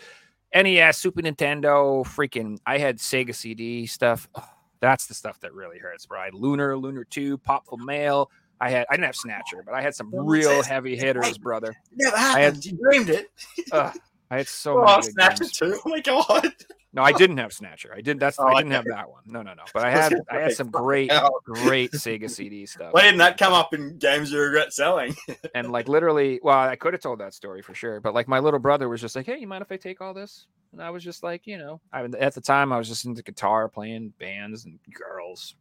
NES, 0.54 0.98
Super 0.98 1.22
Nintendo, 1.22 2.04
freaking. 2.06 2.58
I 2.66 2.76
had 2.78 2.98
Sega 2.98 3.34
CD 3.34 3.86
stuff. 3.86 4.28
Oh, 4.34 4.44
that's 4.80 5.06
the 5.06 5.14
stuff 5.14 5.40
that 5.40 5.54
really 5.54 5.78
hurts, 5.78 6.04
bro. 6.04 6.20
I 6.20 6.24
had 6.26 6.34
Lunar, 6.34 6.76
Lunar 6.76 7.04
Two, 7.04 7.38
Popful 7.38 7.78
Mail. 7.78 8.30
I 8.60 8.68
had. 8.68 8.86
I 8.90 8.94
didn't 8.96 9.06
have 9.06 9.16
Snatcher, 9.16 9.62
but 9.64 9.72
I 9.74 9.80
had 9.80 9.94
some 9.94 10.10
real 10.14 10.62
heavy 10.62 10.94
hitters, 10.94 11.38
brother. 11.38 11.74
Never 11.92 12.16
had- 12.18 12.38
happened. 12.42 12.64
you 12.66 12.78
dreamed 12.82 13.08
it. 13.08 13.30
Ugh, 13.72 13.96
I 14.30 14.36
had 14.36 14.48
so 14.48 14.82
Oh, 14.82 14.84
many. 14.84 15.02
Snatcher 15.04 15.44
games. 15.44 15.52
too. 15.52 15.80
Oh 15.86 15.88
my 15.88 16.00
god. 16.00 16.52
No, 16.98 17.04
I 17.04 17.12
didn't 17.12 17.38
have 17.38 17.52
Snatcher. 17.52 17.94
I 17.96 18.00
did. 18.00 18.18
That's 18.18 18.40
Oh, 18.40 18.46
I 18.46 18.54
didn't 18.54 18.72
okay. 18.72 18.76
have 18.76 18.84
that 18.86 19.08
one. 19.08 19.22
No, 19.24 19.40
no, 19.42 19.54
no. 19.54 19.62
But 19.72 19.84
I 19.84 19.88
I 19.88 19.90
had. 19.92 20.14
I 20.28 20.36
had 20.40 20.52
some 20.52 20.68
great, 20.68 21.10
oh. 21.14 21.30
great 21.44 21.92
Sega 21.92 22.28
CD 22.28 22.66
stuff. 22.66 22.92
Why 22.92 23.02
didn't 23.02 23.18
that 23.18 23.38
come 23.38 23.52
up 23.52 23.72
in 23.72 23.98
games 23.98 24.32
you 24.32 24.40
regret 24.40 24.72
selling? 24.72 25.14
and 25.54 25.70
like 25.70 25.86
literally, 25.86 26.40
well, 26.42 26.58
I 26.58 26.74
could 26.74 26.94
have 26.94 27.00
told 27.00 27.20
that 27.20 27.34
story 27.34 27.62
for 27.62 27.72
sure. 27.72 28.00
But 28.00 28.14
like 28.14 28.26
my 28.26 28.40
little 28.40 28.58
brother 28.58 28.88
was 28.88 29.00
just 29.00 29.14
like, 29.14 29.26
"Hey, 29.26 29.38
you 29.38 29.46
mind 29.46 29.62
if 29.62 29.70
I 29.70 29.76
take 29.76 30.00
all 30.00 30.12
this?" 30.12 30.46
And 30.72 30.82
I 30.82 30.90
was 30.90 31.04
just 31.04 31.22
like, 31.22 31.46
you 31.46 31.56
know, 31.56 31.80
I 31.92 32.02
at 32.02 32.34
the 32.34 32.40
time 32.40 32.72
I 32.72 32.78
was 32.78 32.88
just 32.88 33.04
into 33.04 33.22
guitar, 33.22 33.68
playing 33.68 34.12
bands 34.18 34.64
and 34.64 34.80
girls, 34.92 35.54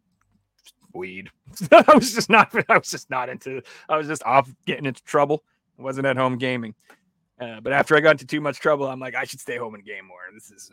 weed. 0.91 1.30
I 1.72 1.93
was 1.93 2.15
just 2.15 2.31
not. 2.31 2.51
I 2.68 2.80
was 2.80 2.89
just 2.89 3.11
not 3.11 3.30
into. 3.30 3.61
I 3.88 3.97
was 3.97 4.07
just 4.07 4.23
off 4.23 4.49
getting 4.65 4.88
into 4.88 5.03
trouble. 5.03 5.43
I 5.77 5.84
wasn't 5.84 6.07
at 6.07 6.18
home 6.18 6.39
gaming. 6.39 6.73
Uh, 7.39 7.59
but 7.61 7.72
after 7.72 7.95
I 7.95 7.99
got 7.99 8.11
into 8.11 8.26
too 8.26 8.41
much 8.41 8.59
trouble, 8.59 8.88
I'm 8.88 8.99
like, 8.99 9.14
I 9.14 9.23
should 9.23 9.39
stay 9.39 9.57
home 9.57 9.76
and 9.76 9.85
game 9.85 10.07
more. 10.07 10.22
This 10.34 10.49
is. 10.49 10.72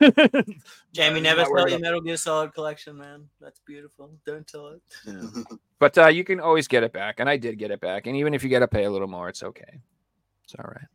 Uh, 0.00 0.42
Jamie 0.92 1.20
uh, 1.20 1.22
never 1.22 1.40
not 1.42 1.46
sell 1.48 1.52
worried 1.52 1.60
your 1.70 1.76
about- 1.76 1.80
Metal 1.82 2.00
Gear 2.00 2.16
Solid 2.16 2.54
collection, 2.54 2.96
man. 2.96 3.28
That's 3.40 3.60
beautiful. 3.66 4.10
Don't 4.24 4.46
tell 4.46 4.68
it. 4.68 4.82
But 5.78 5.98
uh, 5.98 6.06
you 6.06 6.24
can 6.24 6.40
always 6.40 6.68
get 6.68 6.84
it 6.84 6.94
back, 6.94 7.20
and 7.20 7.28
I 7.28 7.36
did 7.36 7.58
get 7.58 7.70
it 7.70 7.82
back. 7.82 8.06
And 8.06 8.16
even 8.16 8.32
if 8.32 8.42
you 8.42 8.48
got 8.48 8.60
to 8.60 8.66
pay 8.68 8.84
a 8.84 8.90
little 8.90 9.08
more, 9.08 9.28
it's 9.28 9.42
okay. 9.42 9.80
It's 10.44 10.54
all 10.58 10.64
right. 10.66 10.86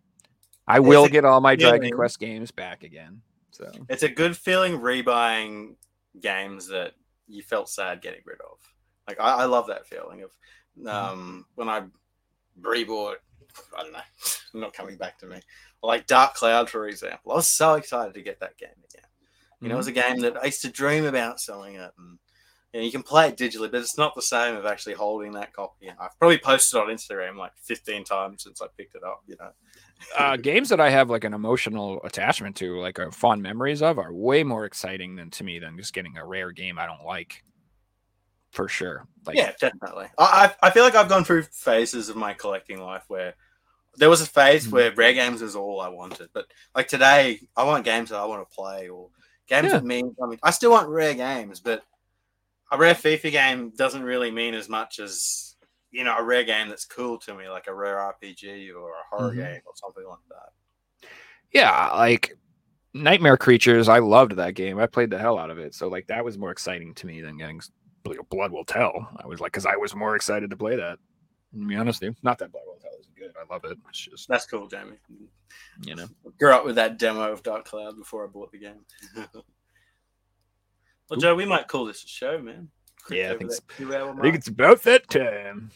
I 0.67 0.77
It's 0.77 0.85
will 0.87 1.03
a 1.03 1.09
get 1.09 1.23
all 1.23 1.39
my 1.39 1.55
Dragon 1.55 1.81
feeling. 1.81 1.93
Quest 1.93 2.17
games 2.19 2.49
back 2.49 2.81
again. 2.81 3.21
So 3.51 3.71
It's 3.89 4.01
a 4.01 4.09
good 4.09 4.35
feeling 4.35 4.79
rebuying 4.79 5.75
games 6.19 6.67
that 6.69 6.93
you 7.27 7.43
felt 7.43 7.69
sad 7.69 8.01
getting 8.01 8.21
rid 8.25 8.39
of. 8.41 8.57
Like 9.07 9.19
I, 9.19 9.43
I 9.43 9.45
love 9.45 9.67
that 9.67 9.85
feeling 9.85 10.23
of 10.23 10.31
um, 10.87 11.45
when 11.53 11.69
I 11.69 11.83
rebought. 12.59 13.17
I 13.77 13.83
don't 13.83 13.93
know, 13.93 13.99
not 14.53 14.73
coming 14.73 14.97
back 14.97 15.17
to 15.19 15.25
me. 15.25 15.39
Like 15.83 16.07
Dark 16.07 16.35
Cloud, 16.35 16.69
for 16.69 16.87
example. 16.87 17.31
I 17.31 17.35
was 17.35 17.47
so 17.47 17.75
excited 17.75 18.13
to 18.13 18.21
get 18.21 18.39
that 18.39 18.57
game 18.57 18.69
again. 18.69 19.07
You 19.61 19.69
know, 19.69 19.75
it 19.75 19.77
was 19.77 19.87
a 19.87 19.91
game 19.91 20.19
that 20.21 20.37
I 20.41 20.45
used 20.45 20.63
to 20.63 20.71
dream 20.71 21.05
about 21.05 21.39
selling 21.39 21.75
it, 21.75 21.91
and 21.97 22.17
you, 22.73 22.79
know, 22.79 22.85
you 22.85 22.91
can 22.91 23.03
play 23.03 23.27
it 23.27 23.37
digitally, 23.37 23.69
but 23.69 23.81
it's 23.81 23.97
not 23.97 24.15
the 24.15 24.21
same 24.21 24.55
of 24.55 24.65
actually 24.65 24.95
holding 24.95 25.33
that 25.33 25.53
copy. 25.53 25.87
I've 25.89 26.17
probably 26.17 26.39
posted 26.39 26.81
on 26.81 26.87
Instagram 26.87 27.37
like 27.37 27.51
15 27.57 28.03
times 28.03 28.43
since 28.43 28.59
I 28.59 28.65
picked 28.75 28.95
it 28.95 29.03
up. 29.03 29.21
You 29.27 29.35
know, 29.39 29.51
uh, 30.17 30.35
games 30.41 30.69
that 30.69 30.79
I 30.79 30.89
have 30.89 31.11
like 31.11 31.25
an 31.25 31.35
emotional 31.35 32.01
attachment 32.03 32.55
to, 32.57 32.79
like 32.79 32.97
uh, 32.97 33.11
fond 33.11 33.43
memories 33.43 33.83
of, 33.83 33.99
are 33.99 34.11
way 34.11 34.43
more 34.43 34.65
exciting 34.65 35.15
than 35.15 35.29
to 35.31 35.43
me 35.43 35.59
than 35.59 35.77
just 35.77 35.93
getting 35.93 36.17
a 36.17 36.25
rare 36.25 36.51
game 36.51 36.79
I 36.79 36.87
don't 36.87 37.05
like. 37.05 37.43
For 38.51 38.67
sure. 38.67 39.07
Like, 39.25 39.37
yeah, 39.37 39.51
definitely. 39.59 40.07
I 40.17 40.53
I 40.61 40.71
feel 40.71 40.83
like 40.83 40.95
I've 40.95 41.07
gone 41.07 41.23
through 41.23 41.43
phases 41.43 42.09
of 42.09 42.15
my 42.15 42.33
collecting 42.33 42.81
life 42.81 43.03
where 43.07 43.35
there 43.97 44.09
was 44.09 44.21
a 44.21 44.25
phase 44.25 44.67
Mhm. 44.67 44.71
where 44.71 44.91
rare 44.93 45.13
games 45.13 45.41
was 45.41 45.55
all 45.55 45.81
I 45.81 45.89
wanted, 45.89 46.29
but 46.33 46.45
like 46.75 46.87
today, 46.87 47.39
I 47.55 47.63
want 47.63 47.83
games 47.85 48.09
that 48.09 48.17
I 48.17 48.25
want 48.25 48.47
to 48.47 48.55
play 48.55 48.89
or 48.89 49.09
games 49.47 49.65
Yeah. 49.67 49.73
that 49.79 49.83
mean 49.85 50.15
something. 50.17 50.39
I 50.43 50.51
still 50.51 50.71
want 50.71 50.87
rare 50.89 51.13
games, 51.13 51.59
but 51.59 51.83
a 52.71 52.77
rare 52.77 52.95
FIFA 52.95 53.31
game 53.31 53.69
doesn't 53.71 54.03
really 54.03 54.31
mean 54.31 54.53
as 54.53 54.69
much 54.69 54.99
as 54.99 55.55
you 55.91 56.05
know 56.05 56.15
a 56.17 56.23
rare 56.23 56.45
game 56.45 56.69
that's 56.69 56.85
cool 56.85 57.19
to 57.19 57.33
me, 57.33 57.49
like 57.49 57.67
a 57.67 57.73
rare 57.73 57.99
RPG 57.99 58.71
or 58.71 58.91
a 58.91 59.03
horror 59.09 59.33
Mhm. 59.33 59.35
game 59.35 59.61
or 59.65 59.73
something 59.75 60.05
like 60.07 60.19
that. 60.29 61.09
yeah, 61.53 61.91
like 61.93 62.37
Nightmare 62.93 63.35
Creatures. 63.35 63.89
I 63.89 63.99
loved 63.99 64.37
that 64.37 64.53
game. 64.53 64.79
I 64.79 64.85
played 64.87 65.09
the 65.09 65.17
hell 65.17 65.37
out 65.37 65.49
of 65.49 65.57
it. 65.57 65.75
So 65.75 65.89
like 65.89 66.07
that 66.07 66.23
was 66.23 66.37
more 66.37 66.51
exciting 66.51 66.93
to 66.95 67.05
me 67.07 67.19
than 67.19 67.37
getting 67.37 67.61
Blood 68.29 68.51
Will 68.53 68.63
Tell. 68.63 69.09
I 69.21 69.27
was 69.27 69.41
like, 69.41 69.51
because 69.51 69.65
I 69.65 69.75
was 69.75 69.93
more 69.93 70.15
excited 70.15 70.49
to 70.49 70.55
play 70.57 70.77
that. 70.77 70.97
To 71.53 71.67
be 71.67 71.75
honest, 71.75 72.01
with 72.01 72.09
you. 72.11 72.15
not 72.23 72.37
that 72.39 72.51
Blood 72.51 72.63
Will 72.65 72.77
Tell 72.81 72.91
isn't 72.99 73.15
good. 73.15 73.31
I 73.37 73.51
love 73.53 73.65
it. 73.65 73.77
It's 73.89 73.99
just 73.99 74.27
That's 74.27 74.45
cool, 74.45 74.67
Jamie. 74.67 74.97
you 75.83 75.95
know. 75.95 76.07
Grew 76.39 76.51
up 76.53 76.65
with 76.65 76.75
that 76.75 76.97
demo 76.97 77.31
of 77.31 77.43
Dark 77.43 77.65
Cloud 77.65 77.97
before 77.97 78.23
I 78.23 78.27
bought 78.27 78.51
the 78.51 78.59
game. 78.59 78.85
well, 81.09 81.19
Joe, 81.19 81.35
we 81.35 81.45
might 81.45 81.67
call 81.67 81.85
this 81.85 82.03
a 82.03 82.07
show, 82.07 82.39
man. 82.41 82.69
Yeah, 83.09 83.33
I 83.33 83.37
think 83.37 83.51
so. 83.51 83.61
I 83.79 84.21
think 84.21 84.35
it's 84.35 84.47
about 84.47 84.83
that 84.83 85.09
time. 85.09 85.71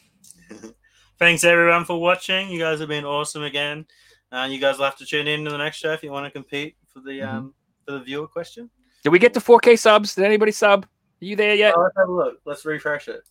Thanks 1.20 1.44
everyone 1.44 1.86
for 1.86 2.00
watching. 2.00 2.50
You 2.50 2.60
guys 2.60 2.80
have 2.80 2.90
been 2.90 3.06
awesome 3.06 3.44
again. 3.44 3.86
Uh, 4.32 4.48
you 4.50 4.60
guys 4.60 4.78
will 4.78 4.86
have 4.86 4.98
to 4.98 5.06
tune 5.06 5.28
in 5.28 5.44
to 5.46 5.52
the 5.52 5.58
next 5.58 5.78
show 5.78 5.92
if 5.94 6.04
you 6.04 6.12
want 6.12 6.26
to 6.26 6.32
compete 6.32 6.76
for 6.94 7.00
the 7.00 7.20
Mhm. 7.20 7.28
um 7.28 7.54
for 7.86 7.94
the 7.94 8.00
viewer 8.00 8.28
question. 8.28 8.70
Did 9.04 9.10
we 9.10 9.20
get 9.20 9.34
to 9.36 9.40
4K 9.40 9.78
subs? 9.78 10.16
Did 10.16 10.26
anybody 10.26 10.52
sub? 10.52 10.86
Are 10.86 11.26
you 11.26 11.36
there 11.36 11.54
yet? 11.56 11.74
Oh, 11.78 11.82
let's 11.82 11.96
have 11.98 12.10
a 12.10 12.12
look. 12.12 12.40
Let's 12.46 12.66
refresh 12.66 13.08
it. 13.08 13.22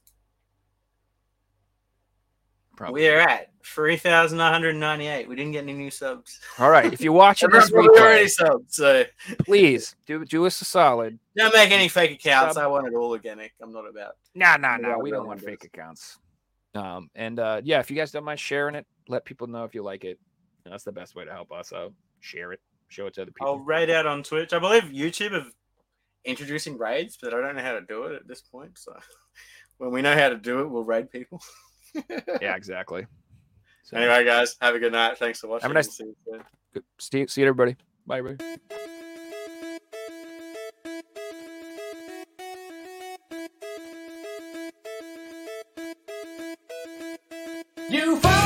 Probably. 2.76 3.02
We 3.02 3.08
are 3.08 3.20
at 3.20 3.50
three 3.64 3.96
thousand 3.96 4.38
nine 4.38 4.52
hundred 4.52 4.74
ninety-eight. 4.76 5.28
We 5.28 5.36
didn't 5.36 5.52
get 5.52 5.62
any 5.62 5.72
new 5.72 5.90
subs. 5.90 6.40
All 6.58 6.70
right, 6.70 6.92
if 6.92 7.00
you're 7.00 7.12
watching 7.12 7.50
this 7.52 7.70
week, 7.70 7.90
we 7.90 8.00
already 8.00 8.28
so 8.28 8.64
please 9.44 9.94
do 10.06 10.24
do 10.24 10.44
us 10.46 10.60
a 10.60 10.64
solid. 10.64 11.18
Don't 11.36 11.54
make 11.54 11.70
any 11.70 11.88
fake 11.88 12.12
accounts. 12.12 12.54
Sub. 12.54 12.64
I 12.64 12.66
want 12.66 12.86
it 12.86 12.94
all 12.94 13.10
organic. 13.10 13.52
I'm 13.62 13.72
not 13.72 13.88
about. 13.88 14.14
No, 14.34 14.56
no, 14.56 14.76
no. 14.76 14.98
We 14.98 15.10
don't 15.10 15.26
want 15.26 15.40
fake 15.40 15.64
accounts. 15.64 16.18
Um, 16.74 17.08
and 17.14 17.38
uh, 17.38 17.60
yeah, 17.64 17.78
if 17.78 17.90
you 17.90 17.96
guys 17.96 18.10
don't 18.10 18.24
mind 18.24 18.40
sharing 18.40 18.74
it, 18.74 18.86
let 19.08 19.24
people 19.24 19.46
know 19.46 19.64
if 19.64 19.74
you 19.74 19.82
like 19.82 20.04
it. 20.04 20.18
That's 20.64 20.84
the 20.84 20.92
best 20.92 21.14
way 21.14 21.24
to 21.24 21.32
help 21.32 21.52
us 21.52 21.72
out. 21.72 21.92
Share 22.20 22.52
it, 22.52 22.60
show 22.88 23.06
it 23.06 23.14
to 23.14 23.22
other 23.22 23.30
people. 23.30 23.46
I'll 23.46 23.58
raid 23.58 23.90
out 23.90 24.06
on 24.06 24.22
Twitch. 24.22 24.52
I 24.52 24.58
believe 24.58 24.84
YouTube 24.84 25.34
of 25.34 25.46
introducing 26.24 26.78
raids, 26.78 27.18
but 27.20 27.34
I 27.34 27.40
don't 27.40 27.56
know 27.56 27.62
how 27.62 27.74
to 27.74 27.82
do 27.82 28.04
it 28.04 28.14
at 28.14 28.26
this 28.26 28.40
point. 28.40 28.78
So 28.78 28.96
when 29.78 29.90
we 29.90 30.02
know 30.02 30.14
how 30.14 30.30
to 30.30 30.36
do 30.36 30.60
it, 30.60 30.68
we'll 30.68 30.84
raid 30.84 31.10
people. 31.10 31.40
yeah, 32.40 32.56
exactly. 32.56 33.06
So, 33.84 33.96
anyway, 33.96 34.24
guys, 34.24 34.56
have 34.60 34.74
a 34.74 34.78
good 34.78 34.92
night. 34.92 35.18
Thanks 35.18 35.40
for 35.40 35.48
watching. 35.48 35.62
Have 35.62 35.70
a 35.70 35.74
nice 35.74 36.00
see 36.98 37.18
you. 37.18 37.28
See 37.28 37.40
you, 37.42 37.48
everybody. 37.48 37.76
Bye, 38.06 38.18
everybody. 38.18 38.44
You! 47.90 48.43